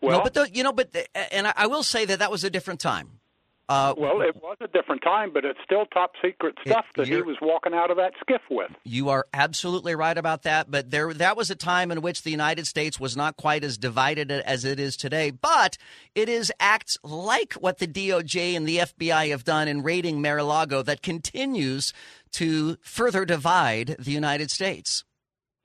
Well, 0.01 0.19
no, 0.19 0.23
but 0.23 0.35
the, 0.35 0.49
you 0.53 0.63
know, 0.63 0.73
but 0.73 0.93
the, 0.93 1.35
and 1.35 1.49
I, 1.49 1.53
I 1.57 1.67
will 1.67 1.83
say 1.83 2.05
that 2.05 2.21
that 2.21 2.31
was 2.31 2.45
a 2.45 2.51
different 2.51 2.79
time. 2.79 3.21
Uh, 3.69 3.95
well, 3.97 4.21
it 4.21 4.37
was 4.37 4.57
a 4.61 4.67
different 4.67 5.03
time, 5.03 5.33
but 5.33 5.45
it's 5.45 5.59
still 5.65 5.87
top 5.87 6.13
secret 6.23 6.57
stuff 6.67 6.85
it, 6.95 6.99
that 6.99 7.09
he 7.09 7.23
was 7.23 7.37
walking 7.41 7.73
out 7.73 7.91
of 7.91 7.97
that 7.97 8.13
SCIF 8.29 8.41
with. 8.51 8.71
You 8.85 9.09
are 9.09 9.27
absolutely 9.33 9.95
right 9.95 10.19
about 10.19 10.43
that. 10.43 10.71
But 10.71 10.91
there, 10.91 11.15
that 11.15 11.37
was 11.37 11.51
a 11.51 11.55
time 11.55 11.91
in 11.91 12.03
which 12.03 12.23
the 12.23 12.31
United 12.31 12.67
States 12.67 12.99
was 13.01 13.17
not 13.17 13.37
quite 13.37 13.65
as 13.65 13.79
divided 13.79 14.31
as 14.31 14.65
it 14.65 14.79
is 14.81 14.97
today. 14.97 15.31
But 15.31 15.79
it 16.15 16.29
is 16.29 16.53
acts 16.61 16.99
like 17.03 17.55
what 17.55 17.79
the 17.79 17.87
DOJ 17.87 18.57
and 18.57 18.67
the 18.67 18.79
FBI 18.79 19.31
have 19.31 19.45
done 19.45 19.69
in 19.69 19.83
raiding 19.83 20.21
Mar-a-Lago 20.21 20.83
that 20.83 21.03
continues 21.03 21.93
to 22.33 22.77
further 22.83 23.25
divide 23.25 23.97
the 23.99 24.13
United 24.13 24.51
States. 24.51 25.05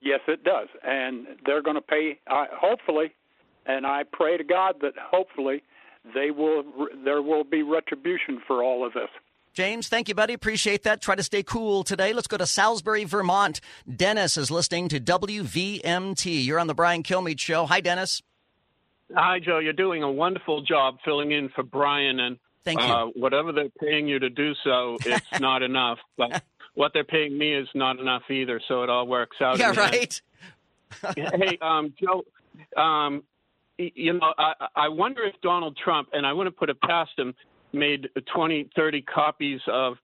Yes, 0.02 0.19
it 0.28 0.44
does, 0.44 0.68
and 0.84 1.26
they're 1.45 1.64
going 1.64 1.76
to 1.76 1.82
pay. 1.82 2.19
Uh, 2.28 2.45
hopefully, 2.53 3.15
and 3.65 3.86
I 3.86 4.03
pray 4.03 4.38
to 4.38 4.44
God 4.44 4.76
that 4.82 4.94
hopefully 4.98 5.64
they 6.13 6.31
will 6.31 6.63
there 7.03 7.21
will 7.21 7.43
be 7.43 7.63
retribution 7.63 8.41
for 8.45 8.63
all 8.63 8.85
of 8.85 8.93
this. 8.93 9.09
James, 9.53 9.88
thank 9.88 10.07
you, 10.07 10.13
buddy. 10.13 10.34
Appreciate 10.34 10.84
that. 10.84 11.01
Try 11.01 11.15
to 11.15 11.23
stay 11.23 11.41
cool 11.41 11.84
today. 11.84 12.13
Let's 12.13 12.27
go 12.27 12.38
to 12.38 12.45
Salisbury, 12.45 13.05
Vermont. 13.05 13.59
Dennis 13.93 14.38
is 14.38 14.51
listening 14.51 14.88
to 14.89 14.99
WVMT. 14.99 16.45
You're 16.45 16.59
on 16.59 16.67
the 16.67 16.75
Brian 16.75 17.01
Kilmeade 17.01 17.39
Show. 17.39 17.65
Hi, 17.65 17.81
Dennis. 17.81 18.21
Hi, 19.15 19.39
Joe. 19.39 19.57
You're 19.57 19.73
doing 19.73 20.03
a 20.03 20.11
wonderful 20.11 20.61
job 20.61 20.97
filling 21.03 21.31
in 21.31 21.49
for 21.49 21.63
Brian, 21.63 22.19
and 22.19 22.38
Thank 22.67 22.81
you. 22.81 22.88
Uh, 22.88 23.05
whatever 23.15 23.53
they're 23.53 23.69
paying 23.79 24.09
you 24.09 24.19
to 24.19 24.29
do 24.29 24.53
so, 24.63 24.97
it's 25.05 25.25
not 25.39 25.63
enough. 25.63 25.99
But 26.17 26.43
what 26.75 26.91
they're 26.93 27.05
paying 27.05 27.38
me 27.38 27.53
is 27.53 27.67
not 27.73 27.97
enough 27.97 28.23
either. 28.29 28.59
So 28.67 28.84
it 28.84 28.89
all 28.89 29.07
works 29.07 29.38
out. 29.41 29.57
Yeah, 29.57 29.69
in 29.69 29.75
the 29.75 29.84
end. 29.84 30.21
right. 31.15 31.17
hey, 31.41 31.57
um, 31.61 31.93
Joe, 31.97 32.25
um, 32.79 33.23
y- 33.23 33.23
you 33.78 34.14
know, 34.14 34.34
I, 34.38 34.54
I 34.76 34.90
wonder 34.90 35.24
if 35.24 35.36
Donald 35.41 35.78
Trump, 35.84 36.10
and 36.14 36.26
I 36.26 36.34
wouldn't 36.34 36.58
put 36.58 36.70
it 36.70 36.80
past 36.82 37.12
him, 37.18 37.34
made 37.74 38.10
20, 38.34 38.70
30 38.76 39.02
copies 39.04 39.60
of 39.68 39.95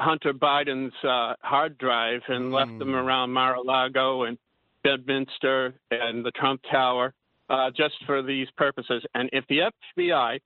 Hunter 0.00 0.32
Biden's 0.32 0.92
uh, 1.04 1.34
hard 1.42 1.78
drive 1.78 2.20
and 2.28 2.52
left 2.52 2.78
them 2.78 2.94
around 2.94 3.32
Mar-a-Lago 3.32 4.24
and 4.24 4.38
Bedminster 4.82 5.74
and 5.90 6.24
the 6.24 6.30
Trump 6.32 6.60
Tower 6.70 7.12
uh, 7.50 7.70
just 7.70 7.94
for 8.06 8.22
these 8.22 8.48
purposes. 8.56 9.04
And 9.14 9.28
if 9.32 9.44
the 9.48 9.70
FBI 9.96 10.40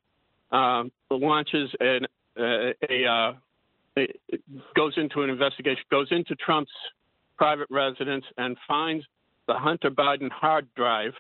um, 0.51 0.91
launches 1.11 1.71
an, 1.81 2.07
uh, 2.39 2.73
a, 2.91 3.07
uh, 3.07 3.33
a 3.99 4.09
goes 4.75 4.95
into 4.97 5.23
an 5.23 5.31
investigation, 5.31 5.83
goes 5.91 6.09
into 6.11 6.35
Trump's 6.37 6.71
private 7.39 7.69
residence 7.71 8.25
and 8.37 8.57
finds 8.67 9.05
the 9.47 9.55
Hunter 9.55 9.91
Biden 9.91 10.31
hard 10.31 10.67
drive, 10.75 11.13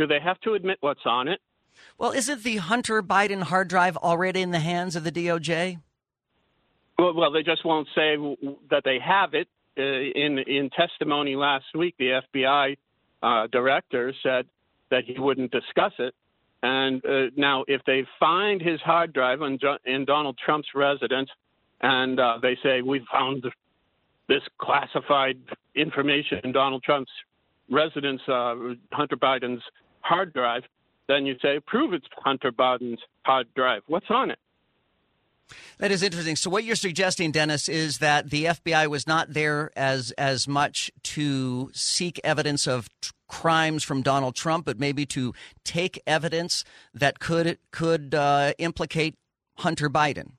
do 0.00 0.06
they 0.06 0.18
have 0.18 0.40
to 0.40 0.54
admit 0.54 0.78
what's 0.80 1.04
on 1.04 1.28
it? 1.28 1.40
Well, 1.98 2.12
isn't 2.12 2.42
the 2.42 2.56
Hunter 2.56 3.02
Biden 3.02 3.42
hard 3.42 3.68
drive 3.68 3.98
already 3.98 4.40
in 4.40 4.50
the 4.50 4.58
hands 4.58 4.96
of 4.96 5.04
the 5.04 5.12
DOJ? 5.12 5.78
Well, 6.98 7.12
well 7.14 7.30
they 7.30 7.42
just 7.42 7.66
won't 7.66 7.86
say 7.94 8.16
that 8.70 8.80
they 8.82 8.98
have 8.98 9.34
it. 9.34 9.46
Uh, 9.78 9.82
in 9.82 10.38
in 10.38 10.70
testimony 10.70 11.36
last 11.36 11.66
week, 11.74 11.94
the 11.98 12.22
FBI 12.34 12.76
uh, 13.22 13.46
director 13.52 14.12
said 14.22 14.46
that 14.90 15.04
he 15.04 15.18
wouldn't 15.18 15.52
discuss 15.52 15.92
it. 15.98 16.14
And 16.62 17.04
uh, 17.04 17.26
now, 17.36 17.64
if 17.68 17.82
they 17.86 18.04
find 18.18 18.60
his 18.60 18.80
hard 18.80 19.12
drive 19.12 19.42
in, 19.42 19.58
in 19.84 20.06
Donald 20.06 20.38
Trump's 20.44 20.68
residence, 20.74 21.28
and 21.82 22.18
uh, 22.18 22.38
they 22.40 22.56
say 22.62 22.80
we 22.82 23.06
found 23.12 23.44
this 24.28 24.42
classified 24.58 25.38
information 25.74 26.40
in 26.42 26.52
Donald 26.52 26.82
Trump's 26.82 27.12
residence, 27.70 28.20
uh, 28.28 28.54
Hunter 28.92 29.16
Biden's 29.16 29.62
hard 30.00 30.32
drive, 30.32 30.62
then 31.08 31.26
you 31.26 31.36
say 31.42 31.60
prove 31.66 31.92
it's 31.92 32.06
Hunter 32.18 32.52
Biden's 32.52 33.00
hard 33.24 33.52
drive. 33.54 33.82
What's 33.86 34.06
on 34.10 34.30
it? 34.30 34.38
That 35.78 35.90
is 35.90 36.02
interesting. 36.02 36.36
So, 36.36 36.50
what 36.50 36.64
you're 36.64 36.76
suggesting, 36.76 37.32
Dennis, 37.32 37.68
is 37.68 37.98
that 37.98 38.30
the 38.30 38.44
FBI 38.44 38.86
was 38.86 39.06
not 39.06 39.32
there 39.32 39.70
as 39.76 40.12
as 40.12 40.46
much 40.46 40.90
to 41.04 41.70
seek 41.72 42.20
evidence 42.22 42.68
of 42.68 42.88
t- 43.00 43.10
crimes 43.28 43.82
from 43.82 44.02
Donald 44.02 44.34
Trump, 44.36 44.66
but 44.66 44.78
maybe 44.78 45.06
to 45.06 45.32
take 45.64 46.00
evidence 46.06 46.64
that 46.94 47.18
could 47.18 47.58
could 47.72 48.14
uh, 48.14 48.52
implicate 48.58 49.16
Hunter 49.58 49.90
Biden. 49.90 50.32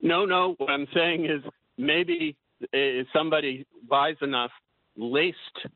No, 0.00 0.24
no. 0.24 0.54
What 0.58 0.70
I'm 0.70 0.86
saying 0.92 1.26
is 1.26 1.42
maybe 1.78 2.36
uh, 2.72 3.04
somebody 3.12 3.66
wise 3.88 4.16
enough 4.22 4.50
laced 4.96 5.66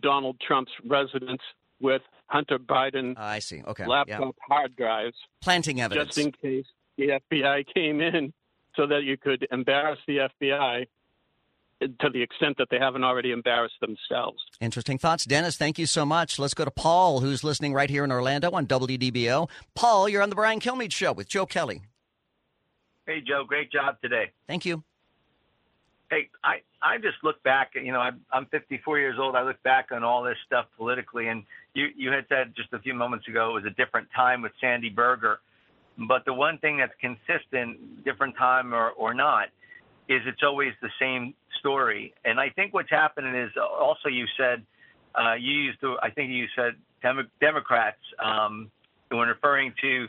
Donald 0.00 0.36
Trump's 0.46 0.72
residence 0.86 1.42
with 1.84 2.02
Hunter 2.26 2.58
Biden 2.58 3.16
I 3.16 3.38
see. 3.38 3.62
Okay. 3.64 3.86
laptop 3.86 4.34
hard 4.48 4.74
drives, 4.74 5.16
Planting 5.40 5.80
evidence. 5.80 6.16
just 6.16 6.18
in 6.18 6.32
case 6.32 6.66
the 6.96 7.20
FBI 7.30 7.64
came 7.74 8.00
in, 8.00 8.32
so 8.74 8.86
that 8.88 9.04
you 9.04 9.16
could 9.16 9.46
embarrass 9.52 10.00
the 10.08 10.28
FBI 10.42 10.86
to 11.80 12.10
the 12.10 12.22
extent 12.22 12.56
that 12.58 12.68
they 12.70 12.78
haven't 12.78 13.04
already 13.04 13.30
embarrassed 13.30 13.74
themselves. 13.80 14.42
Interesting 14.60 14.98
thoughts. 14.98 15.24
Dennis, 15.24 15.56
thank 15.56 15.78
you 15.78 15.86
so 15.86 16.04
much. 16.06 16.38
Let's 16.38 16.54
go 16.54 16.64
to 16.64 16.70
Paul, 16.70 17.20
who's 17.20 17.44
listening 17.44 17.74
right 17.74 17.90
here 17.90 18.04
in 18.04 18.10
Orlando 18.10 18.50
on 18.50 18.66
WDBO. 18.66 19.48
Paul, 19.74 20.08
you're 20.08 20.22
on 20.22 20.30
the 20.30 20.34
Brian 20.34 20.60
Kilmeade 20.60 20.92
Show 20.92 21.12
with 21.12 21.28
Joe 21.28 21.46
Kelly. 21.46 21.82
Hey, 23.06 23.20
Joe, 23.20 23.44
great 23.46 23.70
job 23.70 24.00
today. 24.00 24.30
Thank 24.48 24.64
you. 24.64 24.82
Hey, 26.10 26.30
I, 26.42 26.62
I 26.82 26.96
just 26.98 27.16
look 27.22 27.42
back, 27.42 27.72
you 27.74 27.92
know, 27.92 28.00
I'm, 28.00 28.20
I'm 28.32 28.46
54 28.46 28.98
years 28.98 29.16
old. 29.18 29.34
I 29.36 29.42
look 29.42 29.62
back 29.62 29.88
on 29.92 30.02
all 30.04 30.22
this 30.22 30.36
stuff 30.46 30.66
politically, 30.76 31.28
and 31.28 31.44
you, 31.74 31.88
you 31.96 32.10
had 32.10 32.24
said 32.28 32.54
just 32.56 32.72
a 32.72 32.78
few 32.78 32.94
moments 32.94 33.28
ago 33.28 33.50
it 33.50 33.52
was 33.52 33.64
a 33.64 33.74
different 33.74 34.08
time 34.14 34.42
with 34.42 34.52
Sandy 34.60 34.88
Berger. 34.88 35.40
But 35.96 36.24
the 36.24 36.32
one 36.32 36.58
thing 36.58 36.78
that's 36.78 36.94
consistent, 37.00 38.04
different 38.04 38.36
time 38.36 38.74
or, 38.74 38.90
or 38.90 39.14
not, 39.14 39.48
is 40.08 40.22
it's 40.26 40.42
always 40.42 40.72
the 40.82 40.90
same 41.00 41.34
story. 41.60 42.14
And 42.24 42.40
I 42.40 42.50
think 42.50 42.74
what's 42.74 42.90
happening 42.90 43.34
is 43.34 43.50
also 43.58 44.08
you 44.08 44.26
said, 44.36 44.64
uh, 45.14 45.34
you 45.34 45.52
used 45.52 45.80
to, 45.80 45.96
I 46.02 46.10
think 46.10 46.30
you 46.30 46.46
said 46.56 46.74
Dem- 47.02 47.30
Democrats 47.40 48.00
um, 48.22 48.70
when 49.08 49.28
referring 49.28 49.72
to 49.82 50.06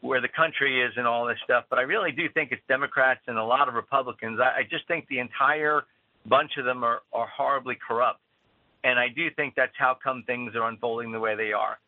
where 0.00 0.20
the 0.20 0.28
country 0.28 0.82
is 0.82 0.92
and 0.96 1.06
all 1.06 1.26
this 1.26 1.38
stuff. 1.44 1.64
But 1.70 1.78
I 1.78 1.82
really 1.82 2.12
do 2.12 2.28
think 2.34 2.52
it's 2.52 2.62
Democrats 2.68 3.20
and 3.26 3.38
a 3.38 3.44
lot 3.44 3.68
of 3.68 3.74
Republicans. 3.74 4.40
I, 4.40 4.60
I 4.60 4.62
just 4.68 4.86
think 4.88 5.06
the 5.08 5.20
entire 5.20 5.82
bunch 6.26 6.52
of 6.58 6.64
them 6.64 6.82
are, 6.82 7.00
are 7.12 7.28
horribly 7.28 7.76
corrupt. 7.86 8.20
And 8.82 8.98
I 8.98 9.08
do 9.08 9.30
think 9.30 9.54
that's 9.54 9.76
how 9.76 9.96
come 10.02 10.22
things 10.24 10.54
are 10.54 10.66
unfolding 10.68 11.12
the 11.12 11.20
way 11.20 11.36
they 11.36 11.52
are. 11.52 11.78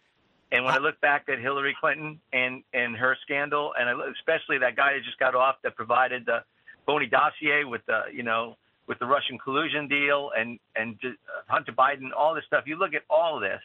And 0.51 0.65
when 0.65 0.75
I 0.75 0.79
look 0.79 1.01
back 1.01 1.25
at 1.29 1.39
Hillary 1.39 1.75
Clinton 1.81 2.21
and, 2.33 2.63
and 2.75 2.95
her 2.97 3.17
scandal, 3.23 3.73
and 3.79 3.89
I, 3.89 4.11
especially 4.11 4.59
that 4.59 4.77
guy 4.77 4.93
that 4.93 5.03
just 5.05 5.19
got 5.19 5.35
off 5.35 5.57
that 5.63 5.75
provided 5.75 6.27
the 6.27 6.45
phony 6.85 7.07
dossier 7.07 7.65
with 7.65 7.81
the, 7.87 8.03
you 8.13 8.23
know, 8.23 8.57
with 8.87 8.99
the 8.99 9.07
Russian 9.07 9.39
collusion 9.39 9.89
deal 9.89 10.31
and 10.37 10.59
and 10.77 10.99
uh, 11.05 11.11
Hunter 11.49 11.73
Biden, 11.73 12.11
all 12.17 12.35
this 12.35 12.45
stuff. 12.47 12.65
You 12.67 12.77
look 12.77 12.93
at 12.95 13.03
all 13.09 13.37
of 13.37 13.43
this, 13.43 13.63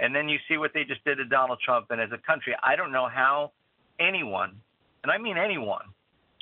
and 0.00 0.14
then 0.14 0.28
you 0.28 0.38
see 0.48 0.56
what 0.56 0.72
they 0.74 0.82
just 0.84 1.04
did 1.04 1.16
to 1.16 1.24
Donald 1.24 1.60
Trump. 1.64 1.86
And 1.90 2.00
as 2.00 2.10
a 2.12 2.18
country, 2.18 2.56
I 2.60 2.74
don't 2.74 2.90
know 2.90 3.08
how 3.08 3.52
anyone, 4.00 4.56
and 5.02 5.12
I 5.12 5.18
mean 5.18 5.36
anyone, 5.36 5.84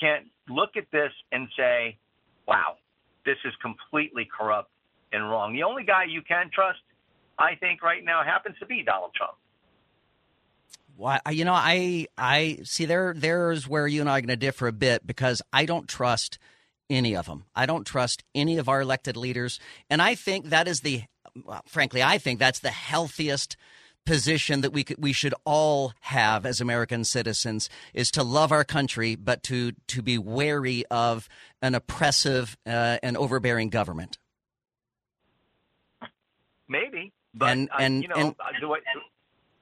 can 0.01 0.31
look 0.49 0.77
at 0.77 0.91
this 0.91 1.13
and 1.33 1.49
say, 1.59 1.99
"Wow, 2.47 2.77
this 3.27 3.37
is 3.45 3.53
completely 3.61 4.25
corrupt 4.25 4.71
and 5.13 5.29
wrong." 5.31 5.53
The 5.53 5.63
only 5.63 5.85
guy 5.85 6.05
you 6.05 6.23
can 6.23 6.51
trust, 6.53 6.81
I 7.39 7.55
think, 7.57 7.83
right 7.83 8.05
now 8.05 8.23
happens 8.25 8.57
to 8.59 8.67
be 8.67 8.83
Donald 8.83 9.13
Trump. 9.15 9.35
Why, 10.97 11.21
you 11.31 11.45
know, 11.45 11.55
I 11.55 12.07
I 12.19 12.59
see 12.65 12.85
there 12.85 13.15
there's 13.17 13.67
where 13.67 13.87
you 13.87 14.01
and 14.01 14.11
I 14.11 14.19
are 14.19 14.21
going 14.21 14.29
to 14.29 14.37
differ 14.37 14.67
a 14.67 14.73
bit 14.73 15.07
because 15.07 15.41
I 15.53 15.65
don't 15.65 15.89
trust 15.89 16.39
any 16.91 17.17
of 17.17 17.27
them. 17.27 17.45
I 17.55 17.67
don't 17.67 17.87
trust 17.87 18.23
any 18.35 18.59
of 18.59 18.69
our 18.69 18.83
elected 18.83 19.17
leaders, 19.17 19.59
and 19.89 20.03
I 20.03 20.15
think 20.15 20.51
that 20.51 20.69
is 20.69 20.81
the, 20.81 21.05
well, 21.45 21.63
frankly, 21.67 22.03
I 22.03 22.19
think 22.19 22.39
that's 22.39 22.61
the 22.61 22.71
healthiest 22.71 23.57
position 24.05 24.63
that 24.63 24.73
we 24.73 24.85
could, 24.85 24.97
we 25.01 25.13
should 25.13 25.35
all 25.45 25.93
have 26.01 26.45
as 26.45 26.61
American 26.61 27.05
citizens 27.05 27.71
is 27.95 28.11
to 28.11 28.23
love 28.23 28.53
our 28.53 28.65
country, 28.65 29.15
but 29.15 29.43
to 29.45 29.73
to 29.89 30.03
be 30.03 30.19
wary 30.19 30.85
of 30.91 31.29
an 31.63 31.75
oppressive 31.75 32.57
uh, 32.67 32.99
and 33.03 33.17
overbearing 33.17 33.71
government. 33.71 34.19
Maybe, 36.69 37.13
but 37.35 37.51
And- 37.51 37.69
I, 37.73 37.83
and- 37.85 38.03
you 38.03 38.09
know, 38.09 38.15
and- 38.17 38.35
I- 38.41 38.59
do 38.61 38.75
I, 38.75 38.79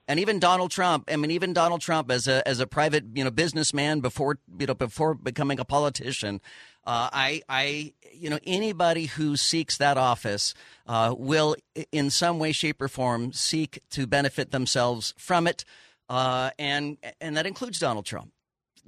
and 0.08 0.18
even 0.18 0.40
Donald 0.40 0.72
Trump. 0.72 1.08
I 1.08 1.14
mean, 1.14 1.30
even 1.30 1.52
Donald 1.52 1.80
Trump 1.80 2.10
as 2.10 2.26
a 2.26 2.46
as 2.46 2.58
a 2.58 2.66
private 2.66 3.04
you 3.14 3.22
know 3.22 3.30
businessman 3.30 4.00
before 4.00 4.38
you 4.58 4.66
know 4.66 4.74
before 4.74 5.14
becoming 5.14 5.60
a 5.60 5.64
politician. 5.64 6.40
Uh, 6.84 7.08
I 7.12 7.42
I 7.48 7.92
you 8.12 8.28
know 8.28 8.40
anybody 8.44 9.06
who 9.06 9.36
seeks 9.36 9.76
that 9.78 9.96
office 9.96 10.52
uh, 10.88 11.14
will 11.16 11.54
in 11.92 12.10
some 12.10 12.40
way, 12.40 12.50
shape, 12.50 12.82
or 12.82 12.88
form 12.88 13.32
seek 13.32 13.78
to 13.90 14.08
benefit 14.08 14.50
themselves 14.50 15.14
from 15.16 15.46
it, 15.46 15.64
uh, 16.08 16.50
and 16.58 16.98
and 17.20 17.36
that 17.36 17.46
includes 17.46 17.78
Donald 17.78 18.04
Trump. 18.04 18.32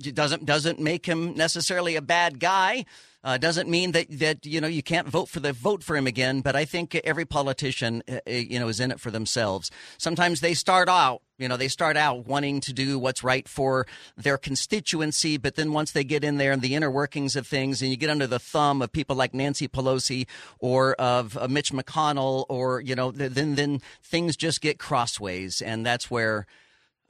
It 0.04 0.16
doesn't 0.16 0.44
doesn't 0.44 0.80
make 0.80 1.06
him 1.06 1.34
necessarily 1.36 1.94
a 1.94 2.02
bad 2.02 2.40
guy. 2.40 2.84
Uh, 3.24 3.38
doesn't 3.38 3.68
mean 3.68 3.92
that 3.92 4.06
that 4.10 4.44
you 4.44 4.60
know 4.60 4.66
you 4.66 4.82
can't 4.82 5.08
vote 5.08 5.28
for 5.28 5.38
the 5.38 5.52
vote 5.52 5.84
for 5.84 5.96
him 5.96 6.06
again. 6.06 6.40
But 6.40 6.56
I 6.56 6.64
think 6.64 6.94
every 6.96 7.24
politician 7.24 8.02
uh, 8.08 8.18
uh, 8.26 8.30
you 8.30 8.58
know 8.58 8.68
is 8.68 8.80
in 8.80 8.90
it 8.90 8.98
for 8.98 9.10
themselves. 9.10 9.70
Sometimes 9.96 10.40
they 10.40 10.54
start 10.54 10.88
out 10.88 11.22
you 11.38 11.48
know 11.48 11.56
they 11.56 11.68
start 11.68 11.96
out 11.96 12.26
wanting 12.26 12.60
to 12.62 12.72
do 12.72 12.98
what's 12.98 13.22
right 13.22 13.48
for 13.48 13.86
their 14.16 14.38
constituency, 14.38 15.36
but 15.36 15.54
then 15.54 15.72
once 15.72 15.92
they 15.92 16.04
get 16.04 16.24
in 16.24 16.38
there 16.38 16.52
and 16.52 16.62
the 16.62 16.74
inner 16.74 16.90
workings 16.90 17.36
of 17.36 17.46
things, 17.46 17.80
and 17.80 17.90
you 17.90 17.96
get 17.96 18.10
under 18.10 18.26
the 18.26 18.40
thumb 18.40 18.82
of 18.82 18.90
people 18.90 19.14
like 19.14 19.34
Nancy 19.34 19.68
Pelosi 19.68 20.26
or 20.58 20.94
of 20.94 21.36
uh, 21.36 21.46
Mitch 21.46 21.72
McConnell, 21.72 22.44
or 22.48 22.80
you 22.80 22.96
know 22.96 23.12
th- 23.12 23.32
then 23.32 23.54
then 23.54 23.80
things 24.02 24.36
just 24.36 24.60
get 24.60 24.78
crossways, 24.78 25.62
and 25.62 25.86
that's 25.86 26.10
where 26.10 26.46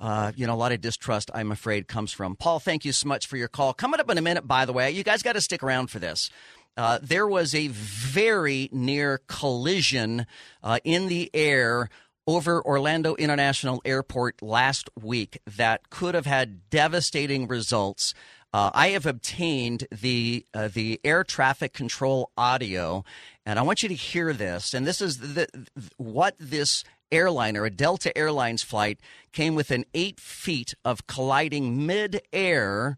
uh, 0.02 0.32
you 0.34 0.48
know, 0.48 0.54
a 0.54 0.56
lot 0.56 0.72
of 0.72 0.80
distrust, 0.80 1.30
I'm 1.32 1.52
afraid, 1.52 1.86
comes 1.86 2.12
from. 2.12 2.34
Paul, 2.34 2.58
thank 2.58 2.84
you 2.84 2.90
so 2.90 3.06
much 3.06 3.28
for 3.28 3.36
your 3.36 3.46
call. 3.46 3.72
Coming 3.72 4.00
up 4.00 4.10
in 4.10 4.18
a 4.18 4.22
minute, 4.22 4.48
by 4.48 4.64
the 4.64 4.72
way, 4.72 4.90
you 4.90 5.04
guys 5.04 5.22
got 5.22 5.34
to 5.34 5.40
stick 5.40 5.62
around 5.62 5.90
for 5.90 6.00
this. 6.00 6.28
Uh, 6.76 6.98
there 7.00 7.26
was 7.26 7.54
a 7.54 7.68
very 7.68 8.68
near 8.72 9.20
collision 9.28 10.26
uh, 10.60 10.80
in 10.82 11.06
the 11.06 11.30
air 11.32 11.88
over 12.26 12.60
Orlando 12.64 13.14
International 13.14 13.80
Airport 13.84 14.42
last 14.42 14.90
week 15.00 15.40
that 15.46 15.88
could 15.88 16.16
have 16.16 16.26
had 16.26 16.68
devastating 16.68 17.46
results. 17.46 18.12
Uh, 18.52 18.70
I 18.74 18.88
have 18.88 19.06
obtained 19.06 19.86
the 19.92 20.44
uh, 20.52 20.68
the 20.68 21.00
air 21.04 21.22
traffic 21.22 21.72
control 21.72 22.30
audio, 22.36 23.04
and 23.46 23.58
I 23.58 23.62
want 23.62 23.82
you 23.82 23.88
to 23.88 23.94
hear 23.94 24.32
this. 24.32 24.74
And 24.74 24.84
this 24.86 25.00
is 25.00 25.18
the, 25.18 25.48
what 25.96 26.34
this 26.38 26.84
airliner, 27.12 27.64
a 27.64 27.70
Delta 27.70 28.16
Airlines 28.16 28.62
flight, 28.62 28.98
came 29.32 29.54
within 29.54 29.84
eight 29.94 30.18
feet 30.18 30.74
of 30.84 31.06
colliding 31.06 31.86
mid-air 31.86 32.96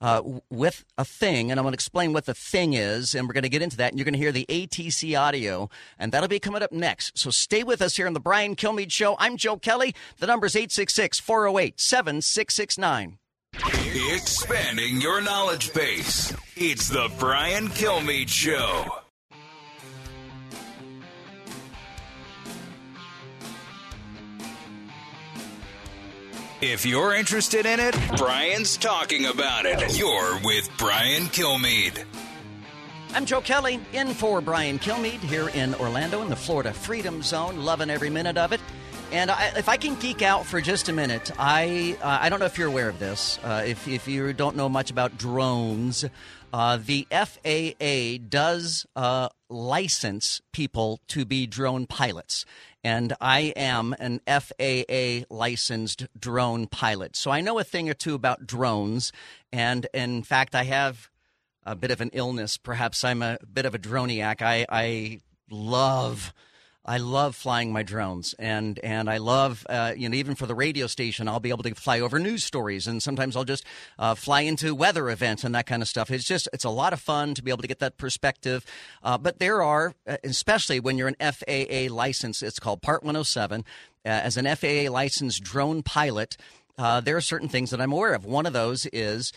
uh, 0.00 0.22
with 0.48 0.84
a 0.96 1.04
thing, 1.04 1.50
and 1.50 1.58
I'm 1.58 1.64
going 1.64 1.72
to 1.72 1.76
explain 1.76 2.12
what 2.12 2.26
the 2.26 2.34
thing 2.34 2.74
is, 2.74 3.14
and 3.14 3.26
we're 3.26 3.34
going 3.34 3.42
to 3.42 3.48
get 3.48 3.62
into 3.62 3.76
that, 3.78 3.90
and 3.90 3.98
you're 3.98 4.04
going 4.04 4.14
to 4.14 4.18
hear 4.18 4.32
the 4.32 4.46
ATC 4.48 5.18
audio, 5.18 5.68
and 5.98 6.12
that'll 6.12 6.28
be 6.28 6.38
coming 6.38 6.62
up 6.62 6.72
next. 6.72 7.18
So 7.18 7.30
stay 7.30 7.64
with 7.64 7.82
us 7.82 7.96
here 7.96 8.06
on 8.06 8.12
the 8.12 8.20
Brian 8.20 8.54
Kilmeade 8.54 8.92
Show. 8.92 9.16
I'm 9.18 9.36
Joe 9.36 9.56
Kelly. 9.56 9.94
The 10.18 10.26
number 10.26 10.46
is 10.46 10.54
866 10.54 11.18
408 11.20 11.80
7669. 11.80 13.18
Expanding 14.14 15.00
your 15.00 15.20
knowledge 15.20 15.72
base. 15.72 16.34
It's 16.56 16.88
the 16.88 17.10
Brian 17.18 17.68
Kilmeade 17.68 18.28
Show. 18.28 18.84
If 26.60 26.84
you're 26.84 27.14
interested 27.14 27.66
in 27.66 27.78
it, 27.78 27.96
Brian's 28.16 28.76
talking 28.76 29.26
about 29.26 29.64
it. 29.64 29.96
You're 29.96 30.40
with 30.42 30.68
Brian 30.76 31.26
Kilmeade. 31.26 32.04
I'm 33.14 33.26
Joe 33.26 33.40
Kelly, 33.40 33.78
in 33.92 34.08
for 34.08 34.40
Brian 34.40 34.80
Kilmeade 34.80 35.20
here 35.20 35.50
in 35.50 35.76
Orlando 35.76 36.20
in 36.20 36.28
the 36.28 36.34
Florida 36.34 36.72
Freedom 36.72 37.22
Zone. 37.22 37.58
Loving 37.64 37.90
every 37.90 38.10
minute 38.10 38.36
of 38.36 38.52
it. 38.52 38.60
And 39.12 39.30
I, 39.30 39.52
if 39.56 39.68
I 39.68 39.76
can 39.76 39.94
geek 40.00 40.20
out 40.20 40.46
for 40.46 40.60
just 40.60 40.88
a 40.88 40.92
minute, 40.92 41.30
I 41.38 41.96
uh, 42.02 42.18
I 42.20 42.28
don't 42.28 42.40
know 42.40 42.46
if 42.46 42.58
you're 42.58 42.66
aware 42.66 42.88
of 42.88 42.98
this. 42.98 43.38
Uh, 43.44 43.62
if 43.64 43.86
if 43.86 44.08
you 44.08 44.32
don't 44.32 44.56
know 44.56 44.68
much 44.68 44.90
about 44.90 45.16
drones, 45.16 46.04
uh, 46.52 46.78
the 46.84 47.06
FAA 47.12 48.22
does 48.28 48.84
uh, 48.96 49.28
license 49.48 50.42
people 50.52 50.98
to 51.06 51.24
be 51.24 51.46
drone 51.46 51.86
pilots 51.86 52.44
and 52.84 53.14
I 53.20 53.52
am 53.56 53.94
an 53.98 54.20
FAA 54.26 55.24
licensed 55.34 56.06
drone 56.18 56.66
pilot. 56.66 57.16
So 57.16 57.30
I 57.30 57.40
know 57.40 57.58
a 57.58 57.64
thing 57.64 57.88
or 57.90 57.94
two 57.94 58.14
about 58.14 58.46
drones. 58.46 59.12
And 59.52 59.86
in 59.92 60.22
fact, 60.22 60.54
I 60.54 60.64
have 60.64 61.10
a 61.64 61.74
bit 61.74 61.90
of 61.90 62.00
an 62.00 62.10
illness. 62.12 62.56
Perhaps 62.56 63.04
I'm 63.04 63.22
a 63.22 63.38
bit 63.52 63.66
of 63.66 63.74
a 63.74 63.78
droniac. 63.78 64.42
I, 64.42 64.66
I 64.68 65.20
love 65.50 66.32
I 66.88 66.96
love 66.96 67.36
flying 67.36 67.70
my 67.70 67.82
drones, 67.82 68.34
and 68.38 68.78
and 68.78 69.10
I 69.10 69.18
love 69.18 69.66
uh, 69.68 69.92
you 69.94 70.08
know 70.08 70.16
even 70.16 70.34
for 70.34 70.46
the 70.46 70.54
radio 70.54 70.86
station, 70.86 71.28
I'll 71.28 71.38
be 71.38 71.50
able 71.50 71.62
to 71.64 71.74
fly 71.74 72.00
over 72.00 72.18
news 72.18 72.44
stories, 72.44 72.86
and 72.86 73.02
sometimes 73.02 73.36
I'll 73.36 73.44
just 73.44 73.64
uh, 73.98 74.14
fly 74.14 74.40
into 74.40 74.74
weather 74.74 75.10
events 75.10 75.44
and 75.44 75.54
that 75.54 75.66
kind 75.66 75.82
of 75.82 75.88
stuff. 75.88 76.10
It's 76.10 76.24
just 76.24 76.48
it's 76.50 76.64
a 76.64 76.70
lot 76.70 76.94
of 76.94 77.00
fun 77.00 77.34
to 77.34 77.42
be 77.42 77.50
able 77.50 77.60
to 77.60 77.68
get 77.68 77.80
that 77.80 77.98
perspective. 77.98 78.64
Uh, 79.02 79.18
but 79.18 79.38
there 79.38 79.62
are, 79.62 79.96
uh, 80.06 80.16
especially 80.24 80.80
when 80.80 80.96
you're 80.96 81.12
an 81.14 81.32
FAA 81.32 81.92
license, 81.94 82.42
it's 82.42 82.58
called 82.58 82.80
Part 82.80 83.02
107. 83.02 83.60
Uh, 83.60 83.64
as 84.08 84.38
an 84.38 84.46
FAA 84.56 84.90
licensed 84.90 85.42
drone 85.42 85.82
pilot, 85.82 86.38
uh, 86.78 87.02
there 87.02 87.18
are 87.18 87.20
certain 87.20 87.50
things 87.50 87.68
that 87.68 87.82
I'm 87.82 87.92
aware 87.92 88.14
of. 88.14 88.24
One 88.24 88.46
of 88.46 88.54
those 88.54 88.86
is. 88.94 89.30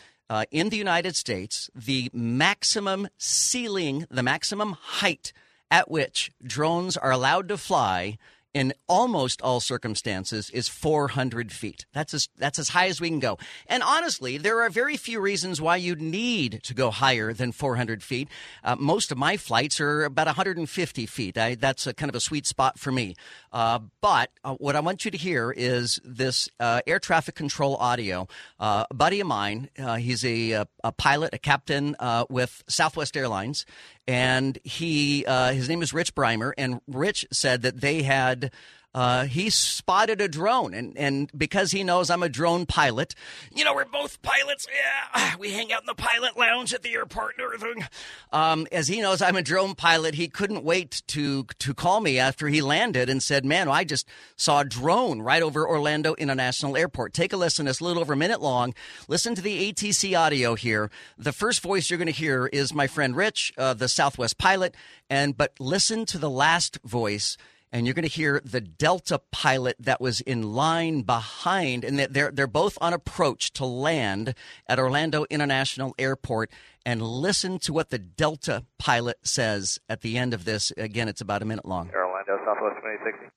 in 0.52 0.70
the 0.70 0.78
United 0.78 1.18
States, 1.18 1.70
the 1.76 2.10
maximum 2.14 3.10
ceiling, 3.18 4.06
the 4.10 4.24
maximum 4.24 4.78
height 5.02 5.34
at 5.72 5.90
which 5.90 6.32
drones 6.44 6.98
are 6.98 7.12
allowed 7.12 7.48
to 7.48 7.58
fly 7.58 8.18
in 8.54 8.74
almost 8.88 9.42
all 9.42 9.60
circumstances 9.60 10.50
is 10.50 10.68
400 10.68 11.52
feet. 11.52 11.86
That's 11.94 12.14
as, 12.14 12.28
that's 12.38 12.60
as 12.60 12.70
high 12.70 12.88
as 12.88 13.00
we 13.00 13.10
can 13.10 13.20
go. 13.20 13.38
And 13.68 13.82
honestly, 13.82 14.38
there 14.38 14.62
are 14.62 14.70
very 14.70 14.98
few 14.98 15.22
reasons 15.22 15.62
why 15.62 15.78
you'd 15.78 16.02
need 16.02 16.62
to 16.64 16.74
go 16.74 16.92
higher 16.92 17.34
than 17.34 17.52
400 17.52 18.04
feet. 18.04 18.28
Uh, 18.64 18.76
most 18.78 19.12
of 19.12 19.18
my 19.18 19.38
flights 19.38 19.80
are 19.80 20.04
about 20.04 20.28
150 20.28 21.06
feet. 21.06 21.38
I, 21.38 21.56
that's 21.56 21.88
a 21.88 21.94
kind 21.94 22.10
of 22.10 22.16
a 22.16 22.20
sweet 22.20 22.46
spot 22.46 22.78
for 22.78 22.92
me. 22.92 23.16
Uh, 23.54 23.80
but 24.02 24.32
uh, 24.44 24.56
what 24.56 24.76
I 24.76 24.82
want 24.82 25.06
you 25.06 25.12
to 25.12 25.18
hear 25.18 25.52
is 25.56 26.00
this 26.04 26.50
uh, 26.60 26.82
air 26.86 27.00
traffic 27.00 27.36
control 27.36 27.78
audio. 27.78 28.28
Uh, 28.60 28.86
a 28.90 28.94
buddy 28.94 29.22
of 29.22 29.28
mine, 29.28 29.70
uh, 29.80 29.96
he's 29.96 30.26
a, 30.26 30.66
a, 30.84 30.92
pilot, 30.92 31.34
a 31.34 31.40
captain 31.40 31.96
with 32.30 32.64
Southwest 32.68 33.16
Airlines, 33.16 33.66
and 34.08 34.58
he 34.64 35.26
uh, 35.26 35.54
his 35.54 35.70
name 35.70 35.82
is 35.82 35.94
Rich 35.94 36.16
Brimer, 36.16 36.54
and 36.58 36.82
Rich 36.88 37.26
said 37.32 37.62
that 37.62 37.82
they 37.82 38.04
had 38.04 38.52
uh, 38.94 39.24
he 39.26 39.50
spotted 39.50 40.20
a 40.20 40.28
drone, 40.28 40.74
and, 40.74 40.98
and 40.98 41.32
because 41.38 41.72
he 41.72 41.84
knows 41.84 42.10
I'm 42.10 42.24
a 42.24 42.30
drone 42.30 42.66
pilot, 42.66 43.16
you 43.56 43.64
know, 43.64 43.74
we're 43.74 43.86
both 43.86 44.22
pilots. 44.22 44.68
Yeah, 44.74 45.36
we 45.40 45.52
hang 45.52 45.72
out 45.72 45.82
in 45.82 45.86
the 45.86 45.96
pilot 45.96 46.38
lounge 46.38 46.74
at 46.74 46.82
the 46.82 46.94
airport 46.94 47.36
and 47.38 47.46
everything. 47.46 47.88
Um, 48.34 48.68
as 48.72 48.90
he 48.90 49.00
knows 49.00 49.22
I'm 49.22 49.38
a 49.38 49.42
drone 49.42 49.76
pilot, 49.76 50.16
he 50.16 50.28
couldn't 50.28 50.64
wait 50.64 51.04
to 51.08 51.46
to 51.60 51.74
call 51.74 52.02
me 52.02 52.20
after 52.20 52.50
he 52.50 52.62
landed 52.62 53.10
and 53.10 53.24
said, 53.24 53.46
"Man, 53.46 53.70
I 53.70 53.86
just 53.86 54.08
saw 54.36 54.60
a 54.60 54.66
drone 54.66 55.22
right 55.22 55.42
over 55.42 55.68
Orlando 55.68 56.14
International 56.16 56.76
Airport." 56.76 57.14
Take 57.14 57.32
a 57.32 57.38
listen. 57.38 57.68
It's 57.68 57.80
a 57.80 57.86
little 57.86 58.02
over 58.02 58.14
a 58.14 58.18
minute 58.18 58.42
long. 58.42 58.74
Listen 59.08 59.36
to 59.36 59.42
the 59.42 59.72
ATC 59.72 60.20
audio 60.20 60.56
here. 60.56 60.92
The 61.18 61.32
first 61.32 61.62
voice 61.62 61.90
you're 61.90 61.98
going 61.98 62.08
to 62.08 62.12
hear 62.12 62.48
is 62.48 62.74
my 62.74 62.88
friend 62.88 63.16
Rich, 63.16 63.54
uh, 63.58 63.74
the 63.74 63.88
Southwest 63.88 64.38
pilot, 64.38 64.76
and 65.10 65.38
but 65.38 65.54
listen 65.60 66.06
to 66.08 66.18
the 66.18 66.30
last 66.30 66.78
voice 66.84 67.38
and 67.72 67.86
you're 67.86 67.94
going 67.94 68.08
to 68.08 68.12
hear 68.14 68.42
the 68.44 68.62
Delta 68.62 69.22
pilot 69.32 69.76
that 69.80 70.02
was 70.02 70.22
in 70.22 70.54
line 70.54 71.02
behind, 71.02 71.84
and 71.84 71.98
they're 72.00 72.32
they're 72.32 72.48
both 72.48 72.78
on 72.82 72.94
approach 72.94 73.52
to 73.54 73.66
land 73.66 74.36
at 74.68 74.80
Orlando 74.80 75.26
International 75.30 75.96
Airport. 75.98 76.52
And 76.84 77.02
listen 77.02 77.60
to 77.60 77.74
what 77.74 77.92
the 77.92 78.00
Delta 78.00 78.66
pilot 78.80 79.18
says 79.22 79.78
at 79.88 80.02
the 80.02 80.18
end 80.18 80.34
of 80.34 80.46
this. 80.46 80.72
Again, 80.78 81.08
it's 81.08 81.22
about 81.22 81.44
a 81.44 81.46
minute 81.46 81.66
long. 81.66 81.92
Orlando 81.94 82.42
Southwest 82.44 82.82
2060. 82.82 83.30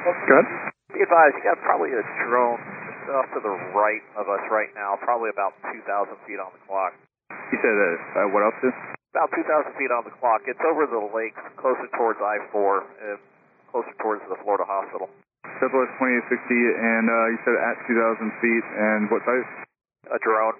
Good. 0.00 0.46
Be 0.96 1.04
advised, 1.04 1.36
you 1.36 1.44
got 1.44 1.60
probably 1.60 1.92
a 1.92 2.00
drone 2.24 2.56
just 2.88 3.12
off 3.12 3.28
to 3.36 3.40
the 3.44 3.52
right 3.76 4.00
of 4.16 4.32
us 4.32 4.40
right 4.50 4.72
now, 4.74 4.96
probably 5.04 5.28
about 5.28 5.52
2,000 5.70 5.84
feet 6.24 6.40
on 6.40 6.50
the 6.56 6.62
clock. 6.64 6.96
You 7.52 7.58
said 7.60 7.76
uh, 7.76 8.24
uh, 8.24 8.28
what 8.32 8.42
else 8.42 8.58
is? 8.64 8.74
About 9.12 9.28
2,000 9.36 9.76
feet 9.76 9.92
on 9.92 10.08
the 10.08 10.14
clock. 10.18 10.42
It's 10.48 10.62
over 10.64 10.88
the 10.88 11.04
lake, 11.12 11.36
closer 11.60 11.84
towards 11.98 12.18
I-4. 12.18 12.56
Uh, 12.56 13.20
closer 13.70 13.94
towards 14.02 14.22
the 14.26 14.38
Florida 14.42 14.66
hospital. 14.66 15.08
Southwest 15.62 15.92
2860, 15.98 16.52
and 16.76 17.04
uh, 17.08 17.32
you 17.32 17.38
said 17.46 17.56
at 17.56 17.76
2,000 17.88 18.42
feet, 18.42 18.66
and 18.76 19.00
what 19.08 19.22
type? 19.24 19.48
A 20.12 20.18
drone. 20.20 20.56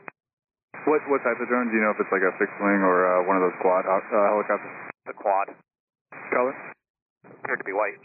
What 0.88 1.04
what 1.12 1.20
type 1.20 1.36
of 1.36 1.48
drone? 1.50 1.68
Do 1.68 1.76
you 1.76 1.84
know 1.84 1.92
if 1.92 2.00
it's 2.00 2.12
like 2.12 2.24
a 2.24 2.32
fixed 2.40 2.56
wing 2.62 2.80
or 2.80 3.04
uh, 3.04 3.28
one 3.28 3.36
of 3.36 3.44
those 3.44 3.56
quad 3.60 3.84
uh, 3.84 4.00
helicopters? 4.08 4.72
The 5.04 5.12
quad. 5.12 5.52
Color? 6.32 6.54
Appeared 7.26 7.60
to 7.60 7.68
be 7.68 7.76
white. 7.76 8.00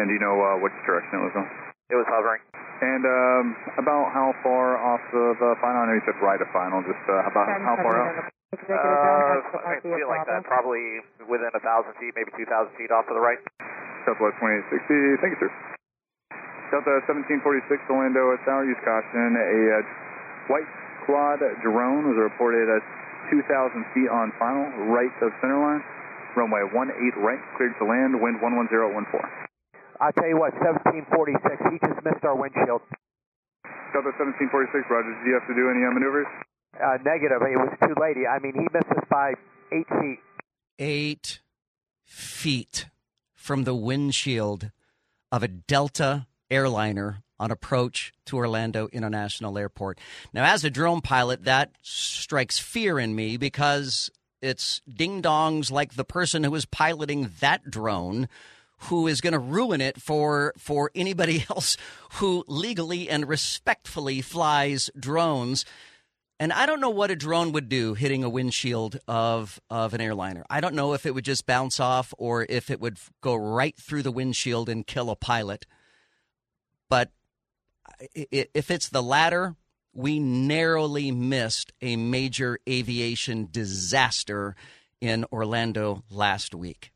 And 0.00 0.08
do 0.08 0.12
you 0.16 0.22
know 0.22 0.34
uh, 0.34 0.58
which 0.58 0.74
direction 0.88 1.20
it 1.20 1.24
was 1.28 1.36
on? 1.36 1.46
It 1.92 1.94
was 1.94 2.08
hovering. 2.10 2.42
And 2.82 3.04
um, 3.06 3.44
about 3.78 4.10
how 4.10 4.34
far 4.42 4.76
off 4.80 5.04
of 5.14 5.38
the 5.38 5.54
final? 5.62 5.80
I 5.80 5.84
know 5.86 5.96
you 5.96 6.04
said 6.04 6.18
right 6.18 6.40
of 6.40 6.50
final. 6.50 6.82
Just 6.82 7.04
uh, 7.06 7.30
about 7.30 7.46
how 7.62 7.76
far 7.80 7.94
out? 8.00 8.32
Uh, 8.52 9.36
I 9.62 9.78
feel 9.80 10.08
like 10.08 10.26
that. 10.26 10.44
Probably 10.44 11.04
within 11.30 11.52
a 11.54 11.62
thousand 11.62 11.94
feet, 12.00 12.12
maybe 12.16 12.32
two 12.34 12.48
thousand 12.48 12.74
feet 12.74 12.90
off 12.90 13.06
to 13.08 13.14
the 13.14 13.22
right. 13.22 13.38
Southwest 14.06 14.38
2860. 14.38 15.18
Thank 15.18 15.34
you, 15.34 15.40
sir. 15.42 15.52
Delta 16.70 17.02
1746 17.06 17.90
Orlando 17.90 18.34
Tower, 18.42 18.66
use 18.66 18.78
caution. 18.82 19.34
A 19.34 19.60
uh, 19.78 20.50
white 20.50 20.66
quad 21.06 21.42
drone 21.62 22.10
was 22.10 22.18
reported 22.18 22.66
at 22.66 22.82
2,000 23.30 23.42
feet 23.94 24.10
on 24.10 24.34
final, 24.38 24.66
right 24.90 25.10
of 25.22 25.30
center 25.42 25.58
line. 25.58 25.82
Runway 26.34 26.62
18 26.68 27.22
right, 27.22 27.40
cleared 27.56 27.74
to 27.80 27.86
land, 27.86 28.18
wind 28.18 28.42
11014. 28.42 29.08
I'll 29.98 30.12
tell 30.12 30.28
you 30.28 30.36
what, 30.36 30.52
1746, 30.60 31.72
he 31.72 31.80
just 31.80 31.98
missed 32.04 32.22
our 32.26 32.36
windshield. 32.36 32.84
Delta 33.94 34.12
1746, 34.12 34.90
Roger, 34.90 35.14
did 35.16 35.24
you 35.24 35.34
have 35.38 35.48
to 35.48 35.56
do 35.56 35.72
any 35.72 35.80
uh, 35.80 35.94
maneuvers? 35.96 36.28
Uh, 36.76 37.00
negative, 37.00 37.40
it 37.40 37.56
was 37.56 37.72
too 37.80 37.96
late. 37.96 38.20
I 38.28 38.36
mean, 38.44 38.52
he 38.52 38.68
missed 38.68 38.92
us 38.92 39.06
by 39.08 39.32
eight 39.72 39.88
feet. 39.88 40.20
Eight 40.78 41.40
feet 42.04 42.86
from 43.46 43.62
the 43.62 43.74
windshield 43.74 44.72
of 45.30 45.44
a 45.44 45.48
Delta 45.48 46.26
airliner 46.50 47.22
on 47.38 47.52
approach 47.52 48.12
to 48.26 48.36
Orlando 48.36 48.88
International 48.92 49.56
Airport. 49.56 50.00
Now, 50.32 50.44
as 50.44 50.64
a 50.64 50.70
drone 50.70 51.00
pilot, 51.00 51.44
that 51.44 51.70
strikes 51.80 52.58
fear 52.58 52.98
in 52.98 53.14
me 53.14 53.36
because 53.36 54.10
it's 54.42 54.80
ding 54.92 55.22
dongs 55.22 55.70
like 55.70 55.94
the 55.94 56.04
person 56.04 56.42
who 56.42 56.54
is 56.56 56.66
piloting 56.66 57.30
that 57.38 57.70
drone 57.70 58.28
who 58.78 59.06
is 59.06 59.20
going 59.20 59.32
to 59.32 59.38
ruin 59.38 59.80
it 59.80 60.02
for 60.02 60.52
for 60.58 60.90
anybody 60.94 61.46
else 61.50 61.76
who 62.14 62.44
legally 62.48 63.08
and 63.08 63.28
respectfully 63.28 64.20
flies 64.20 64.90
drones. 64.98 65.64
And 66.38 66.52
I 66.52 66.66
don't 66.66 66.80
know 66.80 66.90
what 66.90 67.10
a 67.10 67.16
drone 67.16 67.52
would 67.52 67.68
do 67.68 67.94
hitting 67.94 68.22
a 68.22 68.28
windshield 68.28 68.98
of, 69.08 69.58
of 69.70 69.94
an 69.94 70.02
airliner. 70.02 70.44
I 70.50 70.60
don't 70.60 70.74
know 70.74 70.92
if 70.92 71.06
it 71.06 71.14
would 71.14 71.24
just 71.24 71.46
bounce 71.46 71.80
off 71.80 72.12
or 72.18 72.44
if 72.48 72.70
it 72.70 72.78
would 72.78 72.98
go 73.22 73.34
right 73.34 73.74
through 73.76 74.02
the 74.02 74.12
windshield 74.12 74.68
and 74.68 74.86
kill 74.86 75.08
a 75.08 75.16
pilot. 75.16 75.64
But 76.90 77.10
if 78.14 78.70
it's 78.70 78.90
the 78.90 79.02
latter, 79.02 79.56
we 79.94 80.18
narrowly 80.18 81.10
missed 81.10 81.72
a 81.80 81.96
major 81.96 82.58
aviation 82.68 83.48
disaster 83.50 84.54
in 85.00 85.24
Orlando 85.32 86.04
last 86.10 86.54
week. 86.54 86.92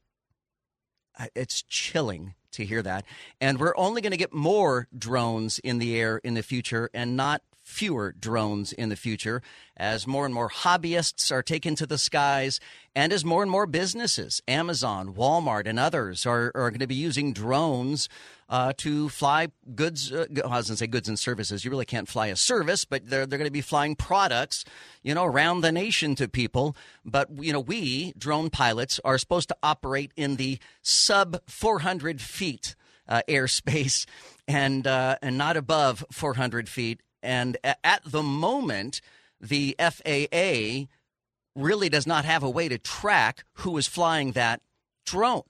It's 1.35 1.63
chilling 1.63 2.35
to 2.53 2.65
hear 2.65 2.83
that. 2.83 3.05
And 3.41 3.59
we're 3.59 3.77
only 3.77 4.03
going 4.03 4.11
to 4.11 4.17
get 4.19 4.35
more 4.35 4.87
drones 4.97 5.59
in 5.61 5.79
the 5.79 5.99
air 5.99 6.19
in 6.19 6.35
the 6.35 6.43
future 6.43 6.91
and 6.93 7.17
not 7.17 7.43
fewer 7.71 8.13
drones 8.13 8.73
in 8.73 8.89
the 8.89 8.97
future 8.97 9.43
as 9.77 10.07
more 10.07 10.27
and 10.27 10.35
more 10.35 10.51
hobbyists 10.51 11.33
are 11.33 11.43
taken 11.43 11.75
to 11.77 11.87
the 11.87 11.97
skies 11.97 12.61
and 12.95 13.13
as 13.13 13.25
more 13.25 13.43
and 13.43 13.51
more 13.51 13.67
businesses, 13.67 14.43
Amazon, 14.49 15.15
Walmart, 15.15 15.67
and 15.67 15.79
others, 15.79 16.27
are, 16.27 16.51
are 16.55 16.71
going 16.71 16.81
to 16.81 16.87
be 16.87 16.95
using 16.95 17.33
drones 17.33 18.09
uh, 18.49 18.73
to 18.79 19.09
fly 19.09 19.49
goods. 19.75 20.13
Uh, 20.13 20.27
I 20.45 20.57
was 20.57 20.67
going 20.67 20.75
to 20.75 20.77
say 20.77 20.87
goods 20.89 21.09
and 21.09 21.19
services. 21.19 21.65
You 21.65 21.71
really 21.71 21.85
can't 21.85 22.09
fly 22.09 22.27
a 22.27 22.37
service, 22.37 22.85
but 22.85 23.09
they're, 23.09 23.27
they're 23.27 23.39
going 23.39 23.47
to 23.47 23.53
be 23.53 23.61
flying 23.61 23.95
products, 23.95 24.65
you 25.03 25.15
know, 25.15 25.25
around 25.25 25.61
the 25.61 25.71
nation 25.71 26.17
to 26.17 26.29
people. 26.29 26.77
But, 27.05 27.29
you 27.39 27.53
know, 27.53 27.61
we, 27.61 28.13
drone 28.19 28.51
pilots, 28.51 29.01
are 29.05 29.19
supposed 29.19 29.49
to 29.51 29.57
operate 29.63 30.13
in 30.17 30.37
the 30.37 30.59
sub 30.83 31.41
400 31.47 32.21
feet 32.21 32.75
uh, 33.09 33.23
airspace 33.29 34.07
and, 34.49 34.87
uh, 34.87 35.17
and 35.23 35.39
not 35.39 35.57
above 35.57 36.05
400 36.11 36.69
feet. 36.69 37.01
And 37.23 37.57
at 37.65 38.03
the 38.05 38.23
moment, 38.23 39.01
the 39.41 39.77
FAA 39.79 40.87
really 41.57 41.89
does 41.89 42.07
not 42.07 42.25
have 42.25 42.43
a 42.43 42.51
way 42.51 42.69
to 42.69 42.79
track 42.79 43.45
who 43.55 43.77
is 43.77 43.87
flying 43.87 44.33
that 44.33 44.61
drone. 45.05 45.43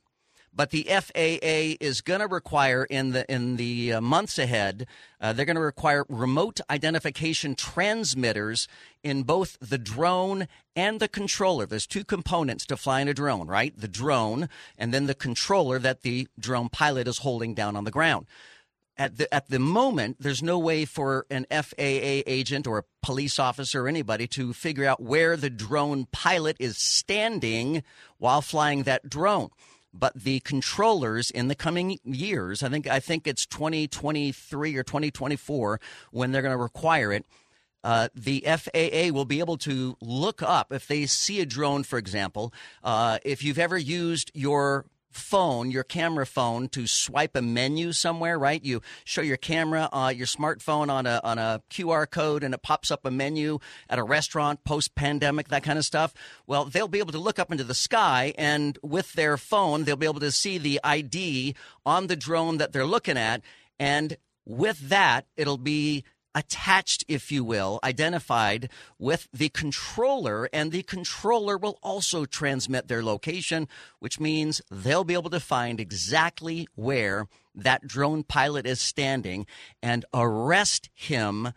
But 0.53 0.71
the 0.71 0.83
FAA 0.83 1.77
is 1.81 2.01
going 2.01 2.19
to 2.19 2.27
require 2.27 2.85
in 2.85 3.13
the 3.13 3.31
in 3.33 3.57
the 3.57 3.93
uh, 3.93 4.01
months 4.01 4.37
ahead, 4.37 4.89
uh, 5.21 5.33
they're 5.33 5.45
going 5.45 5.55
to 5.55 5.63
require 5.63 6.05
remote 6.09 6.61
identification 6.69 7.55
transmitters 7.55 8.67
in 9.05 9.23
both 9.23 9.57
the 9.61 9.79
drone 9.79 10.49
and 10.75 10.99
the 10.99 11.07
controller. 11.07 11.67
There's 11.67 11.87
two 11.87 12.03
components 12.03 12.67
to 12.67 12.77
flying 12.77 13.07
a 13.07 13.15
drone, 13.15 13.47
right? 13.47 13.73
The 13.79 13.87
drone 13.87 14.49
and 14.77 14.93
then 14.93 15.07
the 15.07 15.15
controller 15.15 15.79
that 15.79 16.03
the 16.03 16.27
drone 16.37 16.69
pilot 16.69 17.07
is 17.07 17.19
holding 17.19 17.55
down 17.55 17.77
on 17.77 17.85
the 17.85 17.93
ground 17.93 18.27
at 19.01 19.17
the 19.17 19.35
at 19.35 19.49
the 19.49 19.59
moment, 19.59 20.19
there's 20.21 20.43
no 20.43 20.59
way 20.59 20.85
for 20.85 21.25
an 21.31 21.47
FAA 21.51 22.21
agent 22.27 22.67
or 22.67 22.79
a 22.79 22.85
police 23.03 23.39
officer 23.39 23.87
or 23.87 23.89
anybody 23.89 24.27
to 24.27 24.53
figure 24.53 24.85
out 24.85 25.03
where 25.03 25.39
the 25.39 25.49
drone 25.49 26.07
pilot 26.13 26.55
is 26.61 26.77
standing 26.77 27.83
while 28.19 28.43
flying 28.43 28.83
that 28.83 29.09
drone. 29.09 29.49
But 29.95 30.15
the 30.15 30.41
controllers 30.41 31.31
in 31.31 31.49
the 31.49 31.55
coming 31.55 31.99
years, 32.05 32.63
I 32.63 32.69
think 32.69 32.87
I 32.87 33.01
think 33.01 33.27
it's 33.27 33.47
2023 33.47 34.77
or 34.77 34.83
2024 34.83 35.81
when 36.11 36.31
they're 36.31 36.43
going 36.43 36.53
to 36.53 36.63
require 36.63 37.11
it. 37.11 37.25
Uh, 37.83 38.09
the 38.15 38.45
FAA 38.47 39.11
will 39.15 39.25
be 39.25 39.39
able 39.39 39.57
to 39.57 39.97
look 40.03 40.43
up 40.43 40.71
if 40.75 40.87
they 40.87 41.07
see 41.07 41.41
a 41.41 41.47
drone, 41.47 41.85
for 41.85 41.99
example. 41.99 42.53
Uh, 42.85 43.17
if 43.25 43.43
you've 43.43 43.59
ever 43.59 43.79
used 43.79 44.31
your 44.35 44.85
phone, 45.11 45.71
your 45.71 45.83
camera 45.83 46.27
phone, 46.27 46.69
to 46.69 46.87
swipe 46.87 47.37
a 47.37 47.43
menu 47.43 47.93
somewhere, 47.93 48.39
right? 48.39 48.65
You 48.65 48.83
show 49.05 49.23
your 49.23 49.37
camera, 49.37 49.89
uh, 49.93 50.13
your 50.15 50.27
smartphone 50.27 50.91
on 50.91 51.07
a 51.07 51.21
on 51.25 51.39
a 51.39 51.63
QR 51.71 52.11
code, 52.11 52.43
and 52.43 52.55
it 52.55 52.63
pops 52.63 52.91
up 52.91 53.05
a 53.05 53.11
menu 53.11 53.59
at 53.89 53.99
a 53.99 54.03
restaurant 54.03 54.65
post 54.65 54.95
pandemic, 54.95 55.49
that 55.49 55.63
kind 55.63 55.79
of 55.79 55.85
stuff. 55.85 56.15
Well, 56.47 56.65
they'll 56.65 56.89
be 56.89 56.99
able 56.99 57.13
to 57.13 57.19
look 57.19 57.39
up 57.39 57.51
into 57.51 57.65
the 57.65 57.75
sky, 57.75 58.35
and 58.39 58.79
with 58.83 59.13
their 59.15 59.37
phone, 59.37 59.85
they'll 59.85 59.97
be 59.97 60.07
able 60.07 60.21
to 60.21 60.33
see 60.33 60.59
the 60.59 60.81
ID 60.85 61.55
on 61.85 62.07
the 62.07 62.17
drone 62.17 62.59
that 62.59 62.73
they're 62.73 62.87
looking 62.87 63.17
at, 63.17 63.43
and 63.79 64.17
with 64.47 64.89
that, 64.89 65.27
it'll 65.37 65.59
be 65.59 66.05
attached, 66.35 67.05
if 67.09 67.33
you 67.33 67.45
will, 67.45 67.81
identified 67.83 68.71
with 68.99 69.29
the 69.33 69.49
controller, 69.49 70.49
and 70.53 70.73
the 70.73 70.83
controller 70.83 71.57
will 71.57 71.79
also 71.83 72.25
transmit 72.25 72.89
their 72.89 73.03
location, 73.03 73.69
which 73.99 74.21
means 74.21 74.63
they'll 74.71 75.05
be 75.05 75.15
able 75.15 75.31
to 75.31 75.41
find 75.41 75.81
exactly 75.81 76.69
where 76.75 77.27
that 77.55 77.87
drone 77.87 78.23
pilot 78.23 78.67
is 78.67 78.81
standing 78.81 79.47
and 79.83 80.05
arrest 80.15 80.89
him, 80.95 81.53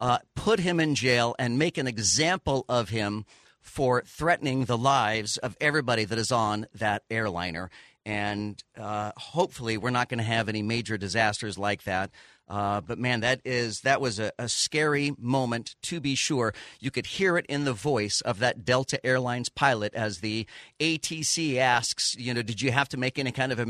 uh, 0.00 0.18
put 0.34 0.60
him 0.60 0.78
in 0.78 0.94
jail, 0.94 1.34
and 1.38 1.58
make 1.58 1.78
an 1.78 1.86
example 1.86 2.64
of 2.68 2.90
him 2.90 3.24
for 3.60 4.02
threatening 4.06 4.64
the 4.64 4.78
lives 4.78 5.36
of 5.38 5.56
everybody 5.60 6.04
that 6.04 6.18
is 6.18 6.32
on 6.32 6.66
that 6.74 7.02
airliner. 7.10 7.70
And 8.06 8.62
uh, 8.78 9.12
hopefully, 9.16 9.76
we're 9.76 9.90
not 9.90 10.08
going 10.08 10.18
to 10.18 10.24
have 10.24 10.48
any 10.48 10.62
major 10.62 10.96
disasters 10.96 11.58
like 11.58 11.84
that. 11.84 12.10
Uh, 12.48 12.80
but 12.80 12.98
man, 12.98 13.20
that 13.20 13.40
is 13.44 13.82
that 13.82 14.00
was 14.00 14.18
a, 14.18 14.32
a, 14.38 14.48
scary 14.48 15.12
moment 15.18 15.76
to 15.82 16.00
be 16.00 16.14
sure. 16.14 16.54
You 16.80 16.90
could 16.90 17.04
hear 17.04 17.36
it 17.36 17.44
in 17.46 17.64
the 17.64 17.74
voice 17.74 18.22
of 18.22 18.38
that 18.38 18.64
Delta 18.64 19.04
Airlines 19.04 19.50
pilot 19.50 19.92
as 19.94 20.20
the 20.20 20.46
ATC 20.80 21.58
asks, 21.58 22.16
you 22.16 22.32
know, 22.32 22.40
did 22.40 22.62
you 22.62 22.72
have 22.72 22.88
to 22.90 22.96
make 22.96 23.18
any 23.18 23.32
kind 23.32 23.52
of 23.52 23.60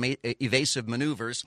evasive 0.41 0.89
maneuvers? 0.89 1.45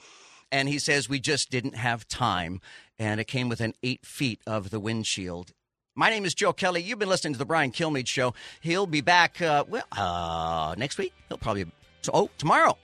And 0.52 0.68
he 0.68 0.78
says 0.78 1.08
we 1.08 1.22
just 1.22 1.50
didn't 1.50 1.76
have 1.76 2.06
time, 2.10 2.60
and 3.00 3.22
it 3.22 3.28
came 3.28 3.48
within 3.48 3.74
eight 3.82 4.06
feet 4.06 4.42
of 4.46 4.70
the 4.70 4.82
windshield. 4.82 5.54
My 5.96 6.10
name 6.10 6.26
is 6.26 6.34
Joe 6.34 6.52
Kelly. 6.52 6.82
You've 6.82 7.00
been 7.00 7.10
listening 7.10 7.34
to 7.34 7.40
the 7.40 7.46
Brian 7.46 7.72
Kilmeade 7.72 8.08
Show. 8.08 8.34
He'll 8.60 8.88
be 8.88 9.02
back 9.02 9.42
uh, 9.42 9.64
well 9.68 9.84
uh, 9.94 10.76
next 10.78 10.98
week. 10.98 11.14
He'll 11.30 11.38
probably 11.38 11.66
oh 12.14 12.30
tomorrow. 12.38 12.78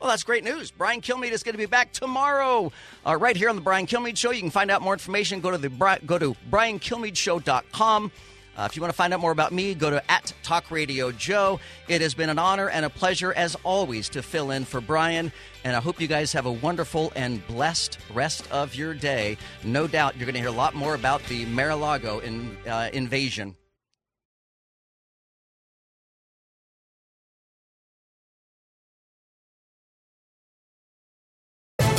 Well, 0.00 0.08
that's 0.08 0.24
great 0.24 0.44
news. 0.44 0.70
Brian 0.70 1.02
Kilmeade 1.02 1.32
is 1.32 1.42
going 1.42 1.52
to 1.52 1.58
be 1.58 1.66
back 1.66 1.92
tomorrow, 1.92 2.72
uh, 3.06 3.18
right 3.18 3.36
here 3.36 3.50
on 3.50 3.56
the 3.56 3.60
Brian 3.60 3.86
Kilmeade 3.86 4.16
Show. 4.16 4.30
You 4.30 4.40
can 4.40 4.50
find 4.50 4.70
out 4.70 4.80
more 4.80 4.94
information. 4.94 5.40
Go 5.40 5.50
to 5.50 5.58
the 5.58 5.68
go 6.06 6.18
to 6.18 6.34
briankilmeadeshow.com. 6.50 8.10
Uh, 8.56 8.64
if 8.68 8.76
you 8.76 8.82
want 8.82 8.92
to 8.92 8.96
find 8.96 9.12
out 9.12 9.20
more 9.20 9.30
about 9.30 9.52
me, 9.52 9.74
go 9.74 9.90
to 9.90 10.10
at 10.10 10.32
Talk 10.42 10.70
Radio 10.70 11.12
Joe. 11.12 11.60
It 11.86 12.00
has 12.00 12.14
been 12.14 12.30
an 12.30 12.38
honor 12.38 12.70
and 12.70 12.86
a 12.86 12.90
pleasure, 12.90 13.34
as 13.34 13.56
always, 13.62 14.08
to 14.10 14.22
fill 14.22 14.52
in 14.52 14.64
for 14.64 14.80
Brian. 14.80 15.30
And 15.64 15.76
I 15.76 15.80
hope 15.80 16.00
you 16.00 16.08
guys 16.08 16.32
have 16.32 16.46
a 16.46 16.52
wonderful 16.52 17.12
and 17.14 17.46
blessed 17.46 17.98
rest 18.14 18.50
of 18.50 18.74
your 18.74 18.94
day. 18.94 19.36
No 19.64 19.86
doubt 19.86 20.16
you're 20.16 20.26
going 20.26 20.34
to 20.34 20.40
hear 20.40 20.48
a 20.48 20.52
lot 20.52 20.74
more 20.74 20.94
about 20.94 21.22
the 21.24 21.44
Mar-a-Lago 21.46 22.20
in, 22.20 22.56
uh, 22.66 22.88
invasion 22.94 23.54